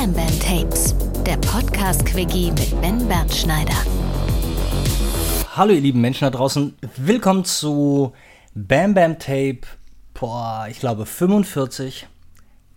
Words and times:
Bam 0.00 0.12
Bam 0.12 0.38
Tapes, 0.38 0.94
der 1.26 1.36
Podcast-Quickie 1.38 2.52
mit 2.52 2.80
Ben 2.80 3.08
Bernschneider. 3.08 3.74
Hallo 5.56 5.72
ihr 5.72 5.80
lieben 5.80 6.00
Menschen 6.00 6.24
da 6.24 6.30
draußen, 6.30 6.76
willkommen 6.96 7.44
zu 7.44 8.12
Bam 8.54 8.94
Bam 8.94 9.18
Tape, 9.18 9.62
boah, 10.14 10.68
ich 10.70 10.78
glaube 10.78 11.04
45 11.04 12.06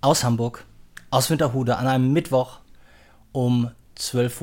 aus 0.02 0.24
Hamburg, 0.24 0.66
aus 1.12 1.30
Winterhude 1.30 1.78
an 1.78 1.86
einem 1.86 2.12
Mittwoch 2.12 2.58
um 3.34 3.70
12.20 4.00 4.42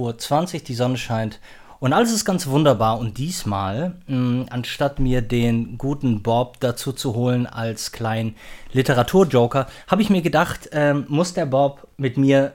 Uhr, 0.55 0.61
die 0.61 0.75
Sonne 0.75 0.99
scheint 0.99 1.41
und 1.81 1.93
alles 1.93 2.13
ist 2.13 2.25
ganz 2.25 2.47
wunderbar. 2.47 2.99
Und 2.99 3.19
diesmal, 3.19 3.95
mh, 4.07 4.47
anstatt 4.51 4.99
mir 4.99 5.23
den 5.23 5.79
guten 5.79 6.23
Bob 6.23 6.59
dazu 6.61 6.93
zu 6.93 7.15
holen 7.15 7.47
als 7.47 7.93
kleinen 7.93 8.37
Literaturjoker, 8.73 9.67
habe 9.87 10.03
ich 10.03 10.11
mir 10.11 10.23
gedacht, 10.23 10.69
ähm, 10.73 11.07
muss 11.09 11.35
der 11.35 11.47
Bob 11.47 11.89
mit 11.97 12.17
mir 12.17 12.53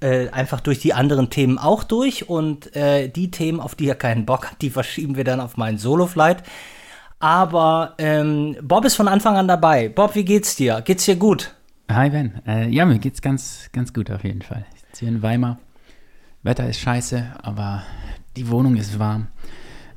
äh, 0.00 0.28
einfach 0.30 0.60
durch 0.60 0.78
die 0.78 0.94
anderen 0.94 1.30
Themen 1.30 1.58
auch 1.58 1.84
durch. 1.84 2.28
Und 2.28 2.74
äh, 2.76 3.08
die 3.08 3.30
Themen, 3.30 3.60
auf 3.60 3.74
die 3.74 3.88
er 3.88 3.94
keinen 3.94 4.26
Bock 4.26 4.50
hat, 4.50 4.62
die 4.62 4.70
verschieben 4.78 5.16
wir 5.16 5.24
dann 5.24 5.40
auf 5.40 5.56
meinen 5.56 5.78
Solo-Flight. 5.78 6.42
Aber 7.20 7.94
ähm, 7.98 8.56
Bob 8.62 8.84
ist 8.84 8.94
von 8.94 9.08
Anfang 9.08 9.36
an 9.36 9.48
dabei. 9.48 9.88
Bob, 9.88 10.14
wie 10.14 10.24
geht's 10.24 10.56
dir? 10.56 10.82
Geht's 10.82 11.04
dir 11.04 11.16
gut? 11.16 11.54
Hi 11.90 12.10
Ben. 12.10 12.40
Äh, 12.46 12.68
ja, 12.68 12.84
mir 12.84 12.98
geht's 12.98 13.22
ganz, 13.22 13.70
ganz 13.72 13.92
gut 13.92 14.10
auf 14.10 14.22
jeden 14.22 14.42
Fall. 14.42 14.66
Ich 14.74 14.80
sitze 14.82 15.00
hier 15.00 15.08
in 15.08 15.22
Weimar. 15.22 15.58
Wetter 16.42 16.68
ist 16.68 16.78
scheiße, 16.78 17.26
aber 17.42 17.82
die 18.36 18.48
Wohnung 18.48 18.76
ist 18.76 18.98
warm. 18.98 19.28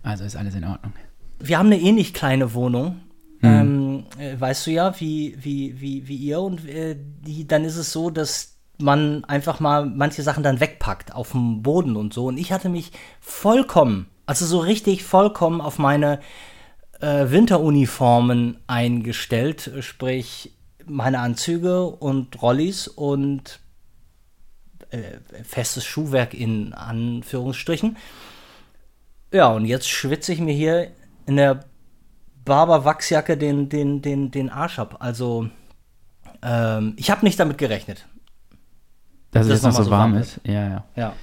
Also 0.02 0.24
ist 0.24 0.36
alles 0.36 0.56
in 0.56 0.64
Ordnung. 0.64 0.94
Wir 1.40 1.60
haben 1.60 1.68
eine 1.68 1.80
ähnlich 1.80 2.14
kleine 2.14 2.54
Wohnung. 2.54 3.02
Mhm. 3.42 3.50
Ähm, 3.50 4.04
äh, 4.18 4.40
weißt 4.40 4.68
du 4.68 4.72
ja, 4.72 5.00
wie, 5.00 5.36
wie, 5.40 5.80
wie, 5.80 6.08
wie 6.08 6.16
ihr. 6.16 6.42
Und 6.42 6.68
äh, 6.68 6.96
die, 6.98 7.48
dann 7.48 7.66
ist 7.66 7.76
es 7.78 7.92
so, 7.92 8.10
dass 8.10 8.51
man 8.82 9.24
einfach 9.26 9.60
mal 9.60 9.86
manche 9.86 10.24
Sachen 10.24 10.44
dann 10.44 10.60
wegpackt 10.60 11.14
auf 11.14 11.32
dem 11.32 11.62
Boden 11.62 11.96
und 11.96 12.14
so. 12.14 12.26
Und 12.26 12.38
ich 12.38 12.52
hatte 12.52 12.70
mich 12.70 12.92
vollkommen, 13.20 14.08
also 14.26 14.46
so 14.46 14.60
richtig 14.60 15.04
vollkommen 15.04 15.62
auf 15.62 15.80
meine 15.80 16.20
äh, 17.00 17.30
Winteruniformen 17.32 18.58
eingestellt, 18.68 19.72
sprich 19.80 20.54
meine 20.86 21.20
Anzüge 21.20 21.86
und 21.86 22.42
Rollis 22.42 22.88
und 22.88 23.60
äh, 24.90 25.20
festes 25.44 25.86
Schuhwerk 25.86 26.34
in 26.34 26.74
Anführungsstrichen. 26.74 27.98
Ja, 29.32 29.48
und 29.52 29.66
jetzt 29.66 29.90
schwitze 29.90 30.34
ich 30.34 30.40
mir 30.40 30.54
hier 30.54 30.92
in 31.26 31.38
der 31.38 31.62
Barber-Wachsjacke 32.44 33.38
den, 33.38 33.70
den, 33.70 34.02
den, 34.02 34.32
den 34.32 34.50
Arsch 34.50 34.80
ab. 34.80 34.98
Also, 35.00 35.50
ähm, 36.42 36.94
ich 36.98 37.12
habe 37.12 37.24
nicht 37.24 37.40
damit 37.40 37.58
gerechnet. 37.58 38.08
Dass 39.32 39.48
es 39.48 39.64
noch 39.64 39.72
so 39.72 39.90
warm, 39.90 40.14
warm 40.14 40.22
ist? 40.22 40.40
Ja, 40.44 40.54
ja. 40.54 40.86
Ja, 40.96 41.16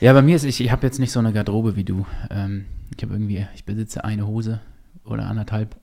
ja 0.00 0.12
bei 0.12 0.22
mir 0.22 0.36
ist, 0.36 0.44
ich, 0.44 0.60
ich 0.60 0.70
habe 0.70 0.86
jetzt 0.86 0.98
nicht 0.98 1.12
so 1.12 1.18
eine 1.18 1.32
Garderobe 1.32 1.76
wie 1.76 1.84
du. 1.84 2.06
Ähm, 2.30 2.66
ich 2.96 3.02
habe 3.02 3.14
irgendwie, 3.14 3.46
ich 3.54 3.64
besitze 3.64 4.04
eine 4.04 4.26
Hose 4.26 4.60
oder 5.04 5.26
anderthalb 5.26 5.76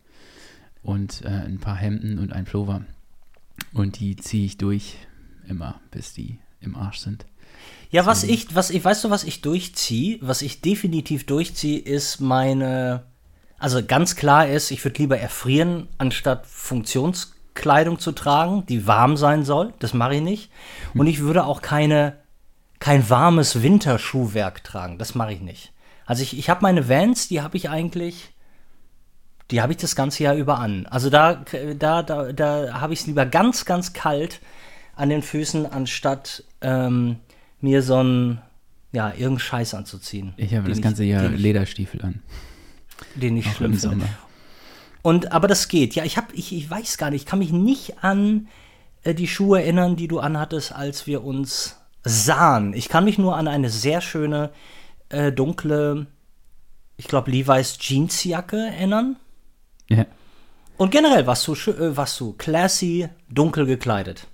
und 0.84 1.24
äh, 1.24 1.30
ein 1.30 1.60
paar 1.60 1.76
Hemden 1.76 2.20
und 2.20 2.32
ein 2.32 2.46
Pullover. 2.46 2.82
Und 3.74 4.00
die 4.00 4.16
ziehe 4.16 4.46
ich 4.46 4.58
durch 4.58 4.98
immer, 5.48 5.80
bis 5.92 6.14
die 6.14 6.40
im 6.62 6.76
Arsch 6.76 7.00
sind. 7.00 7.26
Ja, 7.90 8.06
was 8.06 8.24
ich, 8.24 8.54
was 8.54 8.70
ich, 8.70 8.84
weißt 8.84 9.04
du, 9.04 9.10
was 9.10 9.24
ich 9.24 9.42
durchziehe, 9.42 10.20
was 10.22 10.42
ich 10.42 10.62
definitiv 10.62 11.26
durchziehe, 11.26 11.80
ist 11.80 12.20
meine, 12.20 13.04
also 13.58 13.84
ganz 13.86 14.16
klar 14.16 14.48
ist, 14.48 14.72
ich 14.72 14.84
würde 14.84 15.00
lieber 15.00 15.18
erfrieren, 15.18 15.88
anstatt 15.98 16.46
Funktionskleidung 17.56 18.00
zu 18.00 18.12
tragen, 18.12 18.66
die 18.68 18.86
warm 18.86 19.18
sein 19.18 19.46
soll. 19.46 19.74
Das 19.80 19.94
mache 19.94 20.16
ich 20.16 20.22
nicht. 20.22 20.52
Hm. 20.92 21.02
Und 21.02 21.08
ich 21.08 21.20
würde 21.20 21.46
auch 21.46 21.62
keine, 21.62 22.18
kein 22.80 23.10
warmes 23.10 23.62
Winterschuhwerk 23.62 24.64
tragen. 24.64 24.98
Das 24.98 25.16
mache 25.16 25.34
ich 25.34 25.42
nicht. 25.42 25.72
Also 26.06 26.22
ich, 26.22 26.38
ich 26.38 26.50
habe 26.50 26.62
meine 26.62 26.88
Vans, 26.88 27.28
die 27.28 27.42
habe 27.42 27.58
ich 27.58 27.70
eigentlich, 27.70 28.34
die 29.52 29.62
habe 29.62 29.72
ich 29.74 29.78
das 29.78 29.96
ganze 29.96 30.24
Jahr 30.24 30.36
über 30.36 30.60
an. 30.60 30.86
Also 30.88 31.10
da, 31.10 31.44
da, 31.80 32.04
da, 32.04 32.32
da 32.32 32.82
habe 32.82 32.94
ich 32.94 33.02
es 33.02 33.08
lieber 33.08 33.26
ganz, 33.26 33.66
ganz 33.66 33.94
kalt 33.94 34.40
an 34.96 35.10
den 35.10 35.24
Füßen, 35.24 35.66
anstatt 35.66 36.44
ähm, 36.62 37.18
mir 37.60 37.82
so 37.82 38.04
ein, 38.04 38.42
ja, 38.92 39.10
irgendeinen 39.10 39.40
Scheiß 39.40 39.74
anzuziehen. 39.74 40.34
Ich 40.38 40.54
habe 40.54 40.70
das 40.70 40.82
ganze 40.82 41.04
Jahr 41.04 41.28
Lederstiefel 41.30 42.02
an. 42.02 42.22
Den 43.16 43.36
ich 43.36 43.48
Auch 43.48 43.56
schlimm 43.56 43.74
finde. 43.74 44.08
Und, 45.06 45.32
aber 45.32 45.48
das 45.48 45.68
geht. 45.68 45.94
Ja, 45.94 46.04
ich 46.04 46.18
habe, 46.18 46.34
ich, 46.34 46.52
ich 46.52 46.68
weiß 46.68 46.98
gar 46.98 47.12
nicht, 47.12 47.22
ich 47.22 47.26
kann 47.28 47.38
mich 47.38 47.52
nicht 47.52 48.04
an 48.04 48.48
äh, 49.04 49.14
die 49.14 49.28
Schuhe 49.28 49.62
erinnern, 49.62 49.96
die 49.96 50.08
du 50.08 50.18
anhattest, 50.18 50.74
als 50.74 51.06
wir 51.06 51.24
uns 51.24 51.76
sahen. 52.04 52.74
Ich 52.74 52.90
kann 52.90 53.06
mich 53.06 53.20
nur 53.20 53.36
an 53.38 53.48
eine 53.48 53.70
sehr 53.70 54.02
schöne, 54.02 54.50
äh, 55.10 55.32
dunkle, 55.32 56.08
ich 56.98 57.08
glaube, 57.08 57.30
Levi's 57.30 57.78
Jeansjacke 57.80 58.58
erinnern. 58.58 59.18
Ja. 59.90 60.08
Und 60.76 60.90
generell 60.90 61.28
warst 61.28 61.48
du, 61.48 61.54
äh, 61.54 61.96
warst 61.96 62.20
du 62.20 62.34
classy, 62.34 63.08
dunkel 63.30 63.68
gekleidet. 63.68 64.26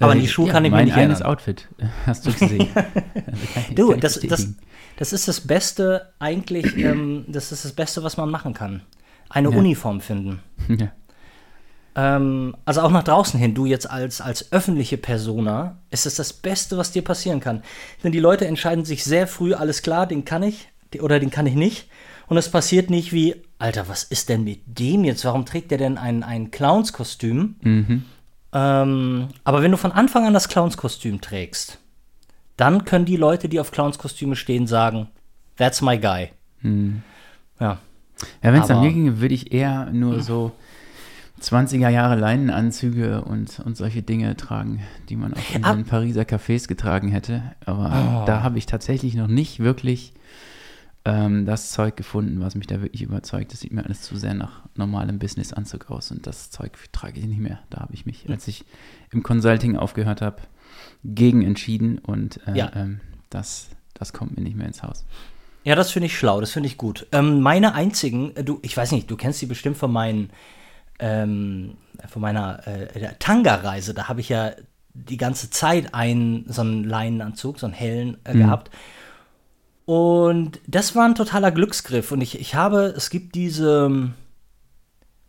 Aber 0.00 0.10
an 0.10 0.18
die 0.18 0.26
Schuhe 0.26 0.48
ja, 0.48 0.54
kann 0.54 0.64
ich 0.64 0.72
mich 0.72 0.86
nicht 0.86 0.96
erinnern. 0.96 1.18
Mein 1.20 1.28
Outfit 1.28 1.68
hast 2.06 2.26
du 2.26 2.32
gesehen. 2.32 2.66
also 3.54 3.74
du, 3.76 3.94
das, 3.94 4.18
das, 4.18 4.48
das 4.96 5.12
ist 5.12 5.28
das 5.28 5.40
Beste 5.40 6.12
eigentlich, 6.18 6.76
ähm, 6.78 7.26
das 7.28 7.52
ist 7.52 7.64
das 7.64 7.74
Beste, 7.74 8.02
was 8.02 8.16
man 8.16 8.28
machen 8.28 8.54
kann. 8.54 8.82
Eine 9.32 9.50
ja. 9.50 9.56
Uniform 9.56 10.00
finden. 10.00 10.40
Ja. 10.68 10.92
Ähm, 11.94 12.56
also 12.64 12.80
auch 12.80 12.90
nach 12.90 13.02
draußen 13.02 13.38
hin, 13.38 13.54
du 13.54 13.66
jetzt 13.66 13.90
als, 13.90 14.20
als 14.22 14.50
öffentliche 14.52 14.96
Persona, 14.96 15.76
ist 15.90 16.06
es 16.06 16.14
das 16.14 16.32
Beste, 16.32 16.78
was 16.78 16.92
dir 16.92 17.02
passieren 17.02 17.40
kann. 17.40 17.62
Denn 18.02 18.12
die 18.12 18.20
Leute 18.20 18.46
entscheiden 18.46 18.84
sich 18.86 19.04
sehr 19.04 19.26
früh, 19.26 19.52
alles 19.52 19.82
klar, 19.82 20.06
den 20.06 20.24
kann 20.24 20.42
ich 20.42 20.68
oder 21.00 21.20
den 21.20 21.30
kann 21.30 21.46
ich 21.46 21.54
nicht. 21.54 21.90
Und 22.28 22.38
es 22.38 22.50
passiert 22.50 22.88
nicht 22.88 23.12
wie, 23.12 23.34
Alter, 23.58 23.88
was 23.88 24.04
ist 24.04 24.30
denn 24.30 24.44
mit 24.44 24.60
dem 24.66 25.04
jetzt? 25.04 25.24
Warum 25.24 25.44
trägt 25.44 25.70
der 25.70 25.78
denn 25.78 25.98
ein, 25.98 26.22
ein 26.22 26.50
Clownskostüm? 26.50 27.56
Mhm. 27.60 28.04
Ähm, 28.54 29.28
aber 29.44 29.62
wenn 29.62 29.70
du 29.70 29.76
von 29.76 29.92
Anfang 29.92 30.26
an 30.26 30.34
das 30.34 30.48
Clownskostüm 30.48 31.20
trägst, 31.20 31.78
dann 32.56 32.84
können 32.84 33.04
die 33.04 33.16
Leute, 33.16 33.48
die 33.48 33.60
auf 33.60 33.70
Clownskostüme 33.70 34.36
stehen, 34.36 34.66
sagen, 34.66 35.08
that's 35.56 35.82
my 35.82 35.98
guy. 35.98 36.30
Hm. 36.60 37.02
Ja. 37.60 37.78
Ja, 38.42 38.52
wenn 38.52 38.62
es 38.62 38.70
an 38.70 38.80
mir 38.80 38.92
ginge, 38.92 39.20
würde 39.20 39.34
ich 39.34 39.52
eher 39.52 39.90
nur 39.92 40.20
so 40.20 40.52
20er 41.40 41.88
Jahre 41.88 42.16
Leinenanzüge 42.16 43.22
und, 43.22 43.60
und 43.60 43.76
solche 43.76 44.02
Dinge 44.02 44.36
tragen, 44.36 44.80
die 45.08 45.16
man 45.16 45.34
auch 45.34 45.54
in 45.54 45.62
den 45.62 45.84
Pariser 45.84 46.22
Cafés 46.22 46.68
getragen 46.68 47.08
hätte. 47.08 47.42
Aber 47.64 48.22
oh. 48.22 48.26
da 48.26 48.42
habe 48.42 48.58
ich 48.58 48.66
tatsächlich 48.66 49.14
noch 49.14 49.26
nicht 49.26 49.58
wirklich 49.58 50.14
ähm, 51.04 51.46
das 51.46 51.72
Zeug 51.72 51.96
gefunden, 51.96 52.40
was 52.40 52.54
mich 52.54 52.66
da 52.66 52.80
wirklich 52.80 53.02
überzeugt. 53.02 53.52
Das 53.52 53.60
sieht 53.60 53.72
mir 53.72 53.84
alles 53.84 54.02
zu 54.02 54.16
sehr 54.16 54.34
nach 54.34 54.62
normalem 54.76 55.18
Businessanzug 55.18 55.90
aus 55.90 56.10
und 56.10 56.26
das 56.26 56.50
Zeug 56.50 56.72
trage 56.92 57.18
ich 57.18 57.26
nicht 57.26 57.40
mehr. 57.40 57.58
Da 57.70 57.80
habe 57.80 57.94
ich 57.94 58.06
mich, 58.06 58.28
als 58.30 58.46
ich 58.48 58.64
im 59.10 59.22
Consulting 59.22 59.76
aufgehört 59.76 60.22
habe, 60.22 60.42
gegen 61.04 61.42
entschieden 61.42 61.98
und 61.98 62.40
äh, 62.46 62.56
ja. 62.56 62.70
ähm, 62.74 63.00
das, 63.30 63.70
das 63.94 64.12
kommt 64.12 64.36
mir 64.36 64.42
nicht 64.42 64.56
mehr 64.56 64.68
ins 64.68 64.82
Haus. 64.82 65.04
Ja, 65.64 65.76
das 65.76 65.92
finde 65.92 66.06
ich 66.06 66.18
schlau, 66.18 66.40
das 66.40 66.52
finde 66.52 66.68
ich 66.68 66.76
gut. 66.76 67.06
Ähm, 67.12 67.40
meine 67.40 67.74
einzigen, 67.74 68.34
äh, 68.36 68.44
du, 68.44 68.58
ich 68.62 68.76
weiß 68.76 68.92
nicht, 68.92 69.10
du 69.10 69.16
kennst 69.16 69.40
die 69.42 69.46
bestimmt 69.46 69.76
von 69.76 69.92
meinen, 69.92 70.30
ähm, 70.98 71.76
von 72.08 72.22
meiner 72.22 72.66
äh, 72.66 73.14
Tanga-Reise. 73.18 73.94
Da 73.94 74.08
habe 74.08 74.20
ich 74.20 74.28
ja 74.28 74.52
die 74.94 75.16
ganze 75.16 75.50
Zeit 75.50 75.94
einen 75.94 76.44
so 76.48 76.62
einen 76.62 76.84
Leinenanzug, 76.84 77.58
so 77.58 77.66
einen 77.66 77.74
hellen 77.74 78.18
äh, 78.24 78.34
mhm. 78.34 78.38
gehabt. 78.40 78.70
Und 79.84 80.60
das 80.66 80.94
war 80.94 81.04
ein 81.04 81.14
totaler 81.14 81.50
Glücksgriff. 81.50 82.12
Und 82.12 82.20
ich, 82.20 82.40
ich 82.40 82.54
habe, 82.54 82.94
es 82.96 83.10
gibt 83.10 83.34
diese 83.34 83.86
ähm, 83.86 84.14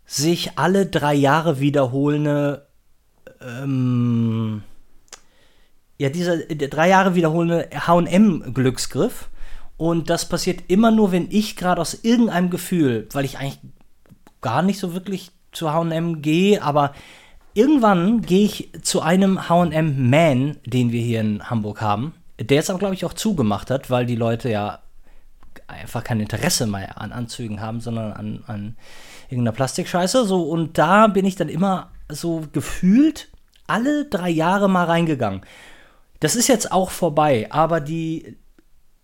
sich 0.05 0.57
alle 0.57 0.85
drei 0.85 1.13
Jahre 1.13 1.59
wiederholende, 1.59 2.67
ähm, 3.41 4.63
ja, 5.97 6.09
dieser 6.09 6.37
drei 6.37 6.89
Jahre 6.89 7.15
wiederholende 7.15 7.69
HM-Glücksgriff. 7.71 9.29
Und 9.83 10.09
das 10.09 10.29
passiert 10.29 10.63
immer 10.67 10.91
nur, 10.91 11.11
wenn 11.11 11.27
ich 11.29 11.55
gerade 11.55 11.81
aus 11.81 12.03
irgendeinem 12.03 12.49
Gefühl, 12.49 13.07
weil 13.11 13.25
ich 13.25 13.37
eigentlich 13.37 13.59
gar 14.41 14.61
nicht 14.61 14.79
so 14.79 14.93
wirklich 14.93 15.31
zu 15.51 15.71
HM 15.71 16.21
gehe, 16.21 16.61
aber 16.63 16.93
irgendwann 17.53 18.21
gehe 18.21 18.45
ich 18.45 18.69
zu 18.81 19.01
einem 19.01 19.49
HM-Man, 19.49 20.57
den 20.65 20.91
wir 20.91 21.01
hier 21.01 21.21
in 21.21 21.49
Hamburg 21.49 21.81
haben 21.81 22.13
der 22.39 22.57
jetzt 22.57 22.69
aber, 22.69 22.79
glaube 22.79 22.95
ich, 22.95 23.05
auch 23.05 23.13
zugemacht 23.13 23.69
hat, 23.71 23.89
weil 23.89 24.05
die 24.05 24.15
Leute 24.15 24.49
ja 24.49 24.79
einfach 25.67 26.03
kein 26.03 26.19
Interesse 26.19 26.67
mehr 26.67 26.99
an 26.99 27.11
Anzügen 27.11 27.61
haben, 27.61 27.79
sondern 27.79 28.13
an, 28.13 28.43
an 28.47 28.75
irgendeiner 29.29 29.55
Plastikscheiße. 29.55 30.25
So, 30.25 30.43
und 30.43 30.77
da 30.77 31.07
bin 31.07 31.25
ich 31.25 31.35
dann 31.35 31.49
immer 31.49 31.91
so 32.09 32.43
gefühlt 32.51 33.29
alle 33.67 34.05
drei 34.05 34.29
Jahre 34.29 34.69
mal 34.69 34.85
reingegangen. 34.85 35.41
Das 36.19 36.35
ist 36.35 36.47
jetzt 36.47 36.71
auch 36.71 36.89
vorbei, 36.89 37.47
aber 37.49 37.79
die, 37.79 38.37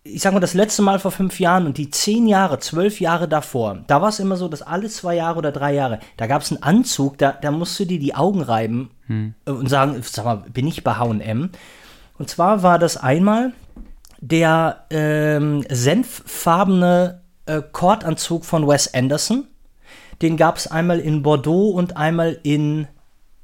ich 0.03 0.21
sag 0.21 0.33
mal, 0.33 0.39
das 0.39 0.53
letzte 0.53 0.81
Mal 0.81 0.99
vor 0.99 1.11
fünf 1.11 1.39
Jahren 1.39 1.65
und 1.65 1.77
die 1.77 1.89
zehn 1.89 2.27
Jahre, 2.27 2.59
zwölf 2.59 3.01
Jahre 3.01 3.27
davor, 3.27 3.83
da 3.87 4.01
war 4.01 4.09
es 4.09 4.19
immer 4.19 4.37
so, 4.37 4.47
dass 4.47 4.61
alle 4.61 4.89
zwei 4.89 5.15
Jahre 5.15 5.37
oder 5.37 5.51
drei 5.51 5.73
Jahre, 5.73 5.99
da 6.17 6.27
gab 6.27 6.41
es 6.41 6.51
einen 6.51 6.63
Anzug, 6.63 7.17
da, 7.17 7.33
da 7.33 7.51
musst 7.51 7.79
du 7.79 7.85
dir 7.85 7.99
die 7.99 8.15
Augen 8.15 8.41
reiben 8.41 8.91
hm. 9.07 9.33
und 9.45 9.69
sagen, 9.69 10.01
sag 10.03 10.25
mal, 10.25 10.37
bin 10.37 10.67
ich 10.67 10.83
bei 10.83 10.95
HM? 10.95 11.49
Und 12.17 12.29
zwar 12.29 12.63
war 12.63 12.79
das 12.79 12.97
einmal 12.97 13.53
der 14.19 14.85
ähm, 14.89 15.63
senffarbene 15.69 17.21
äh, 17.45 17.61
Kordanzug 17.71 18.45
von 18.45 18.67
Wes 18.67 18.93
Anderson. 18.93 19.47
Den 20.21 20.35
gab 20.35 20.57
es 20.57 20.67
einmal 20.67 20.99
in 20.99 21.23
Bordeaux 21.23 21.69
und 21.69 21.95
einmal 21.95 22.39
in, 22.43 22.87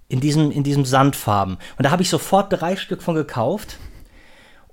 in, 0.10 0.20
diesem, 0.20 0.52
in 0.52 0.64
diesem 0.64 0.84
Sandfarben. 0.84 1.58
Und 1.78 1.86
da 1.86 1.92
habe 1.92 2.02
ich 2.02 2.10
sofort 2.10 2.52
drei 2.52 2.76
Stück 2.76 3.02
von 3.02 3.16
gekauft. 3.16 3.78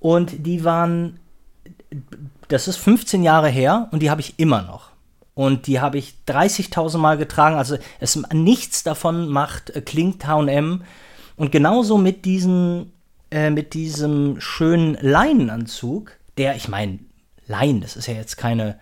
Und 0.01 0.47
die 0.47 0.65
waren, 0.65 1.21
das 2.49 2.69
ist 2.69 2.77
15 2.77 3.23
Jahre 3.23 3.49
her 3.49 3.89
und 3.93 4.03
die 4.03 4.11
habe 4.11 4.21
ich 4.21 4.39
immer 4.39 4.63
noch. 4.63 4.91
Und 5.35 5.67
die 5.67 5.81
habe 5.81 5.97
ich 5.99 6.15
30.000 6.29 6.99
Mal 6.99 7.17
getragen. 7.17 7.57
Also 7.57 7.79
es, 8.01 8.21
nichts 8.33 8.83
davon 8.83 9.29
macht, 9.29 9.71
äh, 9.71 9.81
klingt 9.81 10.27
H&M. 10.27 10.83
Und 11.37 11.53
genauso 11.53 11.97
mit 11.97 12.27
diesen 12.27 12.93
äh, 13.33 13.49
mit 13.49 13.73
diesem 13.73 14.43
schönen 14.43 14.99
Leinenanzug, 15.01 16.13
der, 16.37 16.55
ich 16.55 16.69
meine, 16.69 16.99
Leinen, 17.47 17.81
das 17.81 17.97
ist 17.97 18.07
ja 18.07 18.13
jetzt 18.13 18.37
keine, 18.37 18.79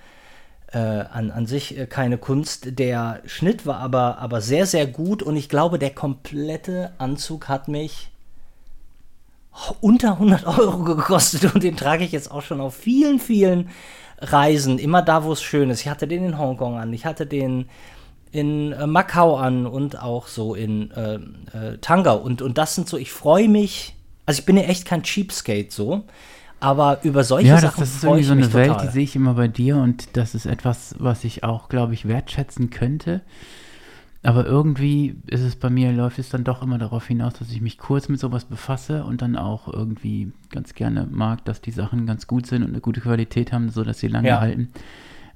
äh, 0.73 0.79
an, 0.79 1.31
an 1.31 1.47
sich 1.47 1.79
äh, 1.79 1.87
keine 1.87 2.19
Kunst. 2.19 2.79
Der 2.81 3.23
Schnitt 3.27 3.65
war 3.65 3.77
aber, 3.77 4.19
aber 4.19 4.41
sehr, 4.41 4.67
sehr 4.67 4.89
gut 4.89 5.23
und 5.23 5.37
ich 5.37 5.49
glaube, 5.49 5.79
der 5.79 5.91
komplette 5.91 6.91
Anzug 6.99 7.49
hat 7.49 7.69
mich 7.69 8.10
unter 9.81 10.13
100 10.13 10.47
Euro 10.47 10.85
gekostet 10.85 11.55
und 11.55 11.63
den 11.63 11.77
trage 11.77 12.05
ich 12.05 12.13
jetzt 12.13 12.31
auch 12.31 12.43
schon 12.43 12.61
auf 12.61 12.75
vielen, 12.75 13.19
vielen 13.19 13.69
Reisen, 14.19 14.79
immer 14.79 15.03
da, 15.03 15.25
wo 15.25 15.33
es 15.33 15.43
schön 15.43 15.71
ist. 15.71 15.81
Ich 15.81 15.89
hatte 15.89 16.07
den 16.07 16.25
in 16.25 16.39
Hongkong 16.39 16.77
an, 16.77 16.93
ich 16.93 17.07
hatte 17.07 17.27
den 17.27 17.69
in 18.33 18.73
äh, 18.73 18.87
Macau 18.87 19.37
an 19.37 19.67
und 19.67 20.01
auch 20.01 20.29
so 20.29 20.55
in 20.55 20.91
äh, 20.93 21.15
äh, 21.57 21.79
Tangau. 21.81 22.17
Und, 22.17 22.43
und 22.43 22.59
das 22.59 22.75
sind 22.75 22.89
so, 22.89 22.97
ich 22.97 23.11
freue 23.13 23.49
mich 23.49 23.97
also 24.31 24.41
ich 24.41 24.47
bin 24.47 24.57
ja 24.57 24.63
echt 24.63 24.85
kein 24.85 25.03
Cheapskate 25.03 25.71
so, 25.71 26.05
aber 26.61 27.01
über 27.03 27.25
solche 27.25 27.49
ja, 27.49 27.59
Sachen. 27.59 27.81
Ja, 27.81 27.85
das 27.85 27.97
ist 27.97 28.05
irgendwie 28.05 28.23
so 28.23 28.33
eine 28.33 28.53
Welt, 28.53 28.77
die 28.81 28.89
sehe 28.89 29.03
ich 29.03 29.17
immer 29.17 29.35
bei 29.35 29.49
dir 29.49 29.77
und 29.77 30.17
das 30.17 30.37
ist 30.37 30.47
etwas, 30.47 30.95
was 30.99 31.25
ich 31.25 31.43
auch, 31.43 31.69
glaube 31.69 31.95
ich, 31.95 32.07
wertschätzen 32.07 32.71
könnte. 32.71 33.23
Aber 34.23 34.45
irgendwie 34.45 35.17
ist 35.27 35.41
es 35.41 35.57
bei 35.57 35.71
mir, 35.71 35.93
läuft 35.93 36.19
es 36.19 36.29
dann 36.29 36.45
doch 36.45 36.63
immer 36.63 36.77
darauf 36.77 37.07
hinaus, 37.07 37.35
dass 37.35 37.51
ich 37.51 37.63
mich 37.63 37.79
kurz 37.79 38.09
mit 38.09 38.21
sowas 38.21 38.45
befasse 38.45 39.05
und 39.05 39.23
dann 39.23 39.35
auch 39.35 39.67
irgendwie 39.73 40.33
ganz 40.51 40.75
gerne 40.75 41.07
mag, 41.11 41.45
dass 41.47 41.63
die 41.63 41.71
Sachen 41.71 42.05
ganz 42.07 42.27
gut 42.27 42.47
sind 42.47 42.63
und 42.63 42.71
eine 42.71 42.83
gute 42.83 43.01
Qualität 43.01 43.53
haben, 43.53 43.71
sodass 43.71 43.99
sie 43.99 44.09
lange 44.09 44.29
ja. 44.29 44.41
halten. 44.41 44.69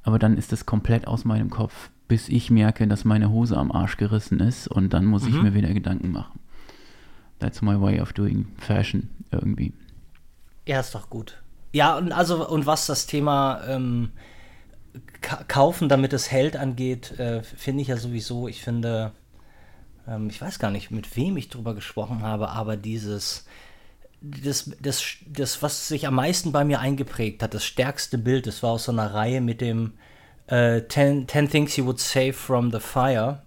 Aber 0.02 0.18
dann 0.18 0.36
ist 0.36 0.52
das 0.52 0.66
komplett 0.66 1.06
aus 1.06 1.24
meinem 1.24 1.48
Kopf, 1.48 1.90
bis 2.08 2.28
ich 2.28 2.50
merke, 2.50 2.86
dass 2.86 3.06
meine 3.06 3.30
Hose 3.30 3.56
am 3.56 3.72
Arsch 3.72 3.96
gerissen 3.96 4.40
ist 4.40 4.68
und 4.68 4.92
dann 4.92 5.06
muss 5.06 5.22
mhm. 5.22 5.28
ich 5.28 5.42
mir 5.42 5.54
wieder 5.54 5.72
Gedanken 5.72 6.12
machen. 6.12 6.38
That's 7.38 7.62
my 7.62 7.80
way 7.80 8.00
of 8.02 8.12
doing 8.12 8.48
fashion 8.58 9.08
irgendwie. 9.30 9.72
Ja, 10.66 10.80
ist 10.80 10.94
doch 10.94 11.08
gut. 11.08 11.42
Ja, 11.72 11.96
und 11.96 12.12
also, 12.12 12.46
und 12.46 12.66
was 12.66 12.86
das 12.86 13.06
Thema 13.06 13.62
ähm, 13.66 14.10
kaufen, 15.48 15.88
damit 15.88 16.12
es 16.12 16.30
hält, 16.30 16.56
angeht, 16.56 17.18
äh, 17.18 17.42
finde 17.42 17.82
ich 17.82 17.88
ja 17.88 17.96
sowieso, 17.96 18.48
ich 18.48 18.62
finde, 18.62 19.12
ähm, 20.06 20.28
ich 20.28 20.40
weiß 20.40 20.58
gar 20.58 20.70
nicht, 20.70 20.90
mit 20.90 21.16
wem 21.16 21.36
ich 21.36 21.48
drüber 21.48 21.74
gesprochen 21.74 22.22
habe, 22.22 22.50
aber 22.50 22.76
dieses, 22.76 23.46
das, 24.20 24.70
das, 24.80 25.02
das, 25.26 25.62
was 25.62 25.88
sich 25.88 26.06
am 26.06 26.14
meisten 26.14 26.52
bei 26.52 26.64
mir 26.64 26.80
eingeprägt 26.80 27.42
hat, 27.42 27.54
das 27.54 27.64
stärkste 27.64 28.18
Bild, 28.18 28.46
das 28.46 28.62
war 28.62 28.70
aus 28.70 28.84
so 28.84 28.92
einer 28.92 29.12
Reihe 29.12 29.40
mit 29.40 29.60
dem 29.60 29.94
äh, 30.46 30.82
10 30.86 31.26
Things 31.26 31.76
You 31.76 31.86
Would 31.86 32.00
Save 32.00 32.32
from 32.32 32.70
the 32.70 32.80
Fire 32.80 33.44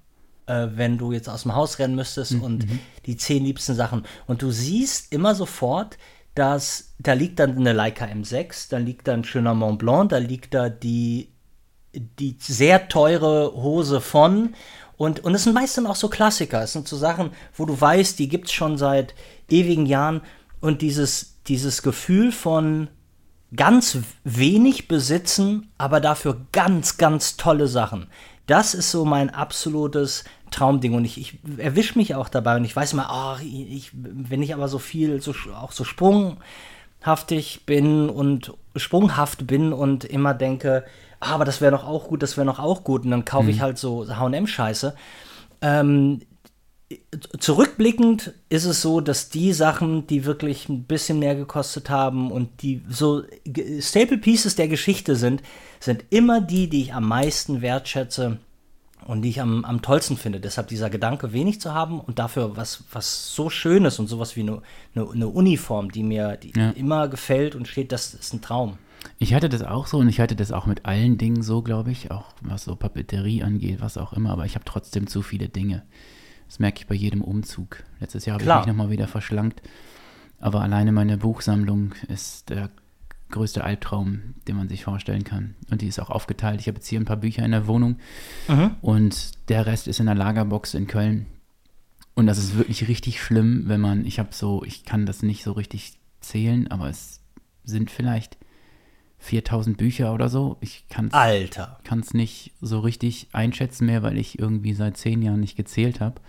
äh, 0.48 0.68
wenn 0.74 0.98
du 0.98 1.12
jetzt 1.12 1.30
aus 1.30 1.44
dem 1.44 1.56
Haus 1.56 1.78
rennen 1.80 1.96
müsstest 1.96 2.34
mhm. 2.34 2.42
und 2.42 2.70
mhm. 2.70 2.80
die 3.06 3.18
zehn 3.18 3.44
liebsten 3.44 3.76
Sachen. 3.76 4.04
Und 4.26 4.42
du 4.42 4.52
siehst 4.52 5.14
immer 5.14 5.36
sofort, 5.36 5.98
dass 6.34 6.96
da 7.00 7.14
liegt 7.14 7.40
dann 7.40 7.58
eine 7.58 7.74
Leica 7.74 8.06
M6, 8.06 8.70
da 8.70 8.78
liegt 8.78 9.08
dann 9.08 9.22
ein 9.22 9.24
schöner 9.24 9.54
Mont 9.54 9.80
Blanc, 9.80 10.10
da 10.10 10.18
liegt 10.18 10.54
da 10.54 10.70
die, 10.70 11.34
die 12.20 12.36
sehr 12.40 12.88
teure 12.88 13.54
Hose 13.54 14.02
von. 14.02 14.54
Und, 14.98 15.24
und 15.24 15.36
es 15.36 15.44
sind 15.44 15.54
meist 15.54 15.78
dann 15.78 15.88
auch 15.88 15.96
so 15.96 16.10
Klassiker. 16.10 16.64
Es 16.64 16.74
sind 16.74 16.88
so 16.88 16.98
Sachen, 16.98 17.32
wo 17.56 17.66
du 17.66 17.80
weißt, 17.80 18.18
die 18.18 18.28
gibt 18.28 18.48
es 18.48 18.54
schon 18.54 18.78
seit 18.78 19.14
ewigen 19.50 19.86
Jahren. 19.86 20.22
Und 20.60 20.82
dieses, 20.82 21.38
dieses 21.48 21.84
Gefühl 21.84 22.32
von 22.32 22.90
ganz 23.56 24.00
wenig 24.24 24.88
besitzen, 24.88 25.72
aber 25.78 26.00
dafür 26.00 26.42
ganz, 26.52 26.98
ganz 26.98 27.38
tolle 27.38 27.68
Sachen. 27.68 28.08
Das 28.48 28.74
ist 28.74 28.92
so 28.92 29.06
mein 29.06 29.30
absolutes 29.30 30.24
Traumding. 30.52 30.94
Und 30.94 31.06
ich, 31.06 31.18
ich 31.20 31.38
erwische 31.58 31.98
mich 31.98 32.16
auch 32.16 32.30
dabei 32.30 32.56
und 32.56 32.66
ich 32.66 32.76
weiß 32.76 32.94
immer, 32.94 33.10
oh, 33.12 33.44
ich, 33.44 33.92
wenn 33.94 34.42
ich 34.42 34.54
aber 34.54 34.68
so 34.68 34.80
viel, 34.80 35.22
so, 35.22 35.34
auch 35.54 35.72
so 35.72 35.84
sprunghaftig 35.84 37.66
bin 37.66 38.10
und 38.10 38.54
sprunghaft 38.76 39.48
bin 39.48 39.74
und 39.74 40.06
immer 40.06 40.34
denke, 40.34 40.86
ah, 41.20 41.34
aber 41.34 41.46
das 41.46 41.62
wäre 41.62 41.72
doch 41.72 41.86
auch 41.86 42.08
gut, 42.08 42.24
das 42.24 42.38
wäre 42.38 42.46
noch 42.46 42.60
auch 42.60 42.84
gut. 42.84 43.06
Und 43.06 43.12
dann 43.12 43.26
kaufe 43.26 43.46
mhm. 43.46 43.50
ich 43.50 43.62
halt 43.62 43.78
so 43.78 44.06
HM-Scheiße. 44.06 44.96
Ähm, 45.62 46.22
zurückblickend 47.40 48.34
ist 48.50 48.66
es 48.66 48.82
so, 48.82 49.02
dass 49.02 49.30
die 49.30 49.52
Sachen, 49.52 50.08
die 50.08 50.26
wirklich 50.26 50.70
ein 50.70 50.84
bisschen 50.84 51.20
mehr 51.20 51.36
gekostet 51.36 51.90
haben 51.90 52.32
und 52.32 52.62
die 52.62 52.82
so 52.88 53.24
Staple 53.80 54.18
Pieces 54.18 54.56
der 54.56 54.68
Geschichte 54.68 55.16
sind, 55.16 55.42
sind 55.80 56.06
immer 56.10 56.40
die, 56.40 56.70
die 56.70 56.84
ich 56.84 56.94
am 56.94 57.08
meisten 57.08 57.62
wertschätze 57.62 58.38
und 59.06 59.22
die 59.22 59.30
ich 59.30 59.42
am, 59.42 59.66
am 59.66 59.82
tollsten 59.82 60.18
finde. 60.18 60.40
Deshalb 60.40 60.68
dieser 60.68 60.90
Gedanke, 60.90 61.34
wenig 61.34 61.60
zu 61.60 61.74
haben 61.74 62.00
und 62.00 62.20
dafür 62.20 62.56
was, 62.56 62.84
was 62.92 63.34
so 63.34 63.50
Schönes 63.50 64.00
und 64.00 64.08
sowas 64.08 64.36
wie 64.36 64.42
eine, 64.42 64.62
eine, 64.96 65.10
eine 65.10 65.28
Uniform, 65.28 65.92
die 65.92 66.04
mir 66.04 66.38
die 66.38 66.54
ja. 66.56 66.72
immer 66.72 67.10
gefällt 67.10 67.56
und 67.56 67.68
steht, 67.68 67.92
das 67.92 68.14
ist 68.14 68.34
ein 68.34 68.42
Traum. 68.42 68.78
Ich 69.18 69.34
hatte 69.34 69.50
das 69.50 69.64
auch 69.64 69.88
so 69.88 69.98
und 69.98 70.10
ich 70.10 70.20
hatte 70.20 70.36
das 70.36 70.52
auch 70.52 70.66
mit 70.66 70.86
allen 70.86 71.18
Dingen 71.18 71.42
so, 71.42 71.62
glaube 71.62 71.92
ich, 71.92 72.12
auch 72.12 72.34
was 72.42 72.66
so 72.66 72.76
Papeterie 72.76 73.44
angeht, 73.44 73.82
was 73.82 73.98
auch 73.98 74.14
immer, 74.14 74.32
aber 74.32 74.46
ich 74.46 74.56
habe 74.56 74.66
trotzdem 74.66 75.08
zu 75.08 75.22
viele 75.22 75.50
Dinge. 75.50 75.84
Das 76.48 76.60
merke 76.60 76.80
ich 76.80 76.88
bei 76.88 76.96
jedem 76.96 77.22
Umzug. 77.22 77.84
Letztes 78.00 78.26
Jahr 78.26 78.36
habe 78.36 78.44
ich 78.44 78.56
mich 78.56 78.68
nochmal 78.68 78.90
wieder 78.90 79.08
verschlankt, 79.08 79.62
aber 80.40 80.62
alleine 80.62 80.92
meine 80.92 81.18
Buchsammlung 81.18 81.94
ist 82.08 82.50
der 82.50 82.70
größte 83.30 83.64
Albtraum, 83.64 84.36
den 84.48 84.56
man 84.56 84.70
sich 84.70 84.84
vorstellen 84.84 85.24
kann. 85.24 85.56
Und 85.70 85.82
die 85.82 85.88
ist 85.88 86.00
auch 86.00 86.10
aufgeteilt. 86.10 86.62
Ich 86.62 86.68
habe 86.68 86.78
jetzt 86.78 86.88
hier 86.88 87.00
ein 87.00 87.06
paar 87.06 87.18
Bücher 87.18 87.44
in 87.44 87.52
der 87.52 87.68
Wohnung 87.68 87.98
mhm. 88.48 88.72
und 88.82 89.50
der 89.50 89.66
Rest 89.66 89.88
ist 89.88 90.00
in 90.00 90.06
der 90.06 90.16
Lagerbox 90.16 90.74
in 90.74 90.88
Köln. 90.88 91.26
Und 92.14 92.26
das 92.26 92.38
ist 92.38 92.58
wirklich 92.58 92.88
richtig 92.88 93.22
schlimm, 93.22 93.64
wenn 93.68 93.82
man, 93.82 94.06
ich 94.06 94.18
habe 94.18 94.30
so, 94.32 94.64
ich 94.64 94.86
kann 94.86 95.06
das 95.06 95.22
nicht 95.22 95.44
so 95.44 95.52
richtig 95.52 96.00
zählen, 96.20 96.68
aber 96.72 96.90
es 96.90 97.22
sind 97.64 97.92
vielleicht 97.92 98.38
4000 99.20 99.78
Bücher 99.78 100.14
oder 100.14 100.30
so. 100.30 100.58
Ich 100.62 100.86
kann 100.88 101.10
es 102.00 102.14
nicht 102.14 102.54
so 102.62 102.80
richtig 102.80 103.28
einschätzen 103.34 103.86
mehr, 103.86 104.04
weil 104.04 104.18
ich 104.18 104.40
irgendwie 104.40 104.74
seit 104.74 104.98
zehn 104.98 105.22
Jahren 105.22 105.40
nicht 105.40 105.58
gezählt 105.58 106.00
habe. 106.00 106.22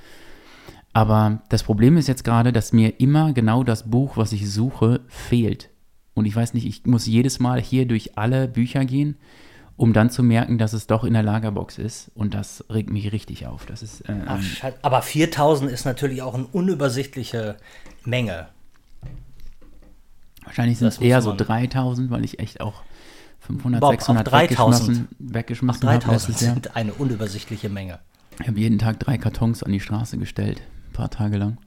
Aber 0.92 1.42
das 1.48 1.62
Problem 1.62 1.96
ist 1.96 2.08
jetzt 2.08 2.24
gerade, 2.24 2.52
dass 2.52 2.72
mir 2.72 3.00
immer 3.00 3.32
genau 3.32 3.62
das 3.62 3.90
Buch, 3.90 4.16
was 4.16 4.32
ich 4.32 4.50
suche, 4.50 5.00
fehlt. 5.08 5.70
Und 6.14 6.24
ich 6.24 6.34
weiß 6.34 6.54
nicht, 6.54 6.66
ich 6.66 6.86
muss 6.86 7.06
jedes 7.06 7.38
Mal 7.38 7.60
hier 7.60 7.86
durch 7.86 8.18
alle 8.18 8.48
Bücher 8.48 8.84
gehen, 8.84 9.16
um 9.76 9.92
dann 9.92 10.10
zu 10.10 10.24
merken, 10.24 10.58
dass 10.58 10.72
es 10.72 10.88
doch 10.88 11.04
in 11.04 11.12
der 11.12 11.22
Lagerbox 11.22 11.78
ist. 11.78 12.10
Und 12.14 12.34
das 12.34 12.64
regt 12.70 12.90
mich 12.90 13.12
richtig 13.12 13.46
auf. 13.46 13.66
Das 13.66 13.82
ist, 13.82 14.00
äh, 14.08 14.16
Ach, 14.26 14.42
aber 14.82 15.02
4000 15.02 15.70
ist 15.70 15.84
natürlich 15.84 16.22
auch 16.22 16.34
eine 16.34 16.46
unübersichtliche 16.46 17.58
Menge. 18.04 18.48
Wahrscheinlich 20.48 20.78
sind 20.78 20.88
es 20.88 20.98
eher 20.98 21.20
so 21.20 21.34
3000, 21.36 22.10
weil 22.10 22.24
ich 22.24 22.38
echt 22.38 22.62
auch 22.62 22.82
500, 23.40 23.80
Bob, 23.80 23.90
600 23.92 24.26
auch 24.26 24.32
3000, 24.32 25.08
weggeschmissen, 25.18 25.88
habe. 25.88 25.98
3000 25.98 26.38
sind 26.38 26.76
eine 26.76 26.94
unübersichtliche 26.94 27.68
Menge. 27.68 27.98
Ich 28.40 28.48
habe 28.48 28.58
jeden 28.58 28.78
Tag 28.78 28.98
drei 28.98 29.18
Kartons 29.18 29.62
an 29.62 29.72
die 29.72 29.80
Straße 29.80 30.16
gestellt, 30.16 30.62
ein 30.88 30.92
paar 30.94 31.10
Tage 31.10 31.36
lang. 31.36 31.58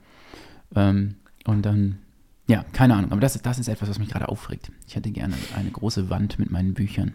Ähm, 0.76 1.16
und 1.46 1.64
dann 1.64 2.00
ja, 2.48 2.66
keine 2.74 2.96
Ahnung. 2.96 3.12
Aber 3.12 3.22
das, 3.22 3.40
das 3.42 3.60
ist 3.60 3.68
etwas, 3.68 3.88
was 3.88 4.00
mich 4.00 4.10
gerade 4.10 4.28
aufregt. 4.28 4.72
Ich 4.88 4.96
hätte 4.96 5.12
gerne 5.12 5.36
eine 5.56 5.70
große 5.70 6.10
Wand 6.10 6.40
mit 6.40 6.50
meinen 6.50 6.74
Büchern. 6.74 7.14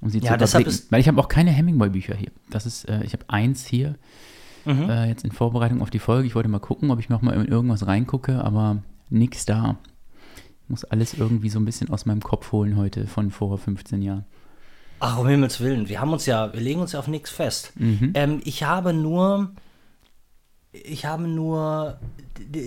Um 0.00 0.08
sie 0.08 0.20
ja, 0.20 0.32
zu 0.32 0.38
deshalb 0.38 0.66
ist 0.68 0.92
Weil 0.92 1.00
ich 1.00 1.08
habe 1.08 1.20
auch 1.20 1.28
keine 1.28 1.50
Hemingway-Bücher 1.50 2.14
hier. 2.14 2.30
Das 2.48 2.64
ist, 2.64 2.88
äh, 2.88 3.02
ich 3.02 3.12
habe 3.12 3.24
eins 3.28 3.66
hier, 3.66 3.96
mhm. 4.64 4.88
äh, 4.88 5.08
jetzt 5.08 5.24
in 5.24 5.32
Vorbereitung 5.32 5.82
auf 5.82 5.90
die 5.90 5.98
Folge. 5.98 6.26
Ich 6.26 6.34
wollte 6.34 6.48
mal 6.48 6.60
gucken, 6.60 6.90
ob 6.92 7.00
ich 7.00 7.08
noch 7.08 7.22
mal 7.22 7.34
in 7.34 7.46
irgendwas 7.46 7.86
reingucke, 7.86 8.42
aber 8.44 8.78
nichts 9.10 9.46
da. 9.46 9.78
Ich 10.66 10.70
muss 10.70 10.84
alles 10.84 11.14
irgendwie 11.14 11.48
so 11.48 11.60
ein 11.60 11.64
bisschen 11.64 11.90
aus 11.90 12.06
meinem 12.06 12.20
Kopf 12.20 12.50
holen 12.50 12.76
heute 12.76 13.06
von 13.06 13.30
vor 13.30 13.56
15 13.56 14.02
Jahren. 14.02 14.24
Ach, 14.98 15.18
um 15.18 15.28
Himmels 15.28 15.60
Willen. 15.60 15.88
Wir 15.88 16.00
haben 16.00 16.12
uns 16.12 16.26
ja, 16.26 16.52
wir 16.52 16.60
legen 16.60 16.80
uns 16.80 16.92
ja 16.92 16.98
auf 16.98 17.06
nichts 17.06 17.30
fest. 17.30 17.72
Mhm. 17.76 18.10
Ähm, 18.14 18.40
ich 18.44 18.64
habe 18.64 18.92
nur 18.92 19.52
ich 20.72 21.04
habe 21.04 21.28
nur 21.28 21.98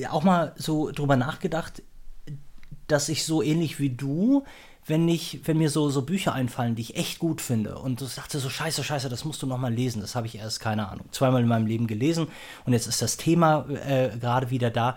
auch 0.09 0.23
mal 0.23 0.53
so 0.55 0.91
drüber 0.91 1.15
nachgedacht, 1.15 1.83
dass 2.87 3.09
ich 3.09 3.25
so 3.25 3.43
ähnlich 3.43 3.79
wie 3.79 3.89
du, 3.89 4.43
wenn 4.85 5.07
ich, 5.07 5.41
wenn 5.45 5.57
mir 5.57 5.69
so, 5.69 5.89
so 5.89 6.01
Bücher 6.01 6.33
einfallen, 6.33 6.75
die 6.75 6.81
ich 6.81 6.95
echt 6.95 7.19
gut 7.19 7.41
finde 7.41 7.77
und 7.77 8.01
du 8.01 8.05
sagte 8.05 8.39
so 8.39 8.49
scheiße, 8.49 8.83
scheiße, 8.83 9.09
das 9.09 9.25
musst 9.25 9.41
du 9.43 9.47
noch 9.47 9.59
mal 9.59 9.73
lesen. 9.73 10.01
Das 10.01 10.15
habe 10.15 10.25
ich 10.25 10.37
erst 10.37 10.59
keine 10.61 10.87
Ahnung 10.87 11.05
zweimal 11.11 11.41
in 11.41 11.47
meinem 11.47 11.67
Leben 11.67 11.85
gelesen 11.85 12.27
und 12.65 12.73
jetzt 12.73 12.87
ist 12.87 13.01
das 13.01 13.17
Thema 13.17 13.67
äh, 13.69 14.17
gerade 14.17 14.49
wieder 14.49 14.71
da. 14.71 14.95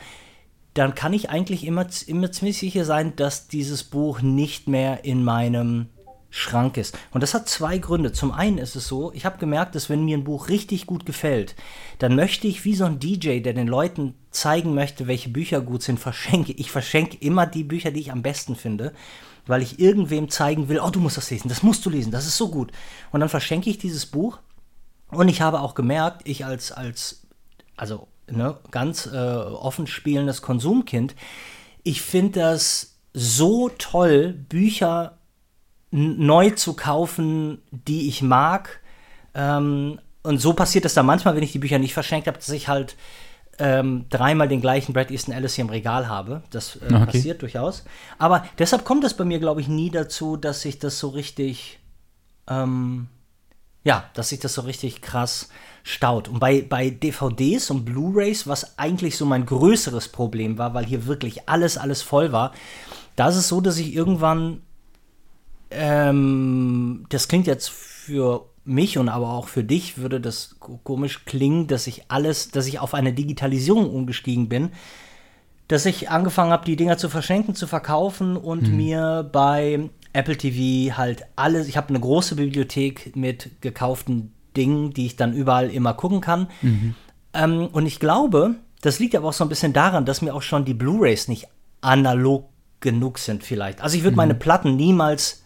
Dann 0.74 0.94
kann 0.94 1.12
ich 1.12 1.30
eigentlich 1.30 1.64
immer, 1.64 1.86
immer 2.06 2.32
ziemlich 2.32 2.58
sicher 2.58 2.84
sein, 2.84 3.14
dass 3.16 3.48
dieses 3.48 3.84
Buch 3.84 4.22
nicht 4.22 4.68
mehr 4.68 5.04
in 5.04 5.22
meinem 5.22 5.88
Schrank 6.30 6.78
ist. 6.78 6.96
Und 7.10 7.22
das 7.22 7.34
hat 7.34 7.46
zwei 7.46 7.76
Gründe. 7.76 8.12
Zum 8.12 8.32
einen 8.32 8.56
ist 8.56 8.74
es 8.74 8.88
so, 8.88 9.12
ich 9.12 9.26
habe 9.26 9.36
gemerkt, 9.36 9.74
dass 9.74 9.90
wenn 9.90 10.06
mir 10.06 10.16
ein 10.16 10.24
Buch 10.24 10.48
richtig 10.48 10.86
gut 10.86 11.04
gefällt, 11.04 11.54
dann 11.98 12.16
möchte 12.16 12.46
ich 12.46 12.64
wie 12.64 12.74
so 12.74 12.84
ein 12.84 12.98
DJ, 12.98 13.40
der 13.40 13.52
den 13.52 13.68
Leuten 13.68 14.14
zeigen 14.30 14.74
möchte, 14.74 15.06
welche 15.06 15.28
Bücher 15.28 15.60
gut 15.60 15.82
sind, 15.82 16.00
verschenke. 16.00 16.52
Ich 16.52 16.70
verschenke 16.70 17.18
immer 17.20 17.46
die 17.46 17.64
Bücher, 17.64 17.90
die 17.90 18.00
ich 18.00 18.12
am 18.12 18.22
besten 18.22 18.56
finde, 18.56 18.94
weil 19.46 19.60
ich 19.60 19.78
irgendwem 19.78 20.30
zeigen 20.30 20.70
will, 20.70 20.80
oh, 20.80 20.88
du 20.88 21.00
musst 21.00 21.18
das 21.18 21.30
lesen, 21.30 21.50
das 21.50 21.62
musst 21.62 21.84
du 21.84 21.90
lesen, 21.90 22.12
das 22.12 22.26
ist 22.26 22.38
so 22.38 22.50
gut. 22.50 22.72
Und 23.10 23.20
dann 23.20 23.28
verschenke 23.28 23.68
ich 23.68 23.76
dieses 23.76 24.06
Buch. 24.06 24.38
Und 25.08 25.28
ich 25.28 25.42
habe 25.42 25.60
auch 25.60 25.74
gemerkt, 25.74 26.22
ich 26.24 26.46
als, 26.46 26.72
als 26.72 27.26
also 27.76 28.08
ne, 28.30 28.56
ganz 28.70 29.06
äh, 29.06 29.16
offen 29.16 29.86
spielendes 29.86 30.42
Konsumkind, 30.42 31.14
ich 31.82 32.02
finde 32.02 32.40
das 32.40 32.98
so 33.12 33.68
toll, 33.70 34.32
Bücher 34.32 35.18
neu 35.90 36.50
zu 36.50 36.74
kaufen, 36.74 37.60
die 37.70 38.08
ich 38.08 38.22
mag. 38.22 38.80
Ähm, 39.34 40.00
und 40.22 40.40
so 40.40 40.54
passiert 40.54 40.84
es 40.84 40.94
dann 40.94 41.06
manchmal, 41.06 41.36
wenn 41.36 41.42
ich 41.42 41.52
die 41.52 41.58
Bücher 41.58 41.78
nicht 41.78 41.94
verschenkt 41.94 42.26
habe, 42.26 42.38
dass 42.38 42.48
ich 42.48 42.68
halt 42.68 42.96
ähm, 43.58 44.06
dreimal 44.08 44.48
den 44.48 44.60
gleichen 44.60 44.92
Brad 44.94 45.10
Easton 45.10 45.34
Ellis 45.34 45.54
hier 45.54 45.64
im 45.64 45.70
Regal 45.70 46.08
habe. 46.08 46.42
Das 46.50 46.76
äh, 46.76 46.86
okay. 46.86 47.06
passiert 47.06 47.42
durchaus. 47.42 47.84
Aber 48.18 48.46
deshalb 48.58 48.84
kommt 48.84 49.04
es 49.04 49.14
bei 49.14 49.24
mir, 49.24 49.38
glaube 49.38 49.60
ich, 49.60 49.68
nie 49.68 49.90
dazu, 49.90 50.36
dass 50.36 50.64
ich 50.64 50.78
das 50.78 50.98
so 50.98 51.10
richtig, 51.10 51.78
ähm, 52.48 53.08
ja, 53.84 54.04
dass 54.14 54.30
sich 54.30 54.40
das 54.40 54.54
so 54.54 54.62
richtig 54.62 55.02
krass 55.02 55.50
staut. 55.82 56.28
Und 56.28 56.38
bei, 56.38 56.62
bei 56.62 56.90
DVDs 56.90 57.70
und 57.70 57.84
Blu-rays, 57.84 58.46
was 58.46 58.78
eigentlich 58.78 59.16
so 59.16 59.26
mein 59.26 59.46
größeres 59.46 60.08
Problem 60.08 60.58
war, 60.58 60.74
weil 60.74 60.84
hier 60.84 61.06
wirklich 61.06 61.48
alles, 61.48 61.78
alles 61.78 62.02
voll 62.02 62.32
war, 62.32 62.52
da 63.16 63.28
ist 63.28 63.36
es 63.36 63.48
so, 63.48 63.60
dass 63.60 63.78
ich 63.78 63.94
irgendwann 63.94 64.62
ähm, 65.74 67.06
das 67.08 67.28
klingt 67.28 67.46
jetzt 67.46 67.70
für 67.70 68.46
mich 68.64 68.98
und 68.98 69.08
aber 69.08 69.32
auch 69.32 69.48
für 69.48 69.64
dich 69.64 69.98
würde 69.98 70.20
das 70.20 70.56
komisch 70.60 71.24
klingen, 71.24 71.66
dass 71.66 71.86
ich 71.86 72.04
alles, 72.08 72.50
dass 72.50 72.66
ich 72.66 72.78
auf 72.78 72.94
eine 72.94 73.12
Digitalisierung 73.12 73.90
umgestiegen 73.90 74.48
bin, 74.48 74.70
dass 75.68 75.86
ich 75.86 76.10
angefangen 76.10 76.52
habe, 76.52 76.64
die 76.64 76.76
Dinger 76.76 76.98
zu 76.98 77.08
verschenken, 77.08 77.54
zu 77.54 77.66
verkaufen 77.66 78.36
und 78.36 78.68
mhm. 78.68 78.76
mir 78.76 79.30
bei 79.32 79.90
Apple 80.12 80.36
TV 80.36 80.96
halt 80.96 81.22
alles, 81.34 81.66
ich 81.66 81.76
habe 81.76 81.88
eine 81.88 82.00
große 82.00 82.36
Bibliothek 82.36 83.16
mit 83.16 83.50
gekauften 83.60 84.32
Dingen, 84.56 84.92
die 84.92 85.06
ich 85.06 85.16
dann 85.16 85.32
überall 85.32 85.70
immer 85.70 85.94
gucken 85.94 86.20
kann. 86.20 86.48
Mhm. 86.62 86.94
Ähm, 87.34 87.68
und 87.72 87.86
ich 87.86 88.00
glaube, 88.00 88.56
das 88.82 88.98
liegt 88.98 89.14
aber 89.14 89.28
auch 89.28 89.32
so 89.32 89.44
ein 89.44 89.48
bisschen 89.48 89.72
daran, 89.72 90.04
dass 90.04 90.22
mir 90.22 90.34
auch 90.34 90.42
schon 90.42 90.64
die 90.64 90.74
Blu-rays 90.74 91.28
nicht 91.28 91.46
analog 91.80 92.48
genug 92.80 93.18
sind 93.18 93.44
vielleicht. 93.44 93.80
Also 93.80 93.96
ich 93.96 94.02
würde 94.02 94.12
mhm. 94.12 94.18
meine 94.18 94.34
Platten 94.34 94.76
niemals 94.76 95.42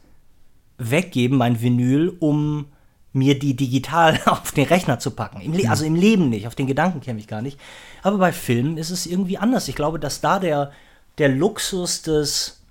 weggeben, 0.78 1.38
mein 1.38 1.60
Vinyl, 1.60 2.16
um 2.18 2.66
mir 3.12 3.38
die 3.38 3.54
digital 3.54 4.20
auf 4.26 4.52
den 4.52 4.66
Rechner 4.66 4.98
zu 4.98 5.10
packen. 5.10 5.40
Im 5.40 5.52
mhm. 5.52 5.68
also 5.68 5.84
im 5.84 5.94
Leben 5.94 6.28
nicht, 6.28 6.46
auf 6.46 6.54
den 6.54 6.66
Gedanken 6.66 7.00
käme 7.00 7.18
ich 7.18 7.26
gar 7.26 7.42
nicht. 7.42 7.58
Aber 8.02 8.18
bei 8.18 8.32
Filmen 8.32 8.76
ist 8.76 8.90
es 8.90 9.06
irgendwie 9.06 9.38
anders. 9.38 9.68
Ich 9.68 9.75
glaube, 9.75 9.98
dass 9.98 10.20
da 10.20 10.38
der, 10.38 10.72
der 11.18 11.28
Luxus 11.28 12.02
des, 12.02 12.62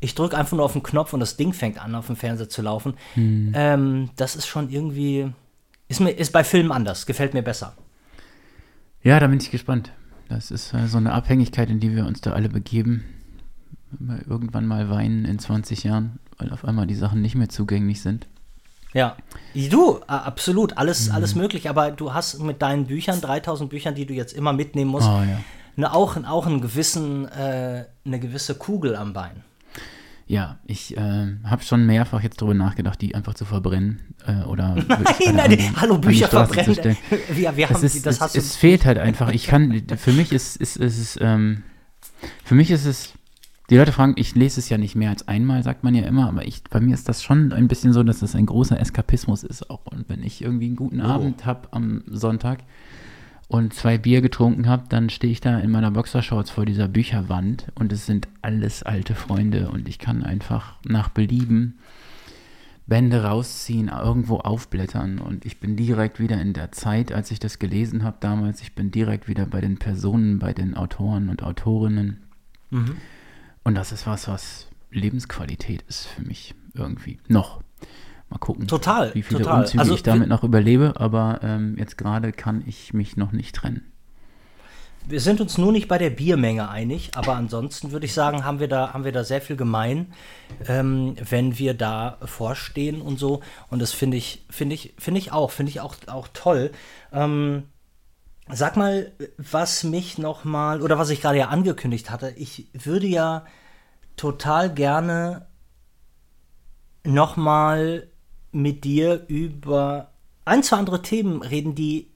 ich 0.00 0.14
drücke 0.14 0.36
einfach 0.36 0.56
nur 0.56 0.66
auf 0.66 0.72
den 0.72 0.82
Knopf 0.82 1.12
und 1.12 1.20
das 1.20 1.36
Ding 1.36 1.52
fängt 1.52 1.82
an, 1.82 1.94
auf 1.94 2.06
dem 2.06 2.16
Fernseher 2.16 2.48
zu 2.48 2.62
laufen, 2.62 2.94
mhm. 3.14 3.52
ähm, 3.54 4.10
das 4.16 4.36
ist 4.36 4.46
schon 4.46 4.70
irgendwie, 4.70 5.32
ist, 5.94 6.00
mir, 6.00 6.10
ist 6.10 6.32
bei 6.32 6.44
Filmen 6.44 6.72
anders, 6.72 7.06
gefällt 7.06 7.34
mir 7.34 7.42
besser. 7.42 7.74
Ja, 9.02 9.20
da 9.20 9.26
bin 9.26 9.38
ich 9.38 9.50
gespannt. 9.50 9.92
Das 10.28 10.50
ist 10.50 10.72
äh, 10.72 10.86
so 10.86 10.98
eine 10.98 11.12
Abhängigkeit, 11.12 11.68
in 11.70 11.80
die 11.80 11.94
wir 11.94 12.06
uns 12.06 12.20
da 12.20 12.32
alle 12.32 12.48
begeben. 12.48 13.04
Irgendwann 14.28 14.66
mal 14.66 14.90
weinen 14.90 15.24
in 15.24 15.38
20 15.38 15.84
Jahren 15.84 16.18
weil 16.38 16.52
auf 16.52 16.64
einmal 16.64 16.86
die 16.86 16.94
Sachen 16.94 17.20
nicht 17.20 17.34
mehr 17.34 17.48
zugänglich 17.48 18.02
sind. 18.02 18.26
Ja, 18.92 19.16
du, 19.54 20.00
absolut, 20.06 20.78
alles, 20.78 21.08
mhm. 21.08 21.14
alles 21.16 21.34
möglich, 21.34 21.68
aber 21.68 21.90
du 21.90 22.14
hast 22.14 22.38
mit 22.40 22.62
deinen 22.62 22.86
Büchern, 22.86 23.20
3000 23.20 23.68
Büchern, 23.68 23.94
die 23.94 24.06
du 24.06 24.14
jetzt 24.14 24.32
immer 24.32 24.52
mitnehmen 24.52 24.90
musst, 24.90 25.08
oh, 25.08 25.22
ja. 25.22 25.40
ne, 25.74 25.92
auch, 25.92 26.16
auch 26.24 26.46
einen 26.46 26.60
gewissen, 26.60 27.26
äh, 27.26 27.86
eine 28.04 28.20
gewisse 28.20 28.54
Kugel 28.54 28.94
am 28.94 29.12
Bein. 29.12 29.42
Ja, 30.26 30.58
ich 30.64 30.96
äh, 30.96 31.36
habe 31.44 31.62
schon 31.62 31.84
mehrfach 31.84 32.22
jetzt 32.22 32.40
darüber 32.40 32.54
nachgedacht, 32.54 33.00
die 33.02 33.14
einfach 33.14 33.34
zu 33.34 33.44
verbrennen 33.44 34.00
äh, 34.26 34.42
oder 34.44 34.74
nein, 34.88 35.34
nein, 35.34 35.38
an, 35.38 35.80
hallo 35.80 35.98
Bücher 35.98 36.28
verbrennen. 36.28 36.96
Ja, 37.36 37.54
wir 37.56 37.68
haben 37.68 37.76
es, 37.76 37.94
ist, 37.94 38.06
das 38.06 38.20
es, 38.20 38.34
es 38.34 38.56
fehlt 38.56 38.86
halt 38.86 38.98
einfach. 38.98 39.30
Ich 39.32 39.46
kann, 39.46 39.82
für 39.96 40.12
mich 40.12 40.32
ist, 40.32 40.56
ist, 40.56 40.76
ist, 40.76 40.98
ist 40.98 41.18
ähm, 41.20 41.62
für 42.42 42.54
mich 42.54 42.70
ist 42.70 42.86
es 42.86 43.12
die 43.70 43.76
Leute 43.76 43.92
fragen, 43.92 44.14
ich 44.16 44.34
lese 44.34 44.60
es 44.60 44.68
ja 44.68 44.76
nicht 44.76 44.94
mehr 44.94 45.10
als 45.10 45.26
einmal, 45.26 45.62
sagt 45.62 45.84
man 45.84 45.94
ja 45.94 46.04
immer, 46.04 46.28
aber 46.28 46.46
ich, 46.46 46.62
bei 46.64 46.80
mir 46.80 46.94
ist 46.94 47.08
das 47.08 47.22
schon 47.22 47.52
ein 47.52 47.66
bisschen 47.66 47.92
so, 47.92 48.02
dass 48.02 48.18
das 48.20 48.34
ein 48.34 48.46
großer 48.46 48.78
Eskapismus 48.78 49.42
ist 49.42 49.70
auch. 49.70 49.86
Und 49.86 50.08
wenn 50.08 50.22
ich 50.22 50.42
irgendwie 50.42 50.66
einen 50.66 50.76
guten 50.76 51.00
oh. 51.00 51.04
Abend 51.04 51.46
habe 51.46 51.68
am 51.70 52.02
Sonntag 52.06 52.58
und 53.48 53.74
zwei 53.74 53.98
Bier 53.98 54.20
getrunken 54.20 54.68
habe, 54.68 54.84
dann 54.88 55.10
stehe 55.10 55.32
ich 55.32 55.40
da 55.40 55.58
in 55.58 55.70
meiner 55.70 55.90
Boxershorts 55.90 56.50
vor 56.50 56.64
dieser 56.64 56.88
Bücherwand 56.88 57.66
und 57.74 57.92
es 57.92 58.06
sind 58.06 58.28
alles 58.42 58.82
alte 58.82 59.14
Freunde 59.14 59.70
und 59.70 59.88
ich 59.88 59.98
kann 59.98 60.22
einfach 60.22 60.76
nach 60.84 61.08
Belieben 61.08 61.78
Bände 62.86 63.24
rausziehen, 63.24 63.88
irgendwo 63.88 64.38
aufblättern 64.38 65.18
und 65.18 65.46
ich 65.46 65.58
bin 65.58 65.74
direkt 65.74 66.20
wieder 66.20 66.40
in 66.40 66.52
der 66.52 66.70
Zeit, 66.72 67.12
als 67.12 67.30
ich 67.30 67.38
das 67.38 67.58
gelesen 67.58 68.02
habe 68.02 68.18
damals. 68.20 68.60
Ich 68.60 68.74
bin 68.74 68.90
direkt 68.90 69.26
wieder 69.26 69.46
bei 69.46 69.62
den 69.62 69.78
Personen, 69.78 70.38
bei 70.38 70.52
den 70.52 70.76
Autoren 70.76 71.30
und 71.30 71.42
Autorinnen. 71.42 72.22
Mhm. 72.70 72.96
Und 73.62 73.74
das 73.74 73.92
ist 73.92 74.06
was, 74.06 74.28
was 74.28 74.68
Lebensqualität 74.90 75.82
ist 75.88 76.06
für 76.06 76.22
mich 76.22 76.54
irgendwie. 76.74 77.18
Noch. 77.28 77.62
Mal 78.34 78.40
gucken, 78.40 78.66
total, 78.66 79.14
wie 79.14 79.22
viele 79.22 79.42
total. 79.42 79.60
Umzüge 79.60 79.80
also, 79.80 79.94
ich 79.94 80.02
damit 80.02 80.28
noch 80.28 80.42
überlebe, 80.42 80.94
aber 80.96 81.38
ähm, 81.44 81.76
jetzt 81.78 81.96
gerade 81.96 82.32
kann 82.32 82.64
ich 82.66 82.92
mich 82.92 83.16
noch 83.16 83.30
nicht 83.30 83.54
trennen. 83.54 83.92
Wir 85.06 85.20
sind 85.20 85.40
uns 85.40 85.56
nur 85.56 85.70
nicht 85.70 85.86
bei 85.86 85.98
der 85.98 86.10
Biermenge 86.10 86.68
einig, 86.68 87.12
aber 87.14 87.36
ansonsten 87.36 87.92
würde 87.92 88.06
ich 88.06 88.12
sagen, 88.12 88.44
haben 88.44 88.58
wir 88.58 88.66
da, 88.66 88.92
haben 88.92 89.04
wir 89.04 89.12
da 89.12 89.22
sehr 89.22 89.40
viel 89.40 89.54
gemein, 89.54 90.12
ähm, 90.66 91.14
wenn 91.30 91.58
wir 91.58 91.74
da 91.74 92.18
vorstehen 92.24 93.02
und 93.02 93.20
so. 93.20 93.40
Und 93.70 93.80
das 93.80 93.92
finde 93.92 94.16
ich, 94.16 94.44
finde 94.50 94.74
ich, 94.74 94.94
finde 94.98 95.20
ich 95.20 95.30
auch, 95.30 95.52
finde 95.52 95.70
ich 95.70 95.80
auch, 95.80 95.94
auch 96.08 96.26
toll. 96.32 96.72
Ähm, 97.12 97.64
Sag 98.50 98.76
mal, 98.76 99.12
was 99.38 99.84
mich 99.84 100.18
noch 100.18 100.44
mal 100.44 100.82
oder 100.82 100.98
was 100.98 101.08
ich 101.08 101.22
gerade 101.22 101.38
ja 101.38 101.48
angekündigt 101.48 102.10
hatte, 102.10 102.30
ich 102.36 102.68
würde 102.74 103.06
ja 103.06 103.46
total 104.16 104.74
gerne 104.74 105.46
noch 107.04 107.36
mal 107.36 108.08
mit 108.54 108.84
dir 108.84 109.24
über 109.28 110.10
ein, 110.44 110.62
zwei 110.62 110.76
andere 110.76 111.02
Themen 111.02 111.42
reden, 111.42 111.74
die 111.74 112.08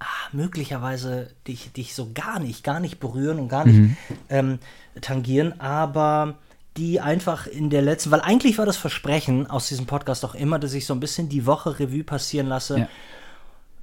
ah, 0.00 0.06
möglicherweise 0.32 1.30
dich, 1.46 1.72
dich 1.72 1.94
so 1.94 2.10
gar 2.14 2.40
nicht, 2.40 2.64
gar 2.64 2.80
nicht 2.80 3.00
berühren 3.00 3.38
und 3.38 3.48
gar 3.48 3.66
nicht 3.66 3.78
mhm. 3.78 3.96
ähm, 4.28 4.58
tangieren, 5.00 5.60
aber 5.60 6.38
die 6.76 7.00
einfach 7.00 7.46
in 7.46 7.70
der 7.70 7.82
letzten, 7.82 8.12
weil 8.12 8.20
eigentlich 8.20 8.58
war 8.58 8.66
das 8.66 8.76
Versprechen 8.76 9.48
aus 9.48 9.68
diesem 9.68 9.86
Podcast 9.86 10.24
auch 10.24 10.34
immer, 10.34 10.58
dass 10.58 10.74
ich 10.74 10.86
so 10.86 10.94
ein 10.94 11.00
bisschen 11.00 11.28
die 11.28 11.46
Woche 11.46 11.78
Revue 11.78 12.04
passieren 12.04 12.46
lasse. 12.46 12.78
Ja 12.80 12.88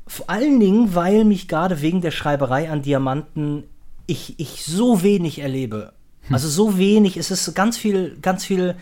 vor 0.07 0.29
allen 0.29 0.59
Dingen, 0.59 0.95
weil 0.95 1.25
mich 1.25 1.47
gerade 1.47 1.81
wegen 1.81 2.01
der 2.01 2.11
Schreiberei 2.11 2.69
an 2.69 2.81
Diamanten 2.81 3.63
ich, 4.07 4.39
ich 4.39 4.63
so 4.63 5.01
wenig 5.01 5.39
erlebe. 5.39 5.93
Hm. 6.27 6.35
Also 6.35 6.47
so 6.47 6.77
wenig, 6.77 7.17
es 7.17 7.31
ist 7.31 7.55
ganz 7.55 7.77
viel, 7.77 8.17
ganz 8.21 8.45
viel 8.45 8.75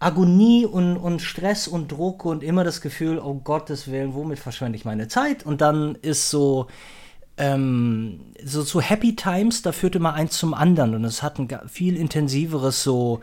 Agonie 0.00 0.64
und, 0.64 0.96
und 0.96 1.20
Stress 1.20 1.66
und 1.66 1.90
Druck 1.90 2.24
und 2.24 2.42
immer 2.44 2.64
das 2.64 2.80
Gefühl, 2.80 3.18
oh 3.18 3.34
Gottes 3.34 3.90
Willen, 3.90 4.14
womit 4.14 4.38
verschwende 4.38 4.76
ich 4.76 4.84
meine 4.84 5.08
Zeit? 5.08 5.44
Und 5.44 5.60
dann 5.60 5.96
ist 5.96 6.30
so, 6.30 6.68
ähm, 7.36 8.20
so 8.44 8.62
zu 8.62 8.80
Happy 8.80 9.16
Times, 9.16 9.62
da 9.62 9.72
führt 9.72 9.96
immer 9.96 10.14
eins 10.14 10.38
zum 10.38 10.54
anderen 10.54 10.94
und 10.94 11.04
es 11.04 11.22
hat 11.22 11.38
ein 11.38 11.48
viel 11.68 11.96
intensiveres 11.96 12.82
so 12.82 13.20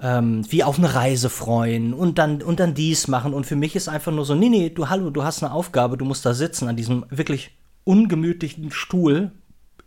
ähm, 0.00 0.44
wie 0.50 0.64
auf 0.64 0.78
eine 0.78 0.94
Reise 0.94 1.30
freuen 1.30 1.94
und 1.94 2.18
dann, 2.18 2.42
und 2.42 2.60
dann 2.60 2.74
dies 2.74 3.08
machen. 3.08 3.32
Und 3.32 3.46
für 3.46 3.56
mich 3.56 3.74
ist 3.74 3.88
einfach 3.88 4.12
nur 4.12 4.24
so, 4.24 4.34
nee, 4.34 4.48
nee, 4.48 4.70
du 4.70 4.88
hallo, 4.88 5.10
du 5.10 5.24
hast 5.24 5.42
eine 5.42 5.52
Aufgabe, 5.52 5.96
du 5.96 6.04
musst 6.04 6.26
da 6.26 6.34
sitzen 6.34 6.68
an 6.68 6.76
diesem 6.76 7.06
wirklich 7.10 7.52
ungemütlichen 7.84 8.70
Stuhl 8.70 9.32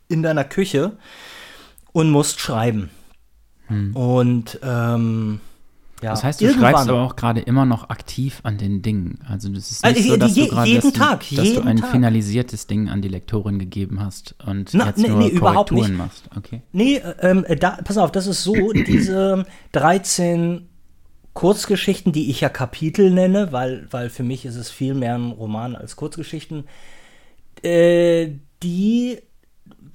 in 0.08 0.24
deiner 0.24 0.44
Küche 0.44 0.98
und 1.92 2.10
musst 2.10 2.40
schreiben. 2.40 2.90
Hm. 3.68 3.96
Und 3.96 4.60
ähm, 4.64 5.42
ja, 6.02 6.12
das 6.12 6.24
heißt, 6.24 6.42
du 6.42 6.54
schreibst 6.54 6.88
aber 6.88 7.02
auch 7.02 7.16
gerade 7.16 7.42
immer 7.42 7.66
noch 7.66 7.90
aktiv 7.90 8.40
an 8.44 8.58
den 8.58 8.84
Dingen. 8.84 9.20
Also 9.28 9.50
das 9.50 9.72
ist 9.72 9.84
nicht 9.84 9.98
also, 9.98 10.10
so, 10.10 10.18
dass 10.18 10.36
je, 10.36 10.44
du 10.44 10.50
gerade 10.50 10.70
jeden 10.70 10.92
dass, 10.92 11.00
Tag, 11.00 11.30
du, 11.30 11.36
dass 11.36 11.54
du 11.54 11.62
ein 11.62 11.78
Tag. 11.78 11.92
finalisiertes 11.92 12.68
Ding 12.68 12.90
an 12.90 13.02
die 13.02 13.08
Lektorin 13.08 13.58
gegeben 13.58 14.00
hast 14.00 14.36
und 14.46 14.74
Na, 14.74 14.88
jetzt 14.88 15.00
nee, 15.00 15.08
nur 15.08 15.20
nee, 15.20 15.32
Korrekturen 15.32 15.96
machst. 15.96 16.30
Okay. 16.36 16.62
Nee, 16.72 17.02
ähm, 17.22 17.46
da, 17.60 17.80
pass 17.84 17.98
auf, 17.98 18.12
das 18.12 18.28
ist 18.28 18.44
so, 18.44 18.54
diese 18.74 19.46
13 19.72 20.70
Kurzgeschichten, 21.34 22.12
die 22.12 22.30
ich 22.30 22.42
ja 22.42 22.50
Kapitel 22.50 23.10
nenne, 23.10 23.52
weil, 23.52 23.88
weil 23.90 24.10
für 24.10 24.24
mich 24.24 24.46
ist 24.46 24.56
es 24.56 24.70
viel 24.70 24.94
mehr 24.94 25.16
ein 25.16 25.32
Roman 25.32 25.76
als 25.76 25.96
Kurzgeschichten, 25.96 26.66
äh, 27.64 28.30
die 28.62 29.20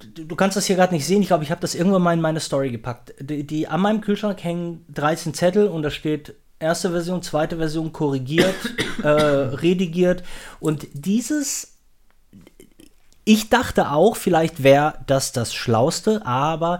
du 0.07 0.35
kannst 0.35 0.57
das 0.57 0.65
hier 0.65 0.75
gerade 0.75 0.93
nicht 0.93 1.05
sehen. 1.05 1.21
Ich 1.21 1.27
glaube, 1.27 1.43
ich 1.43 1.51
habe 1.51 1.61
das 1.61 1.75
irgendwann 1.75 2.01
mal 2.01 2.13
in 2.13 2.21
meine 2.21 2.39
Story 2.39 2.71
gepackt. 2.71 3.13
Die, 3.19 3.45
die, 3.45 3.67
an 3.67 3.81
meinem 3.81 4.01
Kühlschrank 4.01 4.43
hängen 4.43 4.85
13 4.93 5.33
Zettel 5.33 5.67
und 5.67 5.83
da 5.83 5.89
steht 5.89 6.35
erste 6.59 6.91
Version, 6.91 7.21
zweite 7.21 7.57
Version 7.57 7.91
korrigiert, 7.91 8.55
äh, 9.03 9.07
redigiert. 9.07 10.23
Und 10.59 10.87
dieses, 10.93 11.77
ich 13.25 13.49
dachte 13.49 13.91
auch, 13.91 14.15
vielleicht 14.15 14.63
wäre 14.63 14.95
das 15.05 15.31
das 15.31 15.53
Schlauste, 15.53 16.25
aber 16.25 16.79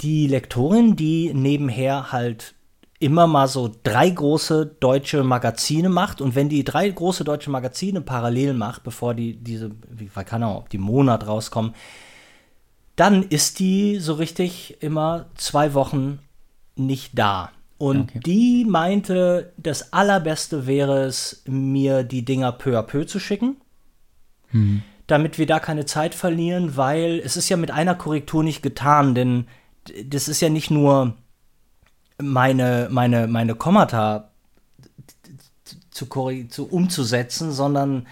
die 0.00 0.26
Lektorin, 0.26 0.96
die 0.96 1.32
nebenher 1.34 2.12
halt 2.12 2.54
immer 2.98 3.26
mal 3.26 3.46
so 3.46 3.70
drei 3.82 4.08
große 4.08 4.76
deutsche 4.80 5.22
Magazine 5.22 5.88
macht 5.88 6.20
und 6.20 6.34
wenn 6.34 6.48
die 6.48 6.64
drei 6.64 6.88
große 6.88 7.24
deutsche 7.24 7.50
Magazine 7.50 8.00
parallel 8.00 8.54
macht, 8.54 8.84
bevor 8.84 9.14
die 9.14 9.36
diese, 9.36 9.70
wie 9.90 10.06
keine 10.06 10.46
Ahnung, 10.46 10.58
ob 10.58 10.70
die 10.70 10.78
Monat 10.78 11.26
rauskommen, 11.26 11.74
dann 12.96 13.22
ist 13.22 13.58
die 13.58 13.98
so 13.98 14.14
richtig 14.14 14.78
immer 14.80 15.26
zwei 15.36 15.74
Wochen 15.74 16.18
nicht 16.74 17.18
da. 17.18 17.50
Und 17.78 18.10
okay. 18.10 18.20
die 18.24 18.64
meinte, 18.64 19.52
das 19.58 19.92
Allerbeste 19.92 20.66
wäre 20.66 21.04
es, 21.04 21.42
mir 21.46 22.04
die 22.04 22.24
Dinger 22.24 22.52
peu 22.52 22.78
à 22.78 22.82
peu 22.82 23.06
zu 23.06 23.20
schicken, 23.20 23.56
mhm. 24.50 24.82
damit 25.06 25.38
wir 25.38 25.46
da 25.46 25.60
keine 25.60 25.84
Zeit 25.84 26.14
verlieren, 26.14 26.78
weil 26.78 27.20
es 27.22 27.36
ist 27.36 27.50
ja 27.50 27.58
mit 27.58 27.70
einer 27.70 27.94
Korrektur 27.94 28.42
nicht 28.42 28.62
getan, 28.62 29.14
denn 29.14 29.46
das 30.06 30.26
ist 30.26 30.40
ja 30.40 30.48
nicht 30.48 30.70
nur 30.70 31.14
meine, 32.18 32.88
meine, 32.90 33.26
meine 33.26 33.54
Kommata 33.54 34.30
zu, 35.90 36.06
zu 36.48 36.66
umzusetzen, 36.66 37.52
sondern 37.52 38.06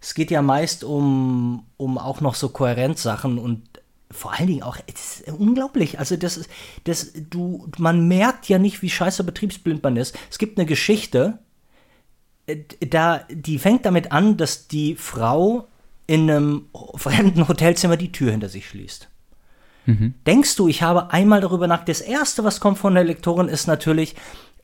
es 0.00 0.14
geht 0.14 0.30
ja 0.30 0.40
meist 0.40 0.84
um, 0.84 1.66
um 1.76 1.98
auch 1.98 2.20
noch 2.20 2.36
so 2.36 2.48
Kohärenzsachen 2.48 3.38
und 3.38 3.69
vor 4.10 4.32
allen 4.32 4.48
Dingen 4.48 4.62
auch, 4.62 4.76
es 4.92 5.20
ist 5.20 5.28
unglaublich. 5.28 5.98
Also, 5.98 6.16
das 6.16 6.36
ist, 6.36 6.50
das, 6.84 7.12
du, 7.14 7.68
man 7.78 8.08
merkt 8.08 8.48
ja 8.48 8.58
nicht, 8.58 8.82
wie 8.82 8.90
scheiße 8.90 9.24
betriebsblind 9.24 9.82
man 9.82 9.96
ist. 9.96 10.18
Es 10.30 10.38
gibt 10.38 10.58
eine 10.58 10.66
Geschichte, 10.66 11.38
äh, 12.46 12.56
da, 12.86 13.24
die 13.30 13.58
fängt 13.58 13.86
damit 13.86 14.12
an, 14.12 14.36
dass 14.36 14.68
die 14.68 14.96
Frau 14.96 15.68
in 16.06 16.28
einem 16.28 16.66
fremden 16.96 17.46
Hotelzimmer 17.46 17.96
die 17.96 18.10
Tür 18.10 18.32
hinter 18.32 18.48
sich 18.48 18.68
schließt. 18.68 19.08
Mhm. 19.86 20.14
Denkst 20.26 20.56
du, 20.56 20.66
ich 20.66 20.82
habe 20.82 21.12
einmal 21.12 21.40
darüber 21.40 21.68
nach. 21.68 21.84
Das 21.84 22.00
erste, 22.00 22.42
was 22.42 22.60
kommt 22.60 22.78
von 22.78 22.94
der 22.94 23.04
Lektorin, 23.04 23.48
ist 23.48 23.66
natürlich, 23.66 24.16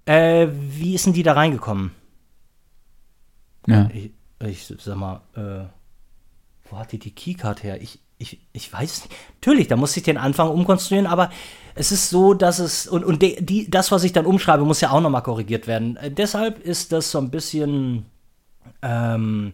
äh, 0.07 0.49
wie 0.51 0.95
ist 0.95 1.07
denn 1.07 1.13
die 1.13 1.23
da 1.23 1.35
reingekommen? 1.35 1.93
Ja. 3.67 3.89
Ich, 3.93 4.11
ich 4.45 4.65
sag 4.65 4.97
mal, 4.97 5.23
äh, 5.35 5.67
wo 6.71 6.79
hat 6.79 6.93
die 6.93 6.99
die 6.99 7.15
Keycard 7.15 7.63
her? 7.63 7.81
Ich, 7.81 8.01
ich, 8.19 8.41
ich 8.53 8.73
weiß 8.73 9.05
nicht. 9.05 9.17
Natürlich, 9.41 9.69
da 9.69 9.77
muss 9.77 9.97
ich 9.97 10.03
den 10.03 10.19
Anfang 10.19 10.49
umkonstruieren, 10.49 11.07
aber 11.07 11.31
es 11.75 11.93
ist 11.93 12.09
so, 12.09 12.35
dass 12.35 12.59
es, 12.59 12.87
und, 12.87 13.05
und 13.05 13.21
de, 13.21 13.41
die, 13.43 13.71
das, 13.71 13.93
was 13.93 14.05
ich 14.05 14.13
dann 14.13 14.27
umschreibe, 14.27 14.65
muss 14.65 14.81
ja 14.81 14.91
auch 14.91 15.01
nochmal 15.01 15.23
korrigiert 15.23 15.67
werden. 15.67 15.97
Äh, 15.97 16.11
deshalb 16.11 16.59
ist 16.59 16.93
das 16.93 17.11
so 17.11 17.19
ein 17.19 17.31
bisschen, 17.31 18.07
ähm, 18.83 19.53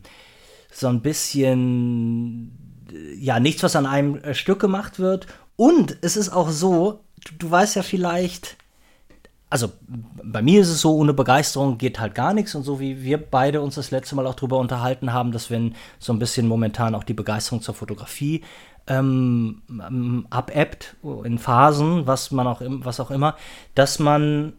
so 0.72 0.88
ein 0.88 1.02
bisschen, 1.02 2.56
ja, 3.18 3.40
nichts, 3.40 3.62
was 3.62 3.76
an 3.76 3.86
einem 3.86 4.16
äh, 4.18 4.34
Stück 4.34 4.60
gemacht 4.60 4.98
wird. 5.00 5.26
Und 5.56 5.98
es 6.00 6.16
ist 6.16 6.30
auch 6.30 6.50
so, 6.50 7.00
du, 7.24 7.32
du 7.38 7.50
weißt 7.50 7.76
ja 7.76 7.82
vielleicht, 7.82 8.56
also 9.52 9.70
bei 9.84 10.40
mir 10.40 10.62
ist 10.62 10.70
es 10.70 10.80
so, 10.80 10.96
ohne 10.96 11.12
Begeisterung 11.12 11.76
geht 11.76 12.00
halt 12.00 12.14
gar 12.14 12.32
nichts. 12.32 12.54
Und 12.54 12.62
so 12.62 12.80
wie 12.80 13.02
wir 13.02 13.18
beide 13.18 13.60
uns 13.60 13.74
das 13.74 13.90
letzte 13.90 14.14
Mal 14.16 14.26
auch 14.26 14.34
drüber 14.34 14.56
unterhalten 14.56 15.12
haben, 15.12 15.30
dass 15.30 15.50
wenn 15.50 15.74
so 15.98 16.14
ein 16.14 16.18
bisschen 16.18 16.48
momentan 16.48 16.94
auch 16.94 17.04
die 17.04 17.12
Begeisterung 17.12 17.60
zur 17.60 17.74
Fotografie 17.74 18.44
ähm, 18.86 20.26
abebbt 20.30 20.96
in 21.24 21.38
Phasen, 21.38 22.06
was 22.06 22.30
man 22.30 22.46
auch, 22.46 22.62
was 22.64 22.98
auch 22.98 23.10
immer, 23.10 23.36
dass 23.74 23.98
man 23.98 24.54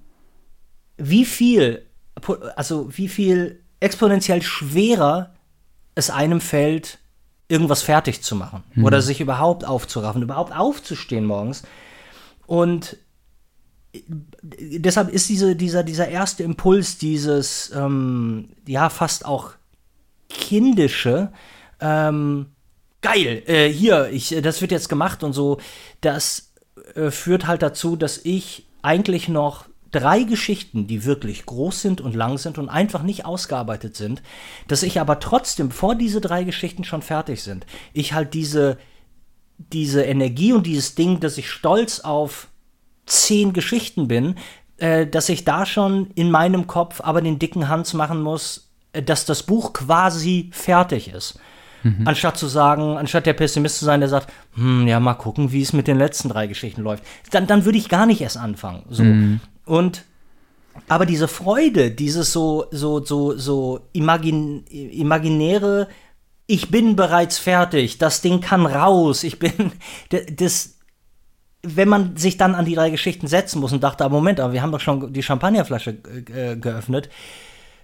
wie 0.97 1.25
viel, 1.25 1.87
also 2.55 2.95
wie 2.95 3.07
viel 3.07 3.63
exponentiell 3.79 4.43
schwerer 4.43 5.33
es 5.95 6.11
einem 6.11 6.39
fällt, 6.39 6.99
irgendwas 7.47 7.81
fertig 7.81 8.21
zu 8.21 8.35
machen 8.35 8.63
mhm. 8.75 8.85
oder 8.85 9.01
sich 9.01 9.21
überhaupt 9.21 9.65
aufzuraffen, 9.65 10.21
überhaupt 10.21 10.55
aufzustehen 10.55 11.25
morgens. 11.25 11.63
Und 12.45 12.97
deshalb 13.93 15.09
ist 15.09 15.29
diese, 15.29 15.55
dieser, 15.55 15.83
dieser 15.83 16.07
erste 16.07 16.43
Impuls, 16.43 16.97
dieses, 16.97 17.71
ähm, 17.75 18.49
ja, 18.67 18.89
fast 18.89 19.25
auch 19.25 19.51
kindische, 20.29 21.31
ähm, 21.79 22.47
geil, 23.01 23.43
äh, 23.45 23.69
hier, 23.69 24.09
ich, 24.09 24.35
das 24.41 24.61
wird 24.61 24.71
jetzt 24.71 24.89
gemacht 24.89 25.23
und 25.23 25.33
so, 25.33 25.59
das 26.01 26.53
äh, 26.95 27.11
führt 27.11 27.45
halt 27.45 27.61
dazu, 27.61 27.95
dass 27.95 28.19
ich 28.23 28.67
eigentlich 28.81 29.29
noch 29.29 29.65
drei 29.91 30.23
Geschichten, 30.23 30.87
die 30.87 31.05
wirklich 31.05 31.45
groß 31.45 31.81
sind 31.81 32.01
und 32.01 32.15
lang 32.15 32.39
sind 32.39 32.57
und 32.57 32.69
einfach 32.69 33.03
nicht 33.03 33.25
ausgearbeitet 33.25 33.95
sind, 33.95 34.23
dass 34.67 34.81
ich 34.81 34.99
aber 34.99 35.19
trotzdem, 35.19 35.69
bevor 35.69 35.93
diese 35.93 36.19
drei 36.19 36.43
Geschichten 36.43 36.83
schon 36.83 37.03
fertig 37.03 37.43
sind, 37.43 37.67
ich 37.93 38.13
halt 38.13 38.33
diese, 38.33 38.79
diese 39.57 40.01
Energie 40.03 40.51
und 40.51 40.65
dieses 40.65 40.95
Ding, 40.95 41.19
dass 41.19 41.37
ich 41.37 41.49
stolz 41.49 41.99
auf 41.99 42.47
zehn 43.05 43.53
Geschichten 43.53 44.07
bin, 44.07 44.35
äh, 44.77 45.07
dass 45.07 45.29
ich 45.29 45.45
da 45.45 45.65
schon 45.65 46.07
in 46.15 46.31
meinem 46.31 46.67
Kopf 46.67 47.01
aber 47.01 47.21
den 47.21 47.39
dicken 47.39 47.69
Hans 47.69 47.93
machen 47.93 48.21
muss, 48.21 48.69
äh, 48.93 49.01
dass 49.01 49.25
das 49.25 49.43
Buch 49.43 49.73
quasi 49.73 50.49
fertig 50.51 51.09
ist. 51.09 51.39
Mhm. 51.83 52.07
Anstatt 52.07 52.37
zu 52.37 52.47
sagen, 52.47 52.97
anstatt 52.97 53.25
der 53.25 53.33
Pessimist 53.33 53.79
zu 53.79 53.85
sein, 53.85 53.99
der 53.99 54.09
sagt, 54.09 54.31
hm, 54.55 54.87
ja, 54.87 54.99
mal 54.99 55.13
gucken, 55.15 55.51
wie 55.51 55.61
es 55.61 55.73
mit 55.73 55.87
den 55.87 55.97
letzten 55.97 56.29
drei 56.29 56.47
Geschichten 56.47 56.81
läuft. 56.81 57.03
Dann, 57.31 57.45
dann 57.45 57.65
würde 57.65 57.77
ich 57.77 57.89
gar 57.89 58.05
nicht 58.05 58.21
erst 58.21 58.37
anfangen. 58.37 58.83
So. 58.89 59.03
Mhm. 59.03 59.41
Und 59.65 60.05
aber 60.87 61.05
diese 61.05 61.27
Freude, 61.27 61.91
dieses 61.91 62.33
so, 62.33 62.65
so, 62.71 63.03
so, 63.03 63.37
so 63.37 63.81
imagin, 63.91 64.65
imaginäre, 64.65 65.87
ich 66.47 66.71
bin 66.71 66.95
bereits 66.95 67.37
fertig, 67.37 67.99
das 67.99 68.21
Ding 68.21 68.41
kann 68.41 68.65
raus, 68.65 69.23
ich 69.23 69.39
bin, 69.39 69.71
das, 70.35 70.72
wenn 71.63 71.89
man 71.89 72.17
sich 72.17 72.37
dann 72.37 72.55
an 72.55 72.65
die 72.65 72.75
drei 72.75 72.89
Geschichten 72.89 73.27
setzen 73.27 73.59
muss 73.59 73.71
und 73.71 73.83
dachte, 73.83 74.03
aber 74.03 74.15
Moment, 74.15 74.39
aber 74.39 74.53
wir 74.53 74.61
haben 74.61 74.71
doch 74.71 74.81
schon 74.81 75.13
die 75.13 75.23
Champagnerflasche 75.23 75.97
äh, 76.35 76.57
geöffnet, 76.57 77.09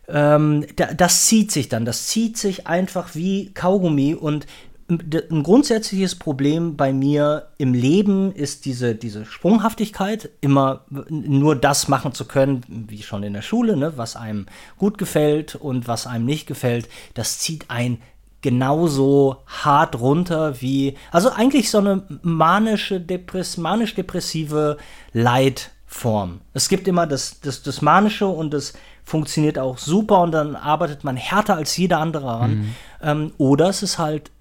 ähm, 0.08 0.66
da, 0.76 0.94
das 0.94 1.26
zieht 1.26 1.52
sich 1.52 1.70
dann, 1.70 1.86
das 1.86 2.08
zieht 2.08 2.38
sich 2.38 2.68
einfach 2.68 3.16
wie 3.16 3.54
Kaugummi 3.54 4.16
und 4.16 4.48
ein 4.90 5.44
grundsätzliches 5.44 6.16
Problem 6.16 6.76
bei 6.76 6.92
mir 6.92 7.50
im 7.60 7.74
Leben 7.74 8.32
ist 8.34 8.66
diese, 8.66 8.96
diese 8.96 9.24
Sprunghaftigkeit, 9.24 10.32
immer 10.42 10.86
nur 11.10 11.56
das 11.56 11.88
machen 11.88 12.14
zu 12.14 12.26
können, 12.26 12.64
wie 12.68 13.04
schon 13.04 13.22
in 13.22 13.34
der 13.34 13.44
Schule, 13.44 13.78
ne, 13.78 13.94
was 13.98 14.16
einem 14.16 14.48
gut 14.80 14.98
gefällt 14.98 15.54
und 15.54 15.88
was 15.88 16.08
einem 16.08 16.26
nicht 16.26 16.48
gefällt, 16.48 16.90
das 17.14 17.38
zieht 17.38 17.66
ein 17.70 18.00
genauso 18.42 19.38
hart 19.48 20.00
runter 20.00 20.62
wie, 20.62 20.96
also 21.12 21.30
eigentlich 21.32 21.70
so 21.70 21.80
eine 21.80 22.04
manische, 22.22 23.02
Depress 23.02 23.58
manisch-depressive 23.58 24.78
Leitform. 25.12 26.42
Es 26.54 26.70
gibt 26.70 26.88
immer 26.88 27.06
das, 27.06 27.40
das, 27.42 27.64
das 27.64 27.82
Manische 27.82 28.28
und 28.28 28.54
das 28.54 28.74
funktioniert 29.04 29.58
auch 29.58 29.78
super 29.78 30.22
und 30.22 30.32
dann 30.32 30.56
arbeitet 30.56 31.04
man 31.04 31.18
härter 31.18 31.56
als 31.56 31.76
jeder 31.76 32.00
andere 32.00 32.28
ran. 32.28 32.52
Mhm. 32.52 32.76
Ähm, 33.02 33.32
oder 33.38 33.70
es 33.70 33.84
ist 33.84 33.98
halt 33.98 34.32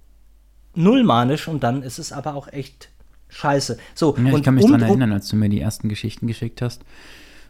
nullmanisch 0.74 1.48
und 1.48 1.62
dann 1.62 1.82
ist 1.82 1.98
es 1.98 2.12
aber 2.12 2.34
auch 2.34 2.48
echt 2.48 2.90
scheiße. 3.28 3.78
So, 3.94 4.16
ja, 4.16 4.36
ich 4.36 4.42
kann 4.42 4.54
mich 4.54 4.64
um, 4.64 4.72
daran 4.72 4.86
erinnern, 4.86 5.12
als 5.12 5.28
du 5.28 5.36
mir 5.36 5.48
die 5.48 5.60
ersten 5.60 5.88
Geschichten 5.88 6.26
geschickt 6.26 6.62
hast. 6.62 6.82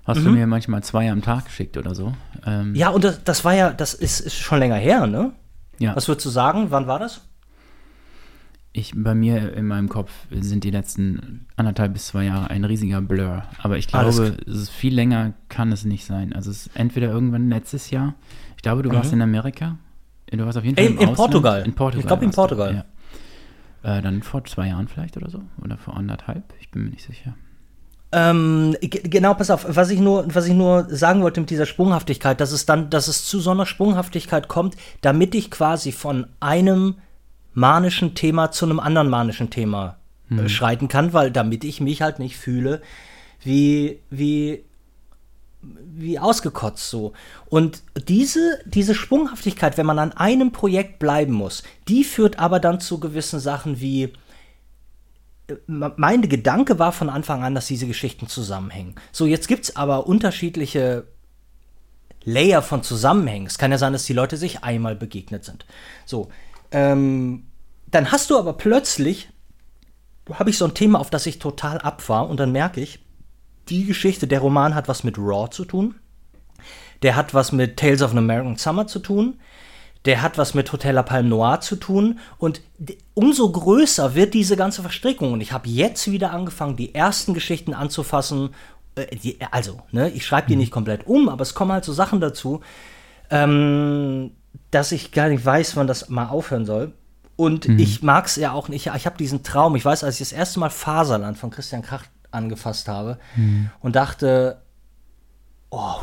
Hast 0.04 0.20
mhm. 0.20 0.24
du 0.24 0.30
mir 0.30 0.46
manchmal 0.46 0.82
zwei 0.82 1.10
am 1.10 1.20
Tag 1.20 1.44
geschickt 1.44 1.76
oder 1.76 1.94
so? 1.94 2.14
Ähm, 2.46 2.74
ja, 2.74 2.88
und 2.88 3.04
das, 3.04 3.22
das, 3.24 3.44
war 3.44 3.54
ja, 3.54 3.70
das 3.70 3.92
ist, 3.92 4.20
ist 4.20 4.36
schon 4.36 4.58
länger 4.58 4.76
her, 4.76 5.06
ne? 5.06 5.32
Ja. 5.78 5.94
Was 5.96 6.08
würdest 6.08 6.26
du 6.26 6.30
sagen? 6.30 6.70
Wann 6.70 6.86
war 6.86 6.98
das? 6.98 7.22
Ich, 8.72 8.92
bei 8.94 9.14
mir 9.14 9.54
in 9.54 9.66
meinem 9.66 9.88
Kopf 9.88 10.12
sind 10.30 10.62
die 10.62 10.70
letzten 10.70 11.46
anderthalb 11.56 11.94
bis 11.94 12.08
zwei 12.08 12.24
Jahre 12.24 12.50
ein 12.50 12.64
riesiger 12.64 13.00
Blur. 13.00 13.42
Aber 13.62 13.78
ich 13.78 13.88
glaube, 13.88 14.36
viel 14.70 14.94
länger 14.94 15.32
kann 15.48 15.72
es 15.72 15.84
nicht 15.84 16.04
sein. 16.04 16.32
Also 16.32 16.50
es 16.50 16.66
ist 16.66 16.76
entweder 16.76 17.10
irgendwann 17.10 17.48
letztes 17.48 17.90
Jahr. 17.90 18.14
Ich 18.56 18.62
glaube, 18.62 18.82
du 18.82 18.90
mhm. 18.90 18.94
warst 18.94 19.12
in 19.12 19.22
Amerika. 19.22 19.78
Du 20.30 20.44
warst 20.44 20.58
auf 20.58 20.64
jeden 20.64 20.76
Fall 20.76 20.84
in, 20.84 20.98
in 20.98 21.14
Portugal. 21.14 21.64
In 21.64 21.74
Portugal. 21.74 22.00
Ich 22.00 22.06
glaube 22.06 22.24
in 22.24 22.30
Portugal. 22.30 22.84
Du, 23.82 23.88
ja. 23.88 23.98
äh, 23.98 24.02
dann 24.02 24.22
vor 24.22 24.44
zwei 24.44 24.68
Jahren 24.68 24.86
vielleicht 24.86 25.16
oder 25.16 25.30
so. 25.30 25.42
Oder 25.62 25.78
vor 25.78 25.96
anderthalb. 25.96 26.52
Ich 26.60 26.70
bin 26.70 26.84
mir 26.84 26.90
nicht 26.90 27.04
sicher. 27.04 27.34
Ähm, 28.10 28.74
genau, 28.80 29.34
pass 29.34 29.50
auf, 29.50 29.66
was 29.68 29.90
ich 29.90 30.00
nur, 30.00 30.34
was 30.34 30.46
ich 30.46 30.54
nur 30.54 30.86
sagen 30.88 31.22
wollte 31.22 31.40
mit 31.40 31.50
dieser 31.50 31.66
Sprunghaftigkeit, 31.66 32.40
dass 32.40 32.52
es 32.52 32.64
dann, 32.64 32.88
dass 32.88 33.06
es 33.06 33.26
zu 33.26 33.38
so 33.38 33.50
einer 33.50 33.66
Sprunghaftigkeit 33.66 34.48
kommt, 34.48 34.76
damit 35.02 35.34
ich 35.34 35.50
quasi 35.50 35.92
von 35.92 36.26
einem 36.40 36.96
manischen 37.52 38.14
Thema 38.14 38.50
zu 38.50 38.64
einem 38.64 38.80
anderen 38.80 39.10
manischen 39.10 39.50
Thema 39.50 39.96
äh, 40.30 40.34
mhm. 40.34 40.48
schreiten 40.48 40.88
kann, 40.88 41.12
weil 41.12 41.30
damit 41.30 41.64
ich 41.64 41.80
mich 41.80 42.00
halt 42.00 42.18
nicht 42.18 42.38
fühle 42.38 42.80
wie, 43.42 44.00
wie, 44.10 44.64
wie 45.60 46.18
ausgekotzt 46.18 46.88
so. 46.88 47.12
Und 47.46 47.82
diese, 48.06 48.58
diese 48.64 48.94
Sprunghaftigkeit, 48.94 49.76
wenn 49.76 49.86
man 49.86 49.98
an 49.98 50.12
einem 50.12 50.52
Projekt 50.52 50.98
bleiben 50.98 51.32
muss, 51.32 51.62
die 51.88 52.04
führt 52.04 52.38
aber 52.38 52.58
dann 52.58 52.80
zu 52.80 53.00
gewissen 53.00 53.40
Sachen 53.40 53.80
wie, 53.80 54.12
mein 55.66 56.22
Gedanke 56.22 56.78
war 56.78 56.92
von 56.92 57.08
Anfang 57.08 57.42
an, 57.42 57.54
dass 57.54 57.66
diese 57.66 57.86
Geschichten 57.86 58.28
zusammenhängen. 58.28 58.94
So, 59.12 59.26
jetzt 59.26 59.48
gibt 59.48 59.64
es 59.64 59.76
aber 59.76 60.06
unterschiedliche 60.06 61.06
Layer 62.24 62.60
von 62.62 62.82
Zusammenhängen. 62.82 63.46
Es 63.46 63.58
kann 63.58 63.70
ja 63.70 63.78
sein, 63.78 63.92
dass 63.92 64.04
die 64.04 64.12
Leute 64.12 64.36
sich 64.36 64.62
einmal 64.62 64.94
begegnet 64.94 65.44
sind. 65.44 65.64
So, 66.04 66.28
ähm, 66.70 67.46
dann 67.90 68.12
hast 68.12 68.28
du 68.30 68.38
aber 68.38 68.52
plötzlich, 68.52 69.30
habe 70.30 70.50
ich 70.50 70.58
so 70.58 70.66
ein 70.66 70.74
Thema, 70.74 70.98
auf 71.00 71.08
das 71.08 71.24
ich 71.24 71.38
total 71.38 71.78
abfahre 71.78 72.28
und 72.28 72.38
dann 72.38 72.52
merke 72.52 72.80
ich, 72.80 73.00
die 73.68 73.84
Geschichte, 73.86 74.26
der 74.26 74.40
Roman 74.40 74.74
hat 74.74 74.88
was 74.88 75.04
mit 75.04 75.18
Raw 75.18 75.48
zu 75.50 75.64
tun. 75.64 75.94
Der 77.02 77.16
hat 77.16 77.32
was 77.32 77.52
mit 77.52 77.78
Tales 77.78 78.02
of 78.02 78.12
an 78.12 78.18
American 78.18 78.56
Summer 78.56 78.86
zu 78.86 78.98
tun. 78.98 79.38
Der 80.08 80.22
hat 80.22 80.38
was 80.38 80.54
mit 80.54 80.72
Hotel 80.72 80.94
La 80.94 81.02
Palme 81.02 81.28
Noir 81.28 81.60
zu 81.60 81.76
tun. 81.76 82.18
Und 82.38 82.62
umso 83.12 83.52
größer 83.52 84.14
wird 84.14 84.32
diese 84.32 84.56
ganze 84.56 84.80
Verstrickung. 84.80 85.34
Und 85.34 85.42
ich 85.42 85.52
habe 85.52 85.68
jetzt 85.68 86.10
wieder 86.10 86.30
angefangen, 86.30 86.76
die 86.76 86.94
ersten 86.94 87.34
Geschichten 87.34 87.74
anzufassen. 87.74 88.54
Äh, 88.94 89.34
also, 89.50 89.82
ne, 89.92 90.08
ich 90.08 90.24
schreibe 90.24 90.48
die 90.48 90.54
mhm. 90.54 90.60
nicht 90.60 90.72
komplett 90.72 91.06
um, 91.06 91.28
aber 91.28 91.42
es 91.42 91.52
kommen 91.52 91.72
halt 91.72 91.84
so 91.84 91.92
Sachen 91.92 92.22
dazu, 92.22 92.62
ähm, 93.28 94.30
dass 94.70 94.92
ich 94.92 95.12
gar 95.12 95.28
nicht 95.28 95.44
weiß, 95.44 95.76
wann 95.76 95.86
das 95.86 96.08
mal 96.08 96.28
aufhören 96.28 96.64
soll. 96.64 96.94
Und 97.36 97.68
mhm. 97.68 97.78
ich 97.78 98.02
mag 98.02 98.24
es 98.24 98.36
ja 98.36 98.52
auch 98.52 98.70
nicht. 98.70 98.86
Ich 98.86 99.04
habe 99.04 99.18
diesen 99.18 99.42
Traum. 99.42 99.76
Ich 99.76 99.84
weiß, 99.84 100.04
als 100.04 100.14
ich 100.14 100.30
das 100.30 100.32
erste 100.32 100.58
Mal 100.58 100.70
Faserland 100.70 101.36
von 101.36 101.50
Christian 101.50 101.82
Krach 101.82 102.04
angefasst 102.30 102.88
habe 102.88 103.18
mhm. 103.36 103.70
und 103.80 103.94
dachte, 103.94 104.62
oh, 105.68 105.96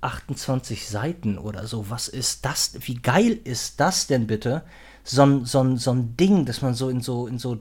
128 0.00 0.88
Seiten 0.88 1.38
oder 1.38 1.66
so, 1.66 1.90
was 1.90 2.08
ist 2.08 2.44
das? 2.44 2.74
Wie 2.80 2.94
geil 2.94 3.38
ist 3.44 3.80
das 3.80 4.06
denn 4.06 4.26
bitte? 4.26 4.62
So 5.04 5.22
ein, 5.22 5.44
so 5.44 5.62
ein, 5.62 5.76
so 5.76 5.92
ein 5.92 6.16
Ding, 6.16 6.44
das 6.44 6.62
man 6.62 6.74
so 6.74 6.88
in 6.88 7.00
so, 7.00 7.26
in 7.26 7.38
so 7.38 7.58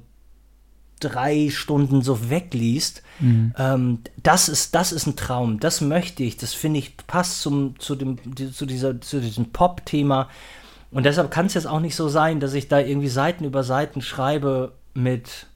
drei 0.99 1.49
Stunden 1.49 2.01
so 2.01 2.29
wegliest. 2.29 3.03
Mhm. 3.19 3.53
Ähm, 3.57 3.99
das, 4.21 4.49
ist, 4.49 4.75
das 4.75 4.91
ist 4.91 5.07
ein 5.07 5.15
Traum, 5.15 5.59
das 5.59 5.81
möchte 5.81 6.23
ich, 6.23 6.37
das 6.37 6.53
finde 6.53 6.79
ich 6.79 6.97
passt 6.97 7.41
zum, 7.41 7.79
zu, 7.79 7.95
dem, 7.95 8.17
zu, 8.53 8.65
dieser, 8.65 8.99
zu 9.01 9.21
diesem 9.21 9.51
Pop-Thema. 9.51 10.29
Und 10.91 11.05
deshalb 11.05 11.31
kann 11.31 11.47
es 11.47 11.53
jetzt 11.53 11.67
auch 11.67 11.79
nicht 11.79 11.95
so 11.95 12.07
sein, 12.07 12.39
dass 12.39 12.53
ich 12.53 12.67
da 12.67 12.79
irgendwie 12.79 13.09
Seiten 13.09 13.43
über 13.43 13.63
Seiten 13.63 14.01
schreibe 14.01 14.73
mit 14.93 15.47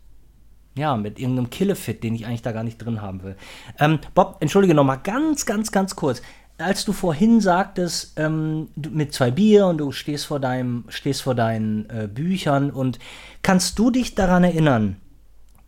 ja, 0.76 0.96
mit 0.96 1.20
irgendeinem 1.20 1.50
Killefit, 1.50 2.04
den 2.04 2.16
ich 2.16 2.26
eigentlich 2.26 2.42
da 2.42 2.52
gar 2.52 2.64
nicht 2.64 2.78
drin 2.78 3.02
haben 3.02 3.22
will. 3.22 3.36
Ähm, 3.80 4.00
Bob, 4.16 4.38
entschuldige 4.40 4.74
noch 4.74 4.86
mal 4.86 4.96
ganz, 4.96 5.46
ganz, 5.46 5.72
ganz 5.72 5.96
kurz. 5.96 6.22
Als 6.60 6.84
du 6.84 6.92
vorhin 6.92 7.40
sagtest, 7.40 8.14
ähm, 8.18 8.68
mit 8.76 9.14
zwei 9.14 9.32
Bier 9.32 9.68
und 9.68 9.78
du 9.78 9.94
stehst 9.94 10.26
vor, 10.26 10.42
deinem, 10.42 10.84
stehst 10.90 11.22
vor 11.22 11.34
deinen 11.34 11.90
äh, 11.90 12.10
Büchern 12.14 12.70
und 12.70 13.00
kannst 13.42 13.80
du 13.80 13.92
dich 13.92 14.14
daran 14.14 14.44
erinnern, 14.44 14.98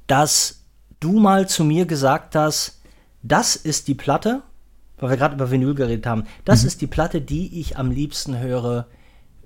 dass 0.07 0.65
du 0.99 1.19
mal 1.19 1.47
zu 1.47 1.63
mir 1.63 1.85
gesagt 1.85 2.35
hast, 2.35 2.81
das 3.23 3.55
ist 3.55 3.87
die 3.87 3.95
Platte, 3.95 4.41
weil 4.97 5.11
wir 5.11 5.17
gerade 5.17 5.35
über 5.35 5.49
Vinyl 5.49 5.75
geredet 5.75 6.05
haben, 6.05 6.25
das 6.43 6.63
mhm. 6.63 6.67
ist 6.67 6.81
die 6.81 6.87
Platte, 6.87 7.21
die 7.21 7.61
ich 7.61 7.77
am 7.77 7.89
liebsten 7.89 8.37
höre, 8.37 8.87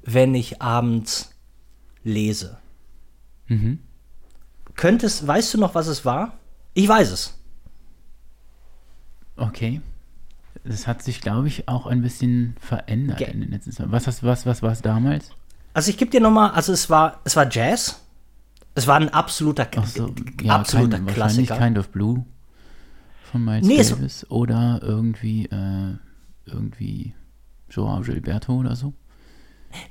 wenn 0.02 0.34
ich 0.34 0.64
abends 0.64 1.36
lese. 2.04 2.58
Mhm. 3.48 3.80
Könntest, 4.76 5.28
weißt 5.28 5.54
du 5.54 5.60
noch, 5.60 5.76
was 5.76 5.86
es 5.86 6.06
war? 6.06 6.40
Ich 6.74 6.88
weiß 6.88 7.12
es. 7.12 7.40
Okay. 9.38 9.82
Das 10.68 10.88
hat 10.88 11.04
sich, 11.04 11.22
glaube 11.22 11.48
ich, 11.48 11.68
auch 11.68 11.86
ein 11.86 12.02
bisschen 12.02 12.56
verändert 12.60 13.22
okay. 13.22 13.32
in 13.32 13.42
den 13.42 13.52
letzten 13.52 13.72
Jahren. 13.72 13.92
Was, 13.92 14.08
was, 14.24 14.46
was 14.46 14.64
war 14.64 14.72
es 14.72 14.82
damals? 14.82 15.32
Also 15.74 15.92
ich 15.92 15.98
gebe 15.98 16.10
dir 16.10 16.22
nochmal, 16.22 16.52
also 16.52 16.74
es 16.74 16.90
war, 16.90 17.20
es 17.24 17.36
war 17.36 17.48
Jazz. 17.50 18.02
Es 18.74 18.88
war 18.88 18.96
ein 18.96 19.10
absoluter, 19.10 19.68
so, 19.86 20.14
ja, 20.42 20.56
absoluter 20.56 20.98
kein, 20.98 21.08
Klassiker. 21.08 21.50
Wahrscheinlich 21.50 21.76
Kind 21.76 21.78
of 21.78 21.90
Blue 21.90 22.26
von 23.32 23.46
Miles 23.46 23.66
nee, 23.66 23.78
Davis 23.78 24.30
oder 24.30 24.80
irgendwie, 24.82 25.46
äh, 25.46 25.96
irgendwie 26.46 27.14
Joao 27.70 28.02
Gilberto 28.02 28.54
oder 28.54 28.76
so. 28.76 28.94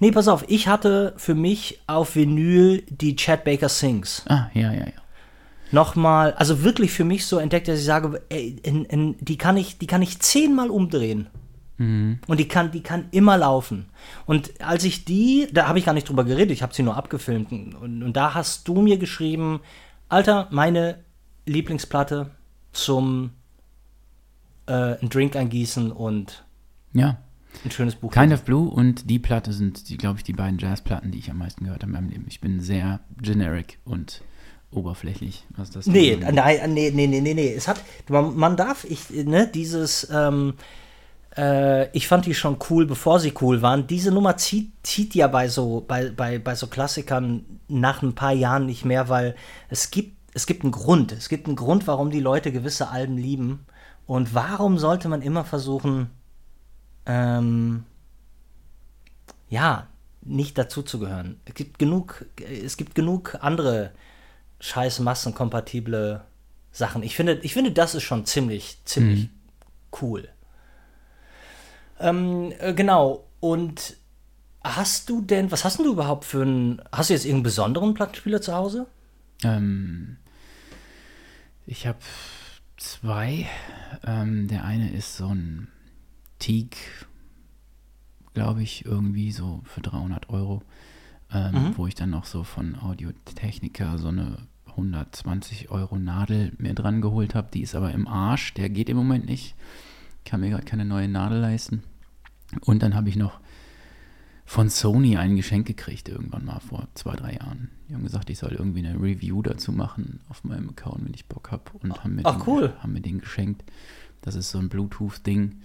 Nee, 0.01 0.11
pass 0.11 0.29
auf, 0.29 0.45
ich 0.49 0.69
hatte 0.69 1.15
für 1.17 1.35
mich 1.35 1.81
auf 1.87 2.17
Vinyl 2.17 2.83
die 2.89 3.17
Chad 3.17 3.45
Baker 3.45 3.69
Sings. 3.69 4.25
Ah, 4.29 4.49
ja, 4.55 4.73
ja, 4.73 4.87
ja. 4.87 5.04
Nochmal, 5.75 6.35
also 6.35 6.63
wirklich 6.63 6.93
für 6.93 7.05
mich 7.05 7.27
so 7.27 7.39
entdeckt, 7.39 7.67
dass 7.67 7.81
ich 7.81 7.85
sage, 7.85 8.23
ey, 8.29 8.57
in, 8.63 8.85
in, 8.85 9.17
die, 9.21 9.37
kann 9.37 9.57
ich, 9.57 9.79
die 9.79 9.87
kann 9.87 10.03
ich 10.03 10.21
zehnmal 10.21 10.71
umdrehen. 10.71 11.27
Mhm. 11.79 12.21
Und 12.29 12.39
die 12.39 12.47
kann, 12.47 12.71
die 12.71 12.83
kann 12.83 13.07
immer 13.11 13.37
laufen. 13.37 13.87
Und 14.25 14.61
als 14.61 14.85
ich 14.85 15.05
die, 15.05 15.49
da 15.53 15.67
habe 15.67 15.81
ich 15.81 15.85
gar 15.85 15.93
nicht 15.93 16.09
drüber 16.09 16.23
geredet, 16.23 16.53
ich 16.53 16.63
habe 16.63 16.73
sie 16.73 16.85
nur 16.85 16.97
abgefilmt. 16.97 17.51
Und, 17.51 18.03
und 18.03 18.13
da 18.13 18.35
hast 18.35 18.69
du 18.69 18.81
mir 18.83 18.99
geschrieben, 18.99 19.61
Alter, 20.09 20.47
meine 20.53 21.01
Lieblingsplatte 21.45 22.31
zum 22.73 23.31
äh, 24.67 24.73
einen 24.73 25.09
Drink 25.09 25.35
eingießen 25.35 25.91
und 25.91 26.45
ja. 26.93 27.19
Ein 27.65 27.71
schönes 27.71 27.97
Buch. 27.97 28.13
Kind 28.13 28.33
of 28.33 28.43
Blue 28.43 28.69
und 28.69 29.09
die 29.11 29.19
Platte 29.19 29.53
sind, 29.53 29.85
glaube 29.99 30.19
ich, 30.19 30.25
die 30.25 30.33
beiden 30.33 30.59
Jazzplatten, 30.59 31.11
die 31.11 31.19
ich 31.19 31.31
am 31.31 31.39
meisten 31.39 31.65
gehört 31.65 31.83
habe 31.83 31.91
in 31.91 31.93
meinem 31.93 32.11
Leben. 32.11 32.25
Ich 32.29 32.41
bin 32.41 32.61
sehr 32.61 33.01
generic 33.21 33.79
und 33.85 34.23
oberflächlich, 34.75 35.45
was 35.57 35.71
das 35.71 35.87
Nee, 35.87 36.17
nein, 36.17 36.75
nee, 36.75 36.91
nee, 36.91 37.07
nee, 37.07 37.21
nee, 37.21 37.35
nee. 37.35 37.55
Es 37.55 37.69
hat, 37.69 37.81
man, 38.09 38.37
man 38.37 38.57
darf, 38.57 38.85
ich, 38.85 39.11
ne, 39.11 39.47
dieses, 39.47 40.09
ähm, 40.13 40.55
äh, 41.37 41.91
ich 41.97 42.09
fand 42.09 42.27
die 42.27 42.35
schon 42.35 42.59
cool, 42.71 42.87
bevor 42.87 43.21
sie 43.21 43.33
cool 43.41 43.63
waren. 43.63 43.87
Diese 43.87 44.11
Nummer 44.11 44.37
zieht, 44.37 44.73
zieht 44.83 45.15
ja 45.15 45.27
bei 45.27 45.49
so, 45.49 45.85
bei, 45.87 46.11
bei, 46.11 46.39
bei 46.39 46.55
so 46.55 46.67
Klassikern 46.67 47.45
nach 47.69 48.03
ein 48.03 48.15
paar 48.15 48.33
Jahren 48.33 48.67
nicht 48.67 48.85
mehr, 48.85 49.09
weil 49.09 49.35
es 49.69 49.91
gibt, 49.91 50.17
es 50.35 50.47
gibt 50.47 50.63
einen 50.63 50.73
Grund. 50.73 51.13
Es 51.13 51.29
gibt 51.29 51.47
einen 51.47 51.57
Grund, 51.57 51.87
warum 51.87 52.11
die 52.11 52.21
Leute 52.21 52.53
gewisse 52.53 52.89
Alben 52.89 53.17
lieben. 53.17 53.67
Und 54.07 54.35
warum 54.35 54.79
sollte 54.79 55.09
man 55.09 55.23
immer 55.23 55.45
versuchen, 55.45 56.11
ähm, 57.07 57.85
ja, 59.49 59.89
nicht 60.23 60.57
dazuzugehören. 60.59 61.41
Es 61.45 61.55
gibt 61.55 61.79
genug, 61.79 62.27
es 62.41 62.77
gibt 62.77 62.95
genug 62.95 63.39
andere 63.41 63.93
scheiß 64.65 65.01
massenkompatible 65.01 66.23
Sachen. 66.73 67.03
Ich 67.03 67.17
finde, 67.17 67.39
ich 67.43 67.53
finde, 67.53 67.71
das 67.71 67.95
ist 67.95 68.03
schon 68.03 68.25
ziemlich, 68.25 68.79
ziemlich 68.85 69.25
mhm. 69.25 69.31
cool. 70.01 70.29
Ähm, 72.01 72.53
äh, 72.59 72.73
genau. 72.73 73.27
Und 73.41 73.97
hast 74.63 75.11
du 75.11 75.21
denn, 75.21 75.53
was 75.53 75.65
hast 75.67 75.81
du 75.81 75.93
überhaupt 75.93 76.25
für 76.25 76.43
einen, 76.43 76.81
hast 76.91 77.11
du 77.11 77.15
jetzt 77.15 77.27
irgendeinen 77.27 77.43
besonderen 77.43 77.95
Plattenspieler 77.95 78.41
zu 78.41 78.55
Hause? 78.55 78.87
Ähm, 79.43 80.17
ich 81.67 81.87
habe 81.87 81.99
zwei. 82.79 83.47
Ähm, 84.03 84.49
der 84.49 84.65
eine 84.65 84.91
ist 84.93 85.19
so 85.19 85.29
ein 85.29 85.69
Teak, 86.39 87.07
glaube 88.33 88.63
ich, 88.63 88.87
irgendwie 88.87 89.31
so 89.31 89.61
für 89.65 89.83
300 89.83 90.31
Euro, 90.31 90.63
ähm, 91.31 91.53
mhm. 91.53 91.77
wo 91.77 91.87
ich 91.87 91.95
dann 91.95 92.11
noch 92.11 92.25
so 92.25 92.45
von 92.45 92.77
Audiotechnica 92.77 93.99
so 93.99 94.09
eine 94.09 94.39
120 94.77 95.71
Euro 95.71 95.99
Nadel 95.99 96.53
mir 96.59 96.75
dran 96.75 97.01
geholt 97.01 97.35
habe. 97.35 97.49
Die 97.53 97.63
ist 97.63 97.75
aber 97.75 97.93
im 97.93 98.07
Arsch, 98.07 98.55
der 98.55 98.69
geht 98.69 98.89
im 98.89 98.97
Moment 98.97 99.27
nicht. 99.27 99.55
Ich 100.19 100.31
kann 100.31 100.41
mir 100.41 100.51
gerade 100.51 100.65
keine 100.65 100.85
neue 100.85 101.09
Nadel 101.09 101.41
leisten. 101.41 101.83
Und 102.61 102.83
dann 102.83 102.95
habe 102.95 103.09
ich 103.09 103.17
noch 103.17 103.41
von 104.47 104.69
Sony 104.69 105.17
ein 105.17 105.37
Geschenk 105.37 105.67
gekriegt, 105.67 106.09
irgendwann 106.09 106.45
mal 106.45 106.61
vor 106.61 106.89
zwei, 106.95 107.17
drei 107.17 107.35
Jahren. 107.35 107.71
Die 107.89 107.95
haben 107.95 108.05
gesagt, 108.05 108.31
ich 108.31 108.39
soll 108.39 108.53
irgendwie 108.53 108.87
eine 108.87 109.01
Review 109.01 109.43
dazu 109.43 109.73
machen 109.73 110.21
auf 110.29 110.45
meinem 110.45 110.69
Account, 110.69 111.05
wenn 111.05 111.15
ich 111.15 111.27
Bock 111.27 111.51
habe. 111.51 111.65
Und 111.81 112.05
haben 112.05 112.17
mir, 112.17 112.23
Ach, 112.25 112.37
den, 112.37 112.47
cool. 112.47 112.75
haben 112.81 112.93
mir 112.93 113.01
den 113.01 113.21
geschenkt. 113.21 113.65
Das 114.21 114.35
ist 114.35 114.51
so 114.51 114.59
ein 114.59 114.69
Bluetooth-Ding. 114.69 115.61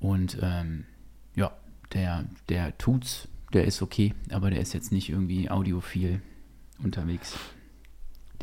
Und 0.00 0.38
ähm, 0.42 0.84
ja, 1.34 1.52
der, 1.92 2.24
der 2.48 2.76
tut's, 2.78 3.28
der 3.52 3.64
ist 3.64 3.82
okay, 3.82 4.14
aber 4.30 4.50
der 4.50 4.60
ist 4.60 4.74
jetzt 4.74 4.92
nicht 4.92 5.08
irgendwie 5.08 5.48
audiophil 5.50 6.20
unterwegs. 6.82 7.36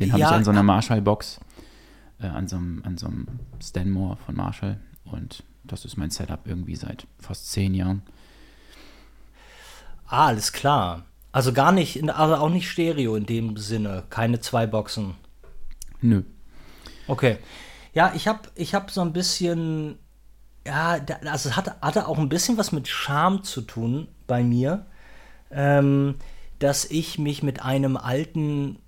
Den 0.00 0.12
habe 0.12 0.20
ja, 0.20 0.30
ich 0.30 0.34
an 0.34 0.44
so 0.44 0.50
einer 0.50 0.62
Marshall-Box, 0.62 1.40
äh, 2.20 2.26
an, 2.26 2.48
so 2.48 2.56
einem, 2.56 2.82
an 2.84 2.98
so 2.98 3.06
einem 3.06 3.26
Stanmore 3.62 4.16
von 4.16 4.34
Marshall. 4.34 4.80
Und 5.04 5.44
das 5.62 5.84
ist 5.84 5.96
mein 5.96 6.10
Setup 6.10 6.40
irgendwie 6.46 6.76
seit 6.76 7.06
fast 7.18 7.50
zehn 7.50 7.74
Jahren. 7.74 8.02
Ah, 10.06 10.26
alles 10.26 10.52
klar. 10.52 11.04
Also 11.32 11.52
gar 11.52 11.72
nicht, 11.72 12.08
also 12.10 12.36
auch 12.36 12.50
nicht 12.50 12.70
Stereo 12.70 13.16
in 13.16 13.26
dem 13.26 13.56
Sinne. 13.56 14.04
Keine 14.10 14.40
zwei 14.40 14.66
Boxen. 14.66 15.14
Nö. 16.00 16.22
Okay. 17.08 17.38
Ja, 17.92 18.12
ich 18.14 18.28
habe 18.28 18.40
ich 18.54 18.74
hab 18.74 18.90
so 18.90 19.00
ein 19.00 19.12
bisschen 19.12 19.98
ja, 20.66 20.98
also 21.24 21.50
es 21.50 21.56
hatte, 21.56 21.76
hatte 21.80 22.08
auch 22.08 22.18
ein 22.18 22.28
bisschen 22.28 22.56
was 22.56 22.72
mit 22.72 22.88
Scham 22.88 23.42
zu 23.42 23.60
tun 23.60 24.08
bei 24.26 24.42
mir, 24.42 24.86
ähm, 25.50 26.16
dass 26.58 26.84
ich 26.86 27.18
mich 27.18 27.42
mit 27.42 27.62
einem 27.62 27.96
alten 27.96 28.78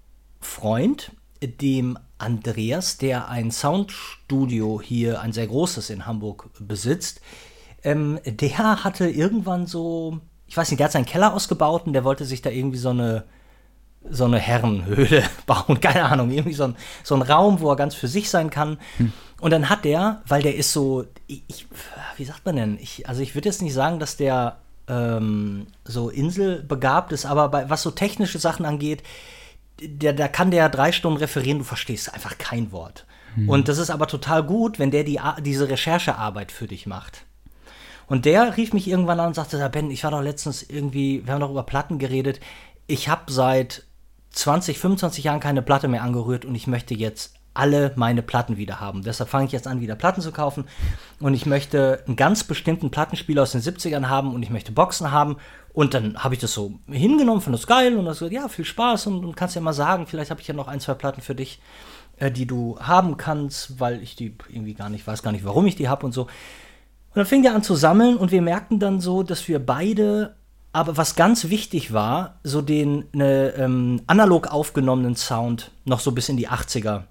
Freund, 0.47 1.13
dem 1.43 1.99
Andreas, 2.19 2.97
der 2.97 3.29
ein 3.29 3.51
Soundstudio 3.51 4.81
hier, 4.81 5.21
ein 5.21 5.33
sehr 5.33 5.47
großes 5.47 5.91
in 5.91 6.07
Hamburg 6.07 6.49
besitzt, 6.59 7.21
ähm, 7.83 8.19
der 8.25 8.85
hatte 8.85 9.09
irgendwann 9.09 9.67
so, 9.67 10.21
ich 10.47 10.57
weiß 10.57 10.71
nicht, 10.71 10.81
der 10.81 10.87
hat 10.87 10.93
seinen 10.93 11.05
Keller 11.05 11.35
ausgebaut 11.35 11.87
und 11.87 11.93
der 11.93 12.05
wollte 12.05 12.25
sich 12.25 12.41
da 12.43 12.51
irgendwie 12.51 12.79
so 12.79 12.91
eine 12.91 13.25
so 14.09 14.25
eine 14.25 14.39
Herrenhöhle 14.39 15.25
bauen, 15.47 15.81
keine 15.81 16.05
Ahnung, 16.05 16.31
irgendwie 16.31 16.55
so 16.55 16.65
ein, 16.65 16.77
so 17.03 17.17
ein 17.17 17.23
Raum, 17.23 17.61
wo 17.61 17.71
er 17.71 17.77
ganz 17.77 17.97
für 17.97 18.07
sich 18.07 18.31
sein 18.31 18.51
kann. 18.51 18.79
Hm. 18.99 19.13
Und 19.41 19.51
dann 19.51 19.69
hat 19.69 19.85
der, 19.85 20.23
weil 20.29 20.43
der 20.43 20.55
ist 20.55 20.73
so, 20.73 21.05
ich, 21.27 21.67
wie 22.17 22.25
sagt 22.25 22.47
man 22.47 22.55
denn? 22.55 22.79
Ich, 22.81 23.09
also 23.09 23.21
ich 23.21 23.35
würde 23.35 23.49
jetzt 23.49 23.63
nicht 23.63 23.75
sagen, 23.75 23.99
dass 23.99 24.17
der 24.17 24.59
ähm, 24.89 25.67
so 25.85 26.09
inselbegabt 26.09 27.13
ist, 27.13 27.27
aber 27.27 27.49
bei, 27.49 27.69
was 27.69 27.83
so 27.83 27.91
technische 27.91 28.39
Sachen 28.39 28.65
angeht, 28.65 29.03
der, 29.81 30.13
da 30.13 30.29
kann 30.29 30.51
der 30.51 30.69
drei 30.69 30.93
Stunden 30.93 31.19
referieren, 31.19 31.59
du 31.59 31.65
verstehst 31.65 32.13
einfach 32.13 32.39
kein 32.39 32.73
Wort. 32.73 33.07
Hm. 33.35 33.49
Und 33.49 33.69
das 33.69 33.79
ist 33.79 33.91
aber 33.91 34.07
total 34.07 34.43
gut, 34.43 34.79
wenn 34.79 34.91
der 34.91 35.05
die, 35.05 35.21
diese 35.41 35.69
Recherchearbeit 35.69 36.53
für 36.53 36.67
dich 36.67 36.87
macht. 36.87 37.25
Und 38.07 38.25
der 38.25 38.57
rief 38.57 38.73
mich 38.73 38.89
irgendwann 38.89 39.21
an 39.21 39.29
und 39.29 39.35
sagte, 39.35 39.69
Ben, 39.71 39.91
ich 39.91 40.05
war 40.05 40.13
doch 40.13 40.23
letztens 40.23 40.63
irgendwie, 40.63 41.27
wir 41.27 41.33
haben 41.33 41.41
doch 41.41 41.51
über 41.51 41.65
Platten 41.65 41.99
geredet. 41.99 42.41
Ich 42.87 43.09
habe 43.09 43.33
seit 43.33 43.83
20, 44.31 44.79
25 44.79 45.25
Jahren 45.25 45.41
keine 45.41 45.63
Platte 45.63 45.89
mehr 45.89 46.03
angerührt 46.03 46.45
und 46.45 46.55
ich 46.55 46.67
möchte 46.67 46.95
jetzt 46.95 47.35
alle 47.57 47.93
meine 47.97 48.23
Platten 48.23 48.57
wieder 48.59 48.81
haben. 48.81 49.03
Deshalb 49.03 49.31
fange 49.31 49.47
ich 49.47 49.53
jetzt 49.53 49.67
an, 49.67 49.81
wieder 49.81 49.97
Platten 49.97 50.21
zu 50.21 50.31
kaufen. 50.31 50.67
Und 51.21 51.35
ich 51.35 51.47
möchte 51.47 52.05
einen 52.07 52.17
ganz 52.17 52.45
bestimmten 52.45 52.91
Plattenspieler 52.91 53.43
aus 53.43 53.53
den 53.53 53.63
70ern 53.63 54.09
haben 54.09 54.35
und 54.35 54.43
ich 54.43 54.51
möchte 54.51 54.73
Boxen 54.73 55.11
haben. 55.11 55.37
Und 55.77 55.93
dann 55.93 56.25
habe 56.25 56.33
ich 56.33 56.41
das 56.41 56.55
so 56.55 56.73
hingenommen, 56.91 57.43
fand 57.43 57.53
das 57.53 57.67
geil 57.67 57.99
und 57.99 58.07
das 58.07 58.17
so, 58.17 58.29
ja, 58.29 58.49
viel 58.49 58.65
Spaß 58.65 59.09
und, 59.09 59.23
und 59.23 59.37
kannst 59.37 59.57
ja 59.57 59.61
mal 59.61 59.75
sagen, 59.75 60.07
vielleicht 60.07 60.31
habe 60.31 60.41
ich 60.41 60.49
ja 60.49 60.55
noch 60.55 60.69
ein, 60.69 60.81
zwei 60.81 60.95
Platten 60.95 61.21
für 61.21 61.35
dich, 61.35 61.61
äh, 62.17 62.31
die 62.31 62.47
du 62.47 62.79
haben 62.81 63.19
kannst, 63.19 63.79
weil 63.79 64.03
ich 64.03 64.17
die 64.17 64.35
irgendwie 64.49 64.73
gar 64.73 64.89
nicht, 64.89 65.07
weiß 65.07 65.23
gar 65.23 65.33
nicht, 65.33 65.45
warum 65.45 65.67
ich 65.67 65.77
die 65.77 65.91
habe 65.91 66.07
und 66.07 66.13
so. 66.13 66.23
Und 66.23 66.31
dann 67.13 67.27
fing 67.27 67.43
der 67.43 67.55
an 67.55 67.63
zu 67.63 67.75
sammeln 67.75 68.17
und 68.17 68.33
wir 68.33 68.41
merkten 68.41 68.79
dann 68.79 69.03
so, 69.03 69.23
dass 69.23 69.49
wir 69.49 69.59
beide 69.59 70.35
aber 70.73 70.97
was 70.97 71.15
ganz 71.15 71.51
wichtig 71.51 71.93
war, 71.93 72.39
so 72.43 72.63
den 72.63 73.05
ne, 73.13 73.53
ähm, 73.59 74.01
analog 74.07 74.47
aufgenommenen 74.47 75.15
Sound 75.15 75.73
noch 75.85 76.01
so 76.01 76.13
bis 76.13 76.31
in 76.31 76.39
die 76.39 76.49
80er, 76.49 77.03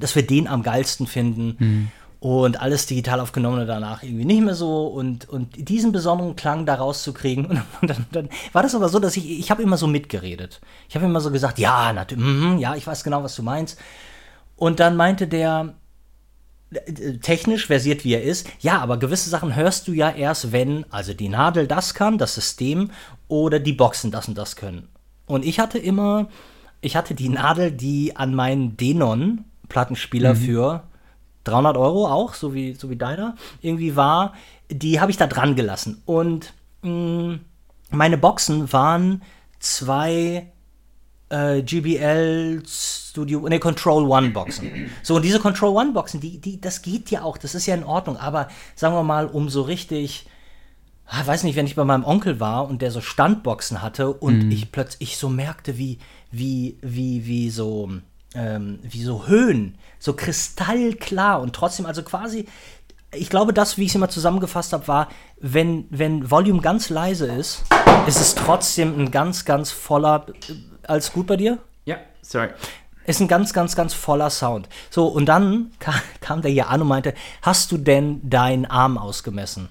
dass 0.00 0.16
wir 0.16 0.26
den 0.26 0.48
am 0.48 0.64
geilsten 0.64 1.06
finden. 1.06 1.56
Mhm. 1.56 1.88
Und 2.22 2.60
alles 2.60 2.86
digital 2.86 3.18
aufgenommene 3.18 3.66
danach 3.66 4.04
irgendwie 4.04 4.24
nicht 4.24 4.42
mehr 4.42 4.54
so. 4.54 4.86
Und, 4.86 5.28
und 5.28 5.68
diesen 5.68 5.90
besonderen 5.90 6.36
Klang 6.36 6.66
da 6.66 6.76
rauszukriegen. 6.76 7.46
Und 7.80 7.90
dann, 7.90 8.06
dann 8.12 8.28
war 8.52 8.62
das 8.62 8.76
aber 8.76 8.88
so, 8.88 9.00
dass 9.00 9.16
ich, 9.16 9.28
ich 9.40 9.50
habe 9.50 9.60
immer 9.60 9.76
so 9.76 9.88
mitgeredet. 9.88 10.60
Ich 10.88 10.94
habe 10.94 11.04
immer 11.04 11.20
so 11.20 11.32
gesagt, 11.32 11.58
ja, 11.58 11.92
natürlich, 11.92 12.24
mm, 12.24 12.58
ja, 12.58 12.76
ich 12.76 12.86
weiß 12.86 13.02
genau, 13.02 13.24
was 13.24 13.34
du 13.34 13.42
meinst. 13.42 13.76
Und 14.54 14.78
dann 14.78 14.94
meinte 14.94 15.26
der, 15.26 15.74
technisch 17.22 17.66
versiert 17.66 18.04
wie 18.04 18.14
er 18.14 18.22
ist, 18.22 18.48
ja, 18.60 18.78
aber 18.78 18.98
gewisse 18.98 19.28
Sachen 19.28 19.56
hörst 19.56 19.88
du 19.88 19.92
ja 19.92 20.08
erst, 20.08 20.52
wenn 20.52 20.86
also 20.92 21.14
die 21.14 21.28
Nadel 21.28 21.66
das 21.66 21.92
kann, 21.92 22.18
das 22.18 22.36
System, 22.36 22.92
oder 23.26 23.58
die 23.58 23.72
Boxen 23.72 24.12
das 24.12 24.28
und 24.28 24.38
das 24.38 24.54
können. 24.54 24.86
Und 25.26 25.44
ich 25.44 25.58
hatte 25.58 25.80
immer, 25.80 26.28
ich 26.82 26.94
hatte 26.94 27.16
die 27.16 27.30
Nadel, 27.30 27.72
die 27.72 28.14
an 28.14 28.32
meinen 28.32 28.76
Denon-Plattenspieler 28.76 30.34
mhm. 30.34 30.38
für 30.38 30.82
300 31.44 31.76
Euro 31.76 32.06
auch, 32.06 32.34
so 32.34 32.54
wie, 32.54 32.74
so 32.74 32.90
wie 32.90 32.96
deiner, 32.96 33.36
irgendwie 33.60 33.96
war, 33.96 34.34
die 34.70 35.00
habe 35.00 35.10
ich 35.10 35.16
da 35.16 35.26
dran 35.26 35.56
gelassen. 35.56 36.02
Und 36.06 36.52
mh, 36.82 36.90
mm, 36.90 37.40
meine 37.90 38.18
Boxen 38.18 38.72
waren 38.72 39.22
zwei 39.58 40.52
äh, 41.28 41.62
GBL 41.62 42.62
Studio, 42.66 43.48
ne, 43.48 43.58
Control 43.58 44.04
One 44.08 44.30
Boxen. 44.30 44.90
So, 45.02 45.16
und 45.16 45.22
diese 45.22 45.40
Control 45.40 45.76
One 45.76 45.92
Boxen, 45.92 46.20
die, 46.20 46.38
die, 46.38 46.60
das 46.60 46.82
geht 46.82 47.10
ja 47.10 47.22
auch, 47.22 47.38
das 47.38 47.54
ist 47.54 47.66
ja 47.66 47.74
in 47.74 47.84
Ordnung, 47.84 48.16
aber 48.16 48.48
sagen 48.74 48.94
wir 48.94 49.02
mal, 49.02 49.26
um 49.26 49.48
so 49.48 49.62
richtig, 49.62 50.26
ah, 51.06 51.26
weiß 51.26 51.44
nicht, 51.44 51.56
wenn 51.56 51.66
ich 51.66 51.74
bei 51.74 51.84
meinem 51.84 52.04
Onkel 52.04 52.40
war 52.40 52.68
und 52.68 52.82
der 52.82 52.90
so 52.90 53.00
Standboxen 53.00 53.82
hatte 53.82 54.12
und 54.12 54.46
mhm. 54.46 54.50
ich 54.50 54.72
plötzlich 54.72 55.16
so 55.16 55.28
merkte, 55.28 55.78
wie, 55.78 55.98
wie, 56.30 56.78
wie, 56.82 57.26
wie 57.26 57.50
so, 57.50 57.90
ähm, 58.34 58.78
wie 58.82 59.02
so 59.02 59.26
Höhen, 59.26 59.78
so 59.98 60.14
kristallklar 60.14 61.40
und 61.40 61.54
trotzdem, 61.54 61.86
also 61.86 62.02
quasi, 62.02 62.46
ich 63.14 63.28
glaube, 63.28 63.52
das, 63.52 63.78
wie 63.78 63.84
ich 63.84 63.90
es 63.90 63.94
immer 63.94 64.08
zusammengefasst 64.08 64.72
habe, 64.72 64.88
war, 64.88 65.08
wenn, 65.38 65.86
wenn 65.90 66.30
Volume 66.30 66.60
ganz 66.60 66.88
leise 66.88 67.26
ist, 67.26 67.64
ist 68.06 68.20
es 68.20 68.34
trotzdem 68.34 68.98
ein 68.98 69.10
ganz, 69.10 69.44
ganz 69.44 69.70
voller 69.70 70.26
alles 70.84 71.12
gut 71.12 71.26
bei 71.26 71.36
dir? 71.36 71.58
Ja, 71.84 71.98
sorry. 72.22 72.48
Ist 73.04 73.20
ein 73.20 73.28
ganz, 73.28 73.52
ganz, 73.52 73.74
ganz 73.74 73.94
voller 73.94 74.30
Sound. 74.30 74.68
So, 74.90 75.08
und 75.08 75.26
dann 75.26 75.72
kam, 75.78 75.94
kam 76.20 76.42
der 76.42 76.50
hier 76.50 76.68
an 76.68 76.82
und 76.82 76.88
meinte, 76.88 77.14
hast 77.42 77.72
du 77.72 77.78
denn 77.78 78.20
deinen 78.28 78.66
Arm 78.66 78.98
ausgemessen? 78.98 79.68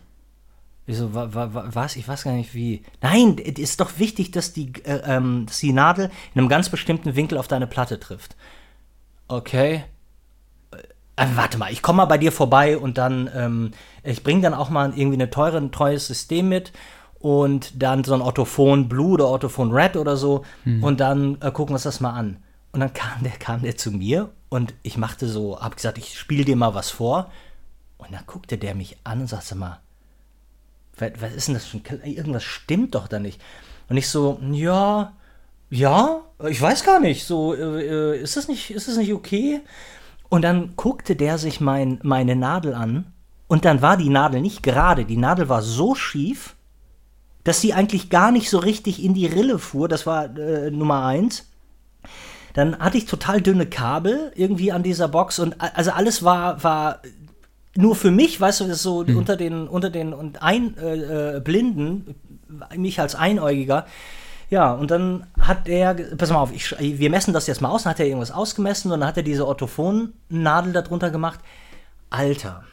Ich 0.88 0.98
so, 0.98 1.14
wa, 1.14 1.34
wa, 1.34 1.64
was? 1.74 1.96
Ich 1.96 2.08
weiß 2.08 2.24
gar 2.24 2.34
nicht 2.34 2.54
wie. 2.54 2.84
Nein, 3.02 3.38
es 3.38 3.60
ist 3.60 3.80
doch 3.80 4.00
wichtig, 4.00 4.32
dass 4.32 4.52
die, 4.52 4.74
äh, 4.84 5.02
ähm, 5.06 5.46
dass 5.46 5.60
die 5.60 5.74
Nadel 5.74 6.10
in 6.34 6.40
einem 6.40 6.50
ganz 6.50 6.70
bestimmten 6.70 7.16
Winkel 7.16 7.38
auf 7.38 7.48
deine 7.48 7.68
Platte 7.68 8.00
trifft. 8.00 8.36
Okay. 9.28 9.84
Äh, 11.16 11.28
warte 11.36 11.58
mal, 11.58 11.72
ich 11.72 11.82
komme 11.82 11.98
mal 11.98 12.06
bei 12.06 12.18
dir 12.18 12.32
vorbei 12.32 12.78
und 12.78 12.98
dann, 12.98 13.30
ähm, 13.36 13.72
ich 14.04 14.24
bringe 14.24 14.42
dann 14.42 14.54
auch 14.54 14.70
mal 14.70 14.98
irgendwie 14.98 15.22
ein 15.22 15.32
teure, 15.32 15.70
teures 15.70 16.08
System 16.08 16.50
mit 16.50 16.72
und 17.20 17.82
dann 17.82 18.04
so 18.04 18.16
ein 18.16 18.22
Orthophon 18.22 18.90
Blue 18.90 19.14
oder 19.14 19.28
Orthophon 19.28 19.72
Red 19.72 19.96
oder 19.96 20.18
so 20.18 20.44
hm. 20.64 20.84
und 20.84 21.00
dann 21.00 21.36
äh, 21.42 21.52
gucken 21.52 21.70
wir 21.70 21.76
uns 21.76 21.84
das 21.84 22.00
mal 22.00 22.14
an. 22.14 22.38
Und 22.72 22.80
dann 22.80 22.94
kam 22.94 23.22
der, 23.24 23.34
kam 23.34 23.62
der 23.62 23.78
zu 23.78 23.92
mir 23.92 24.32
und 24.50 24.74
ich 24.82 24.98
machte 24.98 25.28
so, 25.28 25.60
hab 25.60 25.76
gesagt, 25.76 25.98
ich 25.98 26.18
spiele 26.18 26.46
dir 26.46 26.56
mal 26.56 26.74
was 26.74 26.90
vor. 26.90 27.30
Und 27.98 28.12
dann 28.14 28.26
guckte 28.26 28.58
der 28.58 28.74
mich 28.74 28.98
an 29.04 29.22
und 29.22 29.28
sagte 29.28 29.56
mal, 29.56 29.80
was, 31.02 31.34
ist 31.34 31.48
denn 31.48 31.56
das 31.56 31.66
für 31.66 31.78
ein, 31.78 32.12
irgendwas 32.14 32.44
stimmt 32.44 32.96
doch 32.96 33.08
da 33.08 33.20
nicht. 33.20 33.42
Und 33.90 33.98
ich 33.98 34.08
so, 34.08 34.40
ja, 34.52 35.14
ja, 35.70 36.22
ich 36.48 36.62
weiß 36.62 36.84
gar 36.84 37.00
nicht, 37.00 37.26
so, 37.26 37.54
äh, 37.54 38.16
äh 38.16 38.22
ist 38.22 38.38
das 38.38 38.48
nicht, 38.48 38.72
ist 38.72 38.88
das 38.88 38.98
nicht 38.98 39.14
okay? 39.14 39.62
Und 40.30 40.44
dann 40.44 40.76
guckte 40.76 41.16
der 41.16 41.38
sich 41.38 41.60
mein, 41.60 42.00
meine 42.04 42.36
Nadel 42.36 42.74
an 42.74 43.14
und 43.48 43.66
dann 43.66 43.82
war 43.82 43.98
die 43.98 44.10
Nadel 44.10 44.42
nicht 44.42 44.64
gerade, 44.64 45.04
die 45.04 45.18
Nadel 45.18 45.50
war 45.50 45.62
so 45.62 45.94
schief, 45.96 46.56
dass 47.44 47.60
sie 47.60 47.74
eigentlich 47.74 48.10
gar 48.10 48.32
nicht 48.32 48.50
so 48.50 48.60
richtig 48.60 49.04
in 49.04 49.14
die 49.14 49.26
Rille 49.26 49.60
fuhr. 49.60 49.88
Das 49.88 50.06
war 50.06 50.38
äh, 50.38 50.72
Nummer 50.72 51.06
eins. 51.06 51.50
Dann 52.54 52.78
hatte 52.80 52.98
ich 52.98 53.06
total 53.06 53.42
dünne 53.42 53.66
Kabel 53.66 54.32
irgendwie 54.36 54.72
an 54.72 54.84
dieser 54.84 55.08
Box 55.08 55.40
und 55.40 55.56
also 55.60 55.92
alles 55.92 56.24
war, 56.24 56.64
war 56.64 57.02
nur 57.76 57.96
für 57.96 58.12
mich, 58.12 58.40
weißt 58.40 58.62
du, 58.62 58.76
so 58.76 59.04
mhm. 59.04 59.18
unter 59.18 59.38
den, 59.38 59.68
unter 59.68 59.90
den 59.90 60.14
und 60.14 60.42
ein 60.42 60.78
äh, 60.78 61.38
äh, 61.38 61.40
Blinden, 61.40 62.16
mich 62.76 63.00
als 63.00 63.16
Einäugiger. 63.16 63.86
Ja, 64.50 64.74
und 64.74 64.92
dann 64.92 65.28
hat 65.40 65.70
er, 65.70 65.94
pass 65.94 66.30
mal 66.30 66.40
auf, 66.40 66.52
ich, 66.52 66.76
wir 66.78 67.10
messen 67.10 67.34
das 67.34 67.48
jetzt 67.48 67.62
mal 67.62 67.70
aus, 67.70 67.84
dann 67.84 67.92
hat 67.92 68.02
er 68.02 68.08
irgendwas 68.08 68.32
ausgemessen 68.32 68.92
und 68.92 69.00
dann 69.00 69.08
hat 69.08 69.16
er 69.16 69.24
diese 69.24 69.48
Orthophonnadel 69.48 70.74
darunter 70.74 71.10
gemacht. 71.10 71.40
Alter, 72.10 72.66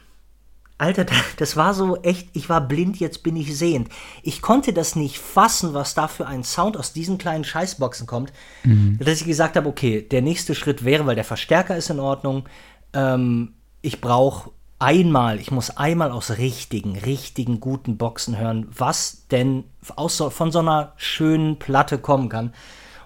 Alter, 0.79 1.05
das 1.37 1.57
war 1.57 1.73
so 1.73 2.01
echt, 2.01 2.29
ich 2.33 2.49
war 2.49 2.61
blind, 2.65 2.99
jetzt 2.99 3.21
bin 3.21 3.35
ich 3.35 3.55
sehend. 3.57 3.89
Ich 4.23 4.41
konnte 4.41 4.73
das 4.73 4.95
nicht 4.95 5.19
fassen, 5.19 5.73
was 5.73 5.93
da 5.93 6.07
für 6.07 6.25
ein 6.25 6.43
Sound 6.43 6.77
aus 6.77 6.93
diesen 6.93 7.17
kleinen 7.17 7.43
Scheißboxen 7.43 8.07
kommt, 8.07 8.31
mhm. 8.63 8.97
dass 8.99 9.19
ich 9.19 9.27
gesagt 9.27 9.57
habe, 9.57 9.67
okay, 9.67 10.01
der 10.01 10.21
nächste 10.21 10.55
Schritt 10.55 10.85
wäre, 10.85 11.05
weil 11.05 11.15
der 11.15 11.25
Verstärker 11.25 11.75
ist 11.75 11.89
in 11.89 11.99
Ordnung, 11.99 12.45
ähm, 12.93 13.53
ich 13.81 13.99
brauche 14.01 14.51
einmal, 14.79 15.39
ich 15.39 15.51
muss 15.51 15.77
einmal 15.77 16.11
aus 16.11 16.37
richtigen, 16.37 16.97
richtigen, 16.97 17.59
guten 17.59 17.97
Boxen 17.97 18.37
hören, 18.37 18.67
was 18.75 19.27
denn 19.27 19.65
aus, 19.95 20.17
von 20.29 20.51
so 20.51 20.59
einer 20.59 20.93
schönen 20.95 21.59
Platte 21.59 21.97
kommen 21.97 22.29
kann. 22.29 22.53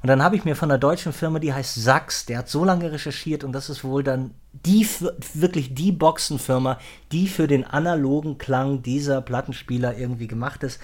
Und 0.03 0.07
dann 0.07 0.21
habe 0.21 0.35
ich 0.35 0.45
mir 0.45 0.55
von 0.55 0.69
einer 0.69 0.79
deutschen 0.79 1.13
Firma, 1.13 1.39
die 1.39 1.53
heißt 1.53 1.75
Sachs, 1.75 2.25
der 2.25 2.39
hat 2.39 2.49
so 2.49 2.63
lange 2.65 2.91
recherchiert 2.91 3.43
und 3.43 3.53
das 3.53 3.69
ist 3.69 3.83
wohl 3.83 4.03
dann 4.03 4.31
die 4.51 4.87
wirklich 5.33 5.73
die 5.73 5.91
Boxenfirma, 5.91 6.77
die 7.11 7.27
für 7.27 7.47
den 7.47 7.63
analogen 7.63 8.37
Klang 8.37 8.83
dieser 8.83 9.21
Plattenspieler 9.21 9.97
irgendwie 9.97 10.27
gemacht 10.27 10.63
ist. 10.63 10.79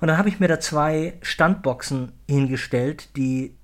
Und 0.00 0.08
dann 0.08 0.18
habe 0.18 0.28
ich 0.28 0.40
mir 0.40 0.48
da 0.48 0.60
zwei 0.60 1.14
Standboxen 1.20 2.12
hingestellt, 2.28 3.16
die 3.16 3.56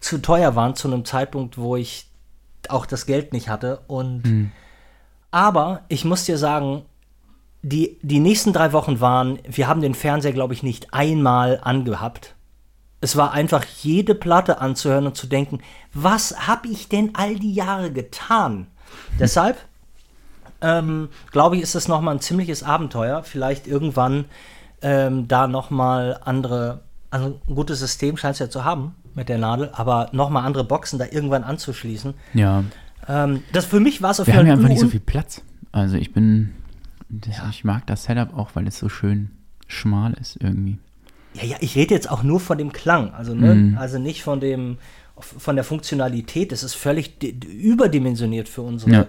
zu 0.00 0.18
teuer 0.18 0.54
waren 0.54 0.74
zu 0.74 0.88
einem 0.88 1.04
Zeitpunkt, 1.04 1.56
wo 1.56 1.76
ich 1.76 2.06
auch 2.68 2.84
das 2.84 3.06
Geld 3.06 3.32
nicht 3.32 3.48
hatte. 3.48 3.80
Und 3.86 4.24
mhm. 4.24 4.52
Aber 5.34 5.80
ich 5.88 6.04
muss 6.04 6.24
dir 6.24 6.38
sagen, 6.38 6.82
die, 7.60 7.98
die 8.02 8.20
nächsten 8.20 8.52
drei 8.52 8.72
Wochen 8.72 9.00
waren, 9.00 9.40
wir 9.48 9.66
haben 9.66 9.80
den 9.80 9.96
Fernseher, 9.96 10.32
glaube 10.32 10.54
ich, 10.54 10.62
nicht 10.62 10.94
einmal 10.94 11.58
angehabt. 11.60 12.36
Es 13.00 13.16
war 13.16 13.32
einfach 13.32 13.64
jede 13.82 14.14
Platte 14.14 14.60
anzuhören 14.60 15.06
und 15.06 15.16
zu 15.16 15.26
denken, 15.26 15.58
was 15.92 16.46
habe 16.46 16.68
ich 16.68 16.88
denn 16.88 17.16
all 17.16 17.34
die 17.34 17.52
Jahre 17.52 17.90
getan? 17.90 18.68
Deshalb 19.18 19.56
ähm, 20.60 21.08
glaube 21.32 21.56
ich, 21.56 21.62
ist 21.62 21.74
das 21.74 21.88
nochmal 21.88 22.14
ein 22.14 22.20
ziemliches 22.20 22.62
Abenteuer. 22.62 23.24
Vielleicht 23.24 23.66
irgendwann 23.66 24.26
ähm, 24.82 25.26
da 25.26 25.48
nochmal 25.48 26.20
andere, 26.24 26.82
also 27.10 27.40
ein 27.48 27.54
gutes 27.56 27.80
System 27.80 28.16
scheint 28.16 28.34
es 28.34 28.38
ja 28.38 28.50
zu 28.50 28.64
haben 28.64 28.94
mit 29.16 29.28
der 29.28 29.38
Nadel, 29.38 29.70
aber 29.72 30.10
nochmal 30.12 30.46
andere 30.46 30.62
Boxen 30.62 31.00
da 31.00 31.06
irgendwann 31.10 31.42
anzuschließen. 31.42 32.14
Ja. 32.34 32.62
Ähm, 33.08 33.42
das 33.52 33.66
für 33.66 33.80
mich 33.80 34.02
war 34.02 34.10
es 34.10 34.20
auf 34.20 34.26
jeden 34.26 34.36
Fall. 34.36 34.46
Wir 34.46 34.52
haben 34.52 34.58
ja 34.58 34.62
einfach 34.62 34.68
nicht 34.74 34.80
so 34.80 34.88
viel 34.88 35.00
Platz. 35.00 35.42
Also 35.72 35.96
ich 35.96 36.12
bin, 36.12 36.50
das, 37.08 37.38
ja. 37.38 37.48
ich 37.50 37.64
mag 37.64 37.86
das 37.86 38.04
Setup 38.04 38.36
auch, 38.36 38.50
weil 38.54 38.66
es 38.66 38.78
so 38.78 38.88
schön 38.88 39.30
schmal 39.66 40.14
ist 40.14 40.36
irgendwie. 40.40 40.78
Ja, 41.34 41.44
ja, 41.44 41.56
ich 41.60 41.74
rede 41.74 41.94
jetzt 41.94 42.10
auch 42.10 42.22
nur 42.22 42.38
von 42.38 42.58
dem 42.58 42.72
Klang, 42.72 43.12
also, 43.12 43.34
ne, 43.34 43.54
mhm. 43.54 43.78
also 43.78 43.98
nicht 43.98 44.22
von 44.22 44.40
dem 44.40 44.78
von 45.16 45.54
der 45.54 45.64
Funktionalität, 45.64 46.50
das 46.50 46.64
ist 46.64 46.74
völlig 46.74 47.22
überdimensioniert 47.22 48.48
für 48.48 48.62
unsere 48.62 48.90
ja. 48.90 49.06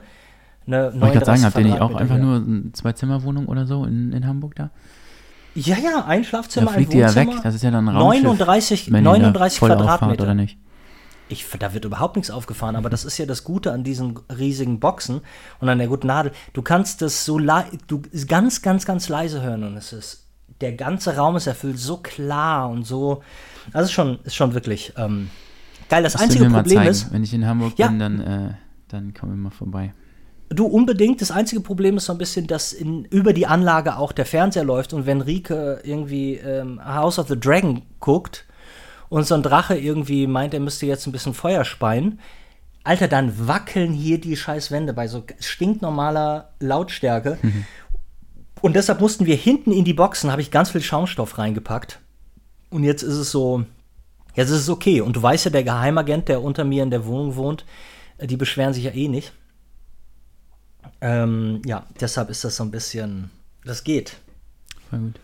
ne, 0.68 0.94
Wollte 0.94 1.06
ich 1.08 1.14
gerade 1.14 1.26
sagen, 1.26 1.44
habt 1.44 1.58
ihr 1.58 1.64
nicht 1.64 1.82
auch 1.82 1.96
einfach 1.96 2.18
nur 2.18 2.36
eine 2.36 2.72
Zwei-Zimmer-Wohnung 2.74 3.48
oder 3.48 3.66
so 3.66 3.86
in, 3.86 4.12
in 4.12 4.28
Hamburg 4.28 4.56
da? 4.56 4.70
Ja, 5.56 5.78
ja, 5.78 6.06
ein 6.06 6.24
Schlafzimmer, 6.24 6.68
da 6.68 6.74
fliegt 6.74 6.94
ein 6.94 7.02
Wohnzimmer. 7.02 7.32
ja 7.32 7.36
weg, 7.38 7.44
das 7.44 7.56
ist 7.56 7.64
ja 7.64 7.72
dann 7.72 7.90
ein 7.90 7.96
Raumschiff, 7.96 8.24
39, 8.24 8.92
39 8.92 9.60
Quadratmeter. 9.60 10.24
Oder 10.24 10.36
nicht? 10.36 10.60
Ich, 11.28 11.48
da 11.58 11.74
wird 11.74 11.86
überhaupt 11.86 12.16
nichts 12.16 12.30
aufgefahren, 12.30 12.76
aber 12.76 12.90
das 12.90 13.04
ist 13.04 13.18
ja 13.18 13.26
das 13.26 13.44
Gute 13.44 13.72
an 13.72 13.84
diesen 13.84 14.20
riesigen 14.38 14.80
Boxen 14.80 15.22
und 15.60 15.70
an 15.70 15.80
der 15.80 15.88
guten 15.88 16.08
Nadel. 16.08 16.32
Du 16.54 16.62
kannst 16.62 17.02
das 17.02 17.26
so 17.26 17.40
du 17.40 18.02
ganz, 18.28 18.62
ganz, 18.62 18.86
ganz 18.86 19.10
leise 19.10 19.42
hören 19.42 19.64
und 19.64 19.76
es 19.76 19.92
ist, 19.92 20.28
der 20.62 20.74
ganze 20.74 21.16
Raum 21.16 21.36
ist 21.36 21.48
erfüllt 21.48 21.80
so 21.80 21.98
klar 21.98 22.70
und 22.70 22.84
so. 22.84 23.24
Das 23.74 23.86
ist 23.86 23.92
schon, 23.92 24.20
ist 24.24 24.36
schon 24.36 24.54
wirklich 24.54 24.94
ähm, 24.98 25.30
geil. 25.90 26.04
Das, 26.04 26.14
das 26.14 26.22
einzige 26.22 26.46
Problem 26.50 26.84
ist. 26.84 27.12
Wenn 27.12 27.24
ich 27.24 27.34
in 27.34 27.46
Hamburg 27.46 27.74
ja, 27.78 27.88
bin, 27.88 28.00
dann, 28.00 28.22
äh, 28.22 28.54
dann 28.90 29.14
kommen 29.14 29.34
wir 29.34 29.38
mal 29.38 29.50
vorbei. 29.50 29.94
Du 30.50 30.68
unbedingt. 30.68 31.22
Das 31.22 31.32
einzige 31.32 31.62
Problem 31.62 31.98
ist 31.98 32.06
so 32.06 32.12
ein 32.12 32.20
bisschen, 32.20 32.46
dass 32.46 32.72
in, 32.72 33.06
über 33.06 33.34
die 33.34 33.48
Anlage 33.48 33.98
auch 33.98 34.12
der 34.12 34.28
Fernseher 34.28 34.64
läuft 34.64 34.94
und 34.94 35.08
wenn 35.08 35.22
Rike 35.22 35.82
irgendwie 35.84 36.36
ähm, 36.36 36.80
House 36.86 37.18
of 37.18 37.28
the 37.28 37.40
Dragon 37.40 37.82
guckt 38.00 38.46
und 39.10 39.26
so 39.26 39.36
ein 39.36 39.44
Drache 39.44 39.78
irgendwie 39.78 40.28
meint, 40.28 40.54
er 40.54 40.60
müsste 40.60 40.86
jetzt 40.86 41.06
ein 41.06 41.12
bisschen 41.12 41.34
Feuer 41.34 41.66
speien, 41.66 42.20
Alter, 42.86 43.08
dann 43.08 43.48
wackeln 43.48 43.94
hier 43.94 44.22
die 44.22 44.38
scheiß 44.38 44.70
Wände 44.70 44.94
bei 44.94 45.08
so 45.08 45.24
stinknormaler 45.40 46.54
Lautstärke. 46.60 47.40
Mhm. 47.42 47.66
Und 48.62 48.76
deshalb 48.76 49.02
mussten 49.02 49.26
wir 49.26 49.36
hinten 49.36 49.72
in 49.72 49.86
die 49.86 49.94
Boxen, 49.94 50.32
habe 50.32 50.42
ich 50.42 50.52
ganz 50.52 50.70
viel 50.70 50.82
Schaumstoff 50.82 51.40
reingepackt. 51.40 52.00
Und 52.70 52.84
jetzt 52.84 53.02
ist 53.02 53.16
es 53.16 53.32
so, 53.32 53.66
jetzt 54.36 54.52
ist 54.52 54.62
es 54.62 54.70
okay. 54.70 55.02
Und 55.02 55.16
du 55.16 55.22
weißt 55.22 55.46
ja, 55.46 55.52
der 55.52 55.64
Geheimagent, 55.64 56.28
der 56.30 56.44
unter 56.44 56.64
mir 56.64 56.84
in 56.84 56.92
der 56.92 57.06
Wohnung 57.08 57.36
wohnt, 57.36 57.66
äh, 58.20 58.28
die 58.28 58.38
beschweren 58.38 58.74
sich 58.74 58.84
ja 58.84 58.92
eh 58.92 59.08
nicht. 59.08 59.34
Ähm, 61.02 61.64
ja, 61.66 61.88
deshalb 62.00 62.30
ist 62.30 62.44
das 62.44 62.56
so 62.56 62.64
ein 62.64 62.72
bisschen, 62.72 63.32
das 63.64 63.84
geht. 63.84 64.18
Voll 64.92 65.00
gut. 65.00 65.20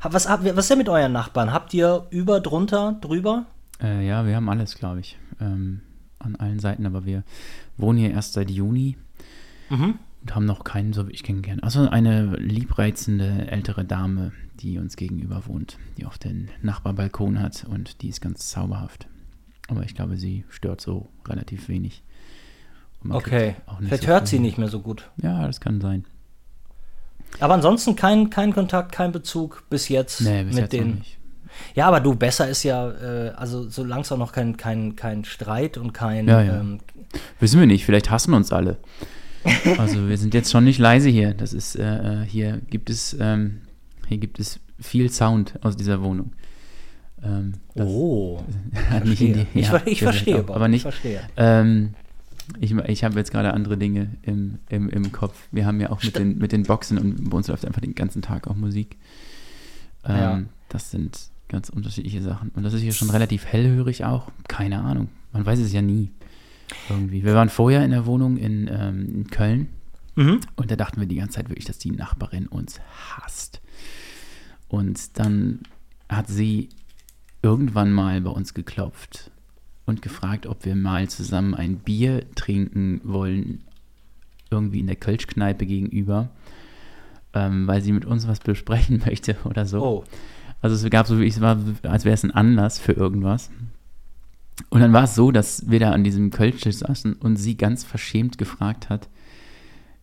Was, 0.00 0.28
was 0.28 0.44
ist 0.44 0.70
denn 0.70 0.78
mit 0.78 0.88
euren 0.88 1.12
Nachbarn? 1.12 1.52
Habt 1.52 1.74
ihr 1.74 2.06
über, 2.10 2.40
drunter, 2.40 2.96
drüber? 3.00 3.46
Äh, 3.82 4.06
ja, 4.06 4.26
wir 4.26 4.36
haben 4.36 4.48
alles, 4.48 4.76
glaube 4.76 5.00
ich. 5.00 5.18
Ähm, 5.40 5.80
an 6.18 6.36
allen 6.36 6.58
Seiten, 6.58 6.86
aber 6.86 7.04
wir 7.04 7.24
wohnen 7.76 7.98
hier 7.98 8.10
erst 8.10 8.32
seit 8.32 8.50
Juni 8.50 8.96
mhm. 9.70 9.98
und 10.22 10.34
haben 10.34 10.46
noch 10.46 10.64
keinen 10.64 10.92
so 10.92 11.04
wirklich 11.06 11.22
kennengelernt. 11.22 11.62
Also 11.62 11.88
eine 11.88 12.36
liebreizende 12.36 13.48
ältere 13.50 13.84
Dame, 13.84 14.32
die 14.60 14.78
uns 14.78 14.96
gegenüber 14.96 15.46
wohnt, 15.46 15.78
die 15.96 16.06
auch 16.06 16.16
den 16.16 16.50
Nachbarbalkon 16.62 17.40
hat 17.40 17.64
und 17.68 18.02
die 18.02 18.08
ist 18.08 18.20
ganz 18.20 18.48
zauberhaft. 18.48 19.06
Aber 19.68 19.84
ich 19.84 19.94
glaube, 19.94 20.16
sie 20.16 20.44
stört 20.48 20.80
so 20.80 21.08
relativ 21.26 21.68
wenig. 21.68 22.02
Okay, 23.08 23.54
vielleicht 23.80 24.04
so 24.04 24.08
hört 24.08 24.26
sie 24.26 24.40
nicht 24.40 24.58
mehr 24.58 24.68
so 24.68 24.80
gut. 24.80 25.10
Ja, 25.22 25.46
das 25.46 25.60
kann 25.60 25.80
sein. 25.80 26.04
Aber 27.40 27.54
ansonsten 27.54 27.96
kein, 27.96 28.30
kein 28.30 28.52
Kontakt, 28.52 28.92
kein 28.92 29.12
Bezug 29.12 29.64
bis 29.70 29.88
jetzt 29.88 30.20
nee, 30.22 30.42
bis 30.44 30.54
mit 30.54 30.62
jetzt 30.64 30.72
den. 30.72 31.02
Ja, 31.74 31.86
aber 31.86 32.00
du, 32.00 32.14
besser 32.14 32.48
ist 32.48 32.62
ja, 32.62 32.90
äh, 32.90 33.30
also 33.30 33.68
solange 33.68 34.02
es 34.02 34.12
auch 34.12 34.18
noch 34.18 34.32
kein, 34.32 34.56
kein, 34.56 34.96
kein 34.96 35.24
Streit 35.24 35.76
und 35.76 35.92
kein. 35.92 36.28
Ja, 36.28 36.42
ja. 36.42 36.60
Ähm, 36.60 36.78
Wissen 37.40 37.60
wir 37.60 37.66
nicht, 37.66 37.84
vielleicht 37.84 38.10
hassen 38.10 38.34
uns 38.34 38.52
alle. 38.52 38.78
also 39.78 40.08
wir 40.08 40.18
sind 40.18 40.34
jetzt 40.34 40.50
schon 40.50 40.64
nicht 40.64 40.78
leise 40.78 41.08
hier. 41.08 41.34
Das 41.34 41.52
ist, 41.52 41.76
äh, 41.76 42.22
äh, 42.22 42.24
hier 42.26 42.60
gibt 42.70 42.90
es, 42.90 43.16
ähm, 43.18 43.62
hier 44.08 44.18
gibt 44.18 44.38
es 44.38 44.60
viel 44.80 45.10
Sound 45.10 45.54
aus 45.62 45.76
dieser 45.76 46.02
Wohnung. 46.02 46.32
Ähm, 47.22 47.54
oh. 47.76 48.40
nicht 49.04 49.20
die, 49.20 49.46
ja, 49.54 49.76
ich, 49.84 49.92
ich 49.92 50.02
verstehe, 50.02 50.44
auch, 50.44 50.54
aber 50.54 50.68
nicht. 50.68 50.84
Ich 50.86 50.92
verstehe. 50.94 51.20
Ähm, 51.36 51.94
ich, 52.60 52.72
ich 52.72 53.04
habe 53.04 53.18
jetzt 53.18 53.30
gerade 53.30 53.54
andere 53.54 53.76
Dinge 53.76 54.16
im, 54.22 54.58
im, 54.68 54.88
im 54.88 55.12
Kopf. 55.12 55.48
Wir 55.52 55.66
haben 55.66 55.80
ja 55.80 55.90
auch 55.90 56.02
mit 56.02 56.16
den, 56.16 56.38
mit 56.38 56.52
den 56.52 56.62
Boxen 56.64 56.98
und 56.98 57.30
bei 57.30 57.36
uns 57.36 57.48
läuft 57.48 57.64
einfach 57.64 57.80
den 57.80 57.94
ganzen 57.94 58.22
Tag 58.22 58.46
auch 58.46 58.56
Musik. 58.56 58.96
Ähm, 60.04 60.16
ja. 60.16 60.42
Das 60.68 60.90
sind 60.90 61.18
ganz 61.48 61.68
unterschiedliche 61.68 62.22
Sachen. 62.22 62.50
Und 62.50 62.62
das 62.62 62.74
ist 62.74 62.82
hier 62.82 62.92
schon 62.92 63.10
relativ 63.10 63.46
hellhörig 63.46 64.04
auch. 64.04 64.30
Keine 64.48 64.80
Ahnung. 64.80 65.08
Man 65.32 65.44
weiß 65.44 65.58
es 65.58 65.72
ja 65.72 65.82
nie. 65.82 66.10
Irgendwie. 66.90 67.24
Wir 67.24 67.34
waren 67.34 67.48
vorher 67.48 67.84
in 67.84 67.90
der 67.90 68.06
Wohnung 68.06 68.36
in, 68.36 68.68
ähm, 68.70 69.14
in 69.14 69.26
Köln 69.28 69.68
mhm. 70.16 70.40
und 70.56 70.70
da 70.70 70.76
dachten 70.76 71.00
wir 71.00 71.08
die 71.08 71.16
ganze 71.16 71.36
Zeit 71.36 71.48
wirklich, 71.48 71.64
dass 71.64 71.78
die 71.78 71.90
Nachbarin 71.90 72.46
uns 72.46 72.80
hasst. 73.16 73.62
Und 74.68 75.18
dann 75.18 75.60
hat 76.10 76.28
sie 76.28 76.68
irgendwann 77.42 77.90
mal 77.92 78.20
bei 78.20 78.30
uns 78.30 78.52
geklopft 78.52 79.30
und 79.88 80.02
gefragt, 80.02 80.46
ob 80.46 80.64
wir 80.66 80.76
mal 80.76 81.08
zusammen 81.08 81.54
ein 81.54 81.76
Bier 81.76 82.22
trinken 82.34 83.00
wollen, 83.04 83.64
irgendwie 84.50 84.80
in 84.80 84.86
der 84.86 84.96
Kölschkneipe 84.96 85.64
gegenüber, 85.64 86.28
ähm, 87.32 87.66
weil 87.66 87.80
sie 87.80 87.92
mit 87.92 88.04
uns 88.04 88.28
was 88.28 88.40
besprechen 88.40 89.02
möchte 89.06 89.36
oder 89.44 89.64
so. 89.64 89.82
Oh. 89.82 90.04
Also 90.60 90.76
es 90.76 90.90
gab 90.90 91.06
so, 91.06 91.20
wie 91.20 91.26
es 91.26 91.40
war, 91.40 91.58
als 91.82 92.04
wäre 92.04 92.14
es 92.14 92.24
ein 92.24 92.32
Anlass 92.32 92.78
für 92.78 92.92
irgendwas. 92.92 93.50
Und 94.70 94.80
dann 94.80 94.92
war 94.92 95.04
es 95.04 95.14
so, 95.14 95.30
dass 95.30 95.70
wir 95.70 95.78
da 95.78 95.92
an 95.92 96.04
diesem 96.04 96.30
Kölsch 96.30 96.64
saßen 96.64 97.14
und 97.14 97.36
sie 97.36 97.56
ganz 97.56 97.84
verschämt 97.84 98.38
gefragt 98.38 98.90
hat, 98.90 99.08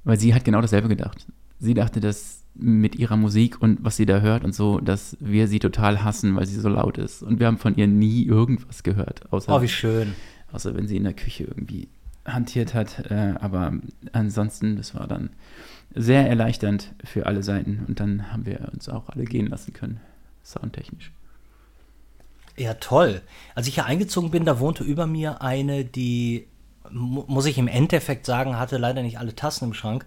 weil 0.04 0.18
sie 0.18 0.34
hat 0.34 0.46
genau 0.46 0.62
dasselbe 0.62 0.88
gedacht. 0.88 1.28
Sie 1.60 1.74
dachte, 1.74 2.00
dass 2.00 2.45
mit 2.56 2.96
ihrer 2.96 3.18
Musik 3.18 3.62
und 3.62 3.84
was 3.84 3.98
sie 3.98 4.06
da 4.06 4.22
hört 4.22 4.44
und 4.44 4.56
so, 4.56 4.80
dass 4.80 5.18
wir 5.20 5.48
sie 5.48 5.60
total 5.60 6.04
hassen, 6.04 6.36
weil 6.36 6.46
sie 6.46 6.60
so 6.60 6.70
laut 6.70 6.98
ist. 6.98 7.22
Und 7.22 7.40
wir 7.40 7.48
haben 7.48 7.58
von 7.58 7.76
ihr 7.76 7.88
nie 7.88 8.26
irgendwas 8.26 8.84
gehört. 8.84 9.32
Außer, 9.32 9.56
oh, 9.56 9.62
wie 9.62 9.68
schön. 9.68 10.16
Außer 10.52 10.76
wenn 10.76 10.88
sie 10.88 10.96
in 10.96 11.04
der 11.04 11.14
Küche 11.14 11.44
irgendwie 11.44 11.90
hantiert 12.26 12.74
hat. 12.74 13.12
Äh, 13.12 13.36
aber 13.40 13.74
ansonsten, 14.14 14.78
das 14.78 14.96
war 14.96 15.08
dann 15.08 15.30
sehr 15.94 16.28
erleichternd 16.28 16.94
für 17.04 17.26
alle 17.26 17.44
Seiten. 17.44 17.84
Und 17.88 18.00
dann 18.00 18.32
haben 18.32 18.46
wir 18.46 18.70
uns 18.74 18.90
auch 18.90 19.10
alle 19.10 19.26
gehen 19.26 19.48
lassen 19.48 19.74
können, 19.74 20.00
soundtechnisch. 20.44 21.12
Ja, 22.58 22.76
toll. 22.76 23.22
Als 23.54 23.68
ich 23.68 23.76
hier 23.76 23.86
eingezogen 23.86 24.32
bin, 24.32 24.46
da 24.46 24.60
wohnte 24.60 24.84
über 24.84 25.08
mir 25.08 25.42
eine, 25.42 25.84
die, 25.84 26.48
muss 26.90 27.46
ich 27.46 27.58
im 27.58 27.68
Endeffekt 27.68 28.26
sagen, 28.26 28.58
hatte 28.58 28.78
leider 28.78 29.02
nicht 29.02 29.20
alle 29.20 29.36
Tassen 29.36 29.66
im 29.66 29.74
Schrank 29.74 30.06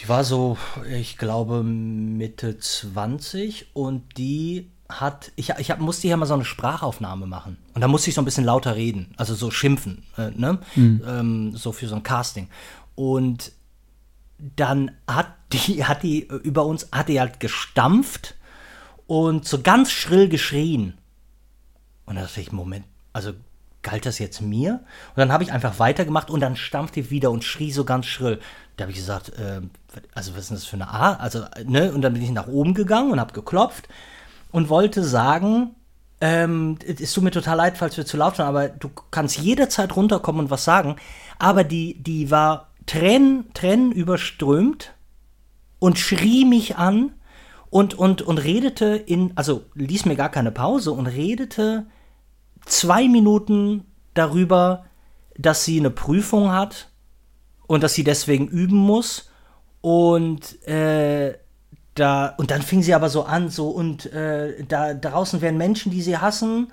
die 0.00 0.08
war 0.08 0.24
so, 0.24 0.56
ich 0.90 1.18
glaube, 1.18 1.62
Mitte 1.62 2.58
20 2.58 3.74
und 3.74 4.16
die 4.16 4.70
hat, 4.88 5.30
ich, 5.36 5.50
ich 5.58 5.70
hab, 5.70 5.78
musste 5.78 6.08
hier 6.08 6.16
mal 6.16 6.26
so 6.26 6.34
eine 6.34 6.44
Sprachaufnahme 6.44 7.26
machen. 7.26 7.58
Und 7.74 7.82
da 7.82 7.88
musste 7.88 8.08
ich 8.08 8.14
so 8.14 8.22
ein 8.22 8.24
bisschen 8.24 8.44
lauter 8.44 8.76
reden, 8.76 9.12
also 9.18 9.34
so 9.34 9.50
schimpfen, 9.50 10.04
äh, 10.16 10.30
ne? 10.30 10.58
Mhm. 10.74 11.02
Ähm, 11.06 11.56
so 11.56 11.72
für 11.72 11.86
so 11.86 11.96
ein 11.96 12.02
Casting. 12.02 12.48
Und 12.94 13.52
dann 14.56 14.92
hat 15.06 15.34
die, 15.52 15.84
hat 15.84 16.02
die 16.02 16.20
über 16.20 16.64
uns, 16.64 16.88
hat 16.92 17.08
die 17.08 17.20
halt 17.20 17.38
gestampft 17.38 18.36
und 19.06 19.46
so 19.46 19.60
ganz 19.60 19.90
schrill 19.90 20.28
geschrien. 20.28 20.94
Und 22.06 22.16
da 22.16 22.22
dachte 22.22 22.40
ich, 22.40 22.52
Moment, 22.52 22.86
also 23.12 23.32
galt 23.82 24.06
das 24.06 24.18
jetzt 24.18 24.40
mir? 24.40 24.80
Und 25.10 25.16
dann 25.16 25.32
habe 25.32 25.42
ich 25.42 25.52
einfach 25.52 25.78
weitergemacht 25.78 26.30
und 26.30 26.40
dann 26.40 26.56
stampfte 26.56 27.02
die 27.02 27.10
wieder 27.10 27.30
und 27.30 27.44
schrie 27.44 27.72
so 27.72 27.84
ganz 27.84 28.06
schrill. 28.06 28.40
Da 28.76 28.84
habe 28.84 28.92
ich 28.92 28.98
gesagt, 28.98 29.30
äh, 29.30 29.60
also 30.14 30.32
was 30.32 30.44
ist 30.44 30.52
das 30.52 30.64
für 30.64 30.76
eine 30.76 30.88
Art? 30.88 31.20
Also, 31.20 31.44
ne? 31.64 31.92
Und 31.92 32.02
dann 32.02 32.12
bin 32.14 32.22
ich 32.22 32.30
nach 32.30 32.48
oben 32.48 32.74
gegangen 32.74 33.12
und 33.12 33.20
habe 33.20 33.32
geklopft 33.32 33.88
und 34.52 34.68
wollte 34.68 35.02
sagen, 35.02 35.74
ähm, 36.20 36.78
es 36.86 37.12
tut 37.12 37.24
mir 37.24 37.30
total 37.30 37.56
leid, 37.56 37.78
falls 37.78 37.96
wir 37.96 38.04
zu 38.04 38.16
laut 38.16 38.38
waren, 38.38 38.48
aber 38.48 38.68
du 38.68 38.90
kannst 39.10 39.38
jederzeit 39.38 39.96
runterkommen 39.96 40.42
und 40.46 40.50
was 40.50 40.64
sagen. 40.64 40.96
Aber 41.38 41.64
die, 41.64 42.02
die 42.02 42.30
war 42.30 42.68
Tränen, 42.86 43.52
Tränen 43.54 43.92
überströmt 43.92 44.92
und 45.78 45.98
schrie 45.98 46.44
mich 46.44 46.76
an 46.76 47.12
und, 47.70 47.94
und, 47.94 48.22
und 48.22 48.38
redete 48.38 48.96
in, 48.96 49.32
also 49.36 49.64
ließ 49.74 50.04
mir 50.04 50.16
gar 50.16 50.28
keine 50.28 50.50
Pause 50.50 50.92
und 50.92 51.06
redete 51.06 51.86
zwei 52.66 53.08
Minuten 53.08 53.84
darüber, 54.14 54.84
dass 55.38 55.64
sie 55.64 55.78
eine 55.78 55.90
Prüfung 55.90 56.52
hat 56.52 56.90
und 57.66 57.82
dass 57.82 57.94
sie 57.94 58.04
deswegen 58.04 58.48
üben 58.48 58.76
muss. 58.76 59.29
Und 59.80 60.66
äh, 60.66 61.34
da, 61.94 62.34
und 62.38 62.50
dann 62.50 62.62
fing 62.62 62.82
sie 62.82 62.94
aber 62.94 63.08
so 63.08 63.24
an, 63.24 63.48
so, 63.48 63.68
und 63.68 64.12
äh, 64.12 64.64
da 64.64 64.94
draußen 64.94 65.40
wären 65.40 65.56
Menschen, 65.58 65.90
die 65.90 66.02
sie 66.02 66.18
hassen 66.18 66.72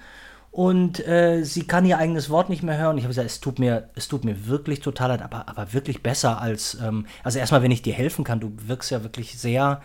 und 0.51 1.05
äh, 1.07 1.43
sie 1.43 1.67
kann 1.67 1.85
ihr 1.85 1.97
eigenes 1.97 2.29
Wort 2.29 2.49
nicht 2.49 2.63
mehr 2.63 2.77
hören. 2.77 2.97
Ich 2.97 3.03
habe 3.03 3.11
gesagt, 3.11 3.29
es 3.29 3.39
tut 3.39 3.59
mir, 3.59 3.89
es 3.95 4.07
tut 4.07 4.25
mir 4.25 4.47
wirklich 4.47 4.79
total 4.79 5.09
leid, 5.09 5.21
aber, 5.21 5.47
aber 5.47 5.73
wirklich 5.73 6.01
besser 6.01 6.41
als, 6.41 6.77
ähm, 6.81 7.05
also 7.23 7.39
erstmal, 7.39 7.61
wenn 7.61 7.71
ich 7.71 7.81
dir 7.81 7.93
helfen 7.93 8.23
kann, 8.23 8.39
du 8.39 8.51
wirkst 8.65 8.91
ja 8.91 9.03
wirklich 9.03 9.37
sehr 9.37 9.81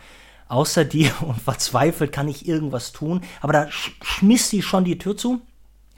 außer 0.48 0.84
dir 0.84 1.12
und 1.20 1.40
verzweifelt, 1.40 2.12
kann 2.12 2.28
ich 2.28 2.48
irgendwas 2.48 2.92
tun. 2.92 3.20
Aber 3.40 3.52
da 3.52 3.70
sch 3.70 3.92
schmiss 4.02 4.48
sie 4.48 4.62
schon 4.62 4.84
die 4.84 4.98
Tür 4.98 5.16
zu. 5.16 5.40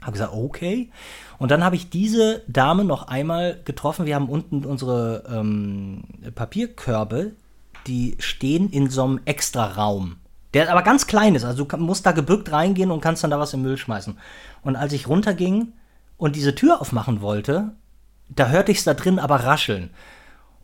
Habe 0.01 0.13
gesagt, 0.13 0.33
okay. 0.33 0.91
Und 1.37 1.51
dann 1.51 1.63
habe 1.63 1.75
ich 1.75 1.89
diese 1.89 2.43
Dame 2.47 2.85
noch 2.85 3.07
einmal 3.07 3.59
getroffen. 3.65 4.05
Wir 4.05 4.15
haben 4.15 4.29
unten 4.29 4.65
unsere 4.65 5.23
ähm, 5.29 6.03
Papierkörbe, 6.33 7.31
die 7.87 8.15
stehen 8.19 8.69
in 8.69 8.89
so 8.89 9.03
einem 9.03 9.19
Extra-Raum. 9.25 10.17
Der 10.53 10.71
aber 10.71 10.83
ganz 10.83 11.05
klein 11.07 11.35
ist. 11.35 11.43
Also 11.43 11.65
du 11.65 11.77
musst 11.77 12.05
da 12.05 12.13
gebückt 12.13 12.51
reingehen 12.51 12.91
und 12.91 13.01
kannst 13.01 13.23
dann 13.23 13.31
da 13.31 13.39
was 13.39 13.53
im 13.53 13.61
Müll 13.61 13.77
schmeißen. 13.77 14.17
Und 14.63 14.75
als 14.77 14.93
ich 14.93 15.07
runterging 15.07 15.73
und 16.17 16.35
diese 16.35 16.55
Tür 16.55 16.79
aufmachen 16.79 17.21
wollte, 17.21 17.71
da 18.29 18.47
hörte 18.47 18.71
ich 18.71 18.79
es 18.79 18.83
da 18.85 18.93
drin 18.93 19.19
aber 19.19 19.43
rascheln. 19.43 19.89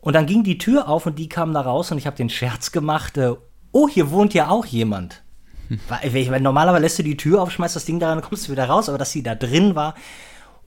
Und 0.00 0.14
dann 0.14 0.26
ging 0.26 0.42
die 0.42 0.58
Tür 0.58 0.88
auf 0.88 1.06
und 1.06 1.18
die 1.18 1.28
kam 1.28 1.52
da 1.52 1.60
raus 1.60 1.92
und 1.92 1.98
ich 1.98 2.06
habe 2.06 2.16
den 2.16 2.30
Scherz 2.30 2.72
gemacht, 2.72 3.18
äh, 3.18 3.34
oh, 3.70 3.88
hier 3.88 4.10
wohnt 4.10 4.34
ja 4.34 4.48
auch 4.48 4.66
jemand. 4.66 5.22
Weil, 5.88 6.30
weil 6.30 6.40
normalerweise 6.40 6.82
lässt 6.82 6.98
du 6.98 7.02
die 7.02 7.16
Tür 7.16 7.40
auf, 7.40 7.50
schmeißt 7.50 7.76
das 7.76 7.86
Ding 7.86 7.98
da 7.98 8.10
rein, 8.10 8.20
kommst 8.20 8.46
du 8.46 8.52
wieder 8.52 8.66
raus, 8.66 8.90
aber 8.90 8.98
dass 8.98 9.12
sie 9.12 9.22
da 9.22 9.34
drin 9.34 9.74
war. 9.74 9.94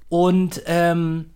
Und 0.09 0.61
ähm, 0.65 1.31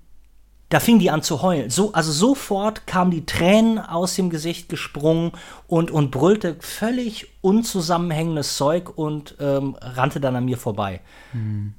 da 0.69 0.79
fing 0.79 0.99
die 0.99 1.09
an 1.09 1.23
zu 1.23 1.41
heulen. 1.41 1.69
So, 1.71 1.93
also 1.93 2.11
sofort 2.11 2.85
kamen 2.85 3.09
die 3.09 3.25
Tränen 3.25 3.79
aus 3.79 4.15
dem 4.15 4.29
Gesicht 4.29 4.69
gesprungen 4.69 5.31
und, 5.67 5.89
und 5.89 6.11
brüllte 6.11 6.57
völlig 6.59 7.27
unzusammenhängendes 7.41 8.55
Zeug 8.55 8.95
und 8.95 9.35
ähm, 9.39 9.75
rannte 9.81 10.19
dann 10.19 10.35
an 10.35 10.45
mir 10.45 10.57
vorbei. 10.57 11.01
Mhm. 11.33 11.73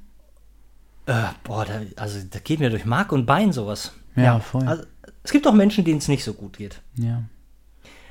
Äh, 1.05 1.13
boah, 1.43 1.65
da, 1.65 1.81
also 1.95 2.19
da 2.29 2.39
geht 2.39 2.59
mir 2.59 2.69
durch 2.69 2.85
Mark 2.85 3.11
und 3.13 3.25
Bein 3.25 3.53
sowas. 3.53 3.93
Ja, 4.15 4.23
ja 4.23 4.39
voll. 4.39 4.67
Also, 4.67 4.83
es 5.23 5.31
gibt 5.31 5.47
auch 5.47 5.53
Menschen, 5.53 5.85
denen 5.85 5.99
es 5.99 6.07
nicht 6.07 6.23
so 6.23 6.33
gut 6.33 6.57
geht. 6.57 6.81
Ja. 6.95 7.23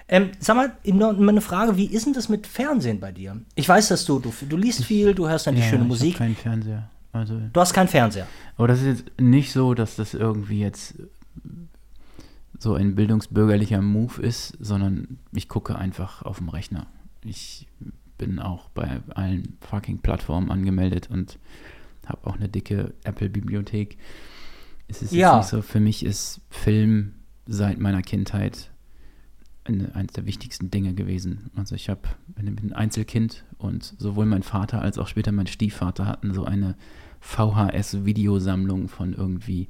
Ähm, 0.08 0.32
sag 0.40 0.56
mal, 0.56 0.72
noch 0.84 1.16
eine 1.16 1.40
Frage, 1.40 1.76
wie 1.76 1.86
ist 1.86 2.06
denn 2.06 2.14
das 2.14 2.28
mit 2.28 2.46
Fernsehen 2.46 3.00
bei 3.00 3.12
dir? 3.12 3.36
Ich 3.54 3.68
weiß, 3.68 3.88
dass 3.88 4.04
du, 4.06 4.18
du, 4.18 4.32
du 4.48 4.56
liest 4.56 4.84
viel, 4.84 5.14
du 5.14 5.28
hörst 5.28 5.46
dann 5.46 5.54
die 5.54 5.60
ja, 5.60 5.68
schöne 5.68 5.84
Musik. 5.84 6.12
Ich 6.12 6.18
keinen 6.18 6.36
Fernseher. 6.36 6.90
Also, 7.12 7.40
du 7.52 7.60
hast 7.60 7.72
keinen 7.72 7.88
Fernseher. 7.88 8.26
Aber 8.56 8.68
das 8.68 8.80
ist 8.80 8.86
jetzt 8.86 9.20
nicht 9.20 9.52
so, 9.52 9.74
dass 9.74 9.96
das 9.96 10.14
irgendwie 10.14 10.60
jetzt 10.60 10.94
so 12.58 12.74
ein 12.74 12.94
bildungsbürgerlicher 12.94 13.80
Move 13.80 14.20
ist, 14.20 14.56
sondern 14.60 15.18
ich 15.32 15.48
gucke 15.48 15.76
einfach 15.76 16.22
auf 16.22 16.38
dem 16.38 16.50
Rechner. 16.50 16.86
Ich 17.24 17.66
bin 18.18 18.38
auch 18.38 18.68
bei 18.70 19.00
allen 19.14 19.56
fucking 19.60 20.00
Plattformen 20.00 20.50
angemeldet 20.50 21.08
und 21.10 21.38
habe 22.06 22.28
auch 22.28 22.36
eine 22.36 22.48
dicke 22.48 22.92
Apple-Bibliothek. 23.04 23.96
Es 24.88 25.02
ist 25.02 25.12
ja. 25.12 25.36
jetzt 25.36 25.44
nicht 25.44 25.50
so, 25.50 25.62
für 25.62 25.80
mich 25.80 26.04
ist 26.04 26.42
Film 26.50 27.14
seit 27.46 27.78
meiner 27.78 28.02
Kindheit 28.02 28.70
eine, 29.64 29.94
eines 29.94 30.12
der 30.12 30.26
wichtigsten 30.26 30.70
Dinge 30.70 30.94
gewesen. 30.94 31.50
Also 31.56 31.74
ich 31.74 31.88
habe 31.88 32.02
ein 32.36 32.72
Einzelkind 32.72 33.44
und 33.58 33.94
sowohl 33.98 34.26
mein 34.26 34.42
Vater 34.42 34.82
als 34.82 34.98
auch 34.98 35.08
später 35.08 35.32
mein 35.32 35.46
Stiefvater 35.46 36.06
hatten 36.06 36.34
so 36.34 36.44
eine 36.44 36.76
VHS-Videosammlung 37.20 38.88
von 38.88 39.12
irgendwie 39.12 39.68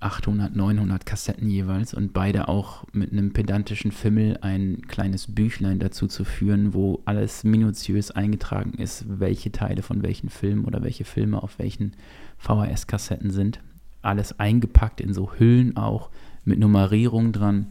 800, 0.00 0.56
900 0.56 1.04
Kassetten 1.04 1.48
jeweils 1.48 1.92
und 1.92 2.14
beide 2.14 2.48
auch 2.48 2.84
mit 2.92 3.12
einem 3.12 3.32
pedantischen 3.32 3.92
Fimmel 3.92 4.38
ein 4.40 4.82
kleines 4.88 5.34
Büchlein 5.34 5.78
dazu 5.78 6.06
zu 6.06 6.24
führen, 6.24 6.72
wo 6.72 7.02
alles 7.04 7.44
minutiös 7.44 8.10
eingetragen 8.10 8.72
ist, 8.74 9.04
welche 9.06 9.52
Teile 9.52 9.82
von 9.82 10.02
welchen 10.02 10.30
Filmen 10.30 10.64
oder 10.64 10.82
welche 10.82 11.04
Filme 11.04 11.42
auf 11.42 11.58
welchen 11.58 11.92
VHS-Kassetten 12.38 13.30
sind. 13.30 13.60
Alles 14.00 14.40
eingepackt 14.40 15.02
in 15.02 15.12
so 15.12 15.32
Hüllen 15.34 15.76
auch 15.76 16.10
mit 16.44 16.58
Nummerierung 16.58 17.32
dran. 17.32 17.66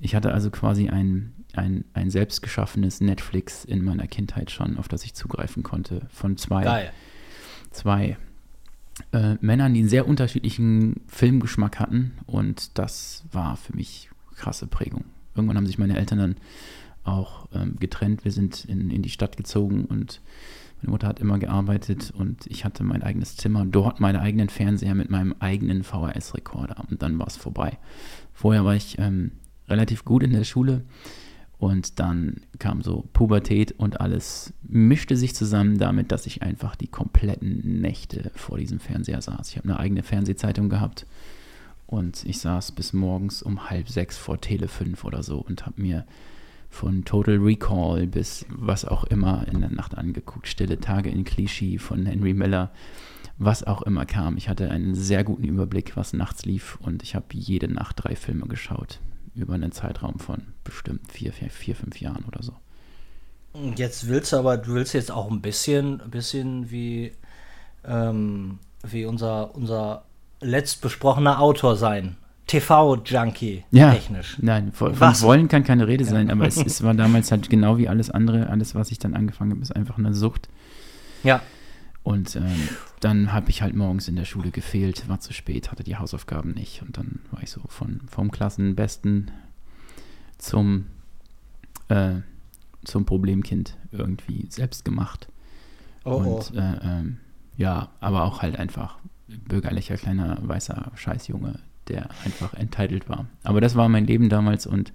Ich 0.00 0.14
hatte 0.14 0.32
also 0.32 0.50
quasi 0.50 0.88
ein, 0.88 1.34
ein, 1.52 1.84
ein 1.92 2.10
selbstgeschaffenes 2.10 3.02
Netflix 3.02 3.66
in 3.66 3.84
meiner 3.84 4.06
Kindheit 4.06 4.50
schon, 4.50 4.78
auf 4.78 4.88
das 4.88 5.04
ich 5.04 5.12
zugreifen 5.12 5.62
konnte. 5.62 6.06
Von 6.08 6.38
zwei, 6.38 6.64
Geil. 6.64 6.92
Zwei 7.76 8.16
äh, 9.12 9.34
Männern, 9.40 9.74
die 9.74 9.80
einen 9.80 9.88
sehr 9.88 10.08
unterschiedlichen 10.08 11.00
Filmgeschmack 11.06 11.78
hatten. 11.78 12.12
Und 12.26 12.78
das 12.78 13.24
war 13.30 13.56
für 13.56 13.76
mich 13.76 14.10
krasse 14.34 14.66
Prägung. 14.66 15.04
Irgendwann 15.34 15.56
haben 15.56 15.66
sich 15.66 15.78
meine 15.78 15.96
Eltern 15.96 16.18
dann 16.18 16.36
auch 17.04 17.48
ähm, 17.54 17.76
getrennt. 17.78 18.24
Wir 18.24 18.32
sind 18.32 18.64
in, 18.64 18.90
in 18.90 19.02
die 19.02 19.10
Stadt 19.10 19.36
gezogen 19.36 19.84
und 19.84 20.20
meine 20.82 20.90
Mutter 20.90 21.06
hat 21.06 21.20
immer 21.20 21.38
gearbeitet 21.38 22.12
und 22.16 22.46
ich 22.46 22.64
hatte 22.64 22.84
mein 22.84 23.02
eigenes 23.02 23.36
Zimmer, 23.36 23.64
dort 23.64 24.00
meinen 24.00 24.16
eigenen 24.16 24.48
Fernseher 24.48 24.94
mit 24.94 25.08
meinem 25.08 25.34
eigenen 25.38 25.84
VHS-Rekorder 25.84 26.84
und 26.90 27.02
dann 27.02 27.18
war 27.18 27.26
es 27.26 27.36
vorbei. 27.36 27.78
Vorher 28.34 28.64
war 28.64 28.74
ich 28.74 28.98
ähm, 28.98 29.32
relativ 29.68 30.04
gut 30.04 30.22
in 30.22 30.32
der 30.32 30.44
Schule. 30.44 30.82
Und 31.58 31.98
dann 32.00 32.42
kam 32.58 32.82
so 32.82 33.08
Pubertät 33.14 33.72
und 33.72 34.00
alles 34.00 34.52
mischte 34.62 35.16
sich 35.16 35.34
zusammen 35.34 35.78
damit, 35.78 36.12
dass 36.12 36.26
ich 36.26 36.42
einfach 36.42 36.76
die 36.76 36.88
kompletten 36.88 37.80
Nächte 37.80 38.30
vor 38.34 38.58
diesem 38.58 38.78
Fernseher 38.78 39.22
saß. 39.22 39.50
Ich 39.50 39.56
habe 39.56 39.68
eine 39.68 39.78
eigene 39.78 40.02
Fernsehzeitung 40.02 40.68
gehabt 40.68 41.06
und 41.86 42.26
ich 42.26 42.40
saß 42.40 42.72
bis 42.72 42.92
morgens 42.92 43.42
um 43.42 43.70
halb 43.70 43.88
sechs 43.88 44.18
vor 44.18 44.40
Tele 44.40 44.68
5 44.68 45.02
oder 45.04 45.22
so 45.22 45.38
und 45.38 45.64
habe 45.64 45.80
mir 45.80 46.04
von 46.68 47.06
Total 47.06 47.36
Recall 47.36 48.06
bis 48.06 48.44
was 48.50 48.84
auch 48.84 49.04
immer 49.04 49.48
in 49.48 49.60
der 49.60 49.70
Nacht 49.70 49.96
angeguckt. 49.96 50.48
Stille 50.48 50.78
Tage 50.78 51.08
in 51.08 51.24
Clichy 51.24 51.78
von 51.78 52.04
Henry 52.04 52.34
Miller, 52.34 52.70
was 53.38 53.64
auch 53.64 53.80
immer 53.82 54.04
kam. 54.04 54.36
Ich 54.36 54.50
hatte 54.50 54.70
einen 54.70 54.94
sehr 54.94 55.24
guten 55.24 55.44
Überblick, 55.44 55.96
was 55.96 56.12
nachts 56.12 56.44
lief 56.44 56.76
und 56.82 57.02
ich 57.02 57.14
habe 57.14 57.26
jede 57.30 57.68
Nacht 57.68 58.04
drei 58.04 58.14
Filme 58.14 58.46
geschaut 58.46 59.00
über 59.36 59.54
einen 59.54 59.72
Zeitraum 59.72 60.18
von 60.18 60.42
bestimmt 60.64 61.12
vier, 61.12 61.32
vier, 61.32 61.50
vier, 61.50 61.76
fünf 61.76 62.00
Jahren 62.00 62.24
oder 62.24 62.42
so. 62.42 62.52
Jetzt 63.76 64.08
willst 64.08 64.32
du 64.32 64.36
aber, 64.36 64.56
du 64.58 64.74
willst 64.74 64.92
jetzt 64.92 65.10
auch 65.10 65.30
ein 65.30 65.40
bisschen, 65.40 66.00
ein 66.00 66.10
bisschen 66.10 66.70
wie, 66.70 67.12
ähm, 67.84 68.58
wie 68.82 69.06
unser, 69.06 69.54
unser 69.54 70.04
letzt 70.40 70.82
besprochener 70.82 71.40
Autor 71.40 71.76
sein. 71.76 72.16
TV-Junkie, 72.46 73.64
ja, 73.72 73.92
technisch. 73.92 74.36
Nein, 74.40 74.72
von, 74.72 74.94
von 74.94 75.20
Wollen 75.22 75.48
kann 75.48 75.64
keine 75.64 75.88
Rede 75.88 76.04
sein, 76.04 76.30
aber 76.30 76.46
es, 76.46 76.56
es 76.64 76.82
war 76.82 76.94
damals 76.94 77.32
halt 77.32 77.50
genau 77.50 77.76
wie 77.76 77.88
alles 77.88 78.10
andere, 78.10 78.48
alles, 78.48 78.74
was 78.74 78.92
ich 78.92 78.98
dann 78.98 79.14
angefangen 79.14 79.50
habe, 79.52 79.62
ist 79.62 79.74
einfach 79.74 79.98
eine 79.98 80.14
Sucht. 80.14 80.48
Ja. 81.24 81.40
Und 82.06 82.36
ähm, 82.36 82.68
dann 83.00 83.32
habe 83.32 83.50
ich 83.50 83.62
halt 83.62 83.74
morgens 83.74 84.06
in 84.06 84.14
der 84.14 84.26
Schule 84.26 84.52
gefehlt, 84.52 85.08
war 85.08 85.18
zu 85.18 85.32
spät, 85.32 85.72
hatte 85.72 85.82
die 85.82 85.96
Hausaufgaben 85.96 86.52
nicht. 86.52 86.82
Und 86.82 86.96
dann 86.96 87.18
war 87.32 87.42
ich 87.42 87.50
so 87.50 87.60
von, 87.66 88.00
vom 88.06 88.30
Klassenbesten 88.30 89.32
zum, 90.38 90.86
äh, 91.88 92.18
zum 92.84 93.06
Problemkind 93.06 93.76
irgendwie 93.90 94.46
selbst 94.50 94.84
gemacht. 94.84 95.26
Oh, 96.04 96.12
und 96.12 96.52
oh. 96.54 96.56
Äh, 96.56 96.78
ähm, 96.84 97.16
ja, 97.56 97.88
aber 97.98 98.22
auch 98.22 98.40
halt 98.40 98.56
einfach 98.56 98.98
bürgerlicher 99.26 99.96
kleiner 99.96 100.38
weißer 100.42 100.92
Scheißjunge, 100.94 101.58
der 101.88 102.10
einfach 102.24 102.54
entitled 102.54 103.08
war. 103.08 103.26
Aber 103.42 103.60
das 103.60 103.74
war 103.74 103.88
mein 103.88 104.06
Leben 104.06 104.28
damals 104.28 104.64
und 104.64 104.92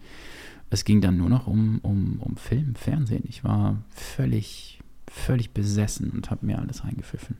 es 0.69 0.85
ging 0.85 1.01
dann 1.01 1.17
nur 1.17 1.27
noch 1.27 1.45
um, 1.45 1.79
um, 1.79 2.21
um 2.21 2.37
Film, 2.37 2.75
Fernsehen. 2.75 3.25
Ich 3.27 3.43
war 3.43 3.83
völlig 3.89 4.80
völlig 5.11 5.51
besessen 5.51 6.09
und 6.11 6.31
habe 6.31 6.45
mir 6.45 6.59
alles 6.59 6.83
reingepfiffen. 6.83 7.37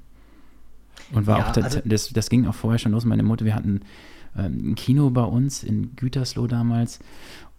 Und 1.13 1.25
war 1.25 1.39
ja, 1.39 1.51
auch, 1.51 1.55
also 1.55 1.79
das, 1.83 2.09
das 2.09 2.29
ging 2.29 2.45
auch 2.45 2.55
vorher 2.55 2.79
schon 2.79 2.91
los. 2.91 3.05
Meine 3.05 3.23
Mutter, 3.23 3.45
wir 3.45 3.55
hatten 3.55 3.81
ähm, 4.37 4.71
ein 4.71 4.75
Kino 4.75 5.09
bei 5.09 5.23
uns 5.23 5.63
in 5.63 5.95
Gütersloh 5.95 6.47
damals 6.47 6.99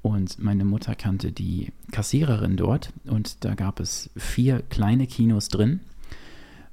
und 0.02 0.42
meine 0.42 0.64
Mutter 0.64 0.94
kannte 0.94 1.32
die 1.32 1.72
Kassiererin 1.90 2.56
dort 2.56 2.92
und 3.04 3.44
da 3.44 3.54
gab 3.54 3.80
es 3.80 4.10
vier 4.16 4.62
kleine 4.62 5.06
Kinos 5.06 5.48
drin. 5.48 5.80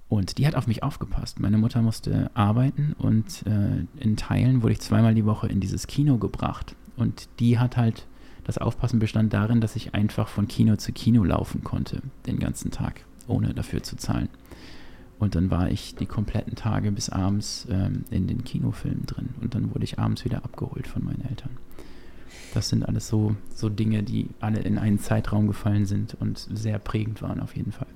Und 0.08 0.40
die 0.40 0.48
hat 0.48 0.56
auf 0.56 0.66
mich 0.66 0.82
aufgepasst. 0.82 1.40
Meine 1.40 1.60
Mutter 1.60 1.84
musste 1.84 2.32
arbeiten 2.34 2.96
und 2.98 3.46
äh, 3.46 3.86
in 4.04 4.18
Teilen 4.18 4.64
wurde 4.64 4.74
ich 4.74 4.80
zweimal 4.80 5.14
die 5.14 5.26
Woche 5.26 5.48
in 5.48 5.60
dieses 5.60 5.86
Kino 5.86 6.18
gebracht. 6.18 6.76
Und 6.98 7.30
die 7.40 7.60
hat 7.60 7.78
halt, 7.78 8.08
das 8.44 8.58
Aufpassen 8.58 8.98
bestand 8.98 9.34
darin, 9.34 9.62
dass 9.62 9.76
ich 9.76 9.94
einfach 9.94 10.28
von 10.28 10.48
Kino 10.48 10.78
zu 10.78 10.92
Kino 10.94 11.24
laufen 11.24 11.64
konnte, 11.64 12.02
den 12.26 12.40
ganzen 12.40 12.72
Tag 12.72 13.06
ohne 13.30 13.54
dafür 13.54 13.84
zu 13.84 13.96
zahlen. 13.96 14.30
Und 15.20 15.36
dann 15.36 15.52
war 15.52 15.70
ich 15.70 15.96
die 15.96 16.06
kompletten 16.06 16.56
Tage 16.56 16.92
bis 16.92 17.10
abends 17.10 17.68
ähm, 17.70 18.06
in 18.10 18.28
den 18.28 18.44
Kinofilmen 18.46 19.06
drin. 19.06 19.30
Und 19.42 19.54
dann 19.54 19.74
wurde 19.74 19.84
ich 19.84 20.00
abends 20.00 20.24
wieder 20.24 20.44
abgeholt 20.46 20.88
von 20.88 21.04
meinen 21.04 21.26
Eltern. 21.26 21.58
Das 22.54 22.70
sind 22.70 22.84
alles 22.84 23.08
so, 23.08 23.36
so 23.54 23.70
Dinge, 23.70 24.02
die 24.02 24.30
alle 24.40 24.60
in 24.60 24.78
einen 24.78 24.98
Zeitraum 24.98 25.48
gefallen 25.48 25.86
sind 25.86 26.16
und 26.20 26.38
sehr 26.38 26.80
prägend 26.80 27.22
waren 27.22 27.42
auf 27.42 27.56
jeden 27.56 27.72
Fall. 27.72 27.88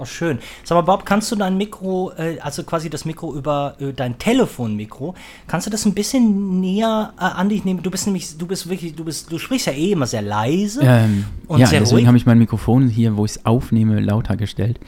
Oh, 0.00 0.06
schön. 0.06 0.38
Sag 0.64 0.76
mal, 0.76 0.80
Bob, 0.80 1.04
kannst 1.04 1.30
du 1.30 1.36
dein 1.36 1.58
Mikro, 1.58 2.12
äh, 2.16 2.38
also 2.40 2.62
quasi 2.62 2.88
das 2.88 3.04
Mikro 3.04 3.34
über 3.34 3.74
äh, 3.80 3.92
dein 3.92 4.16
Telefonmikro, 4.16 5.14
kannst 5.46 5.66
du 5.66 5.70
das 5.70 5.84
ein 5.84 5.92
bisschen 5.92 6.58
näher 6.58 7.12
äh, 7.18 7.22
an 7.22 7.50
dich 7.50 7.66
nehmen? 7.66 7.82
Du 7.82 7.90
bist 7.90 8.06
nämlich, 8.06 8.38
du 8.38 8.46
bist 8.46 8.70
wirklich, 8.70 8.94
du 8.94 9.04
bist, 9.04 9.30
du 9.30 9.38
sprichst 9.38 9.66
ja 9.66 9.74
eh 9.74 9.92
immer 9.92 10.06
sehr 10.06 10.22
leise 10.22 10.80
ähm, 10.82 11.26
und 11.48 11.60
ja, 11.60 11.66
sehr 11.66 11.80
deswegen 11.80 12.06
habe 12.06 12.16
ich 12.16 12.24
mein 12.24 12.38
Mikrofon 12.38 12.88
hier, 12.88 13.18
wo 13.18 13.26
ich 13.26 13.32
es 13.32 13.44
aufnehme, 13.44 14.00
lauter 14.00 14.38
gestellt. 14.38 14.80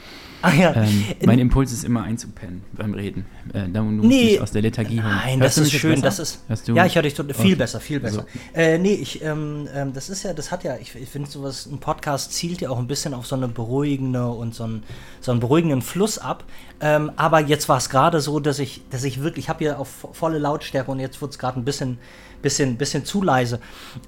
Ach 0.45 0.53
ja. 0.53 0.75
Ähm, 0.75 1.05
mein 1.25 1.39
Impuls 1.39 1.71
ist 1.71 1.85
immer 1.85 2.03
einzupennen 2.03 2.63
beim 2.73 2.93
Reden. 2.93 3.25
Äh, 3.53 3.69
du 3.69 3.81
musst 3.81 4.09
nee, 4.09 4.37
aus 4.41 4.51
der 4.51 4.61
Lethargie 4.61 5.01
holen. 5.01 5.15
Nein, 5.15 5.39
Hörst 5.39 5.57
das 5.57 5.67
ist 5.67 5.71
schön. 5.71 6.01
Das 6.01 6.19
ist, 6.19 6.41
ja, 6.67 6.85
ich 6.85 6.95
höre 6.95 7.03
dich 7.03 7.13
viel 7.13 7.23
okay. 7.29 7.55
besser, 7.55 7.79
viel 7.79 8.01
besser. 8.01 8.25
So. 8.33 8.59
Äh, 8.59 8.77
nee, 8.77 8.93
ich, 8.95 9.23
ähm, 9.23 9.69
ähm, 9.73 9.93
das 9.93 10.09
ist 10.09 10.23
ja, 10.23 10.33
das 10.33 10.51
hat 10.51 10.65
ja, 10.65 10.75
ich, 10.75 10.93
ich 10.95 11.07
finde 11.07 11.29
sowas, 11.29 11.65
ein 11.65 11.77
Podcast 11.79 12.33
zielt 12.33 12.59
ja 12.59 12.69
auch 12.71 12.77
ein 12.77 12.87
bisschen 12.87 13.13
auf 13.13 13.25
so 13.25 13.37
eine 13.37 13.47
beruhigende 13.47 14.27
und 14.27 14.53
so 14.53 14.65
einen, 14.65 14.83
so 15.21 15.31
einen 15.31 15.39
beruhigenden 15.39 15.81
Fluss 15.81 16.17
ab. 16.17 16.43
Ähm, 16.81 17.13
aber 17.15 17.39
jetzt 17.39 17.69
war 17.69 17.77
es 17.77 17.89
gerade 17.89 18.19
so, 18.19 18.41
dass 18.41 18.59
ich, 18.59 18.81
dass 18.89 19.05
ich 19.05 19.21
wirklich, 19.21 19.45
ich 19.45 19.49
habe 19.49 19.59
hier 19.59 19.79
auf 19.79 20.09
volle 20.11 20.39
Lautstärke 20.39 20.91
und 20.91 20.99
jetzt 20.99 21.21
wird 21.21 21.31
es 21.31 21.39
gerade 21.39 21.57
ein 21.57 21.63
bisschen 21.63 21.99
bisschen, 22.43 22.77
bisschen 22.77 23.05
zu 23.05 23.23
leise. 23.23 23.59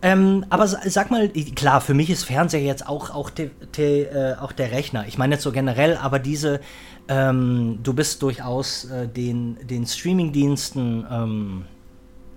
Ähm, 0.04 0.46
aber 0.52 0.68
sag 0.68 1.10
mal, 1.10 1.30
klar, 1.56 1.82
für 1.82 1.96
mich 1.96 2.12
ist 2.12 2.26
Fernseher 2.26 2.62
jetzt 2.62 2.88
auch, 2.88 3.10
auch, 3.10 3.32
de, 3.32 3.50
de, 3.76 4.04
äh, 4.04 4.36
auch 4.40 4.52
der 4.52 4.72
Rechner. 4.72 5.06
Ich 5.08 5.18
meine 5.18 5.36
jetzt 5.36 5.44
so 5.44 5.52
generell, 5.52 5.98
aber 5.98 6.20
diese, 6.20 6.60
ähm, 7.08 7.80
du 7.82 7.94
bist 7.94 8.22
durchaus 8.22 8.86
äh, 8.86 9.08
den, 9.08 9.58
den 9.68 9.88
Streaming-Diensten, 9.88 11.08
ähm, 11.10 11.66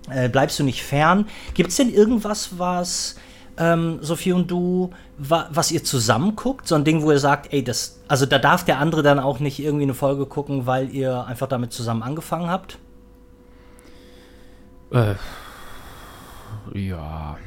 äh, 0.09 0.27
bleibst 0.27 0.57
du 0.57 0.63
nicht 0.63 0.83
fern. 0.83 1.27
Gibt 1.53 1.69
es 1.69 1.75
denn 1.75 1.93
irgendwas, 1.93 2.57
was 2.57 3.15
ähm, 3.57 3.99
Sophie 4.01 4.31
und 4.31 4.49
du, 4.49 4.91
wa 5.17 5.49
was 5.51 5.71
ihr 5.71 5.83
zusammen 5.83 6.35
guckt? 6.35 6.67
So 6.67 6.75
ein 6.75 6.85
Ding, 6.85 7.03
wo 7.03 7.11
ihr 7.11 7.19
sagt, 7.19 7.53
ey, 7.53 7.63
das, 7.63 7.99
also 8.07 8.25
da 8.25 8.39
darf 8.39 8.63
der 8.63 8.79
andere 8.79 9.03
dann 9.03 9.19
auch 9.19 9.39
nicht 9.39 9.59
irgendwie 9.59 9.83
eine 9.83 9.93
Folge 9.93 10.25
gucken, 10.25 10.65
weil 10.65 10.89
ihr 10.89 11.25
einfach 11.25 11.47
damit 11.47 11.73
zusammen 11.73 12.01
angefangen 12.01 12.49
habt? 12.49 12.79
Äh, 14.91 15.15
ja, 16.75 17.37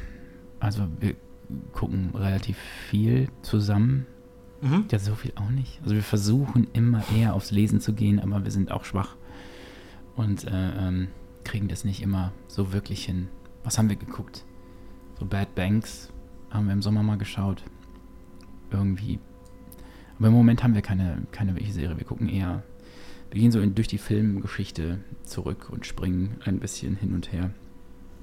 also 0.59 0.87
wir 0.99 1.15
gucken 1.73 2.11
relativ 2.15 2.57
viel 2.89 3.29
zusammen. 3.41 4.05
Mhm. 4.61 4.85
Ja, 4.91 4.99
so 4.99 5.15
viel 5.15 5.33
auch 5.35 5.49
nicht. 5.49 5.79
Also 5.83 5.95
wir 5.95 6.03
versuchen 6.03 6.67
immer 6.73 7.03
eher 7.15 7.33
aufs 7.33 7.51
Lesen 7.51 7.81
zu 7.81 7.93
gehen, 7.93 8.19
aber 8.19 8.43
wir 8.43 8.51
sind 8.51 8.71
auch 8.71 8.85
schwach 8.85 9.15
und 10.15 10.45
äh, 10.45 10.51
ähm, 10.51 11.09
kriegen 11.43 11.67
das 11.67 11.83
nicht 11.83 12.01
immer 12.01 12.31
so 12.47 12.71
wirklich 12.71 13.05
hin. 13.05 13.27
Was 13.63 13.77
haben 13.77 13.89
wir 13.89 13.95
geguckt? 13.95 14.45
So 15.19 15.25
Bad 15.25 15.53
Banks 15.55 16.11
haben 16.49 16.67
wir 16.67 16.73
im 16.73 16.81
Sommer 16.81 17.03
mal 17.03 17.17
geschaut. 17.17 17.63
Irgendwie. 18.71 19.19
Aber 20.17 20.27
im 20.27 20.33
Moment 20.33 20.63
haben 20.63 20.75
wir 20.75 20.81
keine, 20.81 21.23
keine 21.31 21.51
wirkliche 21.51 21.73
Serie. 21.73 21.97
Wir 21.97 22.05
gucken 22.05 22.29
eher, 22.29 22.63
wir 23.31 23.41
gehen 23.41 23.51
so 23.51 23.59
in, 23.59 23.75
durch 23.75 23.87
die 23.87 23.97
Filmgeschichte 23.97 24.99
zurück 25.23 25.69
und 25.69 25.85
springen 25.85 26.37
ein 26.45 26.59
bisschen 26.59 26.95
hin 26.95 27.13
und 27.13 27.31
her. 27.31 27.51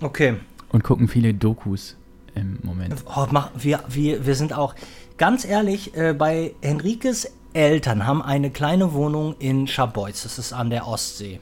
Okay. 0.00 0.36
Und 0.70 0.84
gucken 0.84 1.08
viele 1.08 1.34
Dokus 1.34 1.96
im 2.34 2.58
Moment. 2.62 2.94
Oh, 3.06 3.26
wir, 3.56 3.80
wir, 3.88 4.26
wir 4.26 4.34
sind 4.34 4.52
auch, 4.52 4.74
ganz 5.16 5.44
ehrlich, 5.44 5.96
äh, 5.96 6.14
bei 6.14 6.54
Henrikes 6.62 7.30
Eltern 7.52 8.06
haben 8.06 8.22
eine 8.22 8.50
kleine 8.50 8.92
Wohnung 8.92 9.34
in 9.38 9.66
Scharbeutz, 9.66 10.22
das 10.22 10.38
ist 10.38 10.52
an 10.52 10.70
der 10.70 10.86
Ostsee. 10.86 11.40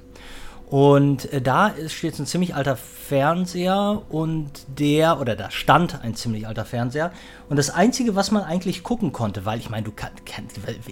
Und 0.70 1.32
äh, 1.32 1.40
da 1.40 1.72
steht 1.86 2.18
ein 2.18 2.26
ziemlich 2.26 2.54
alter 2.54 2.76
Fernseher 2.76 4.02
und 4.10 4.50
der, 4.78 5.18
oder 5.18 5.34
da 5.34 5.50
stand 5.50 6.02
ein 6.02 6.14
ziemlich 6.14 6.46
alter 6.46 6.66
Fernseher. 6.66 7.10
Und 7.48 7.56
das 7.56 7.70
Einzige, 7.70 8.14
was 8.16 8.30
man 8.30 8.44
eigentlich 8.44 8.82
gucken 8.82 9.12
konnte, 9.12 9.46
weil 9.46 9.58
ich 9.58 9.70
meine, 9.70 9.84
du, 9.84 9.92
kann, 9.92 10.10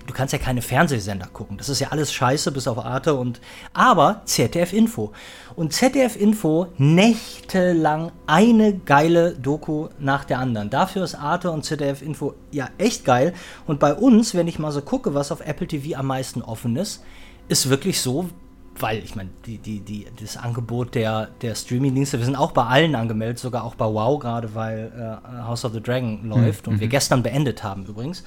du 0.06 0.14
kannst 0.14 0.32
ja 0.32 0.38
keine 0.38 0.62
Fernsehsender 0.62 1.26
gucken. 1.26 1.58
Das 1.58 1.68
ist 1.68 1.80
ja 1.80 1.88
alles 1.88 2.10
scheiße, 2.10 2.52
bis 2.52 2.66
auf 2.68 2.78
Arte 2.78 3.14
und. 3.14 3.42
Aber 3.74 4.22
ZDF 4.24 4.72
Info. 4.72 5.12
Und 5.56 5.74
ZDF 5.74 6.16
Info 6.16 6.68
nächtelang 6.78 8.12
eine 8.26 8.78
geile 8.78 9.32
Doku 9.32 9.88
nach 9.98 10.24
der 10.24 10.38
anderen. 10.38 10.70
Dafür 10.70 11.04
ist 11.04 11.16
Arte 11.16 11.50
und 11.50 11.66
ZDF 11.66 12.00
Info 12.00 12.34
ja 12.50 12.70
echt 12.78 13.04
geil. 13.04 13.34
Und 13.66 13.78
bei 13.78 13.92
uns, 13.92 14.34
wenn 14.34 14.48
ich 14.48 14.58
mal 14.58 14.72
so 14.72 14.80
gucke, 14.80 15.12
was 15.12 15.30
auf 15.30 15.40
Apple 15.40 15.66
TV 15.66 15.98
am 15.98 16.06
meisten 16.06 16.40
offen 16.40 16.76
ist, 16.76 17.02
ist 17.48 17.68
wirklich 17.68 18.00
so, 18.00 18.30
weil 18.78 19.02
ich 19.02 19.16
meine, 19.16 19.30
die, 19.46 19.58
die, 19.58 19.80
die, 19.80 20.06
das 20.20 20.36
Angebot 20.36 20.94
der, 20.94 21.28
der 21.42 21.54
Streaming-Dienste, 21.54 22.18
wir 22.18 22.24
sind 22.24 22.36
auch 22.36 22.52
bei 22.52 22.64
allen 22.64 22.94
angemeldet, 22.94 23.38
sogar 23.38 23.64
auch 23.64 23.74
bei 23.74 23.86
Wow 23.86 24.18
gerade, 24.18 24.54
weil 24.54 24.92
äh, 24.96 25.42
House 25.42 25.64
of 25.64 25.72
the 25.72 25.80
Dragon 25.80 26.28
läuft 26.28 26.66
mhm. 26.66 26.74
und 26.74 26.80
wir 26.80 26.86
mhm. 26.86 26.90
gestern 26.90 27.22
beendet 27.22 27.62
haben 27.62 27.86
übrigens. 27.86 28.24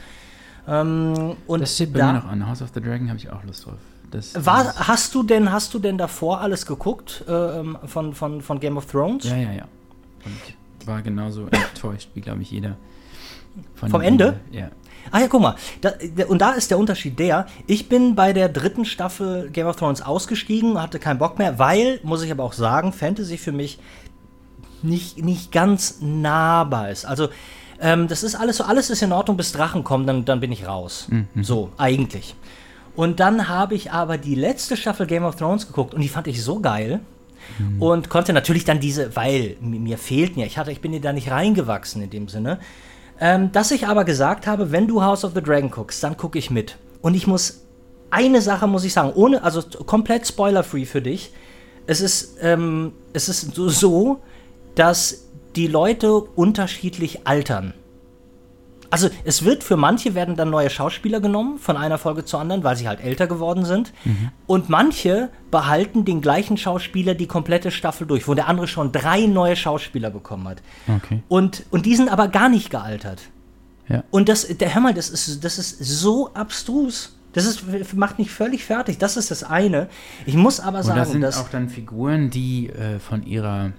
Ähm, 0.68 1.36
und 1.48 1.62
das 1.62 1.76
steht 1.76 1.94
bei 1.94 2.00
da, 2.00 2.14
mir 2.14 2.20
noch 2.20 2.28
an. 2.28 2.48
House 2.48 2.62
of 2.62 2.70
the 2.74 2.82
Dragon 2.82 3.08
habe 3.10 3.18
ich 3.18 3.30
auch 3.30 3.44
Lust 3.44 3.66
drauf. 3.66 3.76
Das, 4.12 4.46
war, 4.46 4.88
hast 4.88 5.14
du 5.14 5.24
denn, 5.24 5.52
hast 5.52 5.74
du 5.74 5.80
denn 5.80 5.98
davor 5.98 6.42
alles 6.42 6.66
geguckt 6.66 7.24
äh, 7.28 7.64
von, 7.86 8.14
von, 8.14 8.42
von 8.42 8.60
Game 8.60 8.78
of 8.78 8.88
Thrones? 8.88 9.26
Ja, 9.26 9.38
ja, 9.38 9.52
ja. 9.52 9.66
Und 10.26 10.88
war 10.88 11.02
genauso 11.02 11.48
enttäuscht 11.52 12.10
wie, 12.14 12.22
glaube 12.22 12.42
ich, 12.42 12.52
jeder. 12.52 12.76
Vom 13.76 14.02
Ende? 14.02 14.40
Ja. 14.52 14.70
Ah 15.12 15.20
ja, 15.20 15.28
guck 15.28 15.42
mal. 15.42 15.56
Da, 15.82 15.94
und 16.28 16.40
da 16.40 16.52
ist 16.52 16.72
der 16.72 16.78
Unterschied 16.78 17.20
der, 17.20 17.48
ich 17.68 17.90
bin 17.90 18.16
bei 18.16 18.34
der 18.34 18.50
dritten 18.50 18.86
Staffel 18.86 19.50
Game 19.50 19.68
of 19.68 19.76
Thrones 19.76 20.02
ausgestiegen, 20.02 20.82
hatte 20.82 21.00
keinen 21.00 21.18
Bock 21.18 21.38
mehr, 21.40 21.60
weil, 21.60 22.00
muss 22.04 22.24
ich 22.24 22.32
aber 22.32 22.44
auch 22.44 22.54
sagen, 22.54 22.94
Fantasy 22.94 23.38
für 23.38 23.52
mich 23.52 23.80
nicht, 24.82 25.24
nicht 25.24 25.52
ganz 25.52 25.98
nahbar 26.02 26.90
ist. 26.90 27.06
Also, 27.06 27.30
ähm, 27.82 28.08
das 28.08 28.24
ist 28.24 28.36
alles 28.36 28.58
so, 28.58 28.64
alles 28.64 28.90
ist 28.90 29.02
in 29.02 29.12
Ordnung, 29.12 29.38
bis 29.38 29.52
Drachen 29.52 29.84
kommen, 29.84 30.06
dann, 30.06 30.26
dann 30.26 30.40
bin 30.40 30.52
ich 30.52 30.68
raus. 30.68 31.08
Mhm. 31.10 31.44
So, 31.44 31.70
eigentlich. 31.78 32.36
Und 32.96 33.20
dann 33.20 33.48
habe 33.48 33.76
ich 33.76 33.92
aber 33.92 34.18
die 34.18 34.36
letzte 34.36 34.76
Staffel 34.76 35.08
Game 35.08 35.24
of 35.24 35.36
Thrones 35.36 35.68
geguckt 35.68 35.94
und 35.94 36.02
die 36.02 36.10
fand 36.10 36.28
ich 36.28 36.44
so 36.44 36.60
geil. 36.60 37.00
Mhm. 37.58 37.82
Und 37.82 38.10
konnte 38.10 38.34
natürlich 38.34 38.66
dann 38.66 38.80
diese, 38.80 39.16
weil 39.16 39.56
mir 39.62 39.98
fehlten 39.98 40.40
ja, 40.40 40.46
ich 40.46 40.58
hatte, 40.58 40.72
ich 40.72 40.82
bin 40.82 40.94
ja 40.94 41.00
da 41.00 41.14
nicht 41.14 41.32
reingewachsen 41.32 42.02
in 42.02 42.10
dem 42.10 42.28
Sinne, 42.28 42.60
ähm, 43.20 43.52
dass 43.52 43.72
ich 43.72 43.88
aber 43.88 44.06
gesagt 44.06 44.48
habe, 44.48 44.72
wenn 44.72 44.88
du 44.88 45.04
House 45.04 45.26
of 45.26 45.34
the 45.34 45.42
Dragon 45.42 45.70
guckst, 45.70 46.04
dann 46.04 46.18
gucke 46.18 46.40
ich 46.40 46.50
mit. 46.50 46.78
Und 47.02 47.16
ich 47.16 47.28
muss, 47.28 47.66
eine 48.10 48.42
Sache 48.42 48.68
muss 48.68 48.84
ich 48.84 48.94
sagen, 48.94 49.12
ohne, 49.14 49.44
also 49.44 49.62
komplett 49.86 50.28
spoiler-free 50.28 50.86
für 50.86 51.02
dich. 51.02 51.32
Es 51.86 52.02
ist, 52.02 52.38
ähm, 52.42 52.94
es 53.14 53.30
ist 53.30 53.56
so, 53.56 54.22
dass 54.76 55.26
die 55.56 55.68
Leute 55.68 56.14
unterschiedlich 56.14 57.28
altern. 57.28 57.74
Also 58.92 59.10
es 59.24 59.46
wird 59.46 59.64
für 59.64 59.78
manche 59.78 60.16
werden 60.16 60.36
dann 60.36 60.50
neue 60.50 60.70
Schauspieler 60.70 61.20
genommen 61.20 61.60
von 61.60 61.78
einer 61.78 61.98
Folge 61.98 62.26
zur 62.26 62.40
anderen, 62.40 62.64
weil 62.64 62.76
sie 62.76 62.88
halt 62.88 63.02
älter 63.02 63.28
geworden 63.28 63.66
sind. 63.66 63.94
Mhm. 64.04 64.32
Und 64.48 64.70
manche 64.70 65.30
behalten 65.52 66.06
den 66.06 66.22
gleichen 66.22 66.58
Schauspieler 66.58 67.14
die 67.14 67.28
komplette 67.28 67.72
Staffel 67.72 68.08
durch, 68.08 68.28
wo 68.28 68.34
der 68.34 68.48
andere 68.48 68.68
schon 68.68 68.92
drei 68.92 69.26
neue 69.26 69.56
Schauspieler 69.56 70.10
bekommen 70.10 70.48
hat. 70.48 70.62
Okay. 70.88 71.22
Und, 71.28 71.66
und 71.72 71.86
die 71.86 71.96
sind 71.96 72.12
aber 72.12 72.28
gar 72.28 72.50
nicht 72.50 72.70
gealtert. 72.70 73.22
Ja. 73.88 74.04
Und 74.12 74.30
das, 74.30 74.48
der, 74.48 74.74
hör 74.74 74.82
mal, 74.82 74.94
das 74.94 75.10
ist, 75.10 75.44
das 75.44 75.58
ist 75.58 75.80
so 75.80 76.34
abstrus. 76.34 77.16
Das 77.34 77.46
ist, 77.46 77.64
macht 77.94 78.18
mich 78.18 78.32
völlig 78.32 78.64
fertig. 78.64 78.98
Das 78.98 79.18
ist 79.18 79.30
das 79.30 79.44
eine. 79.44 79.88
Ich 80.26 80.36
muss 80.36 80.60
aber 80.60 80.84
sagen, 80.84 80.98
und 80.98 81.00
das 81.00 81.12
sind 81.12 81.22
dass 81.22 81.38
auch 81.40 81.50
dann 81.50 81.70
Figuren, 81.70 82.30
die 82.30 82.70
äh, 82.70 83.00
von 83.00 83.24
ihrer 83.24 83.74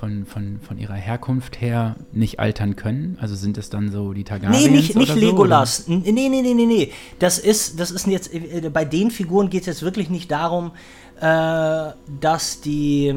von, 0.00 0.24
von, 0.24 0.58
von 0.66 0.78
ihrer 0.78 0.94
Herkunft 0.94 1.60
her 1.60 1.96
nicht 2.12 2.40
altern 2.40 2.74
können? 2.74 3.18
Also 3.20 3.34
sind 3.34 3.58
es 3.58 3.68
dann 3.68 3.90
so 3.90 4.14
die 4.14 4.24
Targaryens 4.24 4.64
Nee, 4.64 4.70
nicht, 4.70 4.96
nicht 4.96 5.14
Legolas. 5.14 5.84
So, 5.84 5.92
nee, 5.92 6.10
nee, 6.10 6.28
nee, 6.30 6.54
nee, 6.54 6.66
nee. 6.66 6.92
Das 7.18 7.38
ist, 7.38 7.78
das 7.78 7.90
ist 7.90 8.06
jetzt, 8.06 8.32
äh, 8.32 8.70
bei 8.72 8.86
den 8.86 9.10
Figuren 9.10 9.50
geht 9.50 9.62
es 9.62 9.66
jetzt 9.66 9.82
wirklich 9.82 10.08
nicht 10.08 10.30
darum, 10.30 10.72
äh, 11.20 11.90
dass 12.18 12.62
die 12.62 13.14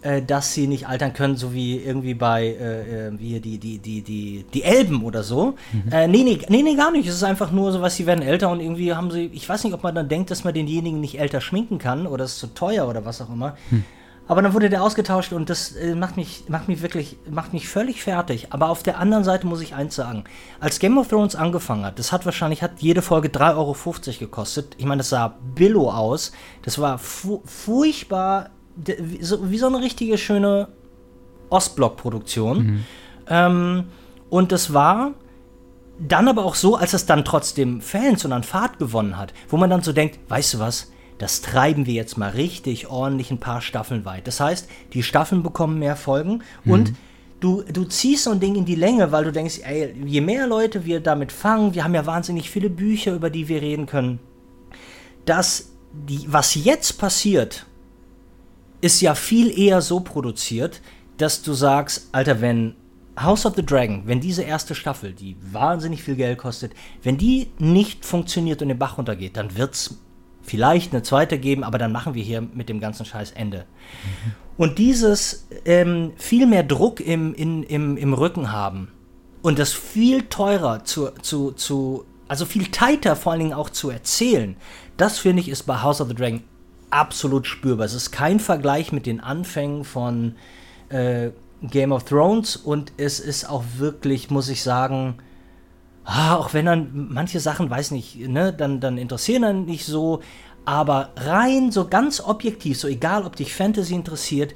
äh, 0.00 0.22
dass 0.22 0.54
sie 0.54 0.66
nicht 0.66 0.88
altern 0.88 1.12
können, 1.12 1.36
so 1.36 1.52
wie 1.52 1.76
irgendwie 1.76 2.14
bei 2.14 2.46
äh, 2.46 3.08
äh 3.08 3.18
wie 3.18 3.38
die, 3.38 3.58
die, 3.58 3.78
die, 3.78 4.00
die, 4.00 4.46
die 4.54 4.62
Elben 4.62 5.04
oder 5.04 5.22
so. 5.22 5.54
Mhm. 5.72 5.92
Äh, 5.92 6.08
nee, 6.08 6.22
nee, 6.24 6.38
nee, 6.48 6.62
nee, 6.62 6.76
gar 6.76 6.92
nicht. 6.92 7.06
Es 7.06 7.14
ist 7.14 7.24
einfach 7.24 7.50
nur 7.50 7.72
so 7.72 7.82
was, 7.82 7.96
sie 7.96 8.06
werden 8.06 8.22
älter 8.22 8.48
und 8.48 8.60
irgendwie 8.60 8.94
haben 8.94 9.10
sie, 9.10 9.30
ich 9.34 9.46
weiß 9.46 9.64
nicht, 9.64 9.74
ob 9.74 9.82
man 9.82 9.94
dann 9.94 10.08
denkt, 10.08 10.30
dass 10.30 10.44
man 10.44 10.54
denjenigen 10.54 10.98
nicht 10.98 11.18
älter 11.18 11.42
schminken 11.42 11.76
kann 11.76 12.06
oder 12.06 12.24
es 12.24 12.32
ist 12.32 12.38
zu 12.38 12.54
teuer 12.54 12.88
oder 12.88 13.04
was 13.04 13.20
auch 13.20 13.28
immer. 13.28 13.58
Mhm. 13.70 13.84
Aber 14.28 14.42
dann 14.42 14.54
wurde 14.54 14.68
der 14.68 14.82
ausgetauscht 14.82 15.32
und 15.32 15.48
das 15.48 15.72
äh, 15.76 15.94
macht, 15.94 16.16
mich, 16.16 16.44
macht 16.48 16.66
mich 16.66 16.82
wirklich, 16.82 17.16
macht 17.30 17.52
mich 17.52 17.68
völlig 17.68 18.02
fertig. 18.02 18.48
Aber 18.50 18.70
auf 18.70 18.82
der 18.82 18.98
anderen 18.98 19.22
Seite 19.22 19.46
muss 19.46 19.60
ich 19.60 19.74
eins 19.74 19.94
sagen. 19.94 20.24
Als 20.58 20.80
Game 20.80 20.98
of 20.98 21.08
Thrones 21.08 21.36
angefangen 21.36 21.84
hat, 21.84 21.98
das 21.98 22.10
hat 22.10 22.24
wahrscheinlich, 22.24 22.62
hat 22.62 22.72
jede 22.78 23.02
Folge 23.02 23.28
3,50 23.28 23.54
Euro 23.56 24.18
gekostet. 24.18 24.74
Ich 24.78 24.84
meine, 24.84 24.98
das 24.98 25.10
sah 25.10 25.36
billo 25.54 25.90
aus. 25.90 26.32
Das 26.62 26.80
war 26.80 26.98
fu 26.98 27.40
furchtbar, 27.44 28.50
wie 28.74 29.22
so, 29.22 29.48
wie 29.50 29.58
so, 29.58 29.68
eine 29.68 29.80
richtige 29.80 30.18
schöne 30.18 30.68
Ostblock-Produktion. 31.50 32.58
Mhm. 32.58 32.84
Ähm, 33.28 33.84
und 34.28 34.50
das 34.50 34.72
war 34.72 35.12
dann 36.00 36.28
aber 36.28 36.44
auch 36.44 36.56
so, 36.56 36.76
als 36.76 36.92
es 36.92 37.06
dann 37.06 37.24
trotzdem 37.24 37.80
Fans 37.80 38.24
und 38.24 38.32
an 38.32 38.42
Fahrt 38.42 38.78
gewonnen 38.78 39.16
hat, 39.16 39.32
wo 39.48 39.56
man 39.56 39.70
dann 39.70 39.82
so 39.82 39.92
denkt, 39.92 40.18
weißt 40.28 40.54
du 40.54 40.58
was, 40.58 40.90
das 41.18 41.40
treiben 41.40 41.86
wir 41.86 41.94
jetzt 41.94 42.18
mal 42.18 42.30
richtig 42.30 42.88
ordentlich 42.88 43.30
ein 43.30 43.38
paar 43.38 43.62
Staffeln 43.62 44.04
weit. 44.04 44.26
Das 44.26 44.40
heißt, 44.40 44.68
die 44.92 45.02
Staffeln 45.02 45.42
bekommen 45.42 45.78
mehr 45.78 45.96
Folgen 45.96 46.42
mhm. 46.64 46.72
und 46.72 46.92
du, 47.40 47.62
du 47.62 47.84
ziehst 47.84 48.24
so 48.24 48.30
ein 48.30 48.40
Ding 48.40 48.54
in 48.54 48.64
die 48.64 48.74
Länge, 48.74 49.12
weil 49.12 49.24
du 49.24 49.32
denkst, 49.32 49.60
ey, 49.62 49.94
je 50.04 50.20
mehr 50.20 50.46
Leute 50.46 50.84
wir 50.84 51.00
damit 51.00 51.32
fangen, 51.32 51.74
wir 51.74 51.84
haben 51.84 51.94
ja 51.94 52.06
wahnsinnig 52.06 52.50
viele 52.50 52.70
Bücher, 52.70 53.14
über 53.14 53.30
die 53.30 53.48
wir 53.48 53.62
reden 53.62 53.86
können, 53.86 54.18
dass 55.24 55.70
die, 55.92 56.24
was 56.26 56.54
jetzt 56.54 56.98
passiert, 56.98 57.66
ist 58.80 59.00
ja 59.00 59.14
viel 59.14 59.58
eher 59.58 59.80
so 59.80 60.00
produziert, 60.00 60.82
dass 61.16 61.42
du 61.42 61.54
sagst, 61.54 62.10
Alter, 62.12 62.42
wenn 62.42 62.74
House 63.18 63.46
of 63.46 63.54
the 63.56 63.64
Dragon, 63.64 64.02
wenn 64.04 64.20
diese 64.20 64.42
erste 64.42 64.74
Staffel, 64.74 65.14
die 65.14 65.36
wahnsinnig 65.40 66.02
viel 66.02 66.16
Geld 66.16 66.36
kostet, 66.36 66.72
wenn 67.02 67.16
die 67.16 67.48
nicht 67.58 68.04
funktioniert 68.04 68.60
und 68.60 68.68
den 68.68 68.78
Bach 68.78 68.98
runtergeht, 68.98 69.38
dann 69.38 69.56
wird's 69.56 69.98
vielleicht 70.46 70.92
eine 70.92 71.02
zweite 71.02 71.38
geben, 71.38 71.64
aber 71.64 71.78
dann 71.78 71.92
machen 71.92 72.14
wir 72.14 72.22
hier 72.22 72.40
mit 72.40 72.68
dem 72.68 72.80
ganzen 72.80 73.04
Scheiß 73.04 73.32
Ende. 73.32 73.64
Und 74.56 74.78
dieses 74.78 75.46
ähm, 75.64 76.12
viel 76.16 76.46
mehr 76.46 76.62
Druck 76.62 77.00
im, 77.00 77.34
in, 77.34 77.62
im, 77.62 77.96
im 77.96 78.14
Rücken 78.14 78.52
haben 78.52 78.88
und 79.42 79.58
das 79.58 79.72
viel 79.72 80.22
teurer 80.22 80.84
zu, 80.84 81.10
zu, 81.22 81.52
zu, 81.52 82.04
also 82.26 82.46
viel 82.46 82.66
tighter 82.66 83.16
vor 83.16 83.32
allen 83.32 83.40
Dingen 83.40 83.52
auch 83.52 83.70
zu 83.70 83.90
erzählen, 83.90 84.56
das 84.96 85.18
finde 85.18 85.40
ich 85.40 85.48
ist 85.48 85.64
bei 85.64 85.82
House 85.82 86.00
of 86.00 86.08
the 86.08 86.14
Dragon 86.14 86.42
absolut 86.90 87.46
spürbar. 87.46 87.84
Es 87.84 87.94
ist 87.94 88.12
kein 88.12 88.40
Vergleich 88.40 88.92
mit 88.92 89.06
den 89.06 89.20
Anfängen 89.20 89.84
von 89.84 90.36
äh, 90.88 91.30
Game 91.62 91.92
of 91.92 92.04
Thrones 92.04 92.56
und 92.56 92.92
es 92.96 93.20
ist 93.20 93.48
auch 93.48 93.64
wirklich, 93.76 94.30
muss 94.30 94.48
ich 94.48 94.62
sagen, 94.62 95.18
ah, 96.06 96.36
auch 96.36 96.54
wenn 96.54 96.66
dann 96.66 97.08
manche 97.10 97.40
Sachen, 97.40 97.68
weiß 97.68 97.90
nicht, 97.90 98.16
ne, 98.16 98.52
dann, 98.52 98.80
dann 98.80 98.96
interessieren 98.96 99.42
dann 99.42 99.64
nicht 99.66 99.84
so, 99.84 100.20
aber 100.64 101.10
rein 101.16 101.70
so 101.72 101.86
ganz 101.88 102.20
objektiv, 102.20 102.78
so 102.78 102.88
egal, 102.88 103.24
ob 103.24 103.36
dich 103.36 103.54
Fantasy 103.54 103.94
interessiert, 103.94 104.54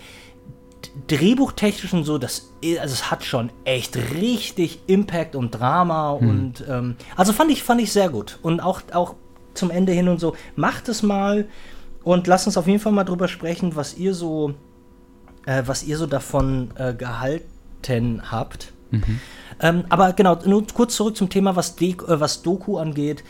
drehbuchtechnisch 1.09 1.93
und 1.93 2.05
so, 2.05 2.19
das, 2.19 2.53
also 2.63 2.95
es 2.95 3.11
hat 3.11 3.25
schon 3.25 3.51
echt 3.65 3.97
richtig 3.97 4.81
Impact 4.87 5.37
und 5.37 5.51
Drama 5.51 6.17
hm. 6.19 6.29
und 6.29 6.65
ähm, 6.69 6.97
also 7.17 7.33
fand 7.33 7.51
ich, 7.51 7.63
fand 7.63 7.81
ich 7.81 7.93
sehr 7.93 8.09
gut. 8.09 8.39
Und 8.43 8.61
auch, 8.61 8.83
auch 8.93 9.15
zum 9.55 9.71
Ende 9.71 9.93
hin 9.93 10.09
und 10.09 10.21
so, 10.21 10.37
macht 10.57 10.89
es 10.89 11.03
mal 11.03 11.49
und 12.03 12.27
lasst 12.27 12.47
uns 12.47 12.57
auf 12.57 12.67
jeden 12.67 12.81
Fall 12.81 12.93
mal 12.93 13.05
drüber 13.05 13.29
sprechen, 13.29 13.77
was 13.77 13.99
ihr 13.99 14.15
so, 14.15 14.55
äh, 15.47 15.65
was 15.67 15.83
ihr 15.83 15.99
so 15.99 16.07
davon 16.07 16.71
äh, 16.77 16.95
gehalten 16.95 18.31
habt. 18.31 18.73
Mhm. 18.91 19.21
Ähm, 19.61 19.85
aber 19.89 20.13
genau, 20.13 20.39
nur 20.45 20.67
kurz 20.67 20.97
zurück 20.97 21.17
zum 21.17 21.29
Thema, 21.29 21.55
was, 21.57 21.77
De 21.77 21.93
äh, 21.93 22.21
was 22.21 22.43
Doku 22.43 22.79
angeht. 22.79 23.25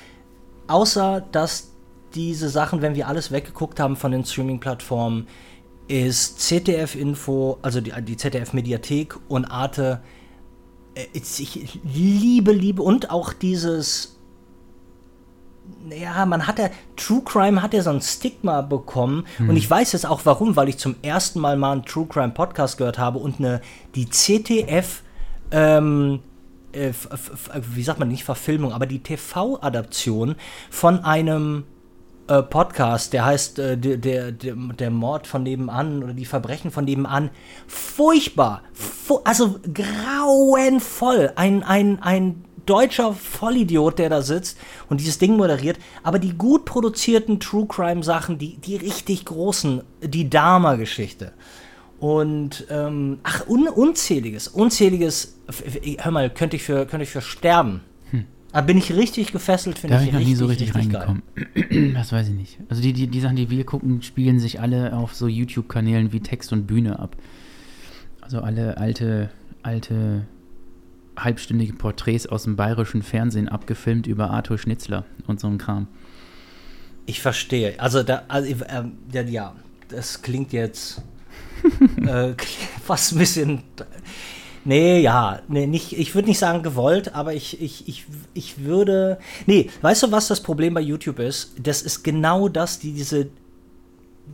Außer, 0.68 1.24
dass 1.32 1.72
diese 2.14 2.48
Sachen, 2.48 2.82
wenn 2.82 2.94
wir 2.94 3.08
alles 3.08 3.30
weggeguckt 3.32 3.80
haben 3.80 3.96
von 3.96 4.12
den 4.12 4.24
Streaming-Plattformen, 4.24 5.26
ist 5.88 6.40
ZDF-Info, 6.40 7.58
also 7.62 7.80
die, 7.80 7.92
die 8.02 8.16
ZDF-Mediathek 8.16 9.16
und 9.28 9.44
Arte, 9.46 10.00
äh, 10.94 11.06
ich 11.12 11.80
liebe, 11.82 12.52
liebe 12.52 12.82
und 12.82 13.10
auch 13.10 13.32
dieses 13.32 14.16
ja, 15.88 16.26
man 16.26 16.46
hat 16.46 16.58
ja, 16.58 16.68
True 16.96 17.22
Crime 17.24 17.62
hat 17.62 17.74
ja 17.74 17.82
so 17.82 17.90
ein 17.90 18.00
Stigma 18.00 18.60
bekommen. 18.60 19.24
Hm. 19.36 19.50
Und 19.50 19.56
ich 19.56 19.68
weiß 19.70 19.92
jetzt 19.92 20.06
auch 20.06 20.20
warum, 20.24 20.56
weil 20.56 20.68
ich 20.68 20.78
zum 20.78 20.96
ersten 21.02 21.40
Mal 21.40 21.56
mal 21.56 21.72
einen 21.72 21.84
True 21.84 22.06
Crime 22.06 22.30
Podcast 22.30 22.78
gehört 22.78 22.98
habe 22.98 23.18
und 23.18 23.38
eine, 23.38 23.60
die 23.94 24.08
ZDF, 24.08 25.02
ähm, 25.50 26.20
äh, 26.72 26.92
wie 27.74 27.82
sagt 27.82 27.98
man 27.98 28.08
nicht 28.08 28.24
Verfilmung, 28.24 28.72
aber 28.72 28.86
die 28.86 29.00
TV-Adaption 29.00 30.36
von 30.70 31.04
einem 31.04 31.64
äh, 32.30 32.42
Podcast, 32.42 33.12
der 33.12 33.24
heißt 33.24 33.58
äh, 33.58 33.76
der, 33.76 33.96
der, 33.96 34.32
der, 34.32 34.90
Mord 34.90 35.26
von 35.26 35.42
nebenan 35.42 36.02
oder 36.04 36.12
die 36.12 36.24
Verbrechen 36.24 36.70
von 36.70 36.84
nebenan. 36.84 37.30
Furchtbar. 37.66 38.62
Fu 38.72 39.20
also 39.24 39.58
grauenvoll. 39.74 41.32
Ein, 41.34 41.64
ein, 41.64 42.00
ein 42.02 42.44
deutscher 42.66 43.14
Vollidiot, 43.14 43.98
der 43.98 44.10
da 44.10 44.22
sitzt 44.22 44.58
und 44.88 45.00
dieses 45.00 45.18
Ding 45.18 45.36
moderiert. 45.36 45.78
Aber 46.04 46.20
die 46.20 46.34
gut 46.34 46.66
produzierten 46.66 47.40
True 47.40 47.66
Crime 47.66 48.04
Sachen, 48.04 48.38
die, 48.38 48.58
die 48.58 48.76
richtig 48.76 49.24
großen, 49.24 49.82
die 50.00 50.30
Dharma-Geschichte. 50.30 51.32
Und 52.00 52.66
ähm, 52.70 53.18
ach, 53.22 53.46
un, 53.46 53.68
unzähliges, 53.68 54.48
unzähliges, 54.48 55.36
hör 55.98 56.10
mal, 56.10 56.30
könnte 56.30 56.56
ich 56.56 56.62
für, 56.62 56.86
könnte 56.86 57.04
ich 57.04 57.10
für 57.10 57.20
sterben. 57.20 57.82
Da 58.52 58.62
bin 58.62 58.78
ich 58.78 58.92
richtig 58.92 59.30
gefesselt, 59.32 59.78
finde 59.78 59.96
ich. 59.96 60.00
Da 60.00 60.06
bin 60.06 60.08
ich 60.08 60.20
noch 60.20 60.28
nie 60.28 60.34
so 60.34 60.46
richtig, 60.46 60.74
richtig 60.74 60.94
reingekommen. 60.94 61.22
das 61.94 62.12
weiß 62.12 62.28
ich 62.28 62.34
nicht. 62.34 62.58
Also 62.68 62.82
die, 62.82 62.92
die, 62.92 63.06
die 63.06 63.20
Sachen, 63.20 63.36
die 63.36 63.48
wir 63.48 63.64
gucken, 63.64 64.02
spielen 64.02 64.40
sich 64.40 64.60
alle 64.60 64.96
auf 64.96 65.14
so 65.14 65.28
YouTube-Kanälen 65.28 66.12
wie 66.12 66.20
Text 66.20 66.52
und 66.52 66.66
Bühne 66.66 66.98
ab. 66.98 67.16
Also 68.20 68.40
alle 68.40 68.76
alte, 68.78 69.30
alte 69.62 70.26
halbstündige 71.16 71.74
Porträts 71.74 72.26
aus 72.26 72.44
dem 72.44 72.56
bayerischen 72.56 73.02
Fernsehen 73.02 73.48
abgefilmt 73.48 74.06
über 74.06 74.30
Arthur 74.30 74.58
Schnitzler 74.58 75.04
und 75.26 75.38
so 75.38 75.46
ein 75.46 75.58
Kram. 75.58 75.86
Ich 77.06 77.20
verstehe. 77.20 77.78
Also, 77.78 78.02
da, 78.02 78.22
also 78.28 78.48
äh, 78.64 78.84
ja, 79.12 79.22
ja, 79.22 79.56
das 79.88 80.22
klingt 80.22 80.52
jetzt 80.52 81.02
äh, 82.06 82.34
fast 82.84 83.12
ein 83.12 83.18
bisschen 83.18 83.62
Nee, 84.64 85.00
ja, 85.00 85.40
nee, 85.48 85.66
nicht, 85.66 85.98
ich 85.98 86.14
würde 86.14 86.28
nicht 86.28 86.38
sagen 86.38 86.62
gewollt, 86.62 87.14
aber 87.14 87.32
ich, 87.32 87.62
ich, 87.62 87.88
ich, 87.88 88.04
ich 88.34 88.62
würde. 88.62 89.18
Nee, 89.46 89.70
weißt 89.80 90.02
du, 90.02 90.12
was 90.12 90.28
das 90.28 90.42
Problem 90.42 90.74
bei 90.74 90.82
YouTube 90.82 91.18
ist? 91.18 91.54
Das 91.62 91.80
ist 91.80 92.02
genau 92.02 92.48
das, 92.48 92.78
die 92.78 92.92
diese, 92.92 93.30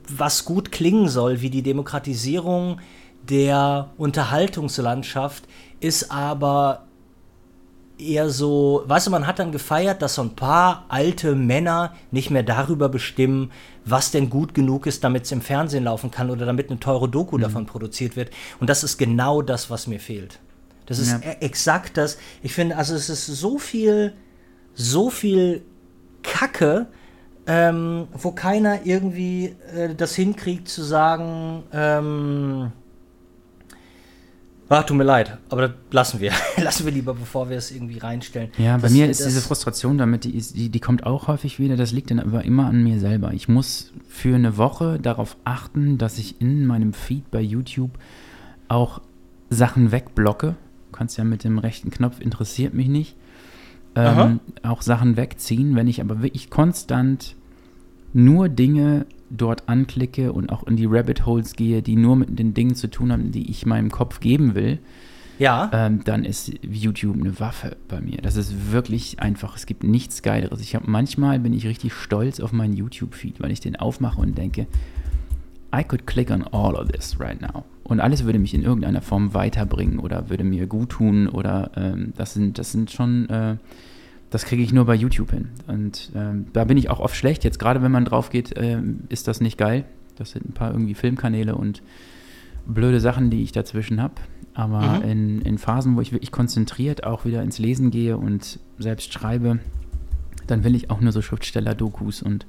was 0.09 0.45
gut 0.45 0.73
klingen 0.73 1.09
soll, 1.09 1.43
wie 1.43 1.51
die 1.51 1.63
Demokratisierung 1.63 2.81
der 3.29 3.91
Unterhaltungslandschaft, 3.99 5.45
ist 5.79 6.11
aber 6.11 6.86
eher 7.99 8.31
so, 8.31 8.83
weißt 8.87 9.07
du, 9.07 9.11
man 9.11 9.27
hat 9.27 9.39
dann 9.39 9.53
gefeiert, 9.53 10.03
dass 10.03 10.17
so 10.17 10.23
ein 10.23 10.37
paar 10.37 10.85
alte 10.89 11.35
Männer 11.35 11.95
nicht 12.11 12.31
mehr 12.31 12.43
darüber 12.43 12.89
bestimmen, 12.89 13.51
was 13.85 14.11
denn 14.11 14.29
gut 14.29 14.55
genug 14.55 14.87
ist, 14.87 15.05
damit 15.05 15.25
es 15.25 15.33
im 15.33 15.41
Fernsehen 15.41 15.85
laufen 15.85 16.11
kann 16.11 16.31
oder 16.31 16.47
damit 16.47 16.71
eine 16.71 16.81
teure 16.81 17.09
Doku 17.09 17.39
mhm. 17.39 17.43
davon 17.43 17.67
produziert 17.67 18.17
wird. 18.17 18.31
Und 18.61 18.69
das 18.69 18.85
ist 18.85 18.99
genau 18.99 19.43
das, 19.43 19.71
was 19.71 19.87
mir 19.87 20.01
fehlt. 20.01 20.39
Das 20.87 20.99
ist 20.99 21.11
ja. 21.11 21.19
E-, 21.19 21.37
exakt 21.41 21.97
das. 21.97 22.19
Ich 22.43 22.53
finde, 22.53 22.77
also 22.77 22.95
es 22.95 23.09
ist 23.09 23.27
so 23.27 23.59
viel, 23.59 24.15
so 24.75 25.11
viel 25.11 25.63
Kacke, 26.23 26.87
ähm, 27.47 28.09
wo 28.13 28.33
keiner 28.33 28.85
irgendwie 28.85 29.57
äh, 29.75 29.95
das 29.95 30.15
hinkriegt 30.15 30.69
zu 30.69 30.83
sagen, 30.83 31.63
ähm, 31.73 32.73
Ach, 34.69 34.85
tut 34.85 34.97
mir 34.97 35.05
leid, 35.05 35.39
aber 35.49 35.69
das 35.69 35.71
lassen 35.93 36.21
wir. 36.21 36.33
lassen 36.57 36.85
wir 36.85 36.93
lieber, 36.93 37.15
bevor 37.15 37.49
wir 37.49 37.57
es 37.57 37.71
irgendwie 37.71 37.99
reinstellen. 37.99 38.51
Ja, 38.59 38.77
bei 38.77 38.83
das, 38.83 38.93
mir 38.93 39.09
ist 39.09 39.25
diese 39.25 39.41
Frustration 39.41 39.97
damit, 39.97 40.25
die, 40.25 40.33
die, 40.33 40.69
die 40.71 40.81
kommt 40.81 41.07
auch 41.07 41.29
häufig 41.29 41.61
wieder. 41.61 41.77
Das 41.77 41.93
liegt 41.93 42.11
dann 42.11 42.19
aber 42.19 42.45
immer 42.45 42.67
an 42.67 42.83
mir 42.83 42.99
selber. 42.99 43.33
Ich 43.33 43.49
muss 43.49 43.93
für 44.09 44.35
eine 44.35 44.57
Woche 44.57 44.99
darauf 44.99 45.37
achten, 45.45 45.99
dass 45.99 46.19
ich 46.19 46.41
in 46.41 46.67
meinem 46.67 46.93
Feed 46.95 47.31
bei 47.31 47.41
YouTube 47.41 47.93
auch 48.67 49.01
Sachen 49.51 49.93
wegblocke. 49.93 50.57
Du 50.91 50.99
kannst 50.99 51.17
ja 51.17 51.23
mit 51.23 51.45
dem 51.45 51.59
rechten 51.59 51.91
Knopf, 51.91 52.21
interessiert 52.21 52.75
mich 52.75 52.89
nicht, 52.89 53.15
ähm, 53.95 54.41
auch 54.65 54.83
Sachen 54.83 55.17
wegziehen. 55.17 55.77
Wenn 55.77 55.87
ich 55.87 56.01
aber 56.01 56.23
wirklich 56.23 56.51
konstant 56.51 57.37
nur 58.13 58.49
Dinge 58.49 59.07
dort 59.31 59.69
anklicke 59.69 60.33
und 60.33 60.51
auch 60.51 60.67
in 60.67 60.77
die 60.77 60.87
Rabbit 60.87 61.27
Holes 61.27 61.55
gehe, 61.55 61.83
die 61.83 61.97
nur 61.97 62.17
mit 62.17 62.39
den 62.39 62.55
Dingen 62.55 62.75
zu 62.75 62.89
tun 62.89 63.13
haben, 63.13 63.33
die 63.33 63.51
ich 63.51 63.67
meinem 63.67 63.91
Kopf 63.91 64.21
geben 64.21 64.55
will, 64.55 64.79
ja. 65.39 65.71
Ähm, 65.73 66.03
dann 66.05 66.25
ist 66.25 66.53
YouTube 66.63 67.17
eine 67.17 67.39
Waffe 67.39 67.77
bei 67.89 68.01
mir. 68.01 68.19
Das 68.23 68.37
ist 68.37 68.73
wirklich 68.73 69.21
einfach, 69.21 69.57
es 69.57 69.67
gibt 69.67 69.85
nichts 69.85 70.23
Geileres. 70.23 70.61
Ich 70.61 70.75
habe 70.75 70.91
manchmal 70.91 71.39
bin 71.39 71.53
ich 71.53 71.67
richtig 71.67 71.93
stolz 71.93 72.41
auf 72.41 72.53
meinen 72.53 72.75
YouTube-Feed, 72.75 73.41
weil 73.41 73.51
ich 73.51 73.61
den 73.61 73.77
aufmache 73.77 74.21
und 74.21 74.37
denke, 74.39 74.67
I 75.75 75.85
could 75.85 76.07
click 76.07 76.31
on 76.31 76.43
all 76.43 76.75
of 76.75 76.89
this 76.89 77.21
right 77.21 77.41
now. 77.41 77.65
Und 77.85 78.01
alles 78.01 78.25
würde 78.25 78.39
mich 78.39 78.55
in 78.55 78.63
irgendeiner 78.63 79.03
Form 79.03 79.35
weiterbringen 79.35 79.99
oder 79.99 80.31
würde 80.31 80.45
mir 80.45 80.67
gut 80.67 80.91
tun 80.91 81.29
oder 81.29 81.71
ähm, 81.77 82.13
das 82.17 82.35
sind, 82.35 82.59
das 82.59 82.73
sind 82.73 82.91
schon 82.91 83.29
äh, 83.29 83.57
das 84.31 84.45
kriege 84.45 84.63
ich 84.63 84.73
nur 84.73 84.85
bei 84.85 84.95
YouTube 84.95 85.31
hin. 85.31 85.51
Und 85.67 86.11
ähm, 86.15 86.47
da 86.53 86.65
bin 86.65 86.77
ich 86.77 86.91
auch 86.91 87.01
oft 87.01 87.17
schlecht. 87.17 87.45
Jetzt 87.45 87.59
gerade 87.59 87.83
wenn 87.83 87.93
man 87.93 88.05
drauf 88.05 88.31
geht, 88.31 88.55
ähm, 88.57 89.01
ist 89.09 89.29
das 89.29 89.41
nicht 89.41 89.57
geil. 89.57 89.85
Das 90.17 90.33
sind 90.33 90.49
ein 90.49 90.53
paar 90.53 90.73
irgendwie 90.73 90.95
Filmkanäle 90.95 91.55
und 91.55 91.83
blöde 92.67 93.01
Sachen, 93.01 93.31
die 93.31 93.43
ich 93.43 93.53
dazwischen 93.53 94.03
habe. 94.03 94.15
Aber 94.55 94.81
mhm. 94.81 95.11
in, 95.11 95.41
in 95.43 95.59
Phasen, 95.59 95.97
wo 95.97 96.01
ich 96.01 96.13
wirklich 96.13 96.33
konzentriert 96.33 97.05
auch 97.05 97.25
wieder 97.25 97.43
ins 97.43 97.59
Lesen 97.59 97.91
gehe 97.91 98.17
und 98.17 98.59
selbst 98.79 99.13
schreibe, 99.13 99.61
dann 100.47 100.65
will 100.65 100.75
ich 100.75 100.91
auch 100.91 101.01
nur 101.01 101.13
so 101.13 101.23
Schriftsteller-Dokus 101.23 102.23
und, 102.23 102.47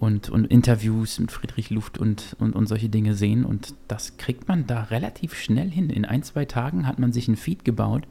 und, 0.00 0.30
und 0.30 0.46
Interviews 0.46 1.20
mit 1.20 1.30
Friedrich 1.30 1.70
Luft 1.70 1.98
und, 1.98 2.36
und, 2.38 2.54
und 2.54 2.66
solche 2.66 2.88
Dinge 2.88 3.14
sehen. 3.14 3.44
Und 3.44 3.74
das 3.88 4.16
kriegt 4.16 4.48
man 4.48 4.66
da 4.66 4.84
relativ 4.84 5.34
schnell 5.34 5.70
hin. 5.70 5.90
In 5.90 6.04
ein, 6.04 6.22
zwei 6.22 6.44
Tagen 6.44 6.86
hat 6.86 6.98
man 6.98 7.12
sich 7.12 7.28
einen 7.28 7.36
Feed 7.36 7.64
gebaut, 7.64 8.04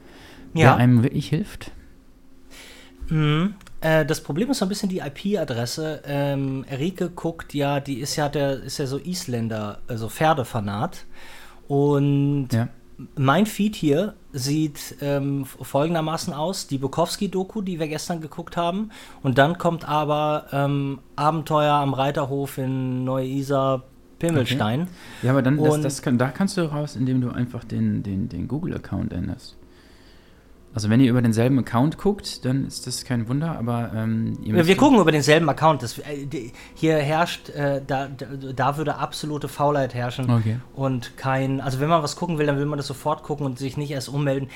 ja. 0.54 0.62
der 0.62 0.76
einem 0.78 1.04
wirklich 1.04 1.28
hilft. 1.28 1.72
Mhm. 3.12 3.56
Äh, 3.82 4.06
das 4.06 4.22
Problem 4.22 4.50
ist 4.50 4.60
so 4.60 4.66
ein 4.66 4.70
bisschen 4.70 4.90
die 4.90 5.00
IP-Adresse. 5.00 6.02
Ähm, 6.06 6.64
Erike 6.68 7.10
guckt 7.10 7.54
ja, 7.54 7.80
die 7.80 8.00
ist 8.00 8.16
ja 8.16 8.30
der 8.30 8.64
ist 8.64 8.78
ja 8.78 8.88
so 8.88 8.98
Isländer, 8.98 9.80
also 9.88 10.08
Pferdefanat. 10.08 11.06
Und 11.68 12.50
ja. 12.54 12.70
mein 13.18 13.46
Feed 13.46 13.76
hier 13.76 14.16
sieht 14.32 14.96
ähm, 15.02 15.46
folgendermaßen 15.46 16.34
aus: 16.34 16.68
die 16.68 16.78
Bukowski-Doku, 16.78 17.62
die 17.62 17.80
wir 17.80 17.90
gestern 17.90 18.22
geguckt 18.22 18.56
haben. 18.56 18.92
Und 19.24 19.38
dann 19.38 19.58
kommt 19.58 19.88
aber 19.88 20.46
ähm, 20.54 21.00
Abenteuer 21.18 21.74
am 21.74 21.94
Reiterhof 21.94 22.58
in 22.58 23.04
Neu-Isar. 23.04 23.84
Pimmelstein. 24.20 24.82
Okay. 24.82 24.92
Ja, 25.24 25.32
aber 25.32 25.42
dann, 25.42 25.58
das, 25.58 25.82
das 25.82 26.02
kann, 26.04 26.20
da 26.20 26.28
kannst 26.28 26.56
du 26.56 26.62
raus, 26.62 26.96
indem 26.96 27.22
du 27.22 27.32
einfach 27.32 27.64
den, 27.64 28.04
den, 28.04 28.30
den 28.30 28.48
Google-Account 28.48 29.14
änderst. 29.14 29.58
Also 30.74 30.90
wenn 30.90 31.02
ihr 31.02 31.10
über 31.10 31.22
denselben 31.22 31.60
Account 31.60 31.98
guckt, 31.98 32.46
dann 32.46 32.66
ist 32.66 32.88
das 32.88 33.04
kein 33.04 33.28
Wunder, 33.28 33.58
aber 33.58 33.92
ähm, 33.94 34.38
wir, 34.42 34.78
gucken 34.78 35.00
über 35.00 35.12
denselben 35.12 35.50
Account. 35.50 35.84
Das, 35.84 36.00
äh, 36.00 36.52
hier 36.76 36.96
herrscht, 36.98 37.50
äh, 37.50 37.82
da, 37.86 38.08
da 38.08 38.78
würde 38.78 38.96
absolute 38.96 39.50
Faulheit 39.50 39.94
herrschen 39.94 40.30
okay. 40.30 40.60
und 40.74 41.18
kein, 41.18 41.60
also 41.60 41.82
wenn 41.82 41.90
man 41.90 42.02
was 42.04 42.16
gucken 42.16 42.38
will, 42.38 42.46
dann 42.46 42.58
will 42.58 42.66
man 42.66 42.78
das 42.78 42.88
sofort 42.88 43.24
gucken 43.24 43.46
und 43.46 43.60
sich 43.60 43.76
nicht 43.76 43.92
erst 43.92 44.08
ummelden. 44.08 44.48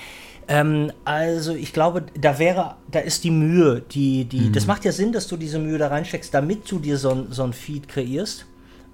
Ähm, 0.47 0.91
also 1.03 1.53
ich 1.53 1.73
glaube, 1.73 2.03
da 2.17 2.39
wäre, 2.39 2.75
da 2.89 2.99
ist 2.99 3.25
die 3.25 3.31
Mühe, 3.31 3.81
die, 3.91 4.23
die, 4.23 4.41
mhm. 4.41 4.53
das 4.53 4.67
macht 4.67 4.85
ja 4.85 4.93
Sinn, 4.93 5.11
dass 5.11 5.27
du 5.27 5.35
diese 5.35 5.59
Mühe 5.59 5.77
da 5.77 5.87
reinsteckst, 5.87 6.33
damit 6.33 6.71
du 6.71 6.79
dir 6.79 6.97
so, 6.97 7.27
so 7.29 7.43
ein 7.43 7.51
Feed 7.51 7.89
kreierst 7.89 8.45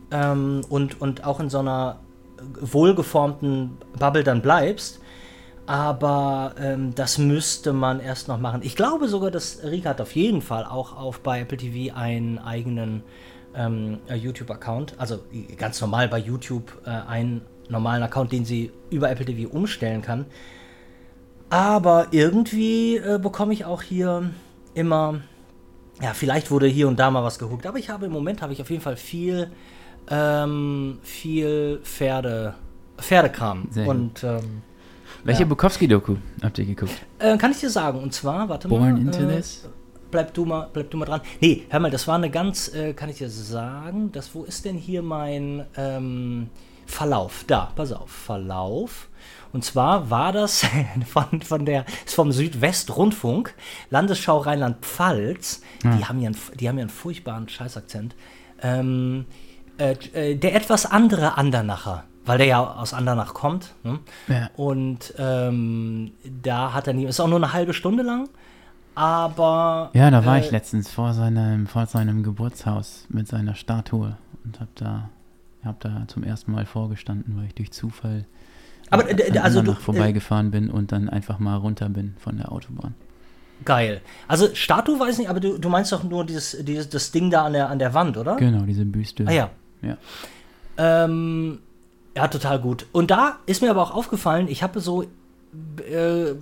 ähm, 0.10 0.62
und, 0.70 1.00
und 1.00 1.24
auch 1.24 1.40
in 1.40 1.52
so 1.52 1.60
einer 1.60 2.00
wohlgeformten 2.60 3.78
Bubble 4.00 4.24
dann 4.24 4.42
bleibst. 4.42 5.01
Aber 5.72 6.56
ähm, 6.60 6.94
das 6.96 7.18
müsste 7.18 7.72
man 7.72 8.02
erst 8.02 8.28
noch 8.28 8.38
machen. 8.38 8.60
Ich 8.62 8.76
glaube 8.76 9.08
sogar, 9.08 9.32
dass 9.32 9.64
Rika 9.64 9.92
hat 9.92 10.02
auf 10.02 10.18
jeden 10.18 10.42
Fall 10.42 10.66
auch 10.66 10.98
auf 10.98 11.22
bei 11.22 11.40
Apple 11.40 11.58
TV 11.58 11.96
einen 11.96 12.40
eigenen 12.40 13.04
ähm, 13.56 14.00
YouTube-Account, 14.14 14.96
also 14.98 15.20
ganz 15.56 15.80
normal 15.80 16.10
bei 16.10 16.20
YouTube 16.20 16.74
äh, 16.86 16.90
einen 16.90 17.44
normalen 17.70 18.04
Account, 18.04 18.34
den 18.34 18.44
sie 18.44 18.74
über 18.90 19.10
Apple 19.10 19.26
TV 19.26 19.50
umstellen 19.50 20.02
kann. 20.02 20.26
Aber 21.50 22.08
irgendwie 22.12 22.98
äh, 22.98 23.18
bekomme 23.18 23.54
ich 23.54 23.64
auch 23.64 23.82
hier 23.82 24.30
immer, 24.74 25.22
ja, 26.02 26.14
vielleicht 26.14 26.52
wurde 26.52 26.68
hier 26.68 26.90
und 26.90 27.00
da 27.00 27.10
mal 27.12 27.24
was 27.24 27.40
gehuckt, 27.40 27.66
aber 27.66 27.78
ich 27.78 27.90
habe 27.90 28.08
im 28.08 28.12
Moment 28.12 28.42
habe 28.42 28.52
ich 28.52 28.62
auf 28.62 28.70
jeden 28.70 28.84
Fall 28.84 28.98
viel, 28.98 29.50
ähm, 30.10 31.00
viel 31.02 31.80
Pferde, 31.82 32.56
Pferdekram. 32.98 33.70
Sehr 33.72 33.88
und 33.88 34.22
ähm, 34.26 34.64
welche 35.24 35.42
ja. 35.42 35.48
Bukowski-Doku 35.48 36.16
habt 36.42 36.58
ihr 36.60 36.66
geguckt? 36.66 36.94
Äh, 37.20 37.38
kann 37.38 37.52
ich 37.52 37.60
dir 37.60 37.70
sagen. 37.70 38.00
Und 38.00 38.14
zwar, 38.14 38.50
warte 38.50 38.68
Born 38.68 38.82
mal. 38.82 38.94
Born 38.94 39.08
into 39.08 39.24
äh, 39.24 39.38
this? 39.38 39.68
Bleib 40.10 40.34
du, 40.34 40.46
mal, 40.46 40.70
bleib 40.74 40.90
du 40.90 40.98
mal 40.98 41.06
dran. 41.06 41.22
Nee, 41.40 41.64
hör 41.70 41.80
mal, 41.80 41.92
das 41.92 42.08
war 42.08 42.16
eine 42.16 42.30
ganz, 42.30 42.74
äh, 42.74 42.94
kann 42.94 43.10
ich 43.10 43.20
dir 43.20 43.30
sagen, 43.30 44.12
das, 44.12 44.36
wo 44.36 44.44
ist 44.44 44.66
denn 44.66 44.76
hier 44.76 45.02
mein 45.02 45.66
ähm, 45.78 46.50
Verlauf? 46.86 47.46
Da, 47.48 47.72
pass 47.76 47.94
auf, 47.94 48.10
Verlauf. 48.10 49.08
Und 49.54 49.64
zwar 49.64 50.10
war 50.10 50.34
das 50.34 50.66
von, 51.06 51.42
von 51.42 51.66
der, 51.66 51.86
ist 52.06 52.16
vom 52.16 52.32
Südwestrundfunk, 52.32 53.54
Landesschau 53.90 54.40
Rheinland-Pfalz. 54.40 55.62
Ja. 55.84 55.96
Die, 55.96 56.06
haben 56.06 56.20
ja 56.20 56.28
einen, 56.28 56.38
die 56.60 56.68
haben 56.68 56.78
ja 56.78 56.84
einen 56.84 56.90
furchtbaren 56.90 57.48
Scheißakzent. 57.48 58.16
Ähm, 58.62 59.26
äh, 59.78 59.96
äh, 60.14 60.36
der 60.36 60.56
etwas 60.56 60.86
andere 60.86 61.38
Andernacher 61.38 62.04
weil 62.26 62.38
der 62.38 62.48
ja 62.48 62.64
aus 62.64 62.94
Andernach 62.94 63.34
kommt. 63.34 63.74
Ne? 63.84 64.00
Ja. 64.28 64.50
Und 64.56 65.14
ähm, 65.18 66.12
da 66.44 66.74
hat 66.74 66.88
er 66.88 66.94
nie, 66.94 67.06
ist 67.06 67.20
auch 67.20 67.28
nur 67.28 67.40
eine 67.40 67.54
halbe 67.54 67.74
Stunde 67.74 68.04
lang, 68.04 68.30
aber. 68.96 69.90
Ja, 69.94 70.12
da 70.12 70.26
war 70.26 70.38
äh, 70.38 70.42
ich 70.42 70.52
letztens 70.52 70.92
vor 70.92 71.14
seinem, 71.14 71.68
vor 71.68 71.86
seinem 71.86 72.24
Geburtshaus 72.24 73.06
mit 73.10 73.28
seiner 73.28 73.56
Statue 73.56 74.18
und 74.44 74.60
hab 74.60 74.76
da, 74.76 75.10
hab 75.64 75.80
da 75.80 76.04
zum 76.08 76.24
ersten 76.24 76.52
Mal 76.52 76.66
vorgestanden, 76.66 77.38
weil 77.38 77.46
ich 77.46 77.56
durch 77.56 77.72
Zufall 77.72 78.26
aber, 78.92 79.10
äh, 79.10 79.38
also 79.40 79.62
du, 79.62 79.74
vorbeigefahren 79.74 80.52
bin 80.52 80.70
und 80.70 80.92
dann 80.92 81.10
einfach 81.10 81.40
mal 81.40 81.56
runter 81.56 81.90
bin 81.90 82.14
von 82.20 82.38
der 82.38 82.52
Autobahn. 82.52 82.94
Geil. 83.64 84.02
Also 84.28 84.54
Statue 84.54 85.00
weiß 85.00 85.18
nicht, 85.18 85.30
aber 85.30 85.40
du, 85.40 85.58
du 85.58 85.70
meinst 85.70 85.92
doch 85.92 86.04
nur 86.04 86.26
dieses, 86.26 86.58
dieses 86.64 86.90
das 86.90 87.12
Ding 87.12 87.30
da 87.30 87.46
an 87.46 87.54
der, 87.54 87.70
an 87.70 87.80
der 87.80 87.94
Wand, 87.94 88.18
oder? 88.18 88.36
Genau, 88.36 88.64
diese 88.64 88.86
Büste. 88.86 89.26
Ah 89.28 89.32
ja. 89.32 89.50
Ja. 89.82 89.98
Ähm, 90.78 91.60
ja, 92.16 92.28
total 92.28 92.60
gut. 92.60 92.86
Und 92.92 93.12
da 93.12 93.38
ist 93.46 93.62
mir 93.62 93.70
aber 93.70 93.82
auch 93.82 93.92
aufgefallen, 93.92 94.48
ich 94.50 94.64
habe 94.64 94.80
so 94.80 95.04
äh, 95.04 95.08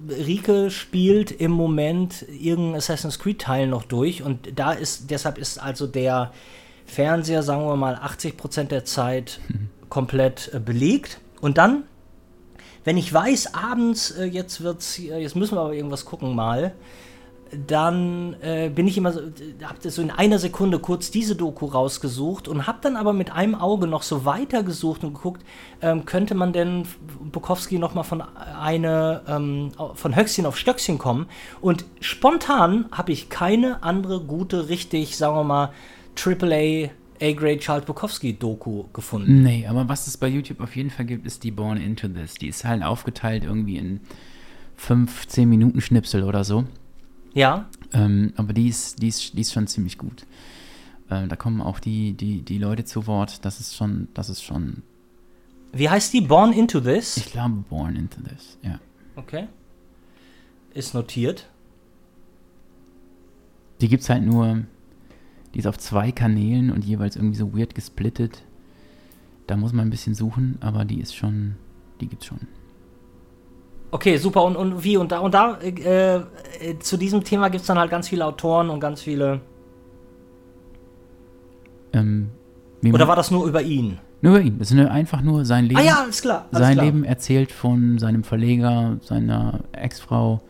Rike 0.09 0.72
spielt 0.72 1.32
im 1.32 1.51
Moment 1.51 2.26
irgendein 2.30 2.76
Assassin's 2.76 3.20
Creed 3.20 3.39
Teil 3.39 3.67
noch 3.67 3.84
durch 3.84 4.24
und 4.24 4.59
da 4.59 4.72
ist 4.72 5.09
deshalb 5.09 5.38
ist 5.38 5.61
also 5.61 5.88
der 5.88 6.32
Fernseher, 6.86 7.43
sagen 7.43 7.65
wir 7.65 7.76
mal, 7.76 7.95
80% 7.95 8.65
der 8.65 8.86
Zeit 8.86 9.39
mhm. 9.47 9.70
komplett 9.89 10.51
äh, 10.53 10.59
belegt 10.59 11.20
und 11.41 11.57
dann 11.57 11.84
wenn 12.84 12.97
ich 12.97 13.13
weiß, 13.13 13.53
abends, 13.53 14.11
äh, 14.11 14.26
jetzt 14.26 14.61
wird's, 14.61 14.97
jetzt 14.97 15.36
müssen 15.36 15.55
wir 15.55 15.61
aber 15.61 15.74
irgendwas 15.74 16.05
gucken 16.05 16.34
mal, 16.34 16.74
dann 17.68 18.36
äh, 18.41 18.70
bin 18.70 18.88
ich 18.88 18.97
immer 18.97 19.12
so, 19.12 19.22
hab 19.64 19.82
so 19.82 20.02
in 20.02 20.12
einer 20.12 20.39
Sekunde 20.39 20.80
kurz 20.80 21.12
diese 21.12 21.36
Doku 21.36 21.66
rausgesucht 21.66 22.47
und 22.47 22.68
hab 22.68 22.82
dann 22.82 22.95
aber 22.95 23.14
mit 23.14 23.32
einem 23.32 23.56
Auge 23.56 23.88
noch 23.88 24.04
so 24.04 24.26
weitergesucht 24.26 25.04
und 25.04 25.14
geguckt, 25.14 25.43
ähm, 25.82 26.06
könnte 26.06 26.36
man 26.36 26.54
denn 26.54 26.86
Bukowski 27.32 27.80
noch 27.80 27.95
mal 27.95 28.04
von 28.04 28.22
eine 28.22 29.22
ähm, 29.28 29.72
von 29.95 30.16
Höchstchen 30.16 30.45
auf 30.45 30.58
Stöckchen 30.58 30.97
kommen 30.97 31.28
und 31.62 31.86
spontan 32.02 32.86
habe 32.91 33.12
ich 33.12 33.30
keine 33.30 33.84
andere 33.84 34.22
gute, 34.22 34.70
richtig, 34.70 35.18
sagen 35.18 35.36
wir 35.36 35.43
mal, 35.43 35.72
AAA 36.16 36.89
A-Grade 37.22 37.60
Charles 37.60 37.86
Bukowski-Doku 37.86 38.86
gefunden. 38.93 39.43
Nee, 39.43 39.68
aber 39.68 39.89
was 39.89 40.08
es 40.08 40.18
bei 40.18 40.28
YouTube 40.28 40.62
auf 40.62 40.76
jeden 40.76 40.89
Fall 40.89 41.06
gibt, 41.06 41.26
ist 41.26 41.43
die 41.43 41.52
Born 41.52 41.78
Into 41.78 42.08
This. 42.08 42.36
Die 42.36 42.47
ist 42.47 42.64
halt 42.64 42.82
aufgeteilt 42.82 43.43
irgendwie 43.43 43.78
in 43.78 44.00
15 44.78 45.47
Minuten 45.47 45.82
Schnipsel 45.82 46.24
oder 46.24 46.43
so. 46.43 46.64
Ja. 47.34 47.69
Ähm, 47.93 48.34
aber 48.36 48.53
die 48.53 48.67
ist, 48.67 49.01
die, 49.01 49.07
ist, 49.07 49.34
die 49.34 49.41
ist 49.41 49.53
schon 49.53 49.67
ziemlich 49.67 49.97
gut. 49.97 50.25
Äh, 51.09 51.27
da 51.27 51.36
kommen 51.36 51.61
auch 51.61 51.80
die, 51.80 52.13
die, 52.13 52.41
die 52.41 52.57
Leute 52.57 52.86
zu 52.86 53.07
Wort. 53.07 53.45
Das 53.45 53.59
ist 53.59 53.75
schon, 53.75 54.07
das 54.13 54.30
ist 54.30 54.43
schon. 54.43 54.84
Wie 55.71 55.89
heißt 55.89 56.13
die? 56.13 56.21
Born 56.21 56.53
Into 56.53 56.80
This? 56.80 57.17
Ich 57.17 57.32
glaube 57.32 57.63
Born 57.69 57.95
Into 57.95 58.21
This, 58.21 58.57
ja. 58.63 58.80
Okay. 59.15 59.47
Ist 60.73 60.93
notiert. 60.93 61.49
Die 63.82 63.88
gibt 63.88 64.03
es 64.03 64.09
halt 64.09 64.23
nur 64.23 64.63
die 65.53 65.59
ist 65.59 65.67
auf 65.67 65.77
zwei 65.77 66.11
Kanälen 66.11 66.71
und 66.71 66.86
jeweils 66.86 67.15
irgendwie 67.15 67.38
so 67.38 67.57
weird 67.57 67.73
gesplittet. 67.73 68.43
Da 69.47 69.57
muss 69.57 69.73
man 69.73 69.88
ein 69.88 69.89
bisschen 69.89 70.13
suchen, 70.13 70.57
aber 70.61 70.86
die 70.86 70.99
ist 70.99 71.15
schon, 71.15 71.55
die 71.99 72.07
gibt's 72.07 72.27
schon. 72.27 72.41
Okay, 73.92 74.18
super. 74.18 74.44
Und, 74.44 74.56
und 74.56 74.84
wie? 74.84 74.98
Und 74.98 75.12
da, 75.12 75.20
und 75.20 75.34
da 75.34 75.58
äh, 75.62 76.16
äh, 76.16 76.24
zu 76.80 76.98
diesem 76.98 77.24
Thema 77.24 77.50
gibt 77.50 77.62
es 77.62 77.68
dann 77.68 77.80
halt 77.80 77.90
ganz 77.90 78.08
viele 78.08 78.26
Autoren 78.26 78.70
und 78.70 78.80
ganz 78.80 79.02
viele. 79.02 79.42
Ähm, 81.94 82.30
Oder 82.94 83.08
war 83.08 83.16
das 83.16 83.32
nur 83.32 83.48
über 83.48 83.62
ihn? 83.62 83.98
Nur 84.22 84.36
über 84.36 84.42
ihn. 84.42 84.60
Das 84.60 84.72
ist 84.72 84.78
einfach 84.78 85.22
nur 85.22 85.46
sein 85.46 85.66
Leben. 85.66 85.80
Ah 85.80 85.84
ja, 85.84 86.02
alles 86.04 86.22
klar. 86.22 86.46
Alles 86.52 86.68
sein 86.68 86.74
klar. 86.76 86.86
Leben 86.86 87.04
erzählt 87.04 87.52
von 87.52 87.98
seinem 87.98 88.24
Verleger, 88.24 88.98
seiner 89.02 89.62
Ex-Frau. 89.72 90.42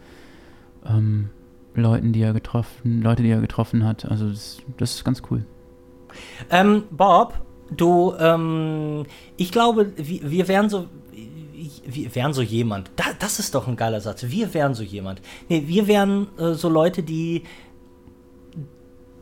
Ähm, 0.86 1.30
Leuten, 1.80 2.14
die 2.14 2.22
er 2.22 2.34
getroffen, 2.34 3.02
Leute, 3.02 3.24
die 3.24 3.30
er 3.30 3.42
getroffen 3.42 3.86
hat. 3.86 4.06
Also 4.06 4.30
das, 4.30 4.60
das 4.78 4.96
ist 4.96 5.06
ganz 5.06 5.22
cool. 5.30 5.46
Ähm, 6.50 6.84
Bob, 6.92 7.40
du, 7.76 8.14
ähm, 8.20 9.06
ich 9.38 9.52
glaube, 9.52 9.94
wir, 9.96 10.30
wir 10.30 10.48
wären 10.48 10.70
so, 10.70 10.88
wir 11.86 12.16
wären 12.16 12.34
so 12.34 12.42
jemand. 12.42 12.92
Da, 12.96 13.06
das 13.20 13.40
ist 13.40 13.56
doch 13.56 13.68
ein 13.68 13.76
geiler 13.76 14.02
Satz. 14.02 14.26
Wir 14.28 14.54
wären 14.54 14.74
so 14.74 14.84
jemand. 14.84 15.22
Nee, 15.48 15.64
wir 15.66 15.88
wären 15.88 16.28
äh, 16.38 16.54
so 16.54 16.70
Leute, 16.70 17.04
die 17.04 17.44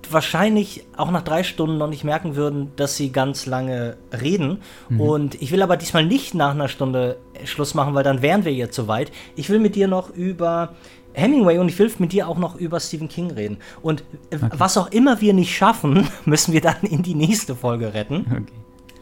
wahrscheinlich 0.10 0.86
auch 0.96 1.12
nach 1.12 1.24
drei 1.24 1.44
Stunden 1.44 1.78
noch 1.78 1.90
nicht 1.90 2.04
merken 2.04 2.36
würden, 2.36 2.72
dass 2.76 2.96
sie 2.96 3.12
ganz 3.12 3.46
lange 3.46 3.98
reden. 4.22 4.62
Mhm. 4.90 5.02
Und 5.02 5.42
ich 5.42 5.52
will 5.52 5.62
aber 5.62 5.78
diesmal 5.78 6.06
nicht 6.06 6.34
nach 6.34 6.52
einer 6.52 6.68
Stunde 6.68 7.18
Schluss 7.46 7.74
machen, 7.74 7.94
weil 7.94 8.04
dann 8.04 8.22
wären 8.22 8.46
wir 8.46 8.54
jetzt 8.54 8.76
soweit. 8.76 9.12
Ich 9.36 9.50
will 9.50 9.60
mit 9.60 9.76
dir 9.76 9.88
noch 9.88 10.10
über 10.10 10.76
Hemingway 11.14 11.58
und 11.58 11.68
ich 11.68 11.78
will 11.80 11.92
mit 12.00 12.14
dir 12.14 12.28
auch 12.28 12.38
noch 12.38 12.56
über 12.56 12.80
Stephen 12.80 13.10
King 13.10 13.32
reden. 13.32 13.58
Und 13.82 14.04
äh, 14.30 14.36
okay. 14.36 14.50
was 14.58 14.78
auch 14.78 14.92
immer 14.92 15.22
wir 15.22 15.34
nicht 15.34 15.56
schaffen, 15.56 16.08
müssen 16.26 16.54
wir 16.54 16.62
dann 16.62 16.82
in 16.82 17.04
die 17.04 17.16
nächste 17.16 17.56
Folge 17.56 17.94
retten. 17.94 18.26
Okay. 18.30 18.44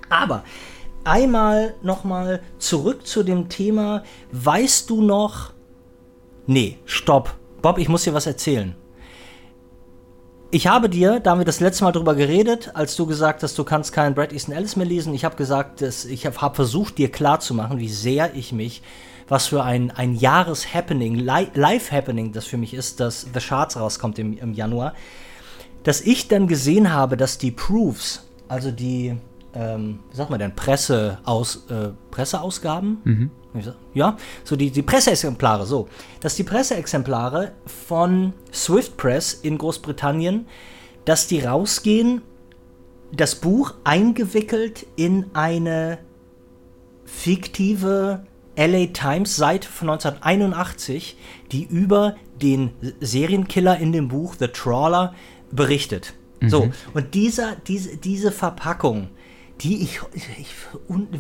Aber 0.10 0.44
einmal 1.06 1.76
nochmal 1.82 2.42
zurück 2.60 3.08
zu 3.08 3.24
dem 3.24 3.48
Thema. 3.48 4.04
Weißt 4.32 4.90
du 4.90 5.02
noch? 5.02 5.54
Nee, 6.48 6.78
stopp. 6.86 7.34
Bob, 7.62 7.78
ich 7.78 7.88
muss 7.88 8.04
dir 8.04 8.14
was 8.14 8.28
erzählen. 8.28 8.76
Ich 10.52 10.68
habe 10.68 10.90
dir, 10.90 11.20
da 11.20 11.32
haben 11.32 11.40
wir 11.40 11.46
das 11.46 11.60
letzte 11.60 11.84
Mal 11.84 11.92
drüber 11.92 12.16
geredet, 12.16 12.72
als 12.76 12.96
du 12.96 13.06
gesagt 13.06 13.44
hast, 13.44 13.58
du 13.58 13.64
kannst 13.64 13.92
keinen 13.94 14.16
Brad 14.16 14.32
Easton 14.32 14.54
Ellis 14.54 14.76
mehr 14.76 14.86
lesen. 14.86 15.14
Ich 15.14 15.26
habe 15.26 15.36
gesagt, 15.36 15.82
dass 15.82 16.06
ich 16.06 16.26
habe 16.26 16.40
hab 16.40 16.56
versucht, 16.56 16.98
dir 16.98 17.12
klarzumachen, 17.12 17.80
wie 17.80 17.90
sehr 17.90 18.36
ich 18.36 18.52
mich 18.52 18.82
was 19.28 19.48
für 19.48 19.64
ein, 19.64 19.92
ein 19.92 20.16
Jahres-Happening, 20.16 21.16
Live-Happening 21.16 22.32
das 22.32 22.46
für 22.46 22.58
mich 22.58 22.74
ist, 22.74 23.00
dass 23.00 23.26
The 23.34 23.40
Charts 23.40 23.78
rauskommt 23.78 24.20
im, 24.20 24.38
im 24.38 24.54
Januar, 24.54 24.94
dass 25.84 26.02
ich 26.02 26.28
dann 26.28 26.48
gesehen 26.48 26.94
habe, 26.94 27.18
dass 27.18 27.38
die 27.38 27.52
Proofs, 27.52 28.24
also 28.48 28.72
die, 28.72 29.18
ähm, 29.56 30.00
wie 30.12 30.18
sagt 30.18 30.30
man 30.30 30.40
denn, 30.40 30.56
Presseaus, 30.56 31.66
äh, 31.70 31.90
Presseausgaben, 32.12 32.98
mhm. 33.04 33.32
ja, 33.94 34.18
so 34.44 34.56
die, 34.56 34.70
die 34.70 34.82
Presseexemplare, 34.82 35.66
so, 35.66 35.88
dass 36.20 36.36
die 36.36 36.44
Presseexemplare 36.44 37.54
von 37.66 38.34
Swift 38.54 38.98
Press 38.98 39.34
in 39.34 39.58
Großbritannien, 39.58 40.46
dass 41.06 41.28
die 41.28 41.40
rausgehen, 41.40 42.22
das 43.12 43.36
Buch 43.36 43.74
eingewickelt 43.84 44.86
in 44.96 45.28
eine 45.34 46.00
fiktive 47.06 48.26
LA 48.58 48.88
Times 48.88 49.36
Seite 49.36 49.68
von 49.70 49.90
1981, 49.90 51.18
die 51.52 51.64
über 51.64 52.16
den 52.42 52.72
Serienkiller 53.00 53.78
in 53.78 53.92
dem 53.92 54.08
Buch 54.10 54.36
The 54.38 54.48
Trawler 54.48 55.14
berichtet. 55.52 56.14
Mhm. 56.42 56.50
So, 56.50 56.70
und 56.94 57.14
dieser, 57.14 57.56
diese, 57.56 57.98
diese 57.98 58.32
Verpackung, 58.32 59.10
die 59.62 59.84
ich, 59.84 60.02
ich 60.14 60.56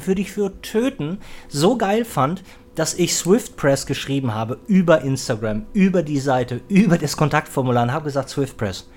würde 0.05 0.21
ich 0.21 0.31
für 0.31 0.61
töten, 0.61 1.19
so 1.47 1.77
geil 1.77 2.05
fand, 2.05 2.43
dass 2.75 2.93
ich 2.93 3.15
Swift 3.15 3.55
Press 3.55 3.85
geschrieben 3.85 4.33
habe 4.33 4.59
über 4.67 5.01
Instagram, 5.01 5.65
über 5.73 6.03
die 6.03 6.19
Seite, 6.19 6.61
über 6.67 6.97
das 6.97 7.15
Kontaktformular 7.15 7.83
und 7.83 7.93
habe 7.93 8.05
gesagt, 8.05 8.29
Swift 8.29 8.57
Press, 8.57 8.89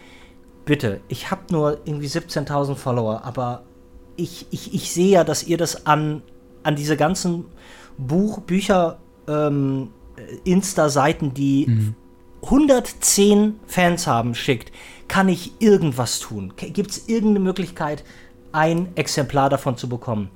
bitte, 0.64 1.01
ich 1.09 1.30
habe 1.30 1.43
nur 1.51 1.80
irgendwie 1.84 2.09
17.000 2.09 2.74
Follower, 2.74 3.22
aber 3.24 3.62
ich, 4.16 4.47
ich, 4.51 4.74
ich 4.74 4.93
sehe 4.93 5.11
ja, 5.11 5.24
dass 5.24 5.45
ihr 5.45 5.57
das 5.57 5.86
an, 5.86 6.22
an 6.64 6.74
diese 6.74 6.97
ganzen 6.97 7.45
Buch, 7.97 8.41
Bücher, 8.41 8.99
ähm, 9.28 9.91
Insta-Seiten, 10.45 11.32
die 11.32 11.66
mhm. 11.68 11.95
110 12.43 13.61
Fans 13.66 14.07
haben, 14.07 14.34
schickt, 14.34 14.72
kann 15.07 15.28
ich 15.28 15.53
irgendwas 15.61 16.20
tun? 16.20 16.53
Gibt 16.57 16.91
es 16.91 17.09
irgendeine 17.09 17.41
Möglichkeit, 17.41 18.05
ein 18.53 18.89
Exemplar 18.97 19.51
davon 19.51 19.77
zu 19.77 19.89
bekommen? 19.89 20.31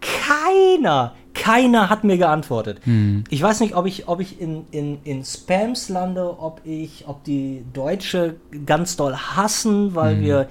Keiner, 0.00 1.14
keiner 1.34 1.90
hat 1.90 2.04
mir 2.04 2.18
geantwortet. 2.18 2.80
Hm. 2.84 3.24
Ich 3.30 3.42
weiß 3.42 3.60
nicht, 3.60 3.74
ob 3.76 3.86
ich, 3.86 4.08
ob 4.08 4.20
ich 4.20 4.40
in, 4.40 4.64
in, 4.70 4.98
in 5.04 5.24
Spams 5.24 5.88
lande, 5.88 6.38
ob 6.38 6.60
ich, 6.64 7.04
ob 7.06 7.24
die 7.24 7.64
Deutsche 7.72 8.36
ganz 8.66 8.96
doll 8.96 9.14
hassen, 9.14 9.94
weil 9.94 10.16
hm. 10.16 10.22
wir 10.22 10.48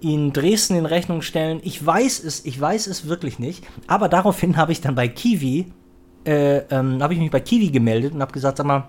ihnen 0.00 0.32
Dresden 0.32 0.76
in 0.76 0.86
Rechnung 0.86 1.22
stellen. 1.22 1.60
Ich 1.62 1.84
weiß 1.84 2.22
es, 2.22 2.44
ich 2.44 2.60
weiß 2.60 2.86
es 2.86 3.08
wirklich 3.08 3.38
nicht. 3.38 3.64
Aber 3.86 4.08
daraufhin 4.08 4.56
habe 4.56 4.72
ich 4.72 4.80
dann 4.80 4.94
bei 4.94 5.08
Kiwi, 5.08 5.72
äh, 6.24 6.58
ähm, 6.70 7.02
habe 7.02 7.14
ich 7.14 7.20
mich 7.20 7.30
bei 7.30 7.40
Kiwi 7.40 7.70
gemeldet 7.70 8.14
und 8.14 8.20
habe 8.20 8.32
gesagt, 8.32 8.58
sag 8.58 8.66
mal, 8.66 8.88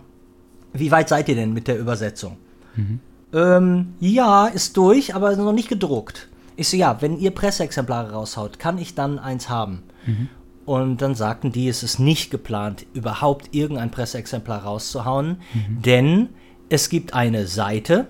wie 0.73 0.91
weit 0.91 1.09
seid 1.09 1.29
ihr 1.29 1.35
denn 1.35 1.53
mit 1.53 1.67
der 1.67 1.79
Übersetzung? 1.79 2.37
Mhm. 2.75 2.99
Ähm, 3.33 3.93
ja, 3.99 4.47
ist 4.47 4.77
durch, 4.77 5.15
aber 5.15 5.35
noch 5.35 5.53
nicht 5.53 5.69
gedruckt. 5.69 6.27
Ich 6.57 6.69
so, 6.69 6.75
ja, 6.75 7.01
wenn 7.01 7.17
ihr 7.17 7.31
Presseexemplare 7.31 8.11
raushaut, 8.11 8.59
kann 8.59 8.77
ich 8.77 8.95
dann 8.95 9.19
eins 9.19 9.47
haben? 9.47 9.83
Mhm. 10.05 10.29
Und 10.65 11.01
dann 11.01 11.15
sagten 11.15 11.53
die, 11.53 11.69
es 11.69 11.83
ist 11.83 11.99
nicht 11.99 12.29
geplant, 12.29 12.85
überhaupt 12.93 13.55
irgendein 13.55 13.91
Presseexemplar 13.91 14.63
rauszuhauen, 14.63 15.37
mhm. 15.53 15.81
denn 15.81 16.29
es 16.67 16.89
gibt 16.89 17.13
eine 17.13 17.47
Seite, 17.47 18.07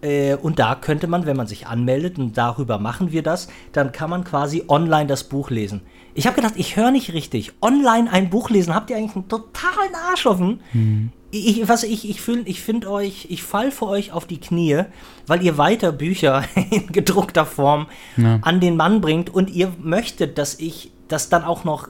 äh, 0.00 0.36
und 0.36 0.58
da 0.58 0.74
könnte 0.74 1.06
man, 1.06 1.26
wenn 1.26 1.36
man 1.36 1.46
sich 1.46 1.66
anmeldet, 1.66 2.18
und 2.18 2.38
darüber 2.38 2.78
machen 2.78 3.12
wir 3.12 3.22
das, 3.22 3.48
dann 3.72 3.92
kann 3.92 4.08
man 4.08 4.24
quasi 4.24 4.64
online 4.68 5.06
das 5.06 5.24
Buch 5.24 5.50
lesen. 5.50 5.82
Ich 6.14 6.26
habe 6.26 6.36
gedacht, 6.36 6.54
ich 6.56 6.76
höre 6.76 6.92
nicht 6.92 7.12
richtig. 7.12 7.52
Online 7.60 8.10
ein 8.10 8.30
Buch 8.30 8.48
lesen, 8.48 8.74
habt 8.74 8.88
ihr 8.88 8.96
eigentlich 8.96 9.16
einen 9.16 9.28
totalen 9.28 9.94
Arsch 10.08 10.24
offen? 10.24 10.60
Mhm 10.72 11.10
ich, 11.32 11.66
was 11.66 11.82
ich, 11.82 12.08
ich, 12.08 12.28
ich 12.28 12.60
finde 12.60 12.90
euch, 12.90 13.26
ich 13.30 13.42
fall 13.42 13.70
für 13.70 13.86
euch 13.86 14.12
auf 14.12 14.26
die 14.26 14.38
Knie, 14.38 14.84
weil 15.26 15.42
ihr 15.42 15.56
weiter 15.56 15.90
Bücher 15.90 16.44
in 16.70 16.88
gedruckter 16.88 17.46
Form 17.46 17.86
ja. 18.16 18.38
an 18.42 18.60
den 18.60 18.76
Mann 18.76 19.00
bringt 19.00 19.30
und 19.30 19.50
ihr 19.50 19.72
möchtet, 19.80 20.36
dass 20.36 20.60
ich 20.60 20.92
das 21.08 21.30
dann 21.30 21.42
auch 21.42 21.64
noch, 21.64 21.88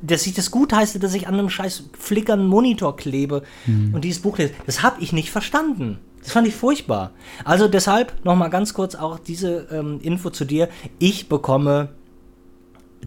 dass 0.00 0.26
ich 0.26 0.34
das 0.34 0.50
gut 0.50 0.72
heiße, 0.72 0.98
dass 0.98 1.12
ich 1.12 1.28
an 1.28 1.34
einem 1.34 1.50
scheiß 1.50 1.84
flickernden 1.98 2.48
Monitor 2.48 2.96
klebe 2.96 3.42
mhm. 3.66 3.94
und 3.94 4.04
dieses 4.04 4.22
Buch 4.22 4.38
lese. 4.38 4.54
Das 4.64 4.82
habe 4.82 5.02
ich 5.02 5.12
nicht 5.12 5.30
verstanden. 5.30 5.98
Das 6.22 6.32
fand 6.32 6.48
ich 6.48 6.54
furchtbar. 6.54 7.12
Also 7.44 7.68
deshalb 7.68 8.24
nochmal 8.24 8.50
ganz 8.50 8.72
kurz 8.72 8.94
auch 8.94 9.18
diese 9.18 9.68
ähm, 9.70 10.00
Info 10.02 10.30
zu 10.30 10.44
dir. 10.44 10.70
Ich 10.98 11.28
bekomme 11.28 11.90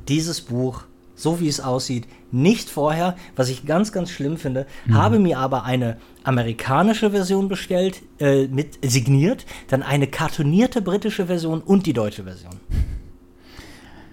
dieses 0.08 0.42
Buch 0.42 0.84
so 1.20 1.40
wie 1.40 1.48
es 1.48 1.60
aussieht, 1.60 2.08
nicht 2.32 2.70
vorher, 2.70 3.16
was 3.36 3.50
ich 3.50 3.66
ganz, 3.66 3.92
ganz 3.92 4.10
schlimm 4.10 4.38
finde, 4.38 4.66
mhm. 4.86 4.94
habe 4.96 5.20
mir 5.20 5.40
aber 5.40 5.64
eine 5.64 5.98
amerikanische 6.24 7.12
Version 7.12 7.48
bestellt, 7.48 8.02
äh, 8.20 8.48
mit 8.48 8.80
signiert, 8.84 9.46
dann 9.68 9.84
eine 9.84 10.08
kartonierte 10.08 10.82
britische 10.82 11.28
Version 11.28 11.62
und 11.62 11.86
die 11.86 11.94
deutsche 11.94 12.24
Version. 12.24 12.54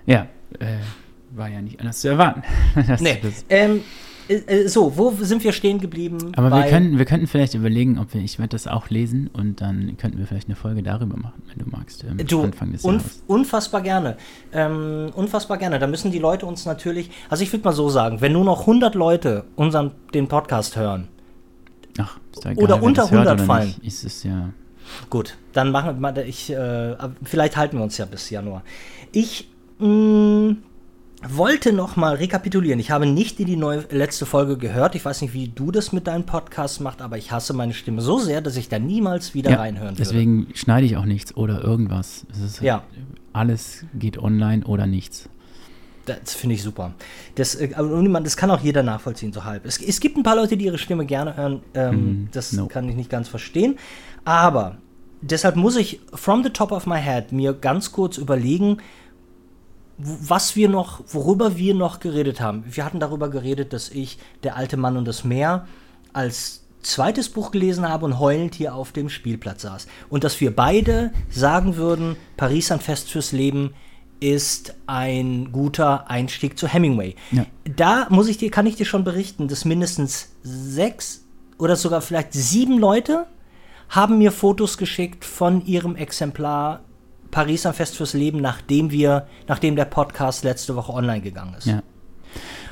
Ja, 0.06 0.28
äh, 0.58 0.78
war 1.30 1.48
ja 1.48 1.60
nicht 1.60 1.80
anders 1.80 2.00
zu 2.00 2.08
erwarten. 2.08 2.42
nee, 3.00 3.20
ähm, 3.48 3.82
äh, 4.28 4.34
äh, 4.34 4.68
so, 4.68 4.96
wo 4.96 5.10
sind 5.20 5.44
wir 5.44 5.52
stehen 5.52 5.78
geblieben? 5.78 6.32
Aber 6.36 6.50
wir, 6.50 6.64
können, 6.64 6.98
wir 6.98 7.04
könnten 7.04 7.26
vielleicht 7.26 7.54
überlegen, 7.54 7.98
ob 7.98 8.12
wir, 8.14 8.20
ich 8.20 8.38
werde 8.38 8.50
das 8.50 8.66
auch 8.66 8.90
lesen 8.90 9.30
und 9.32 9.60
dann 9.60 9.96
könnten 9.98 10.18
wir 10.18 10.26
vielleicht 10.26 10.48
eine 10.48 10.56
Folge 10.56 10.82
darüber 10.82 11.16
machen, 11.16 11.42
wenn 11.48 11.64
du 11.64 11.70
magst. 11.70 12.04
Ähm, 12.04 12.18
du, 12.26 12.42
Anfang 12.42 12.72
des 12.72 12.84
unf 12.84 13.02
Jahres. 13.02 13.22
unfassbar 13.26 13.80
gerne. 13.82 14.16
Ähm, 14.52 15.10
unfassbar 15.14 15.58
gerne. 15.58 15.78
Da 15.78 15.86
müssen 15.86 16.10
die 16.10 16.18
Leute 16.18 16.46
uns 16.46 16.64
natürlich, 16.64 17.10
also 17.28 17.42
ich 17.42 17.52
würde 17.52 17.64
mal 17.64 17.72
so 17.72 17.88
sagen, 17.88 18.20
wenn 18.20 18.32
nur 18.32 18.44
noch 18.44 18.60
100 18.60 18.94
Leute 18.94 19.44
unseren, 19.54 19.92
den 20.12 20.28
Podcast 20.28 20.76
hören, 20.76 21.08
Ach, 21.98 22.18
egal, 22.44 22.56
oder 22.56 22.82
unter 22.82 23.04
100 23.04 23.40
fallen, 23.40 23.68
nicht, 23.68 23.86
ist 23.86 24.04
es 24.04 24.22
ja. 24.24 24.50
Gut, 25.10 25.36
dann 25.52 25.70
machen 25.70 26.00
wir, 26.00 26.24
ich, 26.24 26.50
äh, 26.52 26.96
vielleicht 27.22 27.56
halten 27.56 27.78
wir 27.78 27.84
uns 27.84 27.98
ja 27.98 28.04
bis 28.04 28.30
Januar. 28.30 28.62
Ich, 29.12 29.48
mh, 29.78 29.86
mm, 29.86 30.56
wollte 31.26 31.72
noch 31.72 31.96
mal 31.96 32.14
rekapitulieren. 32.16 32.78
Ich 32.78 32.90
habe 32.90 33.06
nicht 33.06 33.40
in 33.40 33.46
die 33.46 33.56
neue, 33.56 33.84
letzte 33.90 34.26
Folge 34.26 34.56
gehört. 34.58 34.94
Ich 34.94 35.04
weiß 35.04 35.22
nicht, 35.22 35.34
wie 35.34 35.48
du 35.48 35.70
das 35.70 35.92
mit 35.92 36.06
deinem 36.06 36.24
Podcast 36.24 36.80
machst, 36.80 37.00
aber 37.00 37.16
ich 37.16 37.32
hasse 37.32 37.52
meine 37.54 37.74
Stimme 37.74 38.02
so 38.02 38.18
sehr, 38.18 38.40
dass 38.40 38.56
ich 38.56 38.68
da 38.68 38.78
niemals 38.78 39.34
wieder 39.34 39.52
ja, 39.52 39.56
reinhören 39.58 39.90
würde. 39.90 40.02
Deswegen 40.02 40.48
schneide 40.54 40.86
ich 40.86 40.96
auch 40.96 41.04
nichts 41.04 41.36
oder 41.36 41.62
irgendwas. 41.62 42.26
ja. 42.60 42.82
Alles 43.32 43.84
geht 43.94 44.18
online 44.18 44.64
oder 44.64 44.86
nichts. 44.86 45.28
Das 46.06 46.34
finde 46.34 46.54
ich 46.54 46.62
super. 46.62 46.94
Das, 47.34 47.56
äh, 47.56 47.68
das 47.68 48.36
kann 48.36 48.50
auch 48.50 48.60
jeder 48.60 48.82
nachvollziehen, 48.82 49.32
so 49.32 49.44
halb. 49.44 49.66
Es, 49.66 49.80
es 49.80 50.00
gibt 50.00 50.16
ein 50.16 50.22
paar 50.22 50.36
Leute, 50.36 50.56
die 50.56 50.64
ihre 50.64 50.78
Stimme 50.78 51.04
gerne 51.04 51.36
hören. 51.36 51.60
Ähm, 51.74 51.94
mm, 51.94 52.28
das 52.32 52.52
no. 52.52 52.66
kann 52.66 52.88
ich 52.88 52.94
nicht 52.94 53.10
ganz 53.10 53.28
verstehen. 53.28 53.76
Aber 54.24 54.78
deshalb 55.20 55.56
muss 55.56 55.76
ich 55.76 56.00
from 56.14 56.44
the 56.44 56.50
top 56.50 56.72
of 56.72 56.86
my 56.86 56.98
head 56.98 57.32
mir 57.32 57.52
ganz 57.52 57.92
kurz 57.92 58.18
überlegen, 58.18 58.78
was 59.98 60.56
wir 60.56 60.68
noch, 60.68 61.02
worüber 61.08 61.56
wir 61.56 61.74
noch 61.74 62.00
geredet 62.00 62.40
haben. 62.40 62.64
Wir 62.68 62.84
hatten 62.84 63.00
darüber 63.00 63.30
geredet, 63.30 63.72
dass 63.72 63.88
ich 63.88 64.18
Der 64.42 64.56
alte 64.56 64.76
Mann 64.76 64.96
und 64.96 65.06
das 65.06 65.24
Meer 65.24 65.66
als 66.12 66.62
zweites 66.82 67.28
Buch 67.28 67.50
gelesen 67.50 67.88
habe 67.88 68.04
und 68.04 68.18
heulend 68.18 68.54
hier 68.54 68.74
auf 68.74 68.92
dem 68.92 69.08
Spielplatz 69.08 69.62
saß. 69.62 69.86
Und 70.08 70.24
dass 70.24 70.40
wir 70.40 70.54
beide 70.54 71.12
sagen 71.30 71.76
würden, 71.76 72.16
Paris 72.36 72.70
ein 72.70 72.80
Fest 72.80 73.10
fürs 73.10 73.32
Leben 73.32 73.74
ist 74.20 74.74
ein 74.86 75.52
guter 75.52 76.08
Einstieg 76.08 76.58
zu 76.58 76.68
Hemingway. 76.68 77.16
Ja. 77.32 77.46
Da 77.64 78.06
muss 78.08 78.28
ich 78.28 78.38
dir, 78.38 78.50
kann 78.50 78.66
ich 78.66 78.76
dir 78.76 78.86
schon 78.86 79.04
berichten, 79.04 79.48
dass 79.48 79.64
mindestens 79.64 80.30
sechs 80.42 81.24
oder 81.58 81.76
sogar 81.76 82.00
vielleicht 82.00 82.32
sieben 82.32 82.78
Leute 82.78 83.26
haben 83.88 84.18
mir 84.18 84.32
Fotos 84.32 84.78
geschickt 84.78 85.24
von 85.24 85.64
ihrem 85.64 85.96
Exemplar 85.96 86.80
Paris 87.36 87.66
am 87.66 87.74
Fest 87.74 87.98
fürs 87.98 88.14
Leben, 88.14 88.40
nachdem 88.40 88.90
wir, 88.90 89.26
nachdem 89.46 89.76
der 89.76 89.84
Podcast 89.84 90.42
letzte 90.42 90.74
Woche 90.74 90.90
online 90.90 91.20
gegangen 91.20 91.52
ist. 91.58 91.66
Ja. 91.66 91.82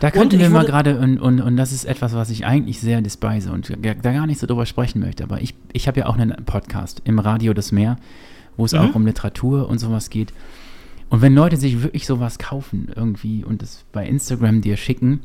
Da 0.01 0.11
könnten 0.11 0.39
wir 0.39 0.49
mal 0.49 0.65
gerade, 0.65 0.99
und, 0.99 1.19
und, 1.19 1.43
und 1.43 1.59
das 1.59 1.71
ist 1.71 1.85
etwas, 1.85 2.15
was 2.15 2.31
ich 2.31 2.47
eigentlich 2.47 2.81
sehr 2.81 3.03
despise 3.03 3.53
und 3.53 3.71
da 3.71 3.93
gar 3.93 4.27
nicht 4.27 4.41
so 4.41 4.47
drüber 4.47 4.65
sprechen 4.65 5.01
möchte, 5.01 5.23
aber 5.23 5.43
ich, 5.43 5.55
ich 5.75 5.87
habe 5.87 6.01
ja 6.01 6.07
auch 6.07 6.17
einen 6.17 6.47
Podcast 6.47 7.03
im 7.05 7.19
Radio 7.19 7.53
das 7.53 7.73
Meer, 7.73 7.99
wo 8.57 8.65
es 8.65 8.73
mhm. 8.73 8.79
auch 8.79 8.95
um 8.95 9.05
Literatur 9.05 9.69
und 9.69 9.81
sowas 9.81 10.09
geht. 10.09 10.33
Und 11.11 11.21
wenn 11.21 11.35
Leute 11.35 11.59
sich 11.59 11.83
wirklich 11.83 12.07
sowas 12.07 12.39
kaufen 12.39 12.89
irgendwie 12.97 13.45
und 13.45 13.63
es 13.63 13.85
bei 13.93 14.07
Instagram 14.07 14.63
dir 14.63 14.79
schicken, 14.79 15.21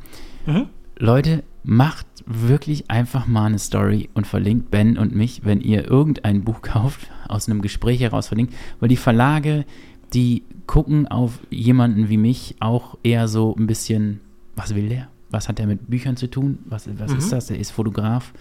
mhm. 0.47 0.65
Leute, 0.97 1.43
macht 1.64 2.05
wirklich 2.26 2.89
einfach 2.89 3.28
mal 3.28 3.45
eine 3.45 3.60
Story 3.60 4.10
und 4.14 4.28
verlinkt 4.28 4.72
Ben 4.72 4.97
und 4.97 5.16
mich, 5.16 5.45
wenn 5.45 5.62
ihr 5.62 5.89
irgendein 5.89 6.43
Buch 6.43 6.62
kauft, 6.64 7.10
aus 7.28 7.47
einem 7.47 7.62
Gespräch 7.62 8.01
heraus 8.01 8.28
verlinkt, 8.28 8.53
weil 8.80 8.89
die 8.89 8.97
Verlage, 8.97 9.66
die 10.14 10.43
gucken 10.68 11.07
auf 11.07 11.39
jemanden 11.49 12.10
wie 12.10 12.18
mich 12.18 12.55
auch 12.60 12.97
eher 13.03 13.28
so 13.28 13.55
ein 13.57 13.68
bisschen, 13.68 14.22
was 14.55 14.76
will 14.76 14.89
der? 14.89 15.07
Was 15.32 15.47
hat 15.47 15.60
der 15.60 15.68
mit 15.68 15.89
Büchern 15.89 16.18
zu 16.18 16.30
tun? 16.30 16.60
Was, 16.66 16.89
was 16.97 17.12
mhm. 17.12 17.18
ist 17.18 17.32
das? 17.32 17.47
Der 17.47 17.60
ist 17.60 17.72
Fotograf. 17.72 18.34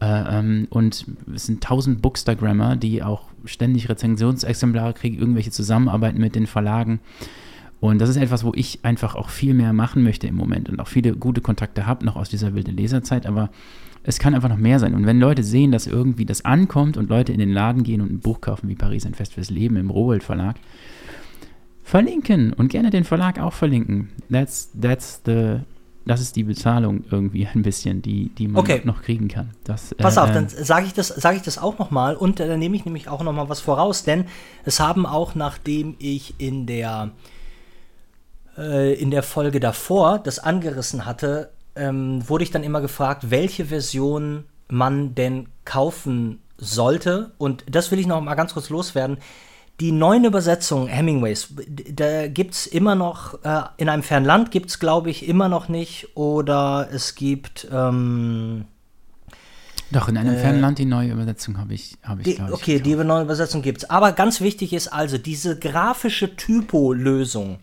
Äh, 0.00 0.38
ähm, 0.38 0.66
und 0.68 1.06
es 1.34 1.46
sind 1.46 1.62
tausend 1.62 2.02
Bookstagrammer, 2.02 2.76
die 2.76 3.02
auch 3.02 3.28
ständig 3.46 3.88
Rezensionsexemplare 3.88 4.92
kriegen, 4.92 5.18
irgendwelche 5.18 5.50
Zusammenarbeiten 5.50 6.20
mit 6.20 6.34
den 6.34 6.46
Verlagen. 6.46 7.00
Und 7.80 8.00
das 8.00 8.08
ist 8.08 8.16
etwas, 8.16 8.44
wo 8.44 8.52
ich 8.54 8.80
einfach 8.84 9.14
auch 9.14 9.28
viel 9.28 9.54
mehr 9.54 9.72
machen 9.72 10.02
möchte 10.02 10.26
im 10.26 10.34
Moment 10.34 10.68
und 10.68 10.80
auch 10.80 10.88
viele 10.88 11.14
gute 11.14 11.40
Kontakte 11.40 11.86
habe, 11.86 12.04
noch 12.04 12.16
aus 12.16 12.28
dieser 12.28 12.54
wilden 12.54 12.76
Leserzeit, 12.76 13.26
aber 13.26 13.50
es 14.02 14.18
kann 14.18 14.34
einfach 14.34 14.48
noch 14.48 14.56
mehr 14.56 14.78
sein. 14.78 14.94
Und 14.94 15.04
wenn 15.04 15.18
Leute 15.18 15.42
sehen, 15.42 15.72
dass 15.72 15.86
irgendwie 15.86 16.24
das 16.24 16.44
ankommt 16.44 16.96
und 16.96 17.10
Leute 17.10 17.32
in 17.32 17.38
den 17.38 17.52
Laden 17.52 17.82
gehen 17.82 18.00
und 18.00 18.10
ein 18.10 18.20
Buch 18.20 18.40
kaufen 18.40 18.68
wie 18.68 18.76
Paris 18.76 19.04
ein 19.04 19.14
Fest 19.14 19.34
fürs 19.34 19.50
Leben 19.50 19.76
im 19.76 19.90
Rowold 19.90 20.22
Verlag, 20.22 20.56
verlinken 21.82 22.52
und 22.52 22.68
gerne 22.68 22.90
den 22.90 23.04
Verlag 23.04 23.38
auch 23.40 23.52
verlinken. 23.52 24.10
That's, 24.30 24.70
that's 24.80 25.22
the, 25.26 25.58
das 26.04 26.20
ist 26.20 26.36
die 26.36 26.44
Bezahlung 26.44 27.04
irgendwie 27.10 27.46
ein 27.46 27.62
bisschen, 27.62 28.00
die, 28.00 28.30
die 28.30 28.48
man 28.48 28.60
okay. 28.60 28.80
noch 28.84 29.02
kriegen 29.02 29.28
kann. 29.28 29.50
Das, 29.64 29.94
Pass 29.96 30.16
äh, 30.16 30.20
auf, 30.20 30.32
dann 30.32 30.48
sage 30.48 30.86
ich, 30.86 30.94
das, 30.94 31.08
sag 31.08 31.36
ich 31.36 31.42
das 31.42 31.58
auch 31.58 31.78
nochmal 31.78 32.16
und 32.16 32.38
äh, 32.38 32.46
dann 32.46 32.60
nehme 32.60 32.76
ich 32.76 32.84
nämlich 32.84 33.08
auch 33.08 33.22
nochmal 33.22 33.48
was 33.48 33.60
voraus, 33.60 34.04
denn 34.04 34.24
es 34.64 34.78
haben 34.80 35.04
auch, 35.04 35.34
nachdem 35.34 35.96
ich 35.98 36.34
in 36.38 36.66
der 36.66 37.10
äh, 38.56 38.94
in 38.94 39.10
der 39.10 39.22
Folge 39.22 39.60
davor 39.60 40.18
das 40.18 40.38
angerissen 40.38 41.04
hatte, 41.04 41.50
ähm, 41.74 42.28
wurde 42.28 42.44
ich 42.44 42.50
dann 42.50 42.64
immer 42.64 42.80
gefragt, 42.80 43.30
welche 43.30 43.66
Version 43.66 44.44
man 44.68 45.14
denn 45.14 45.48
kaufen 45.64 46.40
sollte. 46.58 47.32
Und 47.38 47.64
das 47.70 47.90
will 47.90 47.98
ich 47.98 48.06
noch 48.06 48.20
mal 48.20 48.34
ganz 48.34 48.54
kurz 48.54 48.70
loswerden. 48.70 49.18
Die 49.78 49.92
neuen 49.92 50.24
Übersetzungen 50.24 50.88
Hemingways, 50.88 51.48
da 51.92 52.28
gibt 52.28 52.54
es 52.54 52.66
immer 52.66 52.94
noch, 52.94 53.44
äh, 53.44 53.62
in 53.76 53.90
einem 53.90 54.02
fernen 54.02 54.24
Land 54.24 54.50
gibt 54.50 54.70
es, 54.70 54.78
glaube 54.78 55.10
ich, 55.10 55.28
immer 55.28 55.50
noch 55.50 55.68
nicht. 55.68 56.16
Oder 56.16 56.88
es 56.90 57.14
gibt. 57.14 57.68
Ähm, 57.70 58.64
doch, 59.92 60.08
in 60.08 60.16
einem 60.16 60.34
äh, 60.34 60.38
fernen 60.38 60.60
Land 60.62 60.78
die 60.78 60.86
neue 60.86 61.12
Übersetzung 61.12 61.58
habe 61.58 61.74
ich, 61.74 61.98
hab 62.02 62.18
ich 62.20 62.36
die, 62.36 62.40
Okay, 62.50 62.76
ich 62.76 62.82
die 62.82 62.94
neue 62.94 63.22
Übersetzung 63.22 63.60
gibt 63.60 63.82
es. 63.82 63.90
Aber 63.90 64.12
ganz 64.12 64.40
wichtig 64.40 64.72
ist 64.72 64.88
also, 64.88 65.18
diese 65.18 65.58
grafische 65.58 66.36
Typo-Lösung 66.36 67.58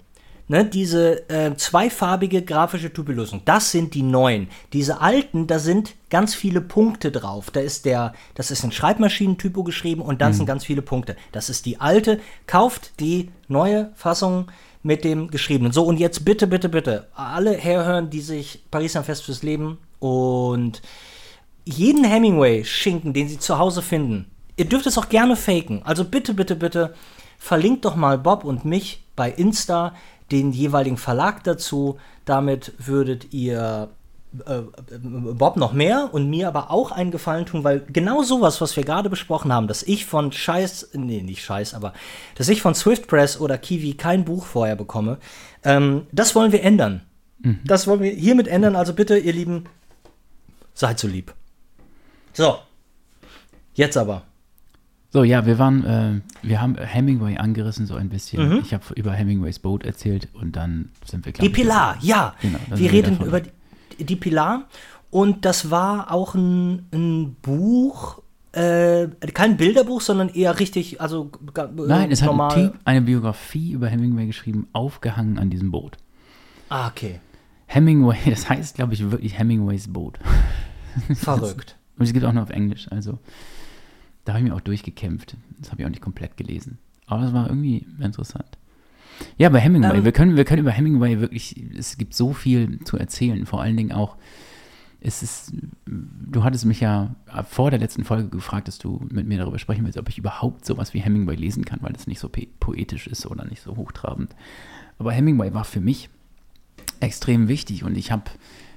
ne, 0.48 0.66
diese 0.66 1.30
äh, 1.30 1.56
zweifarbige 1.56 2.41
grafische 2.41 2.91
Typelösung, 2.91 3.41
das 3.46 3.72
sind 3.72 3.94
die 3.94 4.04
neuen. 4.04 4.48
Diese 4.74 5.02
alten, 5.02 5.48
da 5.48 5.60
sind 5.60 5.96
ganz 6.10 6.36
viele 6.36 6.62
Punkte 6.62 7.12
drauf. 7.12 7.52
Da 7.52 7.60
ist 7.60 7.86
der, 7.86 8.14
das 8.36 8.52
ist 8.52 8.64
ein 8.64 8.72
Schreibmaschinentypo 8.72 9.64
geschrieben 9.64 10.02
und 10.02 10.22
dann 10.22 10.32
mhm. 10.32 10.38
sind 10.38 10.46
ganz 10.46 10.66
viele 10.66 10.82
Punkte. 10.82 11.16
Das 11.32 11.50
ist 11.50 11.66
die 11.66 11.80
alte. 11.80 12.20
Kauft 12.48 13.00
die 13.00 13.32
neue 13.48 13.91
Fassung 13.96 14.48
mit 14.84 15.04
dem 15.06 15.30
geschriebenen. 15.30 15.72
So, 15.72 15.86
und 15.86 16.00
jetzt 16.00 16.26
bitte, 16.26 16.46
bitte, 16.46 16.70
bitte, 16.70 17.08
alle 17.16 17.54
herhören, 17.54 18.10
die 18.10 18.22
sich 18.22 18.64
Paris 18.70 18.96
am 18.96 19.06
Fest 19.06 19.24
fürs 19.24 19.41
Leben 19.41 19.78
und 20.00 20.82
jeden 21.66 22.04
Hemingway-Schinken, 22.04 23.14
den 23.14 23.30
sie 23.30 23.39
zu 23.39 23.58
Hause 23.58 23.82
finden, 23.82 24.30
ihr 24.58 24.66
dürft 24.66 24.86
es 24.86 24.98
auch 24.98 25.08
gerne 25.08 25.38
faken. 25.38 25.82
Also 25.86 26.04
bitte, 26.04 26.34
bitte, 26.34 26.58
bitte, 26.58 26.94
verlinkt 27.39 27.86
doch 27.86 27.96
mal 27.96 28.18
Bob 28.18 28.44
und 28.44 28.66
mich 28.66 29.04
bei 29.16 29.32
Insta, 29.32 29.96
den 30.32 30.51
jeweiligen 30.51 30.97
Verlag 30.97 31.43
dazu. 31.43 31.97
Damit 32.26 32.74
würdet 32.78 33.34
ihr 33.34 33.89
äh, 34.47 34.61
Bob 34.99 35.57
noch 35.57 35.74
mehr 35.74 36.09
und 36.11 36.30
mir 36.30 36.47
aber 36.47 36.71
auch 36.71 36.91
einen 36.91 37.11
Gefallen 37.11 37.45
tun, 37.45 37.63
weil 37.63 37.86
genau 37.91 38.24
sowas, 38.24 38.61
was 38.61 38.76
wir 38.76 38.84
gerade 38.84 39.09
besprochen 39.09 39.53
haben, 39.53 39.67
dass 39.67 39.84
ich 39.84 40.05
von 40.05 40.32
Scheiß, 40.32 40.89
nee, 40.93 41.21
nicht 41.21 41.43
Scheiß, 41.43 41.74
aber 41.74 41.93
dass 42.36 42.49
ich 42.49 42.61
von 42.61 42.74
Swift 42.74 43.07
Press 43.07 43.39
oder 43.39 43.57
Kiwi 43.57 43.93
kein 43.93 44.26
Buch 44.26 44.45
vorher 44.45 44.76
bekomme, 44.76 45.19
ähm, 45.63 46.07
das 46.11 46.34
wollen 46.34 46.51
wir 46.51 46.63
ändern. 46.63 47.01
Mhm. 47.39 47.59
Das 47.63 47.86
wollen 47.86 48.01
wir 48.01 48.11
hiermit 48.11 48.47
ändern. 48.47 48.76
Also 48.76 48.93
bitte, 48.93 49.17
ihr 49.17 49.34
Lieben, 49.34 49.65
seid 50.74 50.97
so 50.97 51.07
lieb. 51.07 51.34
So, 52.34 52.57
jetzt 53.76 53.97
aber. 53.97 54.24
So, 55.14 55.24
ja, 55.24 55.45
wir 55.45 55.59
waren, 55.59 55.86
äh, 55.86 56.22
wir 56.41 56.59
haben 56.59 56.76
Hemingway 56.76 57.38
angerissen 57.38 57.86
so 57.86 57.93
ein 57.93 58.09
bisschen. 58.09 58.49
Mhm. 58.49 58.59
Ich 58.64 58.74
habe 58.74 58.84
über 58.95 59.11
Hemingways 59.14 59.59
Boot 59.59 59.86
erzählt 59.86 60.28
und 60.34 60.55
dann 60.55 60.89
sind 61.05 61.24
wir 61.28 61.34
Die 61.34 61.49
Pilar, 61.49 61.97
ja. 62.01 62.34
Genau, 62.41 62.57
wir 62.74 62.91
reden 62.91 63.20
über 63.24 63.41
die, 63.41 64.03
die, 64.03 64.16
Pilar 64.16 64.64
und 65.11 65.45
das 65.45 65.70
war 65.70 66.11
auch 66.11 66.34
ein, 66.34 66.88
ein 66.91 67.36
Buch, 67.43 68.24
äh, 68.53 69.07
kein 69.36 69.55
Bilderbuch, 69.55 70.01
sondern 70.01 70.30
eher 70.30 70.59
richtig, 70.59 70.99
also 70.99 71.30
äh, 71.55 71.68
Nein, 71.76 72.11
es 72.11 72.24
normal. 72.24 72.49
hat 72.49 72.57
ein 72.57 72.72
Typ 72.72 72.80
eine 72.84 73.01
Biografie 73.01 73.72
über 73.72 73.89
Hemingway 73.89 74.26
geschrieben, 74.26 74.68
aufgehangen 74.74 75.38
an 75.38 75.51
diesem 75.51 75.70
Boot. 75.70 75.95
Ah, 76.70 76.88
okay. 76.88 77.20
Hemingway, 77.68 78.18
das 78.26 78.49
heißt, 78.49 78.78
glaube 78.78 78.95
ich, 78.95 79.11
wirklich 79.11 79.38
Hemingways 79.38 79.93
Boot. 79.93 80.18
Verrückt. 81.14 81.78
Und 81.99 82.05
es 82.05 82.14
gibt 82.14 82.26
auch 82.26 82.34
noch 82.34 82.41
auf 82.41 82.49
Englisch. 82.49 82.88
Also 82.89 83.20
da 84.26 84.34
habe 84.34 84.43
ich 84.43 84.49
mir 84.49 84.55
auch 84.55 84.61
durchgekämpft. 84.61 85.36
Das 85.59 85.71
habe 85.71 85.82
ich 85.82 85.86
auch 85.86 85.91
nicht 85.91 86.01
komplett 86.01 86.38
gelesen. 86.38 86.78
Aber 87.05 87.21
das 87.21 87.34
war 87.34 87.47
irgendwie 87.47 87.86
interessant. 87.99 88.57
Ja, 89.38 89.49
bei 89.49 89.59
Hemingway. 89.59 89.97
Ähm, 89.97 90.05
wir, 90.05 90.11
können, 90.11 90.36
wir 90.36 90.45
können 90.45 90.61
über 90.61 90.71
Hemingway 90.71 91.19
wirklich, 91.19 91.55
es 91.78 91.97
gibt 91.97 92.13
so 92.13 92.34
viel 92.34 92.80
zu 92.84 92.97
erzählen. 92.97 93.45
Vor 93.45 93.61
allen 93.61 93.78
Dingen 93.78 93.91
auch, 93.91 94.17
es 95.01 95.21
ist, 95.21 95.53
du 95.86 96.43
hattest 96.43 96.65
mich 96.65 96.80
ja 96.80 97.15
vor 97.49 97.69
der 97.69 97.80
letzten 97.80 98.05
Folge 98.05 98.30
gefragt, 98.30 98.67
dass 98.67 98.80
du 98.80 99.05
mit 99.11 99.28
mir 99.28 99.38
darüber 99.38 99.59
sprechen 99.59 99.84
willst, 99.84 99.97
ob 99.97 100.09
ich 100.09 100.17
überhaupt 100.17 100.65
sowas 100.65 100.93
wie 100.93 100.99
Hemingway 100.99 101.36
lesen 101.36 101.65
kann, 101.65 101.80
weil 101.82 101.93
es 101.93 102.07
nicht 102.07 102.19
so 102.19 102.30
poetisch 102.59 103.07
ist 103.07 103.26
oder 103.26 103.45
nicht 103.45 103.61
so 103.61 103.76
hochtrabend. 103.76 104.34
Aber 104.97 105.11
Hemingway 105.11 105.53
war 105.53 105.65
für 105.65 105.82
mich 105.82 106.09
extrem 107.01 107.49
wichtig 107.49 107.84
und 107.84 107.97
ich 107.97 108.11
habe 108.11 108.24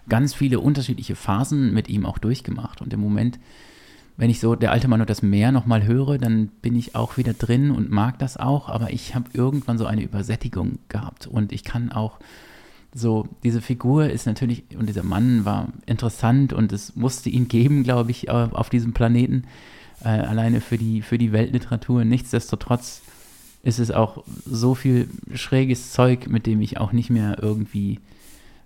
ganz 0.08 0.34
viele 0.34 0.60
unterschiedliche 0.60 1.14
Phasen 1.14 1.72
mit 1.72 1.88
ihm 1.88 2.06
auch 2.06 2.18
durchgemacht. 2.18 2.80
Und 2.80 2.92
im 2.92 3.00
Moment, 3.00 3.38
wenn 4.16 4.30
ich 4.30 4.40
so 4.40 4.54
der 4.54 4.72
alte 4.72 4.88
Mann 4.88 5.00
und 5.00 5.10
das 5.10 5.22
Meer 5.22 5.52
nochmal 5.52 5.84
höre, 5.84 6.18
dann 6.18 6.48
bin 6.62 6.74
ich 6.74 6.94
auch 6.94 7.16
wieder 7.16 7.34
drin 7.34 7.70
und 7.70 7.90
mag 7.90 8.18
das 8.18 8.36
auch. 8.36 8.68
Aber 8.68 8.90
ich 8.92 9.14
habe 9.14 9.30
irgendwann 9.32 9.78
so 9.78 9.86
eine 9.86 10.02
Übersättigung 10.02 10.78
gehabt. 10.88 11.26
Und 11.26 11.52
ich 11.52 11.64
kann 11.64 11.92
auch 11.92 12.18
so, 12.94 13.28
diese 13.42 13.60
Figur 13.60 14.08
ist 14.08 14.26
natürlich, 14.26 14.64
und 14.78 14.88
dieser 14.88 15.02
Mann 15.02 15.44
war 15.44 15.68
interessant 15.84 16.54
und 16.54 16.72
es 16.72 16.96
musste 16.96 17.28
ihn 17.28 17.48
geben, 17.48 17.82
glaube 17.82 18.10
ich, 18.10 18.30
auf 18.30 18.70
diesem 18.70 18.94
Planeten. 18.94 19.44
Äh, 20.02 20.08
alleine 20.08 20.60
für 20.60 20.76
die, 20.78 21.02
für 21.02 21.18
die 21.18 21.32
Weltliteratur. 21.32 22.04
Nichtsdestotrotz 22.04 23.02
ist 23.62 23.78
es 23.78 23.90
auch 23.90 24.24
so 24.44 24.74
viel 24.74 25.08
schräges 25.34 25.92
Zeug, 25.92 26.28
mit 26.28 26.46
dem 26.46 26.60
ich 26.60 26.78
auch 26.78 26.92
nicht 26.92 27.10
mehr 27.10 27.38
irgendwie 27.42 28.00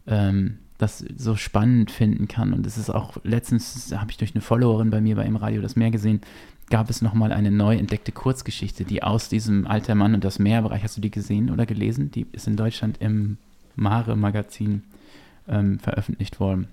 ähm, 0.07 0.59
das 0.81 1.05
so 1.17 1.37
spannend 1.37 1.91
finden 1.91 2.27
kann. 2.29 2.53
Und 2.53 2.67
es 2.67 2.79
ist 2.79 2.91
auch, 2.91 3.19
letztens 3.23 3.95
habe 3.95 4.11
ich 4.11 4.17
durch 4.17 4.35
eine 4.35 4.41
Followerin 4.41 4.91
bei 4.91 5.01
mir 5.01 5.17
bei 5.17 5.25
im 5.25 5.37
Radio 5.37 5.61
das 5.61 5.77
Meer 5.77 5.91
gesehen, 5.91 6.21
gab 6.71 6.89
es 6.89 7.03
nochmal 7.03 7.33
eine 7.33 7.51
neu 7.51 7.77
entdeckte 7.77 8.13
Kurzgeschichte, 8.13 8.85
die 8.85 9.03
aus 9.03 9.29
diesem 9.29 9.67
Alter 9.67 9.95
Mann 9.95 10.15
und 10.15 10.25
das 10.25 10.39
Meerbereich, 10.39 10.83
hast 10.83 10.97
du 10.97 11.01
die 11.01 11.11
gesehen 11.11 11.51
oder 11.51 11.67
gelesen? 11.67 12.11
Die 12.11 12.27
ist 12.33 12.47
in 12.47 12.57
Deutschland 12.57 12.99
im 13.01 13.37
Mare-Magazin 13.77 14.85
ähm, 15.49 15.79
veröffentlicht 15.81 16.41
worden. 16.41 16.69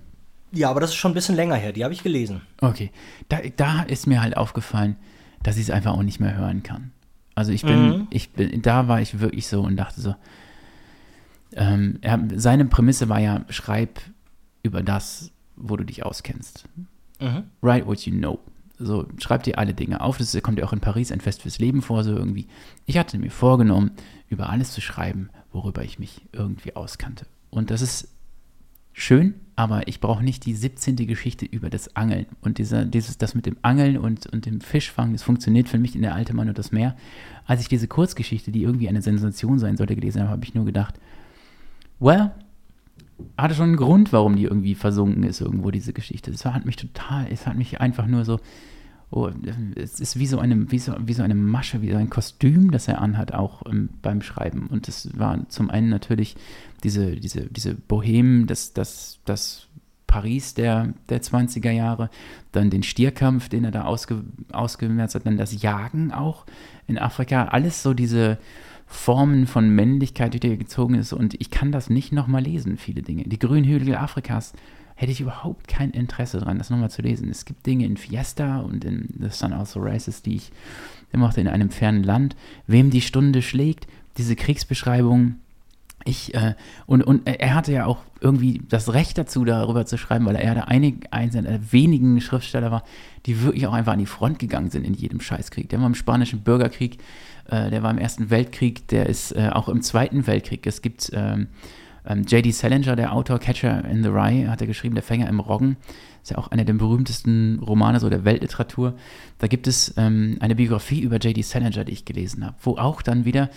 Ja, 0.52 0.70
aber 0.70 0.80
das 0.80 0.92
ist 0.92 0.96
schon 0.96 1.12
ein 1.12 1.16
bisschen 1.16 1.36
länger 1.36 1.56
her, 1.56 1.74
die 1.74 1.84
habe 1.84 1.94
ich 1.94 2.04
gelesen. 2.04 2.42
Okay, 2.62 2.92
da, 3.28 3.40
da 3.58 3.82
ist 3.82 4.08
mir 4.08 4.22
halt 4.22 4.38
aufgefallen, 4.38 4.96
dass 5.44 5.58
ich 5.58 5.64
es 5.64 5.70
einfach 5.70 5.94
auch 5.94 6.04
nicht 6.04 6.20
mehr 6.20 6.38
hören 6.38 6.64
kann. 6.64 6.92
Also 7.36 7.52
ich 7.52 7.64
bin, 7.64 7.90
mhm. 7.90 8.08
ich 8.10 8.32
bin, 8.32 8.62
da 8.62 8.88
war 8.88 9.02
ich 9.02 9.20
wirklich 9.20 9.48
so 9.48 9.62
und 9.62 9.76
dachte 9.76 10.00
so, 10.00 10.16
ähm, 11.54 11.98
er, 12.02 12.20
seine 12.36 12.66
Prämisse 12.66 13.10
war 13.10 13.20
ja, 13.20 13.46
schreib 13.50 14.00
über 14.64 14.84
das, 14.84 15.32
wo 15.56 15.78
du 15.78 15.84
dich 15.84 16.06
auskennst. 16.06 16.66
Mhm. 17.20 17.44
Write 17.62 17.88
what 17.88 18.02
you 18.02 18.14
know. 18.14 18.40
So, 18.80 19.08
schreib 19.18 19.44
dir 19.44 19.58
alle 19.58 19.74
Dinge 19.74 20.02
auf. 20.02 20.18
Das 20.18 20.40
kommt 20.44 20.60
ja 20.60 20.66
auch 20.66 20.74
in 20.74 20.82
Paris 20.82 21.12
ein 21.12 21.22
Fest 21.22 21.42
fürs 21.42 21.58
Leben 21.58 21.82
vor, 21.82 22.04
so 22.04 22.12
irgendwie. 22.12 22.48
Ich 22.86 22.98
hatte 22.98 23.18
mir 23.18 23.32
vorgenommen, 23.32 23.92
über 24.30 24.50
alles 24.50 24.72
zu 24.72 24.82
schreiben, 24.82 25.30
worüber 25.52 25.84
ich 25.84 25.98
mich 25.98 26.22
irgendwie 26.32 26.76
auskannte. 26.76 27.26
Und 27.50 27.72
das 27.72 27.82
ist 27.82 28.10
schön, 28.94 29.36
aber 29.56 29.88
ich 29.88 30.00
brauche 30.00 30.24
nicht 30.24 30.46
die 30.46 30.54
17. 30.54 30.96
Geschichte 30.96 31.46
über 31.46 31.70
das 31.70 31.96
Angeln. 31.96 32.28
Und 32.42 32.60
dieser, 32.60 32.86
dieses, 32.86 33.18
das 33.18 33.34
mit 33.34 33.48
dem 33.48 33.58
Angeln 33.64 33.98
und, 33.98 34.28
und 34.28 34.46
dem 34.46 34.62
Fischfang, 34.62 35.14
das 35.14 35.24
funktioniert 35.24 35.70
für 35.70 35.80
mich 35.80 35.96
in 35.96 36.02
der 36.02 36.14
alte 36.14 36.36
Mann 36.36 36.50
und 36.50 36.58
das 36.60 36.72
Meer. 36.72 36.96
Als 37.46 37.62
ich 37.62 37.68
diese 37.68 37.88
Kurzgeschichte, 37.88 38.52
die 38.52 38.62
irgendwie 38.62 38.90
eine 38.90 39.02
Sensation 39.02 39.58
sein 39.58 39.78
sollte, 39.78 39.96
gelesen 39.96 40.22
habe, 40.22 40.32
habe 40.32 40.44
ich 40.44 40.54
nur 40.54 40.66
gedacht, 40.66 41.00
well, 42.00 42.32
hatte 43.38 43.56
schon 43.56 43.70
einen 43.70 43.78
Grund, 43.78 44.14
warum 44.14 44.36
die 44.36 44.44
irgendwie 44.44 44.76
versunken 44.76 45.24
ist, 45.24 45.42
irgendwo, 45.42 45.72
diese 45.72 45.94
Geschichte. 45.94 46.32
Das 46.32 46.46
hat 46.46 46.66
mich 46.66 46.76
total, 46.76 47.28
es 47.32 47.48
hat 47.48 47.58
mich 47.58 47.82
einfach 47.82 48.06
nur 48.06 48.26
so, 48.26 48.40
oh, 49.10 49.30
es 49.76 50.00
ist 50.00 50.20
wie 50.20 50.28
so, 50.28 50.40
eine, 50.40 50.72
wie, 50.72 50.80
so, 50.80 50.94
wie 51.00 51.14
so 51.14 51.24
eine 51.24 51.36
Masche, 51.36 51.82
wie 51.82 51.92
so 51.92 51.98
ein 51.98 52.10
Kostüm, 52.10 52.72
das 52.72 52.88
er 52.88 53.02
anhat, 53.02 53.34
auch 53.34 53.64
ähm, 53.66 53.90
beim 54.02 54.22
Schreiben. 54.22 54.68
Und 54.68 54.88
das 54.88 55.18
war 55.18 55.48
zum 55.50 55.70
einen 55.70 55.90
natürlich 55.90 56.36
diese, 56.84 57.16
diese, 57.16 57.48
diese 57.48 57.74
Bohemen, 57.74 58.48
das, 58.48 58.74
das, 58.74 59.20
das 59.26 59.68
Paris 60.06 60.54
der, 60.54 60.94
der 61.10 61.22
20er 61.22 61.72
Jahre, 61.72 62.10
dann 62.52 62.70
den 62.70 62.84
Stierkampf, 62.84 63.50
den 63.50 63.66
er 63.66 63.72
da 63.72 63.84
ausge, 63.84 64.24
ausgemerzt 64.52 65.16
hat, 65.16 65.26
dann 65.26 65.38
das 65.38 65.62
Jagen 65.62 66.12
auch 66.12 66.46
in 66.88 66.98
Afrika, 66.98 67.46
alles 67.46 67.84
so 67.84 67.94
diese 67.94 68.38
Formen 68.88 69.48
von 69.48 69.70
Männlichkeit, 69.70 70.34
die 70.34 70.40
dir 70.40 70.58
gezogen 70.58 70.96
ist. 70.96 71.14
Und 71.14 71.40
ich 71.40 71.52
kann 71.52 71.72
das 71.72 71.90
nicht 71.90 72.12
nochmal 72.12 72.42
lesen, 72.42 72.78
viele 72.78 73.02
Dinge. 73.02 73.24
Die 73.24 73.38
Grünhügel 73.40 73.96
Afrikas 73.96 74.54
hätte 74.96 75.12
ich 75.12 75.22
überhaupt 75.22 75.68
kein 75.68 75.92
Interesse 75.92 76.40
dran, 76.40 76.58
das 76.58 76.70
nochmal 76.70 76.90
zu 76.90 77.02
lesen. 77.02 77.30
Es 77.30 77.46
gibt 77.46 77.66
Dinge 77.66 77.86
in 77.86 77.98
Fiesta 77.98 78.60
und 78.60 78.84
in 78.84 79.10
The 79.20 79.30
Sun 79.30 79.54
Also 79.54 79.80
Rises, 79.80 80.24
die 80.24 80.38
ich 80.38 80.52
mochte 81.14 81.42
in 81.42 81.48
einem 81.48 81.70
fernen 81.70 82.04
Land. 82.04 82.36
Wem 82.66 82.90
die 82.90 83.02
Stunde 83.02 83.42
schlägt, 83.42 83.88
diese 84.18 84.36
Kriegsbeschreibung. 84.36 85.36
Ich, 86.08 86.34
äh, 86.34 86.56
und, 86.86 87.04
und 87.04 87.28
er 87.28 87.54
hatte 87.54 87.72
ja 87.72 87.86
auch 87.86 88.00
irgendwie 88.20 88.62
das 88.68 88.94
Recht 88.94 89.18
dazu, 89.18 89.46
darüber 89.46 89.86
zu 89.86 89.98
schreiben, 89.98 90.26
weil 90.26 90.36
er 90.36 90.54
der 90.54 90.68
einige, 90.68 91.12
einer 91.12 91.42
der 91.42 91.72
wenigen 91.72 92.20
Schriftsteller 92.22 92.72
war, 92.72 92.84
die 93.26 93.44
wirklich 93.44 93.68
auch 93.68 93.74
einfach 93.74 93.94
an 93.94 94.00
die 94.00 94.06
Front 94.06 94.40
gegangen 94.40 94.70
sind 94.70 94.86
in 94.86 94.94
jedem 94.94 95.20
Scheißkrieg. 95.20 95.70
Der 95.70 95.80
war 95.80 95.88
im 95.88 95.96
Spanischen 95.96 96.42
Bürgerkrieg 96.42 96.98
äh, 97.50 97.70
der 97.70 97.84
war 97.84 97.92
im 97.92 97.98
Ersten 97.98 98.30
Weltkrieg, 98.30 98.88
der 98.88 99.08
ist 99.08 99.32
äh, 99.32 99.50
auch 99.52 99.70
im 99.70 99.82
Zweiten 99.82 100.28
Weltkrieg. 100.28 100.66
Es 100.68 100.82
gibt 100.82 101.12
ähm, 101.14 101.48
ähm, 102.08 102.24
J.D. 102.24 102.52
Salinger, 102.52 102.96
der 102.96 103.14
Autor 103.14 103.40
Catcher 103.40 103.86
in 103.86 104.04
the 104.04 104.10
Rye, 104.10 104.48
hat 104.48 104.62
er 104.62 104.68
geschrieben, 104.68 104.96
Der 104.96 105.04
Fänger 105.04 105.28
im 105.28 105.40
Roggen. 105.40 105.78
Ist 106.24 106.32
ja 106.32 106.38
auch 106.38 106.50
einer 106.50 106.66
der 106.66 106.74
berühmtesten 106.74 107.60
Romane 107.60 108.00
so 108.00 108.10
der 108.10 108.26
Weltliteratur. 108.26 108.96
Da 109.38 109.48
gibt 109.48 109.68
es 109.68 109.94
ähm, 109.98 110.38
eine 110.40 110.56
Biografie 110.56 111.02
über 111.02 111.18
J.D. 111.18 111.42
Salinger, 111.42 111.86
die 111.86 111.94
ich 111.94 112.06
gelesen 112.06 112.46
habe, 112.46 112.56
wo 112.62 112.78
auch 112.78 113.02
dann 113.02 113.26
wieder 113.26 113.50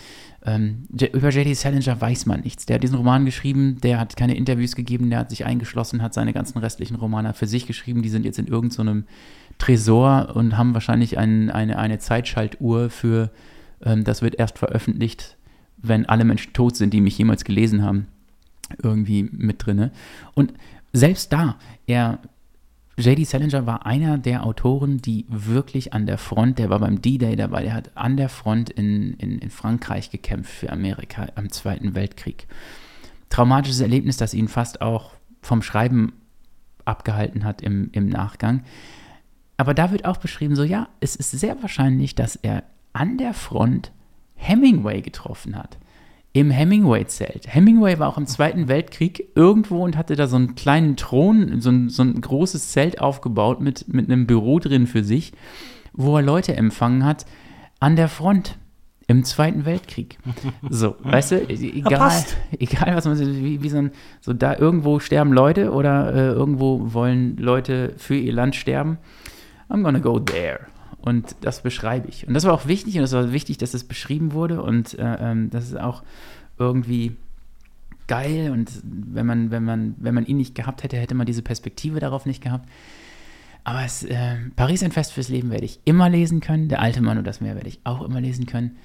ähm, 0.45 0.83
über 0.91 1.29
J.D. 1.29 1.53
Salinger 1.53 1.99
weiß 1.99 2.25
man 2.27 2.41
nichts. 2.41 2.65
Der 2.65 2.75
hat 2.75 2.83
diesen 2.83 2.97
Roman 2.97 3.25
geschrieben, 3.25 3.77
der 3.81 3.99
hat 3.99 4.15
keine 4.15 4.35
Interviews 4.35 4.75
gegeben, 4.75 5.09
der 5.09 5.19
hat 5.19 5.29
sich 5.29 5.45
eingeschlossen, 5.45 6.01
hat 6.01 6.13
seine 6.13 6.33
ganzen 6.33 6.59
restlichen 6.59 6.95
Romane 6.95 7.33
für 7.33 7.47
sich 7.47 7.67
geschrieben. 7.67 8.01
Die 8.01 8.09
sind 8.09 8.25
jetzt 8.25 8.39
in 8.39 8.47
irgendeinem 8.47 9.01
so 9.01 9.55
Tresor 9.57 10.35
und 10.35 10.57
haben 10.57 10.73
wahrscheinlich 10.73 11.17
ein, 11.17 11.51
eine, 11.51 11.77
eine 11.77 11.99
Zeitschaltuhr 11.99 12.89
für 12.89 13.31
ähm, 13.83 14.03
das 14.03 14.21
wird 14.21 14.35
erst 14.35 14.57
veröffentlicht, 14.57 15.37
wenn 15.77 16.05
alle 16.05 16.23
Menschen 16.23 16.53
tot 16.53 16.75
sind, 16.75 16.93
die 16.93 17.01
mich 17.01 17.17
jemals 17.17 17.43
gelesen 17.43 17.83
haben, 17.83 18.07
irgendwie 18.81 19.23
mit 19.23 19.65
drinne. 19.65 19.91
Und 20.33 20.53
selbst 20.93 21.31
da, 21.31 21.57
er 21.87 22.19
J.D. 22.97 23.23
Salinger 23.23 23.65
war 23.65 23.85
einer 23.85 24.17
der 24.17 24.45
Autoren, 24.45 25.01
die 25.01 25.25
wirklich 25.29 25.93
an 25.93 26.05
der 26.05 26.17
Front, 26.17 26.59
der 26.59 26.69
war 26.69 26.79
beim 26.79 27.01
D-Day 27.01 27.35
dabei, 27.35 27.63
der 27.63 27.73
hat 27.73 27.91
an 27.95 28.17
der 28.17 28.29
Front 28.29 28.69
in, 28.69 29.13
in, 29.13 29.39
in 29.39 29.49
Frankreich 29.49 30.11
gekämpft 30.11 30.51
für 30.51 30.71
Amerika 30.71 31.27
am 31.35 31.49
Zweiten 31.49 31.95
Weltkrieg. 31.95 32.47
Traumatisches 33.29 33.79
Erlebnis, 33.79 34.17
das 34.17 34.33
ihn 34.33 34.49
fast 34.49 34.81
auch 34.81 35.13
vom 35.41 35.61
Schreiben 35.61 36.13
abgehalten 36.85 37.43
hat 37.43 37.61
im, 37.61 37.89
im 37.93 38.07
Nachgang. 38.07 38.63
Aber 39.57 39.73
da 39.73 39.91
wird 39.91 40.05
auch 40.05 40.17
beschrieben, 40.17 40.55
so 40.55 40.63
ja, 40.63 40.89
es 40.99 41.15
ist 41.15 41.31
sehr 41.31 41.61
wahrscheinlich, 41.61 42.13
dass 42.15 42.35
er 42.35 42.63
an 42.93 43.17
der 43.17 43.33
Front 43.33 43.91
Hemingway 44.35 45.01
getroffen 45.01 45.55
hat. 45.55 45.77
Im 46.33 46.49
Hemingway-Zelt. 46.49 47.53
Hemingway 47.53 47.99
war 47.99 48.07
auch 48.07 48.17
im 48.17 48.25
Zweiten 48.25 48.69
Weltkrieg 48.69 49.31
irgendwo 49.35 49.83
und 49.83 49.97
hatte 49.97 50.15
da 50.15 50.27
so 50.27 50.37
einen 50.37 50.55
kleinen 50.55 50.95
Thron, 50.95 51.59
so 51.59 51.69
ein, 51.69 51.89
so 51.89 52.03
ein 52.03 52.21
großes 52.21 52.71
Zelt 52.71 53.01
aufgebaut 53.01 53.59
mit, 53.59 53.93
mit 53.93 54.09
einem 54.09 54.27
Büro 54.27 54.59
drin 54.59 54.87
für 54.87 55.03
sich, 55.03 55.33
wo 55.91 56.15
er 56.15 56.21
Leute 56.21 56.55
empfangen 56.55 57.03
hat 57.03 57.25
an 57.81 57.97
der 57.97 58.07
Front 58.07 58.57
im 59.07 59.25
Zweiten 59.25 59.65
Weltkrieg. 59.65 60.17
So, 60.69 60.95
weißt 60.99 61.31
du, 61.31 61.49
egal, 61.49 62.23
egal 62.59 62.95
was 62.95 63.05
man 63.05 63.19
wie, 63.19 63.61
wie 63.61 63.69
so, 63.69 63.77
ein, 63.77 63.91
so 64.21 64.31
da 64.31 64.57
irgendwo 64.57 64.99
sterben 64.99 65.33
Leute 65.33 65.71
oder 65.71 66.13
äh, 66.13 66.27
irgendwo 66.29 66.93
wollen 66.93 67.35
Leute 67.35 67.93
für 67.97 68.15
ihr 68.15 68.31
Land 68.31 68.55
sterben. 68.55 68.97
I'm 69.69 69.83
gonna 69.83 69.99
go 69.99 70.19
there. 70.19 70.67
Und 71.01 71.35
das 71.41 71.63
beschreibe 71.63 72.07
ich. 72.07 72.27
Und 72.27 72.33
das 72.33 72.43
war 72.43 72.53
auch 72.53 72.67
wichtig 72.67 72.97
und 72.97 73.03
es 73.03 73.11
war 73.11 73.31
wichtig, 73.31 73.57
dass 73.57 73.73
es 73.73 73.83
beschrieben 73.83 74.33
wurde 74.33 74.61
und 74.61 74.97
äh, 74.99 75.17
ähm, 75.19 75.49
das 75.49 75.65
ist 75.65 75.79
auch 75.79 76.03
irgendwie 76.57 77.15
geil 78.07 78.51
und 78.51 78.69
wenn 78.83 79.25
man, 79.25 79.51
wenn 79.51 79.63
man, 79.63 79.95
wenn 79.97 80.13
man 80.13 80.25
ihn 80.25 80.37
nicht 80.37 80.53
gehabt 80.53 80.83
hätte, 80.83 80.97
hätte 80.97 81.15
man 81.15 81.25
diese 81.25 81.41
Perspektive 81.41 81.99
darauf 81.99 82.25
nicht 82.25 82.43
gehabt. 82.43 82.69
Aber 83.63 83.83
es, 83.83 84.03
äh, 84.03 84.37
Paris 84.55 84.83
ein 84.83 84.91
Fest 84.91 85.13
fürs 85.13 85.29
Leben 85.29 85.51
werde 85.51 85.65
ich 85.65 85.79
immer 85.85 86.09
lesen 86.09 86.39
können. 86.39 86.67
Der 86.67 86.81
alte 86.81 87.01
Mann 87.01 87.17
und 87.17 87.25
das 87.25 87.41
Meer 87.41 87.55
werde 87.55 87.69
ich 87.69 87.79
auch 87.83 88.01
immer 88.01 88.19
lesen 88.19 88.45
können. 88.45 88.77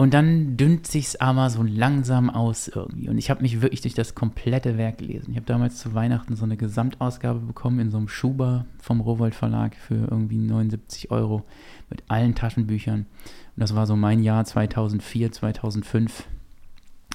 Und 0.00 0.14
dann 0.14 0.56
dünnt 0.56 0.86
sich's 0.86 1.16
aber 1.16 1.50
so 1.50 1.64
langsam 1.64 2.30
aus 2.30 2.68
irgendwie. 2.68 3.08
Und 3.08 3.18
ich 3.18 3.30
habe 3.30 3.42
mich 3.42 3.60
wirklich 3.60 3.80
durch 3.80 3.94
das 3.94 4.14
komplette 4.14 4.78
Werk 4.78 4.98
gelesen. 4.98 5.32
Ich 5.32 5.36
habe 5.36 5.46
damals 5.46 5.78
zu 5.78 5.92
Weihnachten 5.92 6.36
so 6.36 6.44
eine 6.44 6.56
Gesamtausgabe 6.56 7.40
bekommen 7.40 7.80
in 7.80 7.90
so 7.90 7.98
einem 7.98 8.06
Schuber 8.06 8.64
vom 8.80 9.00
Rowold 9.00 9.34
Verlag 9.34 9.74
für 9.74 10.06
irgendwie 10.08 10.38
79 10.38 11.10
Euro 11.10 11.42
mit 11.90 12.04
allen 12.06 12.36
Taschenbüchern. 12.36 13.00
Und 13.00 13.60
das 13.60 13.74
war 13.74 13.88
so 13.88 13.96
mein 13.96 14.22
Jahr 14.22 14.44
2004, 14.44 15.32
2005, 15.32 16.28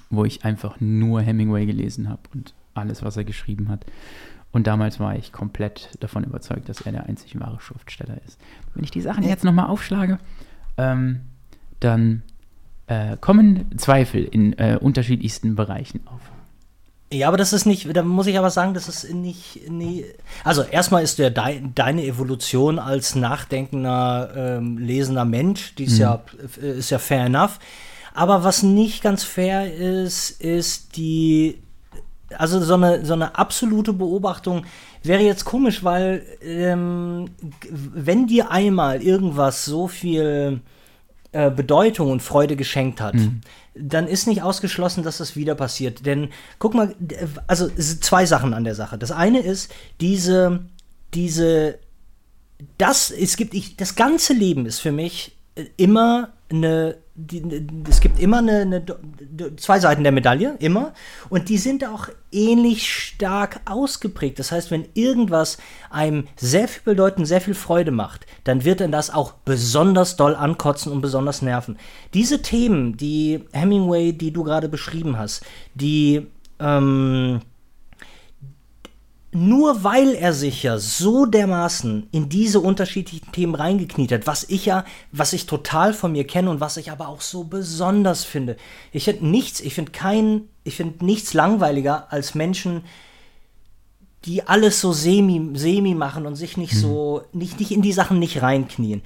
wo 0.09 0.25
ich 0.25 0.43
einfach 0.43 0.81
nur 0.81 1.21
Hemingway 1.21 1.65
gelesen 1.65 2.09
habe 2.09 2.23
und 2.33 2.53
alles, 2.73 3.01
was 3.01 3.15
er 3.15 3.23
geschrieben 3.23 3.69
hat. 3.69 3.85
Und 4.51 4.67
damals 4.67 4.99
war 4.99 5.15
ich 5.15 5.31
komplett 5.31 5.91
davon 6.01 6.25
überzeugt, 6.25 6.67
dass 6.67 6.81
er 6.81 6.91
der 6.91 7.05
einzig 7.05 7.39
wahre 7.39 7.61
Schriftsteller 7.61 8.19
ist. 8.25 8.41
Wenn 8.75 8.83
ich 8.83 8.91
die 8.91 9.01
Sachen 9.01 9.23
jetzt 9.23 9.45
nochmal 9.45 9.67
aufschlage, 9.67 10.19
ähm, 10.75 11.21
dann 11.79 12.23
äh, 12.93 13.17
kommen 13.19 13.77
Zweifel 13.77 14.23
in 14.23 14.53
äh, 14.53 14.77
unterschiedlichsten 14.79 15.55
Bereichen 15.55 16.01
auf. 16.05 16.21
Ja, 17.11 17.27
aber 17.27 17.37
das 17.37 17.53
ist 17.53 17.65
nicht, 17.65 17.95
da 17.95 18.01
muss 18.01 18.25
ich 18.25 18.39
aber 18.39 18.49
sagen, 18.49 18.73
das 18.73 18.89
ist 18.89 19.13
nicht, 19.13 19.69
nie, 19.69 20.03
also 20.43 20.63
erstmal 20.63 21.03
ist 21.03 21.19
der 21.19 21.29
de, 21.29 21.61
deine 21.75 22.03
Evolution 22.05 22.79
als 22.79 23.13
nachdenkender, 23.13 24.31
ähm, 24.35 24.79
lesender 24.79 25.23
Mensch, 25.23 25.75
die 25.75 25.83
ist, 25.83 25.95
mhm. 25.95 26.01
ja, 26.01 26.23
ist 26.59 26.89
ja 26.89 26.97
fair 26.97 27.25
enough. 27.25 27.59
Aber 28.15 28.43
was 28.43 28.63
nicht 28.63 29.03
ganz 29.03 29.23
fair 29.23 29.73
ist, 29.73 30.41
ist 30.41 30.97
die, 30.97 31.61
also 32.35 32.59
so 32.59 32.75
eine, 32.75 33.05
so 33.05 33.13
eine 33.13 33.37
absolute 33.37 33.93
Beobachtung 33.93 34.65
wäre 35.03 35.21
jetzt 35.21 35.45
komisch, 35.45 35.83
weil 35.83 36.23
ähm, 36.41 37.29
wenn 37.69 38.25
dir 38.25 38.49
einmal 38.49 39.03
irgendwas 39.03 39.65
so 39.65 39.87
viel 39.87 40.61
äh, 41.33 41.49
Bedeutung 41.51 42.11
und 42.11 42.21
Freude 42.21 42.55
geschenkt 42.55 43.01
hat, 43.01 43.15
mhm. 43.15 43.41
dann 43.73 44.07
ist 44.07 44.27
nicht 44.27 44.43
ausgeschlossen, 44.43 45.03
dass 45.03 45.17
das 45.17 45.35
wieder 45.35 45.55
passiert. 45.55 46.05
Denn 46.05 46.29
guck 46.59 46.73
mal, 46.73 46.95
also 47.47 47.69
es 47.75 47.89
sind 47.89 48.03
zwei 48.03 48.25
Sachen 48.25 48.53
an 48.53 48.63
der 48.63 48.75
Sache. 48.75 48.97
Das 48.97 49.11
eine 49.11 49.39
ist 49.39 49.73
diese, 49.99 50.65
diese, 51.13 51.79
das, 52.77 53.11
es 53.11 53.35
gibt, 53.35 53.53
ich, 53.53 53.75
das 53.77 53.95
ganze 53.95 54.33
Leben 54.33 54.65
ist 54.65 54.79
für 54.79 54.91
mich 54.91 55.29
äh, 55.29 55.32
immer 55.77 56.29
eine 56.51 56.97
die, 57.15 57.67
es 57.87 58.01
gibt 58.01 58.19
immer 58.19 58.39
eine, 58.39 58.61
eine, 58.61 59.55
zwei 59.57 59.79
Seiten 59.79 60.03
der 60.03 60.11
Medaille, 60.11 60.55
immer. 60.59 60.93
Und 61.29 61.49
die 61.49 61.57
sind 61.57 61.85
auch 61.85 62.07
ähnlich 62.31 62.91
stark 62.91 63.61
ausgeprägt. 63.65 64.39
Das 64.39 64.51
heißt, 64.51 64.71
wenn 64.71 64.87
irgendwas 64.95 65.57
einem 65.91 66.27
sehr 66.35 66.67
viel 66.67 66.81
bedeuten, 66.83 67.25
sehr 67.25 67.41
viel 67.41 67.53
Freude 67.53 67.91
macht, 67.91 68.25
dann 68.45 68.65
wird 68.65 68.81
dann 68.81 68.91
das 68.91 69.11
auch 69.11 69.33
besonders 69.45 70.15
doll 70.15 70.35
ankotzen 70.35 70.91
und 70.91 71.01
besonders 71.01 71.43
nerven. 71.43 71.77
Diese 72.15 72.41
Themen, 72.41 72.97
die 72.97 73.43
Hemingway, 73.51 74.11
die 74.13 74.31
du 74.31 74.43
gerade 74.43 74.67
beschrieben 74.67 75.17
hast, 75.17 75.45
die 75.75 76.25
ähm, 76.59 77.41
nur 79.33 79.83
weil 79.83 80.13
er 80.13 80.33
sich 80.33 80.63
ja 80.63 80.77
so 80.77 81.25
dermaßen 81.25 82.07
in 82.11 82.29
diese 82.29 82.59
unterschiedlichen 82.59 83.31
Themen 83.31 83.55
reingekniet 83.55 84.11
hat, 84.11 84.27
was 84.27 84.43
ich 84.49 84.65
ja, 84.65 84.85
was 85.11 85.33
ich 85.33 85.45
total 85.45 85.93
von 85.93 86.11
mir 86.11 86.25
kenne 86.25 86.49
und 86.49 86.59
was 86.59 86.77
ich 86.77 86.91
aber 86.91 87.07
auch 87.07 87.21
so 87.21 87.43
besonders 87.43 88.23
finde. 88.23 88.57
Ich 88.91 89.05
finde 89.05 89.27
nichts, 89.27 89.59
ich 89.59 89.73
finde 89.73 89.91
kein, 89.91 90.43
ich 90.63 90.75
finde 90.75 91.03
nichts 91.05 91.33
langweiliger 91.33 92.11
als 92.11 92.35
Menschen, 92.35 92.83
die 94.25 94.47
alles 94.47 94.79
so 94.79 94.93
semi, 94.93 95.57
semi 95.57 95.95
machen 95.95 96.25
und 96.25 96.35
sich 96.35 96.57
nicht 96.57 96.73
mhm. 96.75 96.79
so, 96.79 97.21
nicht, 97.33 97.59
nicht 97.59 97.71
in 97.71 97.81
die 97.81 97.93
Sachen 97.93 98.19
nicht 98.19 98.41
reinknien. 98.41 99.01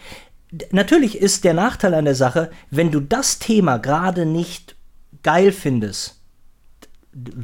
Natürlich 0.71 1.17
ist 1.17 1.43
der 1.43 1.53
Nachteil 1.53 1.93
an 1.93 2.05
der 2.05 2.15
Sache, 2.15 2.51
wenn 2.69 2.91
du 2.91 2.99
das 2.99 3.39
Thema 3.39 3.77
gerade 3.77 4.25
nicht 4.25 4.75
geil 5.23 5.51
findest, 5.51 6.16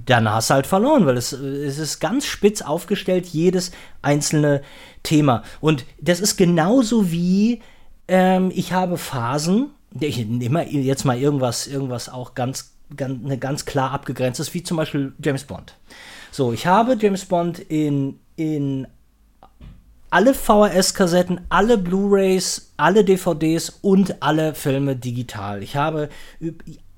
dann 0.06 0.30
hast 0.30 0.50
du 0.50 0.56
halt 0.56 0.68
verloren, 0.68 1.06
weil 1.06 1.18
es, 1.18 1.32
es 1.32 1.80
ist 1.80 2.00
ganz 2.00 2.26
spitz 2.26 2.62
aufgestellt, 2.62 3.26
jedes 3.28 3.72
einzelne 4.02 4.62
Thema. 5.02 5.44
Und 5.62 5.86
das 6.00 6.20
ist 6.20 6.38
genauso 6.38 7.12
wie 7.12 7.62
ähm, 8.08 8.52
ich 8.54 8.74
habe 8.74 8.98
Phasen, 8.98 9.72
ich 10.00 10.26
nehme 10.26 10.68
jetzt 10.70 11.06
mal 11.06 11.18
irgendwas, 11.18 11.68
irgendwas 11.68 12.10
auch 12.10 12.36
ganz, 12.36 12.74
ganz, 12.96 13.24
eine 13.24 13.38
ganz 13.38 13.66
klar 13.66 13.92
abgegrenztes, 13.92 14.54
wie 14.54 14.64
zum 14.64 14.78
Beispiel 14.78 15.14
James 15.24 15.44
Bond. 15.44 15.76
So, 16.32 16.52
ich 16.52 16.68
habe 16.68 16.98
James 17.00 17.26
Bond 17.26 17.60
in, 17.60 18.20
in 18.36 18.88
alle 20.10 20.34
VHS-Kassetten, 20.34 21.42
alle 21.50 21.78
Blu-rays, 21.78 22.74
alle 22.78 23.04
DVDs 23.04 23.80
und 23.82 24.22
alle 24.22 24.54
Filme 24.54 24.96
digital. 24.96 25.64
Ich 25.64 25.76
habe, 25.76 26.10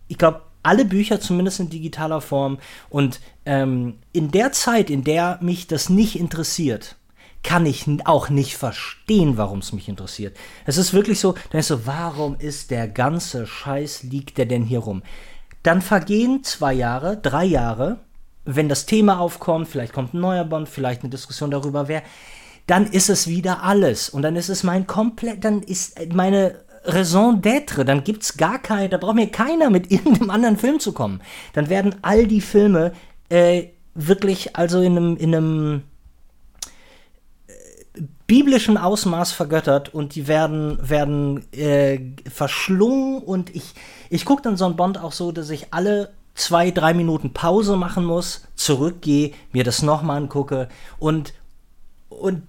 ich 0.08 0.18
glaube, 0.18 0.42
alle 0.66 0.86
Bücher 0.86 1.20
zumindest 1.20 1.60
in 1.60 1.70
digitaler 1.70 2.22
Form. 2.22 2.58
Und 2.90 3.20
ähm, 3.46 4.00
in 4.12 4.32
der 4.32 4.52
Zeit, 4.52 4.90
in 4.90 5.04
der 5.04 5.40
mich 5.42 5.68
das 5.68 5.90
nicht 5.90 6.20
interessiert, 6.20 6.96
kann 7.44 7.66
ich 7.68 7.86
auch 8.06 8.30
nicht 8.30 8.58
verstehen, 8.58 9.38
warum 9.38 9.60
es 9.60 9.72
mich 9.72 9.88
interessiert. 9.88 10.36
Es 10.66 10.78
ist 10.78 10.94
wirklich 10.94 11.20
so, 11.20 11.36
dann 11.52 11.60
ist 11.60 11.68
so, 11.68 11.86
warum 11.86 12.36
ist 12.40 12.72
der 12.72 12.88
ganze 12.88 13.46
Scheiß, 13.46 14.04
liegt 14.04 14.40
der 14.40 14.48
denn 14.48 14.64
hier 14.64 14.80
rum? 14.80 15.04
Dann 15.62 15.82
vergehen 15.82 16.44
zwei 16.44 16.74
Jahre, 16.74 17.18
drei 17.18 17.46
Jahre, 17.46 18.00
wenn 18.46 18.70
das 18.70 18.86
Thema 18.88 19.20
aufkommt, 19.20 19.68
vielleicht 19.68 19.94
kommt 19.94 20.14
ein 20.14 20.20
neuer 20.20 20.44
Bond, 20.44 20.70
vielleicht 20.70 21.02
eine 21.02 21.10
Diskussion 21.10 21.52
darüber, 21.52 21.88
wer, 21.88 22.04
dann 22.68 22.88
ist 22.88 23.10
es 23.10 23.28
wieder 23.28 23.64
alles. 23.64 24.10
Und 24.10 24.24
dann 24.24 24.36
ist 24.36 24.50
es 24.50 24.64
mein 24.64 24.88
komplett, 24.88 25.44
dann 25.44 25.62
ist 25.62 26.14
meine 26.14 26.65
Raison 26.86 27.42
d'être, 27.42 27.84
dann 27.84 28.04
gibt 28.04 28.24
es 28.24 28.38
gar 28.38 28.60
keine, 28.60 28.90
da 28.90 28.98
braucht 28.98 29.16
mir 29.16 29.30
keiner 29.30 29.70
mit 29.70 29.92
irgendeinem 29.92 30.30
anderen 30.30 30.58
Film 30.58 30.80
zu 30.80 30.94
kommen. 30.94 31.22
Dann 31.54 31.70
werden 31.70 31.96
all 32.02 32.28
die 32.28 32.42
Filme 32.42 32.94
äh, 33.30 33.68
wirklich 33.94 34.56
also 34.56 34.82
in 34.82 34.98
einem, 34.98 35.18
in 35.18 35.36
einem 35.36 35.84
äh, 37.48 38.02
biblischen 38.28 38.78
Ausmaß 38.78 39.32
vergöttert 39.32 39.94
und 39.94 40.16
die 40.16 40.28
werden, 40.28 40.78
werden 40.82 41.52
äh, 41.54 42.00
verschlungen 42.30 43.20
und 43.20 43.56
ich, 43.56 43.74
ich 44.10 44.26
gucke 44.26 44.44
dann 44.44 44.58
so 44.58 44.66
einen 44.66 44.76
Bond 44.76 45.00
auch 45.00 45.14
so, 45.14 45.32
dass 45.32 45.50
ich 45.50 45.74
alle 45.74 46.12
zwei, 46.36 46.70
drei 46.72 46.94
Minuten 46.94 47.34
Pause 47.34 47.78
machen 47.78 48.06
muss, 48.06 48.44
zurückgehe, 48.56 49.32
mir 49.54 49.64
das 49.64 49.82
nochmal 49.82 50.18
angucke 50.18 50.68
und, 51.00 51.34
und 52.20 52.42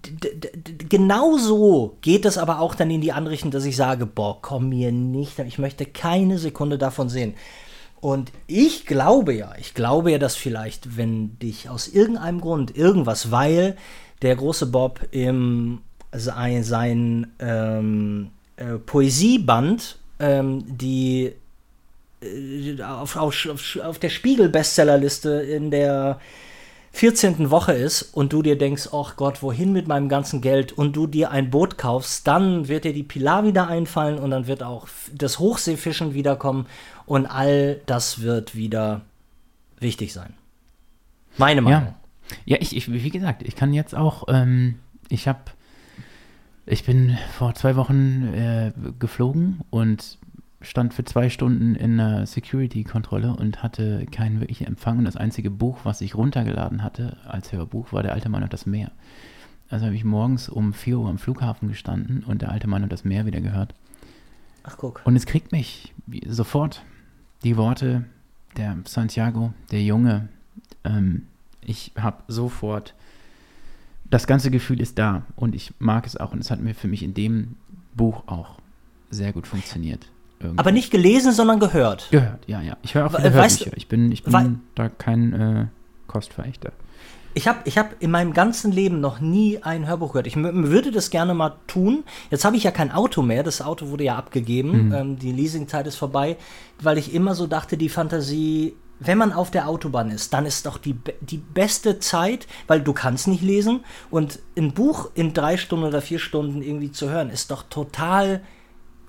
genau 0.89 1.37
so 1.39 1.97
geht 2.01 2.25
es 2.25 2.39
aber 2.39 2.61
auch 2.61 2.75
dann 2.75 2.91
in 2.91 3.01
die 3.01 3.13
andere 3.13 3.33
Richtung, 3.33 3.51
dass 3.51 3.65
ich 3.65 3.77
sage, 3.77 4.07
boah, 4.07 4.39
komm 4.41 4.69
mir 4.71 4.93
nicht, 4.93 5.39
ich 5.41 5.59
möchte 5.59 5.87
keine 5.87 6.39
Sekunde 6.39 6.79
davon 6.79 7.09
sehen. 7.09 7.35
Und 8.01 8.31
ich 8.47 8.87
glaube 8.87 9.35
ja, 9.35 9.53
ich 9.59 9.75
glaube 9.75 10.13
ja, 10.13 10.19
dass 10.19 10.37
vielleicht, 10.37 10.97
wenn 10.97 11.39
dich 11.39 11.69
aus 11.69 11.89
irgendeinem 11.89 12.41
Grund 12.41 12.77
irgendwas, 12.77 13.31
weil 13.31 13.77
der 14.23 14.37
große 14.37 14.67
Bob 14.67 15.01
im 15.11 15.81
sein, 16.13 16.63
sein 16.63 17.33
ähm, 17.41 18.31
äh, 18.57 18.79
Poesieband, 18.79 19.99
ähm, 20.19 20.65
die 20.67 21.33
äh, 22.23 22.83
auf, 22.83 23.17
auf, 23.17 23.79
auf 23.83 23.99
der 23.99 24.09
Spiegel-Bestsellerliste 24.09 25.31
in 25.31 25.71
der 25.71 26.21
14. 26.97 27.51
Woche 27.51 27.75
ist 27.75 28.01
und 28.15 28.33
du 28.33 28.41
dir 28.41 28.57
denkst, 28.57 28.89
ach 28.91 29.17
Gott, 29.17 29.43
wohin 29.43 29.71
mit 29.71 29.87
meinem 29.87 30.09
ganzen 30.09 30.41
Geld 30.41 30.73
und 30.73 30.97
du 30.97 31.07
dir 31.07 31.31
ein 31.31 31.51
Boot 31.51 31.77
kaufst, 31.77 32.27
dann 32.27 32.69
wird 32.69 32.85
dir 32.85 32.95
die 32.95 33.03
Pilar 33.03 33.45
wieder 33.45 33.69
einfallen 33.69 34.19
und 34.19 34.31
dann 34.31 34.47
wird 34.47 34.63
auch 34.63 34.89
das 35.13 35.39
Hochseefischen 35.39 36.15
wiederkommen 36.15 36.65
und 37.05 37.27
all 37.27 37.83
das 37.85 38.23
wird 38.23 38.57
wieder 38.57 39.03
wichtig 39.79 40.15
sein. 40.15 40.33
Meine 41.37 41.61
Meinung. 41.61 41.83
Ja, 41.83 41.95
ja 42.47 42.57
ich, 42.61 42.75
ich, 42.75 42.91
wie 42.91 43.11
gesagt, 43.11 43.43
ich 43.43 43.57
kann 43.57 43.75
jetzt 43.75 43.95
auch, 43.95 44.25
ähm, 44.29 44.77
ich 45.11 45.29
habe, 45.29 45.41
ich 46.65 46.85
bin 46.85 47.19
vor 47.37 47.55
zwei 47.55 47.77
Wochen 47.77 48.33
äh, 48.33 48.73
geflogen 48.99 49.61
und 49.69 50.17
stand 50.61 50.95
für 50.95 51.05
zwei 51.05 51.29
Stunden 51.29 51.75
in 51.75 52.01
einer 52.01 52.27
Security-Kontrolle 52.27 53.37
und 53.37 53.63
hatte 53.63 54.07
keinen 54.11 54.41
wirklichen 54.41 54.67
Empfang. 54.67 54.99
Und 54.99 55.05
das 55.05 55.17
einzige 55.17 55.51
Buch, 55.51 55.81
was 55.85 56.01
ich 56.01 56.15
runtergeladen 56.15 56.83
hatte 56.83 57.19
als 57.27 57.53
Hörbuch, 57.53 57.93
war 57.93 58.03
Der 58.03 58.13
alte 58.13 58.29
Mann 58.29 58.43
und 58.43 58.53
das 58.53 58.67
Meer. 58.67 58.91
Also 59.69 59.87
habe 59.87 59.97
ich 59.97 60.05
morgens 60.05 60.49
um 60.49 60.73
4 60.73 60.99
Uhr 60.99 61.09
am 61.09 61.19
Flughafen 61.19 61.69
gestanden 61.69 62.25
und 62.25 62.43
Der 62.43 62.51
alte 62.51 62.69
Mann 62.69 62.83
und 62.83 62.93
das 62.93 63.05
Meer 63.05 63.27
wieder 63.27 63.41
gehört. 63.41 63.75
Ach, 64.63 64.77
guck. 64.77 65.03
Und 65.05 65.17
es 65.17 65.27
kriegt 65.27 65.53
mich 65.53 65.95
sofort 66.27 66.83
die 67.45 67.57
Worte 67.57 68.05
der 68.57 68.79
Santiago, 68.85 69.53
der 69.71 69.83
Junge. 69.83 70.29
Ähm, 70.85 71.27
ich 71.61 71.93
habe 71.97 72.23
sofort, 72.29 72.95
das 74.09 74.27
ganze 74.27 74.51
Gefühl 74.51 74.81
ist 74.81 74.99
da 74.99 75.23
und 75.35 75.55
ich 75.55 75.75
mag 75.79 76.07
es 76.07 76.17
auch. 76.17 76.33
Und 76.33 76.39
es 76.39 76.51
hat 76.51 76.61
mir 76.61 76.75
für 76.75 76.89
mich 76.89 77.03
in 77.03 77.13
dem 77.13 77.57
Buch 77.95 78.23
auch 78.27 78.59
sehr 79.11 79.33
gut 79.33 79.47
funktioniert. 79.47 80.09
Irgendwie. 80.41 80.59
Aber 80.59 80.73
nicht 80.73 80.91
gelesen, 80.91 81.33
sondern 81.33 81.61
gehört. 81.61 82.09
Gehört, 82.11 82.47
ja, 82.47 82.61
ja. 82.61 82.77
Ich 82.83 82.95
höre 82.95 83.07
auch 83.07 83.17
viele 83.17 83.35
weißt, 83.35 83.61
Hörbücher. 83.61 83.77
Ich 83.77 83.89
bin, 83.89 84.13
ich 84.13 84.23
bin 84.23 84.61
da 84.75 84.89
kein 84.89 85.33
äh, 85.33 85.67
Kostverächter. 86.07 86.73
Ich 87.37 87.47
habe 87.47 87.59
ich 87.65 87.77
hab 87.77 88.03
in 88.03 88.11
meinem 88.11 88.33
ganzen 88.33 88.73
Leben 88.73 89.01
noch 89.01 89.21
nie 89.21 89.63
ein 89.63 89.87
Hörbuch 89.87 90.13
gehört. 90.13 90.27
Ich 90.27 90.37
würde 90.37 90.91
das 90.91 91.11
gerne 91.11 91.35
mal 91.35 91.57
tun. 91.67 92.05
Jetzt 92.31 92.47
habe 92.47 92.57
ich 92.57 92.65
ja 92.65 92.71
kein 92.71 92.91
Auto 92.91 93.21
mehr. 93.21 93.43
Das 93.43 93.61
Auto 93.61 93.89
wurde 93.89 94.05
ja 94.05 94.17
abgegeben. 94.17 94.87
Mhm. 94.87 94.95
Ähm, 94.95 95.19
die 95.19 95.33
Leasingzeit 95.33 95.87
ist 95.87 95.97
vorbei, 95.97 96.37
weil 96.81 96.97
ich 96.97 97.13
immer 97.13 97.35
so 97.35 97.47
dachte, 97.47 97.77
die 97.77 97.91
Fantasie, 97.91 98.75
wenn 99.01 99.19
man 99.19 99.35
auf 99.35 99.51
der 99.51 99.69
Autobahn 99.69 100.11
ist, 100.11 100.33
dann 100.33 100.47
ist 100.47 100.65
doch 100.65 100.79
die, 100.79 100.97
die 101.21 101.37
beste 101.37 101.99
Zeit, 101.99 102.47
weil 102.69 102.81
du 102.81 102.95
kannst 102.95 103.29
nicht 103.29 103.43
lesen 103.43 103.81
und 104.11 104.39
ein 104.57 104.73
Buch 104.73 105.11
in 105.15 105.35
drei 105.35 105.59
Stunden 105.59 105.85
oder 105.85 106.01
vier 106.01 106.19
Stunden 106.19 106.63
irgendwie 106.63 106.93
zu 106.93 107.11
hören, 107.11 107.29
ist 107.29 107.51
doch 107.51 107.65
total 107.69 108.41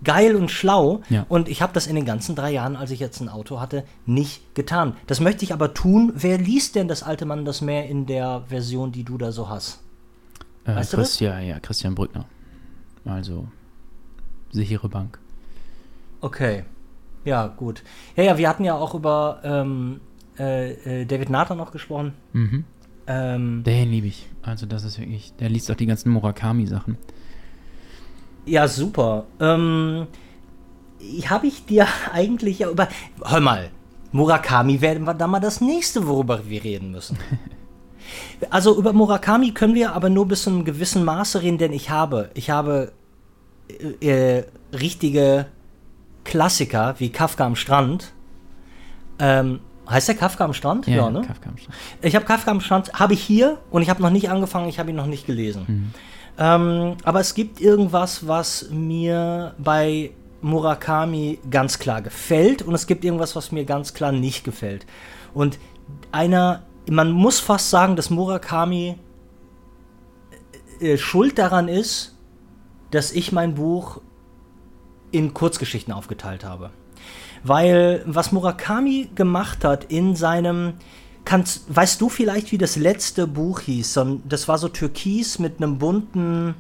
geil 0.04 0.36
und 0.36 0.52
schlau. 0.52 1.02
Ja. 1.10 1.26
Und 1.30 1.50
ich 1.50 1.62
habe 1.62 1.74
das 1.74 1.88
in 1.88 1.96
den 1.96 2.06
ganzen 2.06 2.36
drei 2.36 2.52
Jahren, 2.52 2.76
als 2.76 2.92
ich 2.92 3.00
jetzt 3.00 3.20
ein 3.22 3.30
Auto 3.30 3.60
hatte, 3.60 3.84
nicht 4.06 4.56
getan. 4.56 4.96
Das 5.08 5.20
möchte 5.20 5.44
ich 5.44 5.54
aber 5.54 5.74
tun. 5.74 6.14
Wer 6.16 6.38
liest 6.38 6.76
denn 6.76 6.88
das 6.88 7.04
alte 7.04 7.26
Mann 7.26 7.46
das 7.46 7.62
mehr 7.62 7.88
in 7.88 8.06
der 8.06 8.44
Version, 8.48 8.92
die 8.92 9.04
du 9.04 9.18
da 9.18 9.32
so 9.32 9.50
hast? 9.50 9.80
Äh, 10.66 10.76
weißt 10.76 10.94
Christian, 10.94 11.46
ja, 11.46 11.60
Christian 11.60 11.96
Brückner. 11.96 12.26
Also 13.06 13.48
sichere 14.52 14.90
Bank. 14.90 15.20
Okay. 16.22 16.66
Ja, 17.26 17.48
gut. 17.48 17.84
Ja, 18.16 18.24
ja, 18.24 18.38
wir 18.38 18.48
hatten 18.48 18.64
ja 18.64 18.76
auch 18.76 18.96
über 18.96 19.42
ähm, 19.44 20.00
äh, 20.40 21.02
äh 21.02 21.06
David 21.06 21.30
Nathan 21.30 21.58
noch 21.58 21.72
gesprochen. 21.72 22.14
Mhm. 22.34 22.64
Ähm, 23.08 23.64
Den 23.66 23.90
liebe 23.90 24.08
ich. 24.08 24.28
Also 24.42 24.66
das 24.66 24.84
ist 24.84 25.00
wirklich, 25.00 25.34
der 25.40 25.50
liest 25.50 25.72
auch 25.72 25.76
die 25.76 25.86
ganzen 25.86 26.10
Murakami-Sachen. 26.12 26.98
Ja, 28.48 28.68
super. 28.68 29.26
Ähm, 29.40 30.08
habe 31.28 31.48
ich 31.48 31.66
dir 31.66 31.88
eigentlich 32.14 32.60
ja 32.60 32.70
über. 32.70 32.88
Hör 33.24 33.40
mal, 33.40 33.70
Murakami 34.12 34.82
werden 34.82 35.06
wir 35.06 35.14
dann 35.14 35.30
mal 35.30 35.40
das 35.40 35.62
nächste, 35.62 36.08
worüber 36.08 36.42
wir 36.48 36.64
reden 36.64 36.92
müssen. 36.92 37.18
Also 38.50 38.78
über 38.78 38.94
Murakami 38.94 39.52
können 39.52 39.76
wir 39.76 39.94
aber 39.94 40.10
nur 40.10 40.28
bis 40.30 40.44
zu 40.44 40.50
einem 40.50 40.64
gewissen 40.64 41.04
Maße 41.04 41.42
reden, 41.42 41.58
denn 41.58 41.74
ich 41.74 41.90
habe, 41.90 42.30
ich 42.36 42.50
habe 42.50 42.94
äh, 44.02 44.38
äh 44.38 44.46
richtige 44.72 45.48
Klassiker 46.24 46.96
wie 47.00 47.10
Kafka 47.10 47.46
am 47.46 47.58
Strand. 47.58 48.14
Ähm, 49.20 49.60
heißt 49.90 50.08
der 50.08 50.16
Kafka 50.16 50.46
am 50.46 50.54
Strand? 50.54 50.88
Ja, 50.88 50.96
ja 50.96 51.10
ne? 51.10 51.22
Kafka 51.22 51.50
am 51.50 51.58
Strand. 51.58 51.78
Ich 52.02 52.16
habe 52.16 52.26
Kafka 52.26 52.52
am 52.52 52.62
Strand, 52.62 52.94
habe 52.94 53.14
ich 53.14 53.22
hier 53.22 53.58
und 53.72 53.82
ich 53.82 53.90
habe 53.90 54.02
noch 54.02 54.10
nicht 54.10 54.30
angefangen, 54.30 54.70
ich 54.70 54.80
habe 54.80 54.92
ihn 54.92 54.96
noch 54.96 55.06
nicht 55.06 55.26
gelesen. 55.26 55.66
Mhm. 55.68 55.94
Ähm, 56.38 56.98
aber 57.04 57.20
es 57.20 57.34
gibt 57.34 57.60
irgendwas, 57.60 58.28
was 58.28 58.70
mir 58.70 59.56
bei 59.58 60.12
Murakami 60.42 61.40
ganz 61.50 61.80
klar 61.80 62.02
gefällt 62.02 62.62
und 62.62 62.76
es 62.76 62.86
gibt 62.86 63.04
irgendwas, 63.04 63.36
was 63.36 63.52
mir 63.52 63.66
ganz 63.66 63.94
klar 63.94 64.12
nicht 64.12 64.44
gefällt. 64.44 64.86
Und 65.34 65.58
einer, 66.12 66.64
man 66.90 67.12
muss 67.12 67.40
fast 67.40 67.70
sagen, 67.70 67.96
dass 67.96 68.10
Murakami 68.10 68.98
äh, 70.80 70.98
schuld 70.98 71.40
daran 71.40 71.68
ist, 71.68 72.16
dass 72.92 73.12
ich 73.12 73.32
mein 73.32 73.56
Buch 73.56 74.02
in 75.12 75.34
Kurzgeschichten 75.34 75.94
aufgeteilt 75.94 76.44
habe. 76.44 76.70
Weil 77.44 78.04
was 78.06 78.32
Murakami 78.32 79.10
gemacht 79.16 79.64
hat 79.64 79.86
in 79.86 80.16
seinem 80.16 80.74
Kannst, 81.28 81.76
weißt 81.76 82.00
du 82.00 82.08
vielleicht, 82.08 82.54
wie 82.54 82.58
das 82.58 82.78
letzte 82.78 83.28
Buch 83.28 83.60
hieß? 83.60 84.00
Das 84.30 84.48
war 84.48 84.58
so 84.58 84.70
türkis 84.70 85.40
mit 85.40 85.58
einem 85.58 85.78
bunten. 85.78 86.56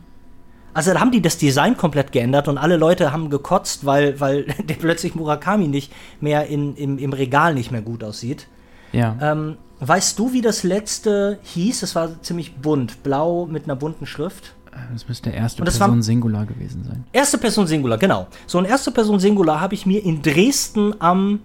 Also 0.74 0.92
da 0.92 1.00
haben 1.00 1.12
die 1.12 1.22
das 1.22 1.38
Design 1.38 1.78
komplett 1.78 2.12
geändert 2.12 2.50
und 2.50 2.58
alle 2.58 2.76
Leute 2.76 3.14
haben 3.14 3.30
gekotzt, 3.30 3.86
weil, 3.86 4.20
weil 4.20 4.44
der 4.68 4.74
plötzlich 4.74 5.16
Murakami 5.16 5.70
nicht 5.70 5.94
mehr 6.20 6.48
in, 6.48 6.76
im, 6.76 6.98
im 6.98 7.14
Regal 7.14 7.54
nicht 7.54 7.72
mehr 7.72 7.82
gut 7.82 8.04
aussieht. 8.04 8.48
Ja. 8.92 9.16
Ähm, 9.22 9.56
weißt 9.80 10.20
du, 10.20 10.34
wie 10.34 10.42
das 10.42 10.64
letzte 10.64 11.40
hieß? 11.44 11.84
Es 11.84 11.96
war 11.96 12.22
ziemlich 12.22 12.58
bunt, 12.58 13.04
blau 13.04 13.46
mit 13.46 13.64
einer 13.64 13.78
bunten 13.78 14.06
Schrift. 14.06 14.54
Das 14.92 15.08
müsste 15.08 15.30
erste 15.30 15.64
Person 15.64 16.04
Singular 16.04 16.46
gewesen 16.46 16.84
sein. 16.84 17.06
Erste 17.14 17.38
Person 17.38 17.68
Singular, 17.68 17.98
genau. 17.98 18.28
So 18.48 18.58
ein 18.58 18.66
erste 18.66 18.92
Person 18.92 19.22
Singular 19.22 19.62
habe 19.62 19.76
ich 19.76 19.86
mir 19.86 20.04
in 20.04 20.22
Dresden 20.22 20.94
am 21.00 21.40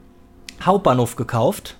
Hauptbahnhof 0.60 1.14
gekauft 1.14 1.76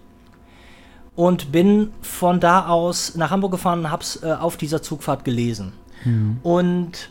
und 1.15 1.53
bin 1.53 1.93
von 2.01 2.41
da 2.41 2.67
aus 2.67 3.15
nach 3.17 3.31
Hamburg 3.31 3.53
gefahren 3.53 3.81
und 3.81 3.91
habe 3.91 4.03
es 4.03 4.23
äh, 4.23 4.33
auf 4.33 4.57
dieser 4.57 4.83
Zugfahrt 4.83 5.25
gelesen. 5.25 5.73
Mhm. 6.05 6.39
Und 6.43 7.11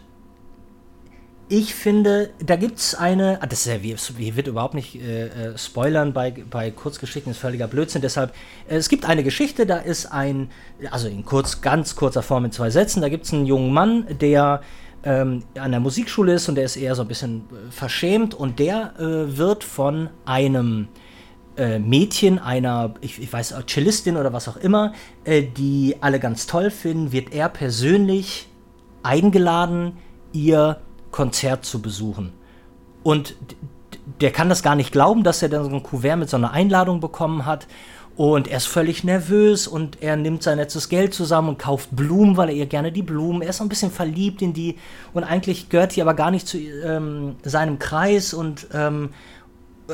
ich 1.53 1.75
finde, 1.75 2.29
da 2.39 2.55
gibt 2.55 2.77
es 2.77 2.95
eine, 2.95 3.39
ah, 3.41 3.45
das 3.45 3.65
ist 3.65 3.83
ja, 3.83 3.83
wie, 3.83 4.35
wird 4.37 4.47
überhaupt 4.47 4.73
nicht 4.73 4.95
äh, 4.95 5.25
äh, 5.25 5.57
spoilern 5.57 6.13
bei, 6.13 6.31
bei 6.49 6.71
Kurzgeschichten, 6.71 7.29
ist 7.29 7.39
völliger 7.39 7.67
Blödsinn. 7.67 8.01
Deshalb, 8.01 8.33
äh, 8.69 8.77
es 8.77 8.87
gibt 8.87 9.03
eine 9.03 9.21
Geschichte, 9.21 9.65
da 9.65 9.75
ist 9.75 10.05
ein, 10.05 10.49
also 10.91 11.09
in 11.09 11.25
kurz, 11.25 11.59
ganz 11.59 11.97
kurzer 11.97 12.23
Form 12.23 12.45
in 12.45 12.53
zwei 12.53 12.69
Sätzen, 12.69 13.01
da 13.01 13.09
gibt 13.09 13.25
es 13.25 13.33
einen 13.33 13.45
jungen 13.45 13.73
Mann, 13.73 14.07
der 14.21 14.61
ähm, 15.03 15.43
an 15.59 15.71
der 15.71 15.81
Musikschule 15.81 16.35
ist 16.35 16.47
und 16.47 16.55
der 16.55 16.63
ist 16.63 16.77
eher 16.77 16.95
so 16.95 17.01
ein 17.01 17.09
bisschen 17.09 17.41
äh, 17.51 17.69
verschämt 17.69 18.33
und 18.33 18.57
der 18.57 18.93
wird 18.97 19.65
von 19.65 20.09
einem 20.23 20.87
äh, 21.57 21.79
Mädchen 21.79 22.39
einer, 22.39 22.93
ich, 23.01 23.21
ich 23.21 23.31
weiß, 23.31 23.55
Cellistin 23.67 24.17
oder 24.17 24.33
was 24.33 24.47
auch 24.47 24.57
immer, 24.57 24.93
äh, 25.23 25.43
die 25.43 25.97
alle 26.01 26.19
ganz 26.19 26.47
toll 26.47 26.71
finden, 26.71 27.11
wird 27.11 27.33
er 27.33 27.49
persönlich 27.49 28.47
eingeladen, 29.03 29.97
ihr 30.33 30.77
Konzert 31.11 31.65
zu 31.65 31.81
besuchen. 31.81 32.31
Und 33.03 33.35
der 34.19 34.31
kann 34.31 34.49
das 34.49 34.63
gar 34.63 34.75
nicht 34.75 34.91
glauben, 34.91 35.23
dass 35.23 35.41
er 35.41 35.49
dann 35.49 35.63
so 35.63 35.69
ein 35.69 35.83
Kuvert 35.83 36.17
mit 36.17 36.29
so 36.29 36.37
einer 36.37 36.51
Einladung 36.51 36.99
bekommen 36.99 37.45
hat. 37.45 37.67
Und 38.17 38.47
er 38.49 38.57
ist 38.57 38.67
völlig 38.67 39.03
nervös 39.03 39.67
und 39.67 40.01
er 40.01 40.17
nimmt 40.17 40.43
sein 40.43 40.57
letztes 40.57 40.89
Geld 40.89 41.13
zusammen 41.13 41.49
und 41.49 41.59
kauft 41.59 41.95
Blumen, 41.95 42.35
weil 42.37 42.49
er 42.49 42.55
ihr 42.55 42.65
gerne 42.65 42.91
die 42.91 43.01
Blumen. 43.01 43.41
Er 43.41 43.49
ist 43.49 43.61
ein 43.61 43.69
bisschen 43.69 43.89
verliebt 43.89 44.41
in 44.41 44.53
die 44.53 44.77
und 45.13 45.23
eigentlich 45.23 45.69
gehört 45.69 45.95
die 45.95 46.01
aber 46.01 46.13
gar 46.13 46.29
nicht 46.29 46.47
zu 46.47 46.57
ähm, 46.57 47.37
seinem 47.43 47.79
Kreis 47.79 48.33
und 48.33 48.67
ähm, 48.73 49.11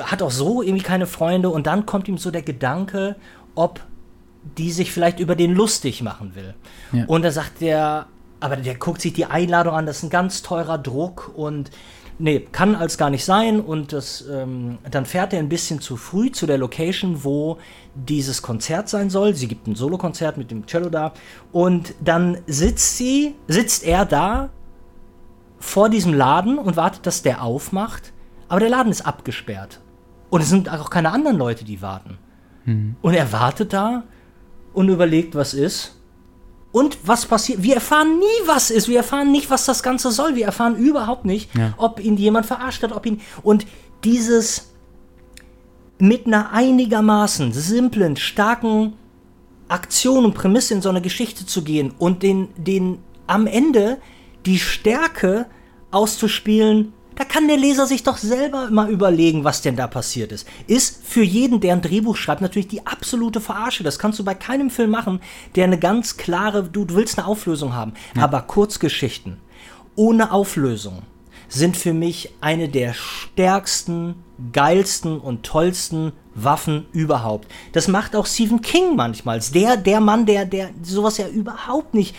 hat 0.04 0.22
auch 0.22 0.32
so 0.32 0.62
irgendwie 0.62 0.84
keine 0.84 1.08
Freunde 1.08 1.50
und 1.50 1.68
dann 1.68 1.86
kommt 1.86 2.08
ihm 2.08 2.18
so 2.18 2.32
der 2.32 2.42
Gedanke, 2.42 3.16
ob 3.56 3.82
die 4.58 4.72
sich 4.72 4.92
vielleicht 4.92 5.20
über 5.20 5.36
den 5.36 5.54
lustig 5.54 6.02
machen 6.02 6.36
will. 6.36 6.54
Ja. 6.94 7.06
Und 7.08 7.24
da 7.24 7.32
sagt 7.32 7.62
der, 7.62 8.08
aber 8.40 8.56
der 8.56 8.76
guckt 8.76 9.02
sich 9.02 9.14
die 9.14 9.26
Einladung 9.26 9.74
an, 9.74 9.86
das 9.86 9.98
ist 9.98 10.04
ein 10.04 10.10
ganz 10.10 10.42
teurer 10.42 10.78
Druck 10.78 11.32
und 11.36 11.72
nee, 12.20 12.40
kann 12.52 12.76
als 12.76 12.98
gar 12.98 13.10
nicht 13.10 13.26
sein 13.26 13.60
und 13.60 13.94
das, 13.94 14.26
ähm, 14.32 14.78
dann 14.90 15.06
fährt 15.06 15.34
er 15.34 15.40
ein 15.40 15.50
bisschen 15.50 15.82
zu 15.82 15.98
früh 15.98 16.32
zu 16.32 16.46
der 16.46 16.58
Location, 16.58 17.24
wo 17.24 17.58
dieses 17.96 18.42
Konzert 18.42 18.90
sein 18.90 19.10
soll. 19.10 19.36
Sie 19.36 19.48
gibt 19.48 19.68
ein 19.68 19.76
Solokonzert 19.76 20.38
mit 20.38 20.52
dem 20.52 20.66
Cello 20.66 20.90
da 20.90 21.14
und 21.52 21.94
dann 22.00 22.38
sitzt 22.48 22.98
sie, 22.98 23.36
sitzt 23.48 23.84
er 23.84 24.06
da 24.06 24.50
vor 25.60 25.90
diesem 25.90 26.14
Laden 26.14 26.60
und 26.60 26.78
wartet, 26.78 27.06
dass 27.06 27.24
der 27.24 27.42
aufmacht, 27.44 28.14
aber 28.48 28.60
der 28.60 28.70
Laden 28.70 28.92
ist 28.92 29.06
abgesperrt 29.06 29.80
und 30.30 30.42
es 30.42 30.50
sind 30.50 30.70
auch 30.70 30.90
keine 30.90 31.12
anderen 31.12 31.38
Leute, 31.38 31.64
die 31.64 31.82
warten. 31.82 32.18
Mhm. 32.66 32.96
Und 33.02 33.14
er 33.14 33.32
wartet 33.32 33.74
da 33.74 34.04
und 34.74 34.90
überlegt, 34.90 35.36
was 35.36 35.54
ist. 35.54 35.96
Und 36.72 36.98
was 37.06 37.26
passiert? 37.26 37.64
Wir 37.64 37.76
erfahren 37.76 38.20
nie, 38.20 38.48
was 38.48 38.70
ist. 38.70 38.88
Wir 38.88 38.98
erfahren 38.98 39.32
nicht, 39.32 39.50
was 39.50 39.66
das 39.66 39.82
Ganze 39.82 40.12
soll. 40.12 40.36
Wir 40.36 40.46
erfahren 40.46 40.76
überhaupt 40.76 41.26
nicht, 41.26 41.56
ja. 41.56 41.74
ob 41.78 42.00
ihn 42.00 42.18
jemand 42.18 42.46
verarscht 42.46 42.84
hat, 42.84 42.92
ob 42.92 43.06
ihn. 43.06 43.22
Und 43.42 43.66
dieses 44.04 44.74
mit 45.98 46.28
einer 46.28 46.52
einigermaßen 46.52 47.54
simplen, 47.54 48.18
starken 48.18 48.94
Aktion 49.68 50.26
und 50.26 50.34
Prämisse 50.34 50.76
in 50.76 50.82
so 50.82 50.90
eine 50.90 51.02
Geschichte 51.02 51.46
zu 51.46 51.64
gehen 51.64 51.94
und 51.98 52.22
den, 52.22 52.50
den 52.58 53.00
am 53.26 53.48
Ende 53.48 53.98
die 54.46 54.60
Stärke 54.60 55.48
auszuspielen, 55.92 56.94
da 57.18 57.24
kann 57.24 57.48
der 57.48 57.58
Leser 57.58 57.88
sich 57.88 58.04
doch 58.04 58.18
selber 58.18 58.70
mal 58.70 58.90
überlegen, 58.90 59.44
was 59.44 59.62
denn 59.62 59.76
da 59.76 59.88
passiert 59.88 60.32
ist. 60.32 60.48
Ist 60.68 61.04
für 61.04 61.24
jeden, 61.24 61.60
der 61.60 61.74
ein 61.74 61.82
Drehbuch 61.82 62.16
schreibt, 62.16 62.42
natürlich 62.42 62.68
die 62.68 62.86
absolute 62.86 63.42
Verarsche. 63.42 63.84
Das 63.84 63.98
kannst 63.98 64.20
du 64.20 64.24
bei 64.24 64.36
keinem 64.36 64.70
Film 64.70 64.92
machen, 64.92 65.20
der 65.56 65.64
eine 65.64 65.80
ganz 65.80 66.18
klare, 66.18 66.64
du, 66.64 66.86
du 66.86 66.96
willst 66.96 67.18
eine 67.18 67.28
Auflösung 67.28 67.74
haben. 67.74 67.94
Ja. 68.16 68.24
Aber 68.24 68.42
Kurzgeschichten 68.42 69.38
ohne 69.96 70.32
Auflösung 70.32 71.02
sind 71.50 71.76
für 71.76 71.94
mich 71.94 72.34
eine 72.40 72.70
der 72.70 72.94
stärksten, 72.94 74.16
geilsten 74.54 75.20
und 75.20 75.44
tollsten 75.44 76.12
Waffen 76.36 76.86
überhaupt. 76.92 77.48
Das 77.72 77.88
macht 77.88 78.16
auch 78.16 78.28
Stephen 78.28 78.62
King 78.62 78.96
manchmal. 78.96 79.40
Der, 79.54 79.76
der 79.76 80.00
Mann, 80.00 80.26
der, 80.26 80.46
der 80.46 80.70
sowas 80.84 81.18
ja 81.18 81.28
überhaupt 81.28 81.94
nicht 81.94 82.16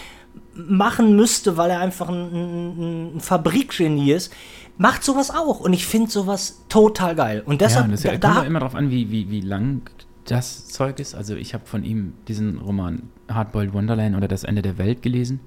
machen 0.55 1.15
müsste, 1.15 1.57
weil 1.57 1.70
er 1.70 1.81
einfach 1.81 2.09
ein, 2.09 2.33
ein, 2.33 3.16
ein 3.16 3.20
Fabrikgenie 3.20 4.12
ist, 4.12 4.33
macht 4.78 5.05
sowas 5.05 5.30
auch. 5.30 5.60
Und 5.60 5.72
ich 5.72 5.86
finde 5.86 6.10
sowas 6.10 6.62
total 6.68 7.14
geil. 7.14 7.42
Und 7.44 7.60
deshalb. 7.60 7.86
Ja, 7.86 7.92
das 7.92 8.20
da, 8.20 8.34
kommt 8.34 8.46
immer 8.46 8.60
darauf 8.60 8.74
an, 8.74 8.90
wie, 8.90 9.10
wie, 9.10 9.30
wie 9.30 9.40
lang 9.40 9.82
das 10.24 10.68
Zeug 10.68 10.98
ist. 11.00 11.14
Also, 11.14 11.34
ich 11.34 11.52
habe 11.52 11.66
von 11.66 11.84
ihm 11.84 12.14
diesen 12.28 12.59
Roman 12.59 13.02
Hardboiled 13.28 13.74
Wonderland 13.74 14.16
oder 14.16 14.28
Das 14.28 14.44
Ende 14.44 14.62
der 14.62 14.78
Welt 14.78 15.02
gelesen. 15.02 15.40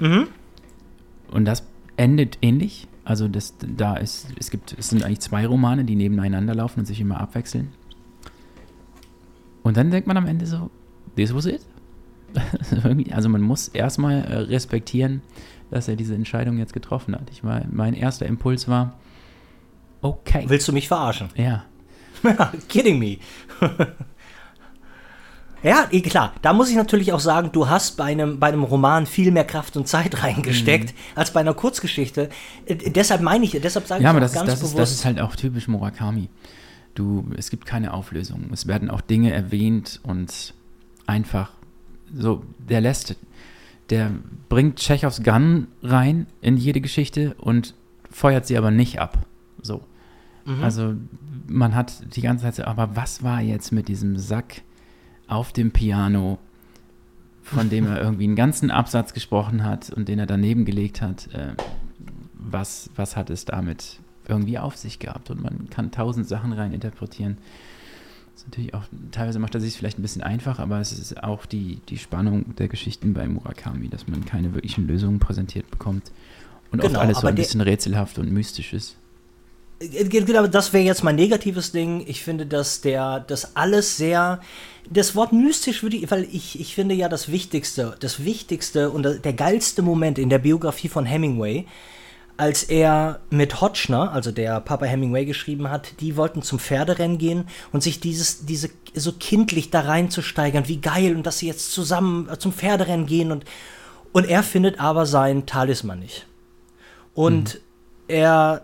Mhm. 0.00 0.28
Und 1.30 1.44
das 1.44 1.64
endet 1.96 2.38
ähnlich. 2.42 2.88
Also, 3.04 3.28
das, 3.28 3.54
da 3.60 3.96
ist, 3.96 4.28
es 4.38 4.50
gibt, 4.50 4.74
es 4.78 4.88
sind 4.88 5.04
eigentlich 5.04 5.20
zwei 5.20 5.46
Romane, 5.46 5.84
die 5.84 5.94
nebeneinander 5.94 6.54
laufen 6.54 6.80
und 6.80 6.86
sich 6.86 7.00
immer 7.00 7.20
abwechseln. 7.20 7.72
Und 9.62 9.76
dann 9.76 9.90
denkt 9.90 10.08
man 10.08 10.16
am 10.16 10.26
Ende 10.26 10.46
so, 10.46 10.70
this 11.16 11.34
was 11.34 11.46
it. 11.46 11.60
also 13.10 13.28
man 13.28 13.42
muss 13.42 13.68
erstmal 13.68 14.22
äh, 14.22 14.36
respektieren, 14.38 15.20
dass 15.70 15.88
er 15.88 15.96
diese 15.96 16.14
Entscheidung 16.14 16.58
jetzt 16.58 16.72
getroffen 16.72 17.14
hat. 17.14 17.30
Ich 17.30 17.44
war, 17.44 17.62
mein 17.70 17.94
erster 17.94 18.26
Impuls 18.26 18.68
war, 18.68 18.94
okay. 20.02 20.44
Willst 20.48 20.68
du 20.68 20.72
mich 20.72 20.88
verarschen? 20.88 21.28
Ja. 21.34 21.64
Kidding 22.68 22.98
me. 22.98 23.18
ja, 25.62 25.86
eh, 25.90 26.00
klar. 26.00 26.34
Da 26.42 26.52
muss 26.52 26.70
ich 26.70 26.76
natürlich 26.76 27.12
auch 27.12 27.20
sagen, 27.20 27.50
du 27.52 27.68
hast 27.68 27.96
bei 27.96 28.04
einem, 28.04 28.38
bei 28.38 28.48
einem 28.48 28.64
Roman 28.64 29.06
viel 29.06 29.30
mehr 29.30 29.44
Kraft 29.44 29.76
und 29.76 29.88
Zeit 29.88 30.22
reingesteckt 30.22 30.90
mhm. 30.90 31.18
als 31.18 31.32
bei 31.32 31.40
einer 31.40 31.54
Kurzgeschichte. 31.54 32.28
Äh, 32.66 32.76
deshalb 32.90 33.22
meine 33.22 33.44
ich, 33.44 33.52
deshalb 33.52 33.86
sage 33.86 34.02
ja, 34.02 34.10
ich 34.10 34.10
aber 34.10 34.20
das, 34.20 34.32
ganz 34.32 34.50
das 34.50 34.60
bewusst. 34.60 34.74
Ist, 34.74 34.80
das 34.80 34.92
ist 34.92 35.04
halt 35.04 35.20
auch 35.20 35.36
typisch 35.36 35.68
Murakami. 35.68 36.28
Du, 36.94 37.24
es 37.36 37.50
gibt 37.50 37.66
keine 37.66 37.94
Auflösung. 37.94 38.50
Es 38.52 38.66
werden 38.66 38.90
auch 38.90 39.00
Dinge 39.00 39.32
erwähnt 39.32 40.00
und 40.02 40.54
einfach 41.06 41.52
so, 42.14 42.42
der 42.58 42.80
lässt, 42.80 43.14
der 43.90 44.12
bringt 44.48 44.76
Tschechows 44.76 45.22
Gun 45.22 45.68
rein 45.82 46.26
in 46.40 46.56
jede 46.56 46.80
Geschichte 46.80 47.34
und 47.34 47.74
feuert 48.10 48.46
sie 48.46 48.56
aber 48.56 48.70
nicht 48.70 49.00
ab. 49.00 49.26
So. 49.62 49.82
Mhm. 50.44 50.62
Also 50.62 50.94
man 51.46 51.74
hat 51.74 52.14
die 52.16 52.20
ganze 52.22 52.44
Zeit 52.44 52.54
so, 52.56 52.64
aber 52.64 52.96
was 52.96 53.22
war 53.22 53.40
jetzt 53.40 53.72
mit 53.72 53.88
diesem 53.88 54.16
Sack 54.16 54.62
auf 55.26 55.52
dem 55.52 55.72
Piano, 55.72 56.38
von 57.42 57.68
dem 57.68 57.86
er 57.86 58.00
irgendwie 58.02 58.24
einen 58.24 58.36
ganzen 58.36 58.70
Absatz 58.70 59.12
gesprochen 59.12 59.64
hat 59.64 59.90
und 59.90 60.08
den 60.08 60.18
er 60.18 60.26
daneben 60.26 60.64
gelegt 60.64 61.02
hat? 61.02 61.28
Äh, 61.34 61.54
was, 62.34 62.90
was 62.96 63.16
hat 63.16 63.30
es 63.30 63.44
damit 63.44 64.00
irgendwie 64.26 64.58
auf 64.58 64.76
sich 64.76 64.98
gehabt? 64.98 65.30
Und 65.30 65.42
man 65.42 65.68
kann 65.70 65.90
tausend 65.90 66.26
Sachen 66.26 66.52
rein 66.52 66.72
interpretieren 66.72 67.38
ist 68.36 68.46
natürlich 68.46 68.74
auch, 68.74 68.84
teilweise 69.10 69.38
macht 69.38 69.54
er 69.54 69.60
sich 69.60 69.76
vielleicht 69.76 69.98
ein 69.98 70.02
bisschen 70.02 70.22
einfach, 70.22 70.58
aber 70.58 70.80
es 70.80 70.92
ist 70.92 71.22
auch 71.22 71.46
die, 71.46 71.80
die 71.88 71.98
Spannung 71.98 72.54
der 72.56 72.68
Geschichten 72.68 73.14
bei 73.14 73.26
Murakami, 73.28 73.88
dass 73.88 74.08
man 74.08 74.24
keine 74.24 74.54
wirklichen 74.54 74.86
Lösungen 74.86 75.18
präsentiert 75.18 75.70
bekommt 75.70 76.10
und 76.72 76.80
genau, 76.80 76.94
oft 76.94 77.06
alles 77.06 77.20
so 77.20 77.26
ein 77.26 77.34
bisschen 77.34 77.60
rätselhaft 77.60 78.18
und 78.18 78.30
mystisch 78.30 78.72
ist. 78.72 78.96
Äh, 79.80 80.04
genau, 80.04 80.46
das 80.46 80.72
wäre 80.72 80.84
jetzt 80.84 81.02
mein 81.02 81.16
negatives 81.16 81.72
Ding. 81.72 82.04
Ich 82.06 82.22
finde, 82.22 82.46
dass 82.46 82.80
der, 82.80 83.20
das 83.20 83.56
alles 83.56 83.96
sehr, 83.96 84.40
das 84.88 85.14
Wort 85.14 85.32
mystisch 85.32 85.82
würde 85.82 85.96
ich, 85.96 86.10
weil 86.10 86.24
ich, 86.30 86.60
ich 86.60 86.74
finde 86.74 86.94
ja 86.94 87.08
das 87.08 87.30
Wichtigste, 87.30 87.96
das 88.00 88.24
Wichtigste 88.24 88.90
und 88.90 89.24
der 89.24 89.32
geilste 89.32 89.82
Moment 89.82 90.18
in 90.18 90.28
der 90.28 90.38
Biografie 90.38 90.88
von 90.88 91.06
Hemingway 91.06 91.66
als 92.40 92.62
er 92.62 93.20
mit 93.28 93.60
Hotchner, 93.60 94.12
also 94.12 94.32
der 94.32 94.60
Papa 94.60 94.86
Hemingway 94.86 95.26
geschrieben 95.26 95.68
hat, 95.68 96.00
die 96.00 96.16
wollten 96.16 96.40
zum 96.40 96.58
Pferderennen 96.58 97.18
gehen 97.18 97.46
und 97.70 97.82
sich 97.82 98.00
dieses, 98.00 98.46
diese 98.46 98.70
so 98.94 99.12
kindlich 99.12 99.68
da 99.68 99.80
reinzusteigern, 99.80 100.66
wie 100.66 100.80
geil 100.80 101.14
und 101.14 101.26
dass 101.26 101.40
sie 101.40 101.46
jetzt 101.46 101.70
zusammen 101.70 102.30
äh, 102.30 102.38
zum 102.38 102.54
Pferderennen 102.54 103.04
gehen 103.04 103.30
und, 103.30 103.44
und 104.12 104.26
er 104.26 104.42
findet 104.42 104.80
aber 104.80 105.04
seinen 105.04 105.44
Talisman 105.44 105.98
nicht. 105.98 106.26
Und 107.12 107.56
mhm. 107.56 107.60
er 108.08 108.62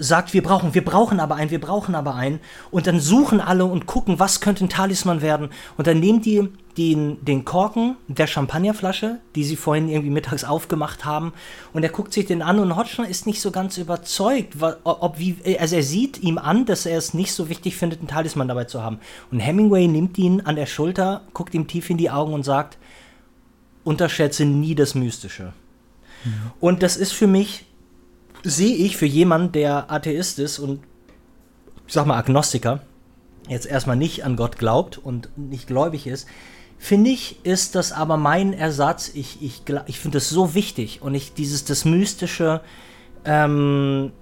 sagt, 0.00 0.34
wir 0.34 0.42
brauchen, 0.42 0.74
wir 0.74 0.84
brauchen 0.84 1.20
aber 1.20 1.36
einen, 1.36 1.50
wir 1.50 1.60
brauchen 1.60 1.94
aber 1.94 2.14
einen. 2.14 2.40
Und 2.70 2.86
dann 2.86 3.00
suchen 3.00 3.40
alle 3.40 3.64
und 3.64 3.86
gucken, 3.86 4.18
was 4.18 4.40
könnte 4.40 4.64
ein 4.64 4.68
Talisman 4.68 5.22
werden. 5.22 5.50
Und 5.76 5.86
dann 5.86 6.00
nehmen 6.00 6.20
die 6.20 6.48
den, 6.76 7.24
den 7.24 7.44
Korken 7.44 7.96
der 8.08 8.26
Champagnerflasche, 8.26 9.20
die 9.34 9.44
sie 9.44 9.56
vorhin 9.56 9.88
irgendwie 9.88 10.10
mittags 10.10 10.44
aufgemacht 10.44 11.04
haben, 11.04 11.32
und 11.72 11.84
er 11.84 11.88
guckt 11.88 12.12
sich 12.12 12.26
den 12.26 12.42
an 12.42 12.58
und 12.58 12.74
Hodgson 12.74 13.04
ist 13.04 13.26
nicht 13.26 13.40
so 13.40 13.50
ganz 13.50 13.78
überzeugt, 13.78 14.56
ob 14.82 15.18
wie, 15.18 15.36
also 15.58 15.76
er 15.76 15.82
sieht 15.82 16.20
ihm 16.22 16.38
an, 16.38 16.66
dass 16.66 16.86
er 16.86 16.98
es 16.98 17.14
nicht 17.14 17.32
so 17.32 17.48
wichtig 17.48 17.76
findet, 17.76 18.00
einen 18.00 18.08
Talisman 18.08 18.48
dabei 18.48 18.64
zu 18.64 18.82
haben. 18.82 18.98
Und 19.30 19.38
Hemingway 19.38 19.86
nimmt 19.86 20.18
ihn 20.18 20.40
an 20.40 20.56
der 20.56 20.66
Schulter, 20.66 21.22
guckt 21.32 21.54
ihm 21.54 21.68
tief 21.68 21.90
in 21.90 21.96
die 21.96 22.10
Augen 22.10 22.34
und 22.34 22.42
sagt, 22.42 22.76
unterschätze 23.84 24.44
nie 24.44 24.74
das 24.74 24.94
Mystische. 24.94 25.52
Mhm. 26.24 26.32
Und 26.58 26.82
das 26.82 26.96
ist 26.96 27.12
für 27.12 27.26
mich 27.26 27.66
sehe 28.44 28.76
ich 28.76 28.96
für 28.96 29.06
jemanden, 29.06 29.52
der 29.52 29.90
Atheist 29.90 30.38
ist 30.38 30.58
und 30.58 30.80
ich 31.86 31.92
sag 31.92 32.06
mal 32.06 32.18
Agnostiker, 32.18 32.80
jetzt 33.48 33.66
erstmal 33.66 33.96
nicht 33.96 34.24
an 34.24 34.36
Gott 34.36 34.58
glaubt 34.58 34.98
und 34.98 35.30
nicht 35.36 35.66
gläubig 35.66 36.06
ist, 36.06 36.28
finde 36.78 37.10
ich, 37.10 37.44
ist 37.44 37.74
das 37.74 37.92
aber 37.92 38.16
mein 38.16 38.52
Ersatz. 38.52 39.10
Ich, 39.14 39.42
ich, 39.42 39.62
ich 39.86 39.98
finde 39.98 40.18
das 40.18 40.28
so 40.28 40.54
wichtig 40.54 41.02
und 41.02 41.14
ich 41.14 41.34
dieses, 41.34 41.64
das 41.64 41.84
Mystische, 41.84 42.60
ähm, 43.24 44.12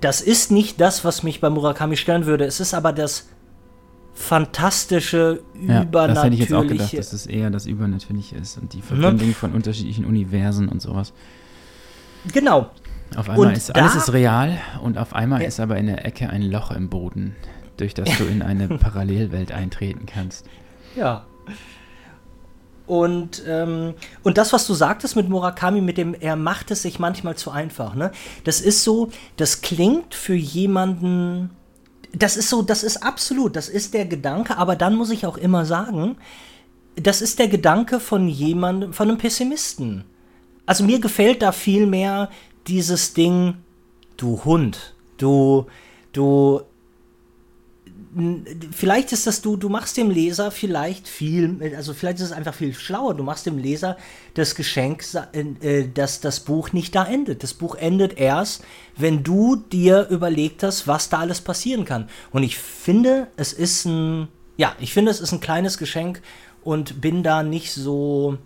das 0.00 0.20
ist 0.20 0.50
nicht 0.50 0.80
das, 0.80 1.04
was 1.04 1.22
mich 1.22 1.40
bei 1.40 1.50
Murakami 1.50 1.96
stören 1.96 2.26
würde. 2.26 2.44
Es 2.44 2.60
ist 2.60 2.74
aber 2.74 2.92
das 2.92 3.28
fantastische, 4.14 5.42
ja, 5.60 5.82
übernatürliche. 5.82 6.14
Das 6.14 6.24
hätte 6.24 6.34
ich 6.34 6.40
jetzt 6.40 6.54
auch 6.54 6.66
gedacht, 6.66 6.98
dass 6.98 7.12
es 7.12 7.26
eher 7.26 7.50
das 7.50 7.66
Übernatürliche 7.66 8.36
ist 8.36 8.56
und 8.56 8.72
die 8.72 8.80
Verbindung 8.80 9.28
ne? 9.28 9.34
von 9.34 9.52
unterschiedlichen 9.52 10.06
Universen 10.06 10.68
und 10.68 10.80
sowas. 10.80 11.12
Genau, 12.32 12.70
auf 13.14 13.28
einmal 13.30 13.48
und 13.48 13.56
ist 13.56 13.74
alles 13.74 13.94
ist 13.94 14.12
real 14.12 14.58
und 14.82 14.98
auf 14.98 15.14
einmal 15.14 15.42
ja. 15.42 15.48
ist 15.48 15.60
aber 15.60 15.76
in 15.76 15.86
der 15.86 16.04
Ecke 16.04 16.28
ein 16.28 16.42
Loch 16.42 16.70
im 16.70 16.88
Boden, 16.88 17.36
durch 17.76 17.94
das 17.94 18.08
du 18.18 18.24
in 18.24 18.42
eine 18.42 18.68
Parallelwelt 18.78 19.52
eintreten 19.52 20.06
kannst. 20.06 20.46
Ja. 20.96 21.24
Und, 22.86 23.42
ähm, 23.48 23.94
und 24.22 24.38
das, 24.38 24.52
was 24.52 24.66
du 24.66 24.74
sagtest 24.74 25.16
mit 25.16 25.28
Murakami, 25.28 25.80
mit 25.80 25.98
dem, 25.98 26.14
er 26.14 26.36
macht 26.36 26.70
es 26.70 26.82
sich 26.82 26.98
manchmal 26.98 27.36
zu 27.36 27.50
einfach, 27.50 27.94
ne? 27.94 28.12
Das 28.44 28.60
ist 28.60 28.84
so, 28.84 29.10
das 29.36 29.60
klingt 29.60 30.14
für 30.14 30.34
jemanden, 30.34 31.50
das 32.12 32.36
ist 32.36 32.48
so, 32.48 32.62
das 32.62 32.84
ist 32.84 33.02
absolut, 33.02 33.56
das 33.56 33.68
ist 33.68 33.92
der 33.92 34.06
Gedanke, 34.06 34.56
aber 34.56 34.76
dann 34.76 34.94
muss 34.94 35.10
ich 35.10 35.26
auch 35.26 35.36
immer 35.36 35.64
sagen, 35.64 36.16
das 36.94 37.20
ist 37.22 37.40
der 37.40 37.48
Gedanke 37.48 37.98
von 37.98 38.28
jemandem, 38.28 38.92
von 38.92 39.08
einem 39.08 39.18
Pessimisten. 39.18 40.04
Also 40.64 40.84
mir 40.84 41.00
gefällt 41.00 41.42
da 41.42 41.52
viel 41.52 41.86
mehr 41.86 42.30
dieses 42.68 43.14
Ding, 43.14 43.54
du 44.16 44.44
Hund, 44.44 44.94
du, 45.18 45.66
du, 46.12 46.62
vielleicht 48.72 49.12
ist 49.12 49.26
das 49.26 49.42
du, 49.42 49.56
du 49.56 49.68
machst 49.68 49.96
dem 49.96 50.10
Leser 50.10 50.50
vielleicht 50.50 51.06
viel, 51.06 51.74
also 51.76 51.92
vielleicht 51.92 52.18
ist 52.18 52.26
es 52.26 52.32
einfach 52.32 52.54
viel 52.54 52.72
schlauer, 52.72 53.14
du 53.14 53.22
machst 53.22 53.46
dem 53.46 53.58
Leser 53.58 53.96
das 54.34 54.54
Geschenk, 54.54 55.04
äh, 55.32 55.84
dass 55.92 56.20
das 56.20 56.40
Buch 56.40 56.72
nicht 56.72 56.94
da 56.94 57.04
endet. 57.04 57.42
Das 57.42 57.54
Buch 57.54 57.74
endet 57.74 58.18
erst, 58.18 58.64
wenn 58.96 59.22
du 59.22 59.56
dir 59.56 60.08
überlegt 60.08 60.62
hast, 60.62 60.86
was 60.86 61.08
da 61.08 61.18
alles 61.18 61.40
passieren 61.40 61.84
kann. 61.84 62.08
Und 62.32 62.42
ich 62.42 62.56
finde, 62.56 63.28
es 63.36 63.52
ist 63.52 63.84
ein, 63.84 64.28
ja, 64.56 64.74
ich 64.80 64.94
finde, 64.94 65.10
es 65.10 65.20
ist 65.20 65.32
ein 65.32 65.40
kleines 65.40 65.76
Geschenk 65.76 66.22
und 66.64 67.00
bin 67.00 67.22
da 67.22 67.42
nicht 67.42 67.72
so, 67.72 68.38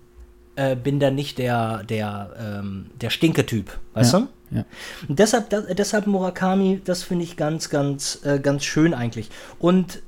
äh, 0.57 0.77
bin 0.77 1.01
da 1.01 1.11
nicht 1.11 1.39
der, 1.39 1.85
der, 1.85 2.35
ähm, 2.39 2.87
der 3.01 3.11
Stinketyp, 3.11 3.79
weißt 3.95 4.13
ja, 4.15 4.19
du? 4.21 4.57
Ja. 4.57 4.65
Und 5.09 5.19
deshalb, 5.19 5.51
da, 5.51 5.61
deshalb 5.61 6.07
Murakami, 6.07 6.81
das 6.85 7.03
finde 7.03 7.25
ich 7.25 7.37
ganz, 7.37 7.71
ganz, 7.71 8.21
äh, 8.25 8.39
ganz 8.41 8.65
schön 8.65 8.95
eigentlich. 8.95 9.31
Und 9.59 10.03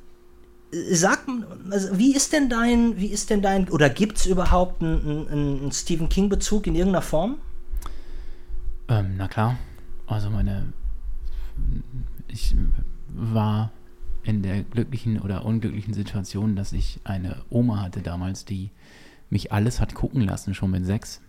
äh, 0.72 0.94
sag, 0.94 1.20
also 1.70 1.96
wie 1.98 2.14
ist 2.14 2.32
denn 2.32 2.48
dein, 2.48 2.98
wie 2.98 3.06
ist 3.06 3.30
denn 3.30 3.42
dein, 3.42 3.68
oder 3.68 3.88
gibt 3.88 4.18
es 4.18 4.26
überhaupt 4.26 4.82
einen, 4.82 5.28
einen 5.28 5.72
Stephen 5.72 6.08
King-Bezug 6.08 6.66
in 6.66 6.74
irgendeiner 6.74 7.02
Form? 7.02 7.38
Ähm, 8.88 9.14
na 9.16 9.28
klar. 9.28 9.58
Also 10.06 10.28
meine, 10.28 10.72
ich 12.28 12.54
war 13.08 13.70
in 14.24 14.42
der 14.42 14.62
glücklichen 14.62 15.20
oder 15.20 15.44
unglücklichen 15.44 15.94
Situation, 15.94 16.56
dass 16.56 16.72
ich 16.72 17.00
eine 17.04 17.42
Oma 17.50 17.80
hatte 17.80 18.02
damals, 18.02 18.44
die 18.44 18.70
mich 19.32 19.50
alles 19.50 19.80
hat 19.80 19.94
gucken 19.94 20.20
lassen, 20.20 20.54
schon 20.54 20.70
mit 20.70 20.84
sechs. 20.84 21.20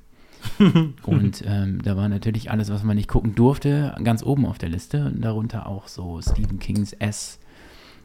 und 1.04 1.44
ähm, 1.48 1.82
da 1.82 1.96
war 1.96 2.10
natürlich 2.10 2.52
alles, 2.52 2.70
was 2.70 2.84
man 2.84 2.98
nicht 2.98 3.08
gucken 3.08 3.34
durfte, 3.34 3.96
ganz 4.04 4.24
oben 4.24 4.46
auf 4.46 4.58
der 4.58 4.70
Liste. 4.70 5.06
Und 5.06 5.22
darunter 5.22 5.68
auch 5.68 5.88
so 5.88 6.22
Stephen 6.22 6.60
Kings 6.60 6.92
S 6.94 7.40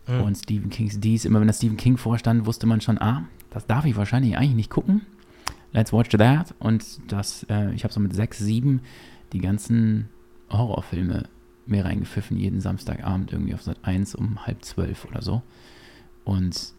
mhm. 0.07 0.21
und 0.23 0.37
Stephen 0.37 0.71
Kings 0.71 1.01
Ds. 1.01 1.25
Immer 1.25 1.41
wenn 1.41 1.49
da 1.49 1.53
Stephen 1.53 1.77
King 1.77 1.97
vorstand, 1.97 2.47
wusste 2.47 2.67
man 2.67 2.81
schon, 2.81 2.99
ah, 2.99 3.25
das 3.51 3.67
darf 3.67 3.85
ich 3.85 3.97
wahrscheinlich 3.97 4.37
eigentlich 4.37 4.55
nicht 4.55 4.71
gucken. 4.71 5.03
Let's 5.73 5.93
watch 5.93 6.11
that. 6.11 6.55
Und 6.61 6.85
das, 7.09 7.45
äh, 7.51 7.75
ich 7.75 7.83
habe 7.83 7.93
so 7.93 7.99
mit 7.99 8.15
sechs, 8.15 8.39
sieben 8.39 8.83
die 9.33 9.41
ganzen 9.41 10.09
Horrorfilme 10.49 11.25
mir 11.67 11.85
reingepfiffen, 11.85 12.39
jeden 12.39 12.61
Samstagabend 12.61 13.33
irgendwie 13.33 13.53
auf 13.53 13.63
Sat 13.63 13.79
1 13.83 14.15
um 14.15 14.47
halb 14.47 14.65
zwölf 14.65 15.05
oder 15.05 15.23
so. 15.23 15.43
Und 16.25 16.73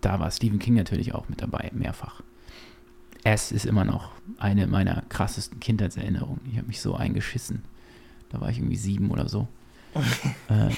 da 0.00 0.18
war 0.18 0.30
Stephen 0.30 0.58
King 0.58 0.74
natürlich 0.74 1.14
auch 1.14 1.28
mit 1.28 1.42
dabei, 1.42 1.70
mehrfach. 1.74 2.22
Es 3.24 3.52
ist 3.52 3.66
immer 3.66 3.84
noch 3.84 4.10
eine 4.38 4.66
meiner 4.66 5.02
krassesten 5.08 5.60
Kindheitserinnerungen. 5.60 6.40
Ich 6.50 6.58
habe 6.58 6.66
mich 6.66 6.80
so 6.80 6.94
eingeschissen. 6.94 7.62
Da 8.30 8.40
war 8.40 8.50
ich 8.50 8.58
irgendwie 8.58 8.76
sieben 8.76 9.10
oder 9.10 9.28
so. 9.28 9.46
äh, 10.48 10.70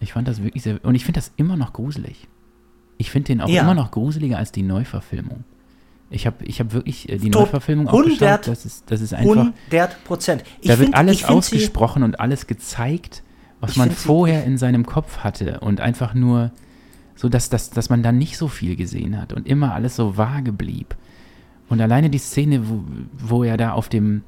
ich 0.00 0.12
fand 0.12 0.28
das 0.28 0.42
wirklich 0.42 0.62
sehr. 0.62 0.84
Und 0.84 0.94
ich 0.94 1.04
finde 1.04 1.20
das 1.20 1.32
immer 1.36 1.56
noch 1.56 1.72
gruselig. 1.72 2.28
Ich 2.98 3.10
finde 3.10 3.28
den 3.28 3.40
auch 3.40 3.48
ja. 3.48 3.62
immer 3.62 3.74
noch 3.74 3.90
gruseliger 3.90 4.38
als 4.38 4.52
die 4.52 4.62
Neuverfilmung. 4.62 5.44
Ich 6.10 6.26
habe 6.26 6.44
ich 6.44 6.58
hab 6.60 6.72
wirklich 6.72 7.08
äh, 7.08 7.18
die 7.18 7.30
Tot, 7.30 7.42
Neuverfilmung 7.42 7.88
auch 7.88 8.02
geschaut. 8.02 8.46
Das 8.46 8.64
ist, 8.64 8.90
das 8.90 9.00
ist 9.00 9.14
einfach. 9.14 9.52
100 9.70 10.04
Prozent. 10.04 10.44
Da 10.64 10.76
find, 10.76 10.88
wird 10.88 10.94
alles 10.94 11.24
ausgesprochen 11.24 12.02
und 12.02 12.18
alles 12.18 12.46
gezeigt, 12.46 13.22
was 13.60 13.76
man 13.76 13.90
vorher 13.90 14.44
in 14.44 14.58
seinem 14.58 14.86
Kopf 14.86 15.18
hatte. 15.18 15.60
Und 15.60 15.80
einfach 15.80 16.14
nur 16.14 16.50
so, 17.14 17.28
dass, 17.28 17.50
dass, 17.50 17.70
dass 17.70 17.90
man 17.90 18.02
dann 18.02 18.16
nicht 18.18 18.38
so 18.38 18.48
viel 18.48 18.76
gesehen 18.76 19.20
hat 19.20 19.32
und 19.32 19.46
immer 19.46 19.74
alles 19.74 19.96
so 19.96 20.16
vage 20.16 20.52
blieb. 20.52 20.96
Und 21.68 21.80
alleine 21.80 22.10
die 22.10 22.18
Szene, 22.18 22.68
wo, 22.68 22.84
wo 23.18 23.44
er 23.44 23.56
da 23.56 23.72
auf 23.72 23.88
dem, 23.88 24.22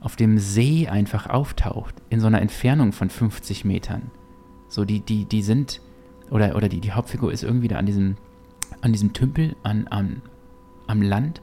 auf 0.00 0.16
dem 0.16 0.38
See 0.38 0.88
einfach 0.88 1.28
auftaucht, 1.28 1.94
in 2.08 2.20
so 2.20 2.26
einer 2.26 2.40
Entfernung 2.40 2.92
von 2.92 3.10
50 3.10 3.64
Metern. 3.64 4.10
So, 4.68 4.84
die, 4.84 5.00
die, 5.00 5.24
die 5.24 5.42
sind, 5.42 5.80
oder, 6.30 6.56
oder 6.56 6.68
die, 6.68 6.80
die 6.80 6.92
Hauptfigur 6.92 7.32
ist 7.32 7.42
irgendwie 7.42 7.68
da 7.68 7.76
an 7.76 7.86
diesem, 7.86 8.16
an 8.80 8.92
diesem 8.92 9.12
Tümpel 9.12 9.56
an, 9.62 9.86
an, 9.88 10.22
am 10.86 11.02
Land. 11.02 11.42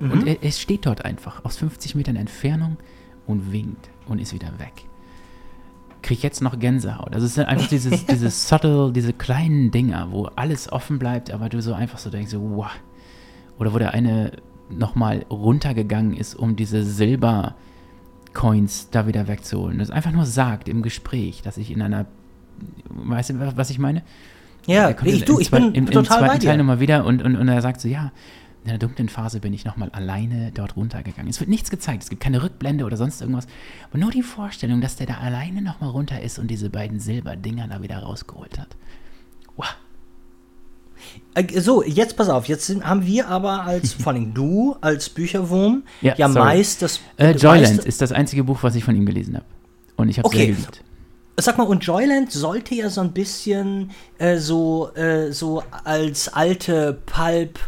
Mhm. 0.00 0.10
Und 0.10 0.26
er, 0.26 0.42
er 0.42 0.52
steht 0.52 0.86
dort 0.86 1.04
einfach 1.04 1.44
aus 1.44 1.56
50 1.56 1.94
Metern 1.94 2.16
Entfernung 2.16 2.76
und 3.26 3.52
winkt 3.52 3.90
und 4.06 4.20
ist 4.20 4.34
wieder 4.34 4.58
weg. 4.58 4.84
Krieg 6.02 6.22
jetzt 6.22 6.40
noch 6.40 6.58
Gänsehaut. 6.58 7.14
Also 7.14 7.26
es 7.26 7.34
sind 7.34 7.46
einfach 7.46 7.68
dieses, 7.68 8.06
dieses 8.06 8.48
subtle, 8.48 8.92
diese 8.92 9.12
kleinen 9.12 9.70
Dinger, 9.70 10.12
wo 10.12 10.26
alles 10.36 10.70
offen 10.70 10.98
bleibt, 10.98 11.30
aber 11.30 11.48
du 11.48 11.60
so 11.62 11.72
einfach 11.72 11.98
so 11.98 12.10
denkst, 12.10 12.30
so, 12.30 12.40
wow. 12.40 12.70
Oder 13.58 13.72
wo 13.72 13.78
der 13.78 13.94
eine 13.94 14.32
nochmal 14.70 15.24
runtergegangen 15.30 16.16
ist, 16.16 16.34
um 16.34 16.56
diese 16.56 16.84
Silber-Coins 16.84 18.90
da 18.90 19.06
wieder 19.06 19.28
wegzuholen. 19.28 19.78
Das 19.78 19.90
einfach 19.90 20.12
nur 20.12 20.26
sagt 20.26 20.68
im 20.68 20.82
Gespräch, 20.82 21.42
dass 21.42 21.56
ich 21.56 21.70
in 21.70 21.82
einer, 21.82 22.06
weißt 22.88 23.30
du, 23.30 23.56
was 23.56 23.70
ich 23.70 23.78
meine? 23.78 24.02
Ja, 24.66 24.90
ich, 25.04 25.24
du, 25.24 25.38
ich 25.38 25.50
bin 25.50 25.74
im, 25.74 25.86
im 25.86 25.90
total 25.90 26.18
zweiten 26.18 26.44
Teil 26.44 26.58
nochmal 26.58 26.80
wieder 26.80 27.04
und, 27.04 27.22
und, 27.22 27.36
und 27.36 27.48
er 27.48 27.62
sagt 27.62 27.80
so, 27.80 27.88
ja, 27.88 28.12
in 28.64 28.70
der 28.70 28.78
dunklen 28.78 29.08
Phase 29.08 29.38
bin 29.38 29.52
ich 29.52 29.64
nochmal 29.64 29.90
alleine 29.90 30.50
dort 30.52 30.74
runtergegangen. 30.74 31.30
Es 31.30 31.38
wird 31.38 31.48
nichts 31.48 31.70
gezeigt, 31.70 32.02
es 32.02 32.10
gibt 32.10 32.20
keine 32.20 32.42
Rückblende 32.42 32.84
oder 32.84 32.96
sonst 32.96 33.20
irgendwas. 33.20 33.46
Aber 33.88 34.00
nur 34.00 34.10
die 34.10 34.22
Vorstellung, 34.22 34.80
dass 34.80 34.96
der 34.96 35.06
da 35.06 35.18
alleine 35.18 35.62
nochmal 35.62 35.90
runter 35.90 36.20
ist 36.20 36.40
und 36.40 36.48
diese 36.48 36.68
beiden 36.68 36.98
Silberdinger 36.98 37.68
da 37.68 37.80
wieder 37.80 38.00
rausgeholt 38.00 38.58
hat. 38.58 38.74
Wow. 39.56 39.76
Äh, 41.34 41.60
so, 41.60 41.82
jetzt 41.82 42.16
pass 42.16 42.28
auf, 42.28 42.46
jetzt 42.46 42.68
haben 42.84 43.06
wir 43.06 43.28
aber 43.28 43.64
als, 43.64 43.92
vor 44.02 44.12
allem 44.12 44.32
du, 44.34 44.76
als 44.80 45.08
Bücherwurm, 45.08 45.82
ja, 46.00 46.14
ja 46.16 46.28
meist 46.28 46.82
das. 46.82 47.00
Äh, 47.16 47.32
Joyland 47.32 47.84
ist 47.84 48.00
das 48.00 48.12
einzige 48.12 48.44
Buch, 48.44 48.58
was 48.62 48.74
ich 48.74 48.84
von 48.84 48.96
ihm 48.96 49.06
gelesen 49.06 49.36
habe. 49.36 49.46
Und 49.96 50.08
ich 50.08 50.18
habe 50.18 50.28
es 50.28 50.34
okay. 50.34 50.46
sehr 50.46 50.54
geliebt. 50.54 50.82
Sag 51.38 51.58
mal, 51.58 51.64
und 51.64 51.84
Joyland 51.84 52.32
sollte 52.32 52.74
ja 52.74 52.88
so 52.88 53.02
ein 53.02 53.12
bisschen 53.12 53.90
äh, 54.18 54.38
so, 54.38 54.90
äh, 54.94 55.32
so 55.32 55.62
als 55.84 56.28
alte 56.28 56.98
Pulp 57.04 57.58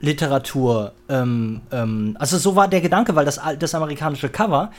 Literatur. 0.00 0.92
Ähm, 1.08 1.60
ähm, 1.70 2.16
also 2.18 2.38
so 2.38 2.56
war 2.56 2.68
der 2.68 2.80
Gedanke, 2.80 3.14
weil 3.14 3.24
das, 3.24 3.40
das 3.58 3.74
amerikanische 3.74 4.28
Cover 4.28 4.70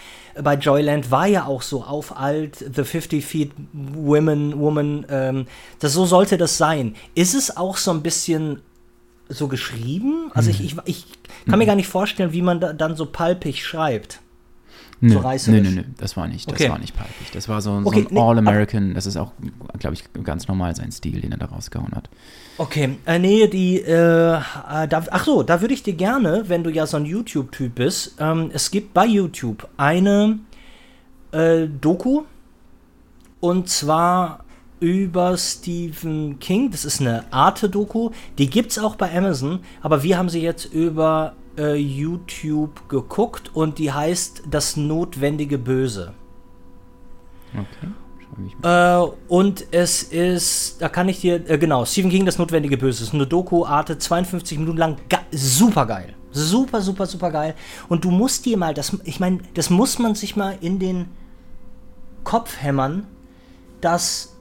bei 0.41 0.55
Joyland 0.55 1.11
war 1.11 1.27
ja 1.27 1.45
auch 1.45 1.61
so 1.61 1.83
auf 1.83 2.17
alt, 2.17 2.57
The 2.57 2.83
50 2.83 3.23
Feet 3.23 3.51
Women, 3.73 4.59
Woman, 4.59 5.05
ähm, 5.09 5.47
das, 5.79 5.93
so 5.93 6.05
sollte 6.05 6.37
das 6.37 6.57
sein. 6.57 6.95
Ist 7.13 7.35
es 7.35 7.55
auch 7.55 7.77
so 7.77 7.91
ein 7.91 8.01
bisschen 8.01 8.61
so 9.29 9.47
geschrieben? 9.47 10.31
Also 10.33 10.49
ich, 10.49 10.63
ich, 10.63 10.77
ich 10.85 11.05
kann 11.47 11.59
mir 11.59 11.65
gar 11.65 11.75
nicht 11.75 11.87
vorstellen, 11.87 12.33
wie 12.33 12.41
man 12.41 12.59
da, 12.59 12.73
dann 12.73 12.95
so 12.95 13.05
palpig 13.05 13.63
schreibt. 13.63 14.20
Nö, 15.01 15.13
so 15.13 15.19
reißerisch. 15.19 15.61
Nö, 15.63 15.69
nö, 15.69 15.75
nö, 15.81 15.83
das 15.97 16.15
war 16.15 16.27
nicht, 16.27 16.47
das 16.47 16.53
okay. 16.53 16.69
war 16.69 16.77
nicht 16.77 16.95
palpig. 16.95 17.31
Das 17.33 17.49
war 17.49 17.61
so, 17.61 17.81
okay, 17.83 18.03
so 18.03 18.15
ein 18.15 18.17
All-American, 18.17 18.93
das 18.93 19.07
ist 19.07 19.17
auch, 19.17 19.31
glaube 19.79 19.95
ich, 19.95 20.03
ganz 20.23 20.47
normal 20.47 20.75
sein 20.75 20.91
Stil, 20.91 21.21
den 21.21 21.31
er 21.31 21.39
da 21.39 21.47
rausgehauen 21.47 21.91
hat. 21.93 22.07
Okay, 22.57 22.97
äh, 23.05 23.17
nee, 23.17 23.47
die, 23.47 23.81
äh, 23.81 24.35
äh, 24.35 24.87
da, 24.87 25.03
ach 25.09 25.25
so, 25.25 25.41
da 25.41 25.59
würde 25.59 25.73
ich 25.73 25.81
dir 25.81 25.93
gerne, 25.93 26.43
wenn 26.47 26.63
du 26.63 26.69
ja 26.69 26.85
so 26.85 26.97
ein 26.97 27.05
YouTube-Typ 27.05 27.75
bist, 27.75 28.15
ähm, 28.19 28.51
es 28.53 28.69
gibt 28.69 28.93
bei 28.93 29.07
YouTube 29.07 29.67
eine 29.75 30.39
äh, 31.31 31.67
Doku 31.67 32.23
und 33.39 33.69
zwar 33.69 34.45
über 34.79 35.37
Stephen 35.37 36.39
King. 36.39 36.71
Das 36.71 36.85
ist 36.85 37.01
eine 37.01 37.23
Arte-Doku. 37.31 38.09
Die 38.37 38.49
gibt 38.49 38.71
es 38.71 38.79
auch 38.79 38.95
bei 38.95 39.15
Amazon, 39.15 39.59
aber 39.81 40.03
wir 40.03 40.17
haben 40.17 40.29
sie 40.29 40.41
jetzt 40.41 40.65
über 40.65 41.33
äh, 41.57 41.75
YouTube 41.75 42.87
geguckt 42.89 43.51
und 43.53 43.77
die 43.77 43.91
heißt 43.91 44.43
Das 44.49 44.77
notwendige 44.77 45.57
Böse. 45.57 46.13
Okay. 47.53 47.91
Äh, 48.63 49.11
und 49.27 49.65
es 49.71 50.03
ist, 50.03 50.81
da 50.81 50.89
kann 50.89 51.09
ich 51.09 51.21
dir, 51.21 51.49
äh, 51.49 51.57
genau, 51.57 51.85
Stephen 51.85 52.09
King, 52.09 52.25
das 52.25 52.37
notwendige 52.37 52.77
Böse. 52.77 53.03
Ist 53.03 53.13
eine 53.13 53.27
Doku, 53.27 53.65
Arte, 53.65 53.97
52 53.97 54.59
Minuten 54.59 54.77
lang, 54.77 54.97
super 55.31 55.85
geil. 55.85 56.13
Super, 56.31 56.81
super, 56.81 57.05
super 57.05 57.29
geil. 57.29 57.55
Und 57.89 58.05
du 58.05 58.11
musst 58.11 58.45
dir 58.45 58.57
mal, 58.57 58.73
das, 58.73 58.97
ich 59.03 59.19
meine, 59.19 59.39
das 59.53 59.69
muss 59.69 59.99
man 59.99 60.15
sich 60.15 60.35
mal 60.35 60.57
in 60.61 60.79
den 60.79 61.07
Kopf 62.23 62.61
hämmern, 62.61 63.05
dass 63.81 64.37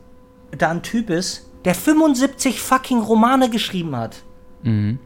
da 0.56 0.70
ein 0.70 0.82
Typ 0.82 1.10
ist, 1.10 1.48
der 1.64 1.74
75 1.74 2.60
fucking 2.60 3.00
Romane 3.00 3.50
geschrieben 3.50 3.96
hat. 3.96 4.22
Mhm. 4.62 4.98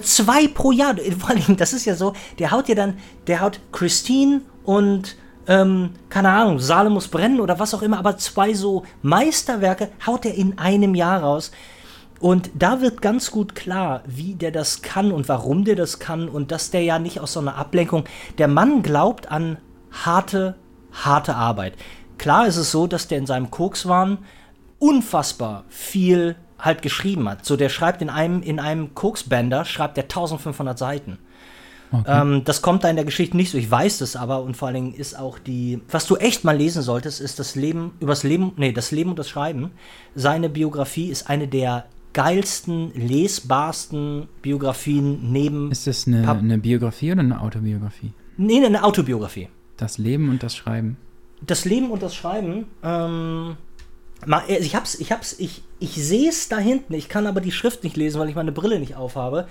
Zwei 0.00 0.48
pro 0.48 0.72
Jahr. 0.72 0.96
Vor 1.18 1.30
allem, 1.30 1.56
das 1.56 1.72
ist 1.72 1.84
ja 1.84 1.94
so, 1.94 2.14
der 2.38 2.50
haut 2.50 2.68
ja 2.68 2.74
dann, 2.74 2.98
der 3.26 3.40
haut 3.40 3.60
Christine 3.72 4.42
und, 4.64 5.16
ähm, 5.46 5.90
keine 6.08 6.30
Ahnung, 6.30 6.58
Saale 6.58 6.90
muss 6.90 7.08
brennen 7.08 7.40
oder 7.40 7.58
was 7.58 7.74
auch 7.74 7.82
immer, 7.82 7.98
aber 7.98 8.16
zwei 8.16 8.54
so 8.54 8.84
Meisterwerke 9.02 9.90
haut 10.06 10.24
er 10.24 10.34
in 10.34 10.58
einem 10.58 10.94
Jahr 10.94 11.22
raus. 11.22 11.50
Und 12.20 12.50
da 12.54 12.80
wird 12.80 13.02
ganz 13.02 13.32
gut 13.32 13.56
klar, 13.56 14.02
wie 14.06 14.34
der 14.34 14.52
das 14.52 14.82
kann 14.82 15.10
und 15.10 15.28
warum 15.28 15.64
der 15.64 15.74
das 15.74 15.98
kann 15.98 16.28
und 16.28 16.52
dass 16.52 16.70
der 16.70 16.82
ja 16.84 17.00
nicht 17.00 17.18
aus 17.18 17.32
so 17.32 17.40
einer 17.40 17.56
Ablenkung. 17.56 18.04
Der 18.38 18.46
Mann 18.46 18.84
glaubt 18.84 19.32
an 19.32 19.58
harte, 19.90 20.54
harte 20.92 21.34
Arbeit. 21.34 21.74
Klar 22.18 22.46
ist 22.46 22.58
es 22.58 22.70
so, 22.70 22.86
dass 22.86 23.08
der 23.08 23.18
in 23.18 23.26
seinem 23.26 23.50
Kokswahn 23.50 24.18
unfassbar 24.78 25.64
viel 25.68 26.36
halt 26.62 26.80
geschrieben 26.80 27.28
hat. 27.28 27.44
So, 27.44 27.56
der 27.56 27.68
schreibt 27.68 28.00
in 28.00 28.08
einem, 28.08 28.42
in 28.42 28.58
einem 28.58 28.94
Koksbänder, 28.94 29.64
schreibt 29.64 29.98
der 29.98 30.04
1500 30.04 30.78
Seiten. 30.78 31.18
Okay. 31.92 32.22
Ähm, 32.22 32.42
das 32.44 32.62
kommt 32.62 32.84
da 32.84 32.88
in 32.88 32.96
der 32.96 33.04
Geschichte 33.04 33.36
nicht 33.36 33.50
so. 33.50 33.58
Ich 33.58 33.70
weiß 33.70 33.98
das 33.98 34.16
aber 34.16 34.42
und 34.42 34.56
vor 34.56 34.68
allen 34.68 34.76
Dingen 34.76 34.94
ist 34.94 35.18
auch 35.18 35.38
die, 35.38 35.82
was 35.90 36.06
du 36.06 36.16
echt 36.16 36.42
mal 36.42 36.56
lesen 36.56 36.80
solltest, 36.80 37.20
ist 37.20 37.38
das 37.38 37.54
Leben, 37.54 37.92
übers 38.00 38.22
Leben, 38.22 38.52
nee, 38.56 38.72
das 38.72 38.92
Leben 38.92 39.10
und 39.10 39.18
das 39.18 39.28
Schreiben. 39.28 39.72
Seine 40.14 40.48
Biografie 40.48 41.10
ist 41.10 41.28
eine 41.28 41.48
der 41.48 41.84
geilsten, 42.14 42.92
lesbarsten 42.94 44.28
Biografien 44.40 45.32
neben. 45.32 45.70
Ist 45.70 45.86
das 45.86 46.06
eine, 46.06 46.28
eine 46.28 46.58
Biografie 46.58 47.12
oder 47.12 47.20
eine 47.20 47.40
Autobiografie? 47.40 48.12
Nee, 48.38 48.64
eine 48.64 48.84
Autobiografie. 48.84 49.48
Das 49.76 49.98
Leben 49.98 50.30
und 50.30 50.42
das 50.42 50.56
Schreiben. 50.56 50.96
Das 51.44 51.64
Leben 51.64 51.90
und 51.90 52.02
das 52.02 52.14
Schreiben, 52.14 52.66
ähm, 52.84 53.56
äh, 53.56 53.71
ich 54.46 54.76
hab's, 54.76 54.94
ich 54.94 55.12
hab's, 55.12 55.34
ich, 55.38 55.62
ich 55.78 55.94
sehe 55.94 56.28
es 56.28 56.48
da 56.48 56.58
hinten. 56.58 56.94
Ich 56.94 57.08
kann 57.08 57.26
aber 57.26 57.40
die 57.40 57.52
Schrift 57.52 57.84
nicht 57.84 57.96
lesen, 57.96 58.20
weil 58.20 58.28
ich 58.28 58.34
meine 58.34 58.52
Brille 58.52 58.78
nicht 58.78 58.96
aufhabe. 58.96 59.48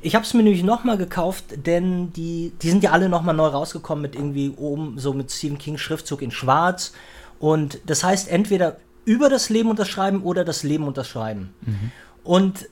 Ich 0.00 0.14
habe 0.14 0.24
es 0.24 0.34
mir 0.34 0.42
nämlich 0.42 0.62
nochmal 0.62 0.96
gekauft, 0.96 1.44
denn 1.66 2.12
die, 2.12 2.52
die 2.62 2.70
sind 2.70 2.84
ja 2.84 2.92
alle 2.92 3.08
nochmal 3.08 3.34
neu 3.34 3.48
rausgekommen 3.48 4.02
mit 4.02 4.14
irgendwie 4.14 4.52
oben 4.56 4.98
so 4.98 5.12
mit 5.12 5.30
Stephen 5.30 5.58
King 5.58 5.76
Schriftzug 5.76 6.22
in 6.22 6.30
Schwarz. 6.30 6.92
Und 7.40 7.80
das 7.86 8.04
heißt 8.04 8.28
entweder 8.28 8.78
über 9.04 9.28
das 9.28 9.48
Leben 9.48 9.70
und 9.70 9.78
das 9.78 9.88
Schreiben 9.88 10.22
oder 10.22 10.44
das 10.44 10.62
Leben 10.62 10.84
und 10.84 10.96
das 10.96 11.08
Schreiben. 11.08 11.54
Mhm. 11.62 11.92
Und 12.22 12.68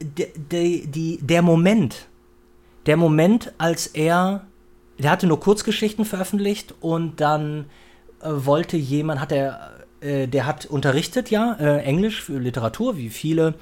de, 0.00 0.30
de, 0.36 0.86
die, 0.86 1.18
der 1.20 1.42
Moment, 1.42 2.06
der 2.86 2.96
Moment, 2.96 3.52
als 3.58 3.88
er, 3.88 4.46
der 4.98 5.10
hatte 5.10 5.26
nur 5.26 5.40
Kurzgeschichten 5.40 6.04
veröffentlicht 6.04 6.74
und 6.80 7.20
dann 7.20 7.66
äh, 8.22 8.28
wollte 8.30 8.76
jemand, 8.76 9.20
hat 9.20 9.32
er 9.32 9.75
äh, 10.00 10.26
der 10.26 10.46
hat 10.46 10.66
unterrichtet 10.66 11.30
ja 11.30 11.56
äh, 11.58 11.82
Englisch 11.82 12.22
für 12.22 12.38
Literatur, 12.38 12.96
wie 12.96 13.10
viele. 13.10 13.54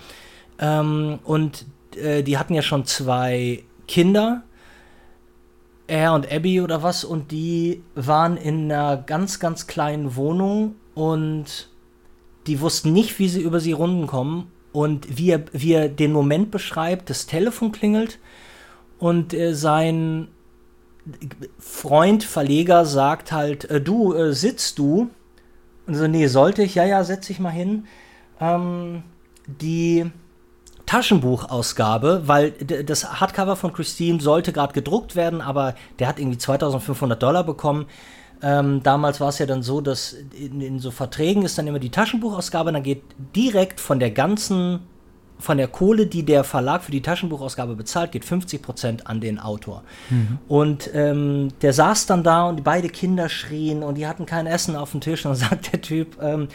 Ähm, 0.59 1.19
und 1.25 1.67
äh, 1.97 2.23
die 2.23 2.39
hatten 2.39 2.55
ja 2.55 2.63
schon 2.63 2.85
zwei 2.85 3.65
Kinder, 3.87 4.43
er 5.87 6.15
und 6.15 6.31
Abby 6.33 6.61
oder 6.61 6.83
was, 6.83 7.05
und 7.05 7.31
die 7.31 7.83
waren 7.95 8.37
in 8.37 8.73
einer 8.73 8.97
ganz, 8.97 9.39
ganz 9.39 9.67
kleinen 9.67 10.17
Wohnung 10.17 10.77
und 10.95 11.69
die 12.47 12.61
wussten 12.61 12.93
nicht, 12.93 13.19
wie 13.19 13.29
sie 13.29 13.43
über 13.43 13.61
sie 13.61 13.73
Runden 13.73 14.07
kommen. 14.07 14.51
Und 14.73 15.19
wie 15.19 15.31
er, 15.31 15.45
wie 15.53 15.73
er 15.73 15.89
den 15.89 16.11
Moment 16.11 16.51
beschreibt, 16.51 17.09
das 17.09 17.27
Telefon 17.27 17.71
klingelt 17.71 18.19
und 18.99 19.33
äh, 19.33 19.55
sein 19.55 20.29
Freund, 21.61 22.25
Verleger 22.25 22.85
sagt 22.85 23.31
halt, 23.31 23.67
äh, 23.67 23.81
du, 23.81 24.33
sitzt 24.33 24.79
du? 24.81 25.11
Und 25.87 25.95
so, 25.95 26.07
nee, 26.07 26.27
sollte 26.27 26.63
ich? 26.63 26.75
Ja, 26.75 26.85
ja, 26.85 27.05
setz 27.05 27.27
dich 27.27 27.39
mal 27.39 27.51
hin. 27.51 27.87
Ähm, 28.41 29.03
die 29.47 30.11
Taschenbuchausgabe, 30.87 32.23
weil 32.27 32.53
das 32.53 33.21
Hardcover 33.21 33.57
von 33.57 33.73
Christine 33.73 34.21
sollte 34.21 34.53
gerade 34.53 34.73
gedruckt 34.73 35.17
werden, 35.17 35.41
aber 35.41 35.75
der 35.99 36.09
hat 36.09 36.19
irgendwie 36.19 36.39
2500 36.39 37.23
Dollar 37.23 37.45
bekommen. 37.45 37.87
Ähm, 38.43 38.83
damals 38.83 39.21
war 39.21 39.31
es 39.31 39.39
ja 39.39 39.47
dann 39.47 39.63
so, 39.63 39.81
dass 39.81 40.13
in, 40.13 40.61
in, 40.61 40.79
so 40.79 40.91
Verträgen 40.91 41.45
ist 41.45 41.57
dann 41.57 41.67
immer 41.67 41.79
die 41.79 41.91
Taschenbuchausgabe, 41.91 42.73
dann 42.73 42.83
geht 42.83 43.03
direkt 43.35 43.81
von 43.81 43.99
der 43.99 44.11
ganzen 44.11 44.81
von 45.39 45.59
der 45.59 45.69
Kohle, 45.69 46.07
die 46.07 46.25
der 46.25 46.45
Verlag 46.45 46.83
für 46.83 46.93
die 46.93 47.03
Taschenbuchausgabe 47.03 47.75
bezahlt, 47.75 48.13
geht 48.13 48.25
50 48.25 48.63
Prozent 48.63 49.07
an 49.07 49.21
den 49.21 49.39
Autor. 49.39 49.83
Mhm. 50.11 50.39
Und 50.49 50.91
ähm, 50.95 51.49
der 51.61 51.73
saß 51.73 52.07
dann 52.07 52.23
da 52.23 52.49
und 52.49 52.65
beide 52.65 52.89
Kinder 52.89 53.29
schrien 53.29 53.83
und 53.83 53.97
die 53.97 54.07
hatten 54.07 54.27
kein 54.27 54.47
Essen 54.47 54.77
auf 54.77 54.93
dem 54.93 55.01
Tisch. 55.01 55.25
Und 55.27 55.33
dann 55.33 55.51
sagt 55.51 55.73
der 55.73 55.83
Typ, 55.83 56.17
ähm, 56.23 56.49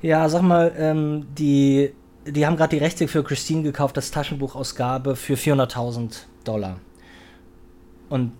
ja, 0.00 0.28
sag 0.28 0.42
mal, 0.42 0.72
ähm, 0.76 1.26
die, 1.38 1.92
die 2.26 2.46
haben 2.46 2.56
gerade 2.56 2.76
die 2.76 2.82
Rechte 2.82 3.06
für 3.06 3.22
Christine 3.22 3.62
gekauft, 3.62 3.96
das 3.96 4.10
Taschenbuchausgabe 4.10 5.14
für 5.14 5.34
400.000 5.34 6.22
Dollar. 6.44 6.78
Und 8.08 8.32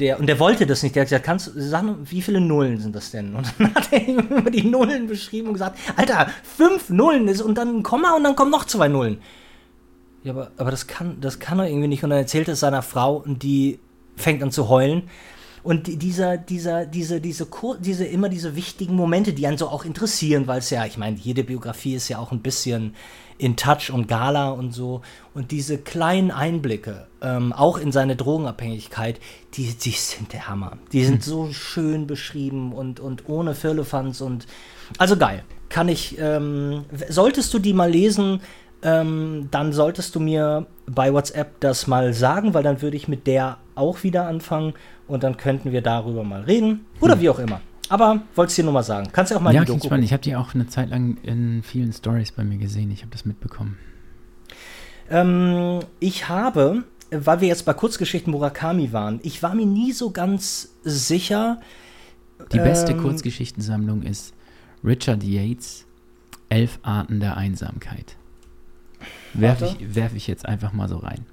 der, 0.00 0.18
und 0.18 0.26
der 0.26 0.38
wollte 0.38 0.66
das 0.66 0.82
nicht. 0.82 0.96
Der 0.96 1.02
hat 1.02 1.08
gesagt, 1.08 1.24
kannst 1.24 1.48
du 1.48 1.60
sagen, 1.60 1.98
wie 2.04 2.22
viele 2.22 2.40
Nullen 2.40 2.80
sind 2.80 2.96
das 2.96 3.10
denn? 3.10 3.34
Und 3.34 3.52
dann 3.58 3.74
hat 3.74 3.92
er 3.92 4.08
ihm 4.08 4.18
immer 4.18 4.50
die 4.50 4.62
Nullen 4.62 5.06
beschrieben 5.06 5.48
und 5.48 5.54
gesagt, 5.54 5.78
Alter, 5.96 6.28
fünf 6.42 6.88
Nullen 6.88 7.28
ist 7.28 7.42
und 7.42 7.58
dann 7.58 7.76
ein 7.76 7.82
Komma 7.82 8.16
und 8.16 8.24
dann 8.24 8.34
kommen 8.34 8.50
noch 8.50 8.64
zwei 8.64 8.88
Nullen. 8.88 9.20
Ja, 10.22 10.32
aber, 10.32 10.50
aber 10.56 10.70
das 10.70 10.86
kann, 10.86 11.20
das 11.20 11.38
kann 11.38 11.58
er 11.58 11.68
irgendwie 11.68 11.88
nicht. 11.88 12.04
Und 12.04 12.10
dann 12.10 12.18
erzählt 12.18 12.48
es 12.48 12.60
seiner 12.60 12.82
Frau 12.82 13.16
und 13.16 13.42
die 13.42 13.78
fängt 14.16 14.42
an 14.42 14.50
zu 14.50 14.68
heulen. 14.68 15.04
Und 15.62 16.02
dieser, 16.02 16.38
dieser, 16.38 16.86
diese, 16.86 17.20
diese, 17.20 17.46
diese, 17.80 18.04
immer 18.06 18.30
diese 18.30 18.56
wichtigen 18.56 18.94
Momente, 18.94 19.34
die 19.34 19.46
einen 19.46 19.58
so 19.58 19.68
auch 19.68 19.84
interessieren, 19.84 20.46
weil 20.46 20.60
es 20.60 20.70
ja, 20.70 20.86
ich 20.86 20.96
meine, 20.96 21.16
jede 21.16 21.44
Biografie 21.44 21.94
ist 21.94 22.08
ja 22.08 22.18
auch 22.18 22.32
ein 22.32 22.40
bisschen 22.40 22.94
in 23.36 23.56
Touch 23.56 23.90
und 23.90 24.08
Gala 24.08 24.50
und 24.50 24.72
so. 24.72 25.02
Und 25.34 25.50
diese 25.50 25.76
kleinen 25.76 26.30
Einblicke, 26.30 27.08
ähm, 27.20 27.52
auch 27.52 27.78
in 27.78 27.92
seine 27.92 28.16
Drogenabhängigkeit, 28.16 29.20
die, 29.54 29.74
die 29.74 29.90
sind 29.90 30.32
der 30.32 30.48
Hammer. 30.48 30.78
Die 30.92 31.04
sind 31.04 31.16
hm. 31.16 31.22
so 31.22 31.52
schön 31.52 32.06
beschrieben 32.06 32.72
und, 32.72 33.00
und 33.00 33.28
ohne 33.28 33.54
Firlefanz 33.54 34.20
und 34.22 34.46
also 34.96 35.16
geil. 35.16 35.44
Kann 35.68 35.88
ich, 35.88 36.18
ähm, 36.18 36.84
solltest 37.08 37.54
du 37.54 37.58
die 37.58 37.74
mal 37.74 37.90
lesen, 37.90 38.40
ähm, 38.82 39.48
dann 39.50 39.72
solltest 39.72 40.14
du 40.14 40.20
mir 40.20 40.66
bei 40.86 41.12
WhatsApp 41.12 41.60
das 41.60 41.86
mal 41.86 42.12
sagen, 42.14 42.54
weil 42.54 42.62
dann 42.62 42.82
würde 42.82 42.96
ich 42.96 43.08
mit 43.08 43.26
der 43.26 43.58
auch 43.74 44.02
wieder 44.02 44.26
anfangen 44.26 44.74
und 45.06 45.22
dann 45.22 45.36
könnten 45.36 45.72
wir 45.72 45.82
darüber 45.82 46.24
mal 46.24 46.42
reden 46.42 46.86
oder 47.00 47.14
hm. 47.14 47.20
wie 47.20 47.30
auch 47.30 47.38
immer. 47.38 47.60
Aber 47.88 48.22
wolltest 48.36 48.56
du 48.56 48.62
dir 48.62 48.66
nur 48.66 48.74
mal 48.74 48.84
sagen. 48.84 49.08
Kannst 49.12 49.32
du 49.32 49.36
auch 49.36 49.40
mal 49.40 49.52
ja, 49.52 49.60
die 49.60 49.66
Doku 49.66 49.86
spannend. 49.86 50.04
Ich 50.04 50.12
habe 50.12 50.22
die 50.22 50.36
auch 50.36 50.54
eine 50.54 50.68
Zeit 50.68 50.90
lang 50.90 51.18
in 51.24 51.62
vielen 51.64 51.92
Stories 51.92 52.30
bei 52.30 52.44
mir 52.44 52.56
gesehen. 52.56 52.90
Ich 52.92 53.00
habe 53.00 53.10
das 53.10 53.24
mitbekommen. 53.24 53.78
Ähm, 55.10 55.80
ich 55.98 56.28
habe, 56.28 56.84
weil 57.10 57.40
wir 57.40 57.48
jetzt 57.48 57.64
bei 57.64 57.74
Kurzgeschichten 57.74 58.30
Murakami 58.30 58.92
waren, 58.92 59.18
ich 59.24 59.42
war 59.42 59.56
mir 59.56 59.66
nie 59.66 59.90
so 59.90 60.12
ganz 60.12 60.76
sicher. 60.84 61.60
Die 62.52 62.58
beste 62.58 62.92
ähm, 62.92 63.02
Kurzgeschichtensammlung 63.02 64.02
ist 64.02 64.34
Richard 64.84 65.24
Yates, 65.24 65.84
Elf 66.48 66.78
Arten 66.82 67.18
der 67.18 67.36
Einsamkeit. 67.36 68.16
Werfe 69.34 69.66
ich, 69.66 69.94
werf 69.94 70.14
ich 70.14 70.26
jetzt 70.26 70.46
einfach 70.46 70.72
mal 70.72 70.88
so 70.88 70.98
rein. 70.98 71.24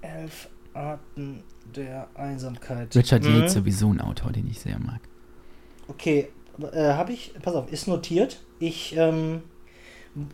Elf 0.00 0.48
Arten 0.74 1.42
der 1.74 2.08
Einsamkeit. 2.14 2.94
Richard 2.94 3.24
mhm. 3.24 3.36
Yates 3.36 3.54
sowieso 3.54 3.92
ein 3.92 4.00
Autor, 4.00 4.32
den 4.32 4.46
ich 4.48 4.60
sehr 4.60 4.78
mag. 4.78 5.00
Okay, 5.88 6.28
äh, 6.72 6.92
habe 6.92 7.12
ich, 7.12 7.32
pass 7.42 7.54
auf, 7.54 7.72
ist 7.72 7.88
notiert. 7.88 8.40
Ich 8.58 8.96
ähm, 8.96 9.42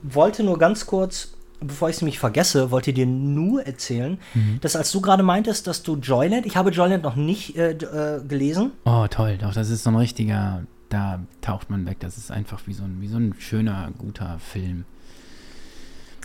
wollte 0.02 0.42
nur 0.42 0.58
ganz 0.58 0.86
kurz, 0.86 1.34
bevor 1.60 1.88
ich 1.88 1.96
es 1.96 2.02
nämlich 2.02 2.18
vergesse, 2.18 2.70
wollte 2.70 2.92
dir 2.92 3.06
nur 3.06 3.66
erzählen, 3.66 4.18
mhm. 4.34 4.58
dass 4.60 4.76
als 4.76 4.92
du 4.92 5.00
gerade 5.00 5.22
meintest, 5.22 5.66
dass 5.66 5.82
du 5.82 5.96
Joyland, 5.96 6.46
ich 6.46 6.56
habe 6.56 6.70
Joyland 6.70 7.02
noch 7.02 7.16
nicht 7.16 7.56
äh, 7.56 7.72
äh, 7.72 8.22
gelesen. 8.26 8.72
Oh, 8.84 9.06
toll, 9.08 9.38
doch, 9.38 9.54
das 9.54 9.70
ist 9.70 9.84
so 9.84 9.90
ein 9.90 9.96
richtiger, 9.96 10.64
da 10.88 11.20
taucht 11.40 11.70
man 11.70 11.86
weg. 11.86 11.98
Das 12.00 12.18
ist 12.18 12.30
einfach 12.30 12.60
wie 12.66 12.72
so 12.72 12.84
ein, 12.84 13.00
wie 13.00 13.08
so 13.08 13.16
ein 13.16 13.34
schöner, 13.38 13.90
guter 13.96 14.38
Film. 14.38 14.84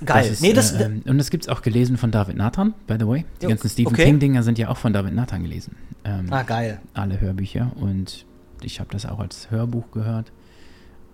Geil. 0.03 0.23
Das 0.23 0.31
ist, 0.31 0.41
nee, 0.41 0.53
das, 0.53 0.73
äh, 0.73 0.89
und 1.05 1.17
das 1.17 1.29
gibt 1.29 1.45
es 1.45 1.49
auch 1.49 1.61
gelesen 1.61 1.97
von 1.97 2.11
David 2.11 2.35
Nathan, 2.35 2.73
by 2.85 2.95
the 2.99 3.07
way. 3.07 3.25
Die 3.41 3.47
ganzen 3.47 3.69
Stephen 3.69 3.93
okay. 3.93 4.05
King-Dinger 4.05 4.43
sind 4.43 4.57
ja 4.57 4.69
auch 4.69 4.77
von 4.77 4.91
David 4.91 5.13
Nathan 5.13 5.43
gelesen. 5.43 5.75
Ähm, 6.03 6.27
ah, 6.31 6.43
geil. 6.43 6.81
Alle 6.93 7.19
Hörbücher. 7.21 7.71
Und 7.75 8.25
ich 8.61 8.79
habe 8.79 8.89
das 8.91 9.05
auch 9.05 9.19
als 9.19 9.49
Hörbuch 9.51 9.91
gehört. 9.91 10.31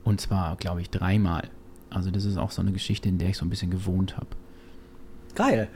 Und 0.03 0.19
zwar, 0.19 0.55
glaube 0.55 0.81
ich, 0.81 0.89
dreimal. 0.89 1.49
Also 1.91 2.09
das 2.09 2.25
ist 2.25 2.37
auch 2.37 2.51
so 2.51 2.61
eine 2.61 2.71
Geschichte, 2.71 3.07
in 3.07 3.19
der 3.19 3.29
ich 3.29 3.37
so 3.37 3.45
ein 3.45 3.49
bisschen 3.49 3.69
gewohnt 3.69 4.17
habe. 4.17 4.27
Geil. 5.35 5.67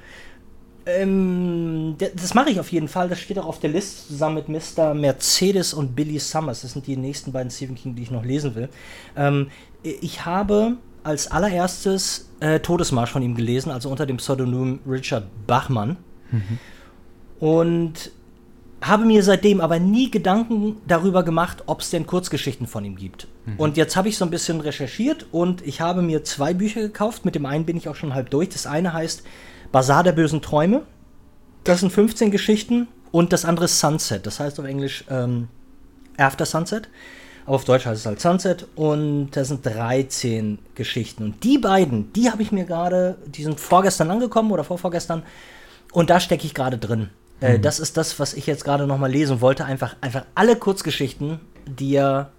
Ähm, 0.88 1.96
das 2.16 2.34
mache 2.34 2.50
ich 2.50 2.60
auf 2.60 2.72
jeden 2.72 2.88
Fall. 2.88 3.10
Das 3.10 3.20
steht 3.20 3.38
auch 3.38 3.48
auf 3.48 3.60
der 3.60 3.70
Liste 3.70 4.08
zusammen 4.08 4.44
mit 4.48 4.50
Mr. 4.50 4.94
Mercedes 4.94 5.74
und 5.74 5.96
Billy 5.96 6.20
Summers. 6.20 6.62
Das 6.62 6.74
sind 6.74 6.88
die 6.88 6.98
nächsten 6.98 7.32
beiden 7.32 7.52
Stephen 7.52 7.76
King, 7.76 7.96
die 7.96 8.04
ich 8.04 8.12
noch 8.12 8.24
lesen 8.24 8.56
will. 8.56 8.70
Ähm, 9.16 9.50
ich 9.84 10.26
habe 10.26 10.78
als 11.06 11.30
allererstes 11.32 12.30
äh, 12.40 12.60
Todesmarsch 12.60 13.12
von 13.12 13.22
ihm 13.22 13.36
gelesen, 13.36 13.72
also 13.72 13.90
unter 13.90 14.06
dem 14.06 14.18
Pseudonym 14.18 14.80
Richard 14.88 15.26
Bachmann. 15.46 15.98
Mhm. 16.32 16.60
Und 17.40 18.12
habe 18.82 19.06
mir 19.06 19.24
seitdem 19.24 19.62
aber 19.62 19.80
nie 19.80 20.12
Gedanken 20.12 20.78
darüber 20.88 21.24
gemacht, 21.24 21.64
ob 21.66 21.82
es 21.82 21.90
denn 21.90 22.06
Kurzgeschichten 22.06 22.68
von 22.68 22.86
ihm 22.86 22.96
gibt. 22.96 23.28
Mhm. 23.46 23.56
Und 23.58 23.78
jetzt 23.78 23.96
habe 23.96 24.10
ich 24.10 24.18
so 24.18 24.26
ein 24.26 24.32
bisschen 24.32 24.62
recherchiert 24.62 25.26
und 25.32 25.66
ich 25.66 25.82
habe 25.82 26.02
mir 26.02 26.24
zwei 26.24 26.54
Bücher 26.54 26.82
gekauft. 26.82 27.26
Mit 27.26 27.36
dem 27.36 27.46
einen 27.46 27.66
bin 27.66 27.78
ich 27.78 27.88
auch 27.88 27.96
schon 27.96 28.14
halb 28.14 28.30
durch. 28.30 28.50
Das 28.50 28.68
eine 28.68 28.94
heißt 28.94 29.24
Bazar 29.72 30.04
der 30.04 30.12
bösen 30.12 30.42
Träume. 30.42 30.84
Das 31.64 31.80
sind 31.80 31.92
15 31.92 32.32
Geschichten. 32.32 32.88
Und 33.12 33.32
das 33.32 33.46
andere 33.46 33.66
ist 33.66 33.80
Sunset. 33.80 34.26
Das 34.26 34.40
heißt 34.40 34.60
auf 34.60 34.66
Englisch 34.66 35.06
ähm, 35.10 35.48
After 36.18 36.46
Sunset. 36.46 36.90
Auf 37.46 37.64
Deutsch 37.64 37.86
heißt 37.86 38.00
es 38.00 38.06
halt 38.06 38.20
Sunset 38.20 38.68
und 38.76 39.32
da 39.32 39.46
sind 39.46 39.66
13 39.66 40.58
Geschichten. 40.74 41.24
Und 41.24 41.44
die 41.44 41.60
beiden, 41.60 42.12
die 42.14 42.32
habe 42.32 42.42
ich 42.42 42.52
mir 42.52 42.66
gerade, 42.66 43.18
die 43.28 43.44
sind 43.44 43.60
vorgestern 43.60 44.10
angekommen 44.10 44.52
oder 44.52 44.64
vorvorgestern 44.64 45.24
und 45.92 46.10
da 46.10 46.20
stecke 46.20 46.46
ich 46.46 46.56
gerade 46.56 46.78
drin. 46.78 47.10
Äh, 47.42 47.58
mhm. 47.58 47.62
das 47.62 47.80
ist 47.80 47.98
das, 47.98 48.20
was 48.20 48.34
ich 48.34 48.48
jetzt 48.48 48.64
gerade 48.64 48.88
nochmal 48.88 49.12
lesen 49.12 49.42
wollte. 49.42 49.66
Einfach, 49.66 49.96
einfach 50.02 50.26
alle 50.34 50.56
Kurzgeschichten, 50.56 51.40
die 51.68 51.96
er 51.96 52.32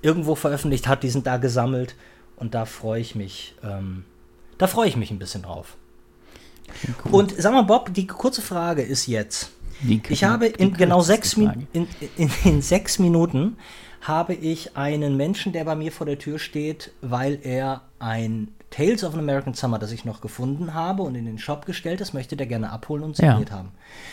irgendwo 0.00 0.34
veröffentlicht 0.34 0.88
hat, 0.88 1.04
die 1.04 1.10
sind 1.10 1.26
da 1.26 1.36
gesammelt 1.36 1.94
und 2.36 2.54
da 2.54 2.64
freue 2.64 3.00
ich 3.00 3.14
mich. 3.14 3.54
Ähm, 3.62 4.04
da 4.58 4.66
freue 4.66 4.88
ich 4.88 4.96
mich 4.96 5.12
ein 5.12 5.18
bisschen 5.20 5.42
drauf. 5.42 5.76
Cool. 7.04 7.14
Und 7.14 7.34
sag 7.38 7.52
mal, 7.52 7.62
Bob, 7.62 7.94
die 7.94 8.06
kurze 8.06 8.42
Frage 8.42 8.82
ist 8.82 9.06
jetzt. 9.06 9.50
ich 10.08 10.24
habe 10.24 10.46
in 10.46 10.74
genau 10.74 11.00
sechs, 11.00 11.34
in, 11.34 11.66
in, 11.72 12.30
in 12.44 12.62
sechs 12.62 12.98
Minuten 12.98 13.56
habe 14.02 14.34
ich 14.34 14.76
einen 14.76 15.16
Menschen, 15.16 15.52
der 15.52 15.64
bei 15.64 15.76
mir 15.76 15.92
vor 15.92 16.06
der 16.06 16.18
Tür 16.18 16.38
steht, 16.38 16.92
weil 17.00 17.38
er 17.42 17.82
ein 17.98 18.48
Tales 18.70 19.04
of 19.04 19.14
an 19.14 19.20
American 19.20 19.54
Summer, 19.54 19.78
das 19.78 19.92
ich 19.92 20.04
noch 20.04 20.20
gefunden 20.20 20.74
habe 20.74 21.02
und 21.02 21.14
in 21.14 21.24
den 21.24 21.38
Shop 21.38 21.66
gestellt 21.66 22.00
ist, 22.00 22.12
möchte 22.12 22.36
der 22.36 22.46
gerne 22.46 22.70
abholen 22.70 23.04
und 23.04 23.16
signiert 23.16 23.50
ja. 23.50 23.56
haben. 23.56 23.68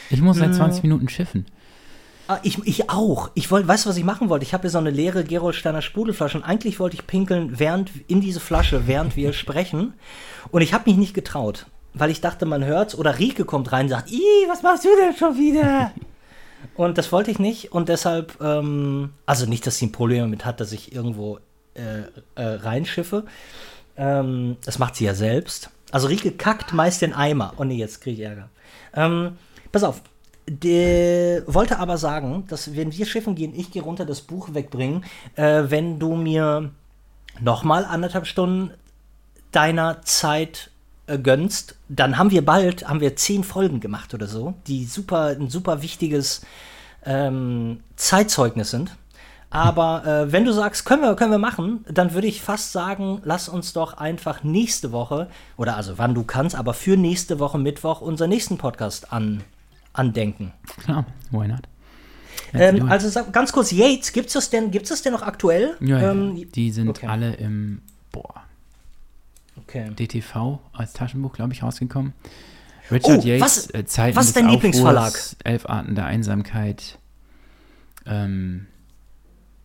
Ich 0.09 0.21
muss 0.21 0.37
seit 0.37 0.53
20 0.53 0.83
hm. 0.83 0.89
Minuten 0.89 1.09
schiffen. 1.09 1.45
Ah, 2.27 2.37
ich, 2.43 2.59
ich 2.67 2.91
auch. 2.91 3.31
Ich 3.33 3.49
wollte, 3.49 3.67
weißt 3.67 3.85
du, 3.85 3.89
was 3.89 3.97
ich 3.97 4.03
machen 4.03 4.29
wollte? 4.29 4.43
Ich 4.43 4.53
habe 4.53 4.61
hier 4.61 4.69
so 4.69 4.77
eine 4.77 4.91
leere 4.91 5.23
Gerolsteiner 5.23 5.81
Sprudelflasche 5.81 6.37
und 6.37 6.43
eigentlich 6.43 6.79
wollte 6.79 6.95
ich 6.95 7.07
pinkeln 7.07 7.57
während 7.57 7.89
in 8.07 8.21
diese 8.21 8.39
Flasche, 8.39 8.85
während 8.85 9.15
wir 9.15 9.33
sprechen. 9.33 9.93
Und 10.51 10.61
ich 10.61 10.73
habe 10.73 10.87
mich 10.87 10.97
nicht 10.97 11.15
getraut, 11.15 11.65
weil 11.95 12.11
ich 12.11 12.21
dachte, 12.21 12.45
man 12.45 12.63
hört's. 12.63 12.93
Oder 12.93 13.17
Rieke 13.17 13.45
kommt 13.45 13.71
rein 13.71 13.85
und 13.85 13.89
sagt, 13.89 14.11
Ih, 14.11 14.47
was 14.47 14.61
machst 14.61 14.85
du 14.85 14.89
denn 15.01 15.15
schon 15.15 15.35
wieder? 15.37 15.91
Und 16.75 16.97
das 16.97 17.11
wollte 17.11 17.31
ich 17.31 17.39
nicht 17.39 17.71
und 17.71 17.89
deshalb, 17.89 18.39
ähm, 18.41 19.13
also 19.25 19.45
nicht, 19.45 19.65
dass 19.67 19.77
sie 19.77 19.87
ein 19.87 19.91
Problem 19.91 20.21
damit 20.21 20.45
hat, 20.45 20.59
dass 20.59 20.71
ich 20.71 20.93
irgendwo 20.93 21.39
äh, 21.73 22.01
äh, 22.35 22.55
reinschiffe. 22.55 23.25
Ähm, 23.97 24.57
das 24.65 24.79
macht 24.79 24.95
sie 24.95 25.05
ja 25.05 25.13
selbst. 25.13 25.69
Also 25.91 26.07
Rieke 26.07 26.31
kackt 26.31 26.73
meist 26.73 27.01
den 27.01 27.13
Eimer. 27.13 27.53
Oh 27.57 27.63
nee, 27.63 27.77
jetzt 27.77 28.01
kriege 28.01 28.21
ich 28.21 28.27
Ärger. 28.27 28.49
Ähm, 28.93 29.37
pass 29.71 29.83
auf. 29.83 30.01
Der 30.47 31.43
wollte 31.45 31.77
aber 31.77 31.97
sagen, 31.97 32.45
dass 32.47 32.75
wenn 32.75 32.91
wir 32.91 33.05
schiffen 33.05 33.35
gehen, 33.35 33.53
ich 33.55 33.71
gehe 33.71 33.83
runter 33.83 34.05
das 34.05 34.21
Buch 34.21 34.53
wegbringen, 34.53 35.05
äh, 35.35 35.63
wenn 35.67 35.99
du 35.99 36.15
mir 36.15 36.71
noch 37.39 37.63
mal 37.63 37.85
anderthalb 37.85 38.25
Stunden 38.25 38.71
deiner 39.51 40.01
Zeit 40.01 40.68
äh, 41.09 41.17
gönnst, 41.17 41.75
dann 41.87 42.17
haben 42.17 42.31
wir 42.31 42.45
bald, 42.45 42.87
haben 42.87 43.01
wir 43.01 43.15
zehn 43.15 43.43
Folgen 43.43 43.79
gemacht 43.79 44.13
oder 44.13 44.27
so, 44.27 44.53
die 44.67 44.85
super, 44.85 45.27
ein 45.27 45.49
super 45.49 45.81
wichtiges 45.81 46.41
ähm, 47.05 47.79
Zeitzeugnis 47.95 48.71
sind. 48.71 48.95
Aber 49.51 50.05
äh, 50.05 50.31
wenn 50.31 50.45
du 50.45 50.53
sagst, 50.53 50.85
können 50.85 51.01
wir, 51.01 51.15
können 51.15 51.31
wir 51.31 51.39
machen, 51.39 51.83
dann 51.91 52.13
würde 52.13 52.27
ich 52.27 52.41
fast 52.41 52.71
sagen, 52.71 53.19
lass 53.23 53.49
uns 53.49 53.73
doch 53.73 53.97
einfach 53.97 54.43
nächste 54.43 54.91
Woche, 54.91 55.27
oder 55.57 55.75
also 55.75 55.97
wann 55.97 56.13
du 56.13 56.23
kannst, 56.23 56.55
aber 56.55 56.73
für 56.73 56.97
nächste 56.97 57.39
Woche 57.39 57.57
Mittwoch 57.57 58.01
unseren 58.01 58.29
nächsten 58.29 58.57
Podcast 58.57 59.11
an, 59.11 59.41
andenken. 59.93 60.53
Klar, 60.83 61.05
why 61.31 61.47
not? 61.47 61.61
Ähm, 62.53 62.89
also 62.89 63.23
ganz 63.31 63.51
kurz, 63.51 63.71
Yates, 63.71 64.11
gibt 64.11 64.27
es 64.27 64.33
das 64.33 64.49
denn, 64.49 64.71
gibt's 64.71 64.89
das 64.89 65.01
denn 65.01 65.13
noch 65.13 65.23
aktuell? 65.23 65.75
Ja, 65.79 66.11
ähm, 66.11 66.49
die 66.51 66.71
sind 66.71 66.89
okay. 66.89 67.07
alle 67.07 67.33
im, 67.33 67.81
boah, 68.11 68.43
okay. 69.69 69.89
DTV 69.95 70.59
als 70.73 70.93
Taschenbuch, 70.93 71.33
glaube 71.33 71.53
ich, 71.53 71.63
rausgekommen. 71.63 72.13
Richard 72.91 73.19
oh, 73.19 73.27
Yates, 73.27 73.41
was, 73.41 73.73
äh, 73.73 73.85
Zeiten 73.85 74.17
was 74.17 74.27
ist 74.27 74.35
dein 74.35 74.49
Lieblingsverlag? 74.49 75.13
Elf 75.43 75.67
Arten 75.67 75.95
der 75.95 76.05
Einsamkeit, 76.05 76.97
ähm, 78.05 78.67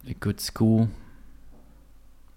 A 0.07 0.13
Good 0.21 0.41
School. 0.41 0.89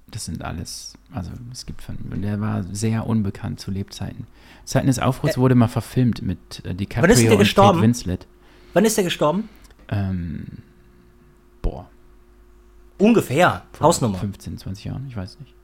Das 0.09 0.23
sind 0.23 0.41
alles, 0.41 0.93
also 1.13 1.31
es 1.51 1.65
gibt 1.65 1.81
von, 1.81 1.97
der 2.21 2.39
war 2.39 2.63
sehr 2.71 3.07
unbekannt 3.07 3.59
zu 3.59 3.71
Lebzeiten. 3.71 4.25
Zeiten 4.63 4.87
des 4.87 4.99
Aufbruchs 4.99 5.35
äh, 5.35 5.39
wurde 5.39 5.55
mal 5.55 5.67
verfilmt 5.67 6.21
mit 6.21 6.63
äh, 6.65 6.73
DiCaprio 6.73 7.03
wann 7.03 7.09
ist 7.09 7.23
der 7.23 7.37
gestorben? 7.37 7.69
und 7.69 7.75
Kate 7.75 7.87
Winslet. 7.87 8.27
Wann 8.73 8.85
ist 8.85 8.95
der 8.95 9.03
gestorben? 9.03 9.49
Ähm, 9.89 10.45
boah. 11.61 11.89
Ungefähr, 12.97 13.63
Hausnummer. 13.81 14.17
15, 14.17 14.57
20 14.57 14.85
Jahren, 14.85 15.05
ich 15.07 15.17
weiß 15.17 15.39
nicht. 15.41 15.56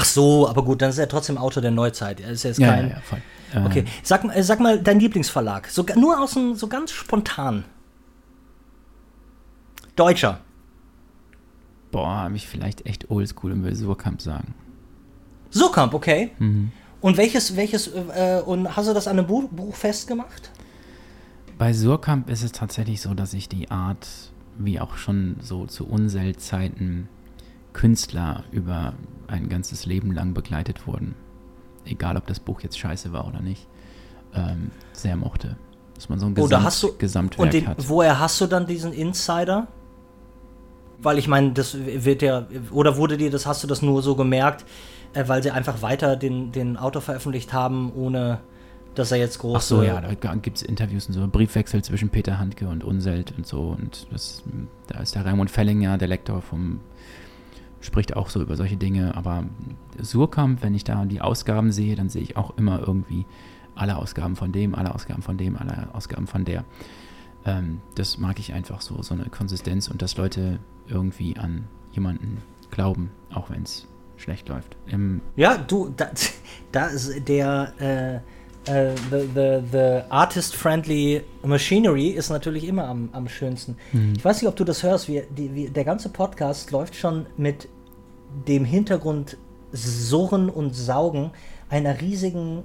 Ach 0.00 0.04
so, 0.04 0.48
aber 0.48 0.62
gut, 0.62 0.80
dann 0.80 0.90
ist 0.90 0.98
er 0.98 1.08
trotzdem 1.08 1.36
Autor 1.36 1.60
der 1.60 1.72
Neuzeit. 1.72 2.20
Er 2.20 2.30
ist 2.30 2.44
jetzt 2.44 2.60
ja, 2.60 2.68
kein. 2.68 2.90
Ja, 2.90 2.94
ja, 2.94 3.00
voll. 3.00 3.20
Okay, 3.64 3.84
sag, 4.04 4.24
äh, 4.24 4.44
sag 4.44 4.60
mal 4.60 4.80
dein 4.80 5.00
Lieblingsverlag. 5.00 5.66
So, 5.66 5.84
nur 5.96 6.20
aus 6.20 6.34
dem, 6.34 6.54
so 6.54 6.68
ganz 6.68 6.92
spontan. 6.92 7.64
Deutscher. 9.96 10.38
Boah, 11.90 12.18
habe 12.18 12.36
ich 12.36 12.46
vielleicht 12.46 12.86
echt 12.86 13.10
oldschool 13.10 13.50
und 13.50 13.64
will 13.64 13.74
Surkamp 13.74 14.22
sagen. 14.22 14.54
Surkamp, 15.50 15.94
okay. 15.94 16.30
Mhm. 16.38 16.70
Und 17.00 17.16
welches, 17.16 17.56
welches, 17.56 17.88
äh, 17.88 18.40
und 18.46 18.76
hast 18.76 18.88
du 18.88 18.94
das 18.94 19.08
an 19.08 19.18
einem 19.18 19.26
Buch, 19.26 19.48
Buch 19.50 19.74
festgemacht? 19.74 20.52
Bei 21.58 21.72
Surkamp 21.72 22.30
ist 22.30 22.44
es 22.44 22.52
tatsächlich 22.52 23.00
so, 23.00 23.14
dass 23.14 23.34
ich 23.34 23.48
die 23.48 23.68
Art, 23.72 24.06
wie 24.58 24.78
auch 24.78 24.96
schon 24.96 25.38
so 25.40 25.66
zu 25.66 25.88
Unseltzeiten 25.88 27.08
Künstler 27.78 28.42
über 28.50 28.94
ein 29.28 29.48
ganzes 29.48 29.86
Leben 29.86 30.10
lang 30.10 30.34
begleitet 30.34 30.88
wurden, 30.88 31.14
egal 31.84 32.16
ob 32.16 32.26
das 32.26 32.40
Buch 32.40 32.60
jetzt 32.60 32.76
scheiße 32.76 33.12
war 33.12 33.28
oder 33.28 33.40
nicht, 33.40 33.68
ähm, 34.34 34.72
sehr 34.92 35.14
mochte. 35.14 35.56
Dass 35.94 36.08
man 36.08 36.18
so 36.18 36.26
ein 36.26 36.34
Gesamt, 36.34 36.64
hast 36.64 36.82
du, 36.82 36.96
Gesamtwerk 36.98 37.40
und 37.40 37.52
den, 37.52 37.68
hat. 37.68 37.88
Woher 37.88 38.18
hast 38.18 38.40
du 38.40 38.46
dann 38.46 38.66
diesen 38.66 38.92
Insider? 38.92 39.68
Weil 41.00 41.18
ich 41.18 41.28
meine, 41.28 41.52
das 41.52 41.76
wird 41.78 42.22
ja, 42.22 42.48
oder 42.72 42.96
wurde 42.96 43.16
dir 43.16 43.30
das, 43.30 43.46
hast 43.46 43.62
du 43.62 43.68
das 43.68 43.80
nur 43.80 44.02
so 44.02 44.16
gemerkt, 44.16 44.64
äh, 45.12 45.28
weil 45.28 45.44
sie 45.44 45.52
einfach 45.52 45.80
weiter 45.80 46.16
den, 46.16 46.50
den 46.50 46.76
Autor 46.76 47.00
veröffentlicht 47.00 47.52
haben, 47.52 47.92
ohne 47.94 48.40
dass 48.96 49.12
er 49.12 49.18
jetzt 49.18 49.38
groß 49.38 49.56
Ach 49.56 49.62
so, 49.62 49.82
ja, 49.84 50.00
da 50.00 50.34
gibt 50.34 50.56
es 50.56 50.62
Interviews 50.64 51.06
und 51.06 51.12
so, 51.12 51.28
Briefwechsel 51.28 51.84
zwischen 51.84 52.08
Peter 52.08 52.40
Handke 52.40 52.66
und 52.66 52.82
Unselt 52.82 53.34
und 53.36 53.46
so. 53.46 53.76
Und 53.78 54.08
das, 54.10 54.42
da 54.88 54.98
ist 54.98 55.14
der 55.14 55.24
Raimund 55.24 55.52
Fellinger, 55.52 55.96
der 55.96 56.08
Lektor 56.08 56.42
vom, 56.42 56.80
spricht 57.80 58.16
auch 58.16 58.28
so 58.28 58.42
über 58.42 58.56
solche 58.56 58.76
Dinge. 58.76 59.14
Aber 59.16 59.44
Surkamp, 60.00 60.62
wenn 60.62 60.74
ich 60.74 60.84
da 60.84 61.04
die 61.04 61.20
Ausgaben 61.20 61.72
sehe, 61.72 61.96
dann 61.96 62.08
sehe 62.08 62.22
ich 62.22 62.36
auch 62.36 62.56
immer 62.56 62.80
irgendwie 62.80 63.26
alle 63.74 63.96
Ausgaben 63.96 64.36
von 64.36 64.52
dem, 64.52 64.74
alle 64.74 64.94
Ausgaben 64.94 65.22
von 65.22 65.36
dem, 65.36 65.56
alle 65.56 65.88
Ausgaben 65.92 66.26
von 66.26 66.44
der. 66.44 66.64
Ähm, 67.44 67.80
das 67.94 68.18
mag 68.18 68.38
ich 68.38 68.52
einfach 68.52 68.80
so, 68.80 69.02
so 69.02 69.14
eine 69.14 69.26
Konsistenz 69.26 69.88
und 69.88 70.02
dass 70.02 70.16
Leute 70.16 70.58
irgendwie 70.88 71.36
an 71.36 71.64
jemanden 71.92 72.38
glauben, 72.70 73.10
auch 73.32 73.50
wenn 73.50 73.62
es 73.62 73.86
schlecht 74.16 74.48
läuft. 74.48 74.76
Im 74.86 75.20
ja, 75.36 75.56
du, 75.56 75.92
da, 75.96 76.10
da 76.72 76.86
ist 76.86 77.28
der 77.28 77.72
äh, 77.78 78.20
Uh, 78.68 78.94
the, 79.10 79.26
the, 79.34 79.62
the 79.72 80.04
artist-friendly 80.10 81.22
machinery 81.42 82.08
ist 82.08 82.28
natürlich 82.28 82.64
immer 82.64 82.86
am, 82.86 83.08
am 83.12 83.26
schönsten. 83.26 83.76
Mhm. 83.92 84.12
Ich 84.16 84.24
weiß 84.24 84.42
nicht, 84.42 84.48
ob 84.48 84.56
du 84.56 84.64
das 84.64 84.82
hörst. 84.82 85.08
Wie, 85.08 85.22
die, 85.30 85.54
wie, 85.54 85.70
der 85.70 85.84
ganze 85.84 86.10
Podcast 86.10 86.70
läuft 86.70 86.94
schon 86.94 87.26
mit 87.38 87.68
dem 88.46 88.66
Hintergrund 88.66 89.38
Surren 89.72 90.50
und 90.50 90.74
Saugen 90.74 91.30
einer 91.70 92.00
riesigen 92.00 92.64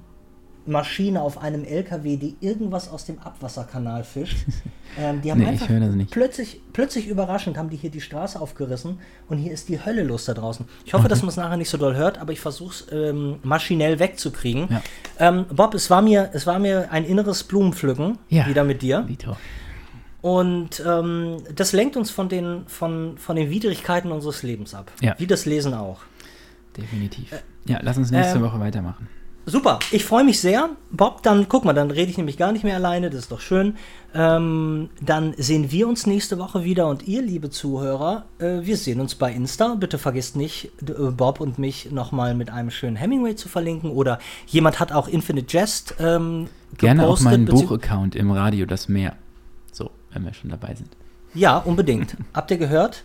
Maschine 0.65 1.21
auf 1.21 1.37
einem 1.37 1.63
LKW, 1.65 2.17
die 2.17 2.35
irgendwas 2.39 2.89
aus 2.89 3.05
dem 3.05 3.19
Abwasserkanal 3.19 4.03
fischt. 4.03 4.37
Ähm, 4.95 5.23
die 5.23 5.31
haben 5.31 5.39
nee, 5.39 5.47
einfach 5.47 5.67
plötzlich, 6.11 6.61
plötzlich 6.71 7.07
überraschend 7.07 7.57
haben 7.57 7.71
die 7.71 7.77
hier 7.77 7.89
die 7.89 7.99
Straße 7.99 8.39
aufgerissen 8.39 8.99
und 9.27 9.39
hier 9.39 9.51
ist 9.51 9.67
die 9.67 9.83
Hölle 9.83 10.03
los 10.03 10.25
da 10.25 10.35
draußen. 10.35 10.67
Ich 10.85 10.93
hoffe, 10.93 11.05
okay. 11.05 11.09
dass 11.09 11.21
man 11.23 11.29
es 11.29 11.35
nachher 11.35 11.57
nicht 11.57 11.69
so 11.69 11.79
doll 11.79 11.95
hört, 11.95 12.19
aber 12.19 12.31
ich 12.31 12.39
versuche 12.39 12.71
es 12.71 12.87
ähm, 12.91 13.39
maschinell 13.41 13.97
wegzukriegen. 13.97 14.67
Ja. 14.69 14.83
Ähm, 15.17 15.45
Bob, 15.51 15.73
es 15.73 15.89
war, 15.89 16.03
mir, 16.03 16.29
es 16.33 16.45
war 16.45 16.59
mir 16.59 16.91
ein 16.91 17.05
inneres 17.05 17.43
Blumenpflücken 17.43 18.19
ja. 18.29 18.45
wieder 18.45 18.63
mit 18.63 18.83
dir. 18.83 19.07
Vito. 19.07 19.35
Und 20.21 20.83
ähm, 20.85 21.37
das 21.55 21.73
lenkt 21.73 21.97
uns 21.97 22.11
von 22.11 22.29
den, 22.29 22.63
von, 22.67 23.17
von 23.17 23.35
den 23.35 23.49
Widrigkeiten 23.49 24.11
unseres 24.11 24.43
Lebens 24.43 24.75
ab. 24.75 24.91
Ja. 25.01 25.15
Wie 25.17 25.25
das 25.25 25.45
Lesen 25.45 25.73
auch. 25.73 26.01
Definitiv. 26.77 27.31
Äh, 27.31 27.39
ja, 27.65 27.79
lass 27.81 27.97
uns 27.97 28.11
nächste 28.11 28.37
ähm, 28.37 28.43
Woche 28.43 28.59
weitermachen. 28.59 29.09
Super, 29.45 29.79
ich 29.91 30.05
freue 30.05 30.23
mich 30.23 30.39
sehr. 30.39 30.69
Bob, 30.89 31.21
dann 31.21 31.49
guck 31.49 31.65
mal, 31.65 31.73
dann 31.73 31.91
rede 31.91 32.09
ich 32.09 32.17
nämlich 32.17 32.37
gar 32.37 32.53
nicht 32.53 32.63
mehr 32.63 32.75
alleine, 32.75 33.09
das 33.09 33.23
ist 33.23 33.31
doch 33.31 33.41
schön. 33.41 33.75
Ähm, 34.15 34.89
dann 35.01 35.33
sehen 35.37 35.69
wir 35.69 35.87
uns 35.89 36.05
nächste 36.05 36.37
Woche 36.39 36.63
wieder 36.63 36.87
und 36.87 37.07
ihr, 37.07 37.21
liebe 37.21 37.49
Zuhörer, 37.49 38.23
äh, 38.39 38.61
wir 38.61 38.77
sehen 38.77 39.01
uns 39.01 39.15
bei 39.15 39.33
Insta. 39.33 39.75
Bitte 39.75 39.97
vergisst 39.97 40.37
nicht, 40.37 40.71
äh, 40.87 41.11
Bob 41.11 41.41
und 41.41 41.59
mich 41.59 41.91
nochmal 41.91 42.35
mit 42.35 42.51
einem 42.51 42.71
schönen 42.71 42.95
Hemingway 42.95 43.35
zu 43.35 43.49
verlinken. 43.49 43.91
Oder 43.91 44.19
jemand 44.47 44.79
hat 44.79 44.93
auch 44.93 45.09
Infinite 45.09 45.47
Jest 45.57 45.95
ähm, 45.99 46.47
Gerne 46.77 47.05
auch 47.05 47.19
meinen 47.19 47.45
Buchaccount 47.45 48.15
im 48.15 48.31
Radio 48.31 48.65
Das 48.65 48.87
Meer. 48.87 49.15
So, 49.73 49.91
wenn 50.13 50.23
wir 50.23 50.33
schon 50.33 50.51
dabei 50.51 50.73
sind. 50.75 50.89
Ja, 51.33 51.57
unbedingt. 51.57 52.15
Habt 52.33 52.49
ihr 52.51 52.57
gehört? 52.57 53.03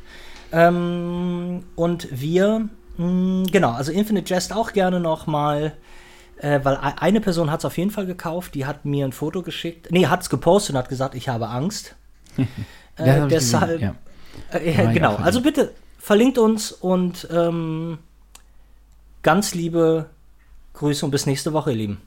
Ähm, 0.52 1.64
und 1.74 2.08
wir, 2.12 2.68
mh, 2.96 3.06
mm, 3.06 3.46
genau, 3.50 3.72
also 3.72 3.90
Infinite 3.90 4.32
Jest 4.32 4.54
auch 4.54 4.72
gerne 4.72 5.00
nochmal 5.00 5.72
äh, 6.40 6.60
weil 6.62 6.76
eine 6.76 7.20
Person 7.20 7.50
hat 7.50 7.60
es 7.60 7.64
auf 7.64 7.76
jeden 7.78 7.90
Fall 7.90 8.06
gekauft, 8.06 8.54
die 8.54 8.66
hat 8.66 8.84
mir 8.84 9.04
ein 9.04 9.12
Foto 9.12 9.42
geschickt, 9.42 9.88
nee, 9.90 10.06
hat 10.06 10.22
es 10.22 10.30
gepostet 10.30 10.74
und 10.74 10.78
hat 10.78 10.88
gesagt, 10.88 11.14
ich 11.14 11.28
habe 11.28 11.48
Angst. 11.48 11.94
äh, 12.96 13.26
deshalb, 13.28 13.80
ja. 13.80 13.94
äh, 14.52 14.92
genau, 14.92 15.16
also 15.16 15.40
bitte 15.40 15.72
verlinkt 15.98 16.38
uns 16.38 16.72
und 16.72 17.28
ähm, 17.30 17.98
ganz 19.22 19.54
liebe 19.54 20.06
Grüße 20.74 21.04
und 21.04 21.10
bis 21.10 21.26
nächste 21.26 21.52
Woche, 21.52 21.72
ihr 21.72 21.76
Lieben. 21.76 22.00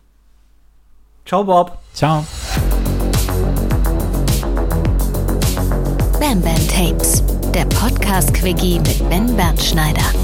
Ciao, 1.25 1.43
Bob. 1.43 1.77
Ciao. 1.93 2.25
Bam 6.19 6.41
Bam 6.41 6.67
Tapes, 6.67 7.23
der 7.53 7.65
Podcast-Quickie 7.65 8.79
mit 8.79 9.09
Ben 9.09 9.35
Bernschneider. 9.35 10.20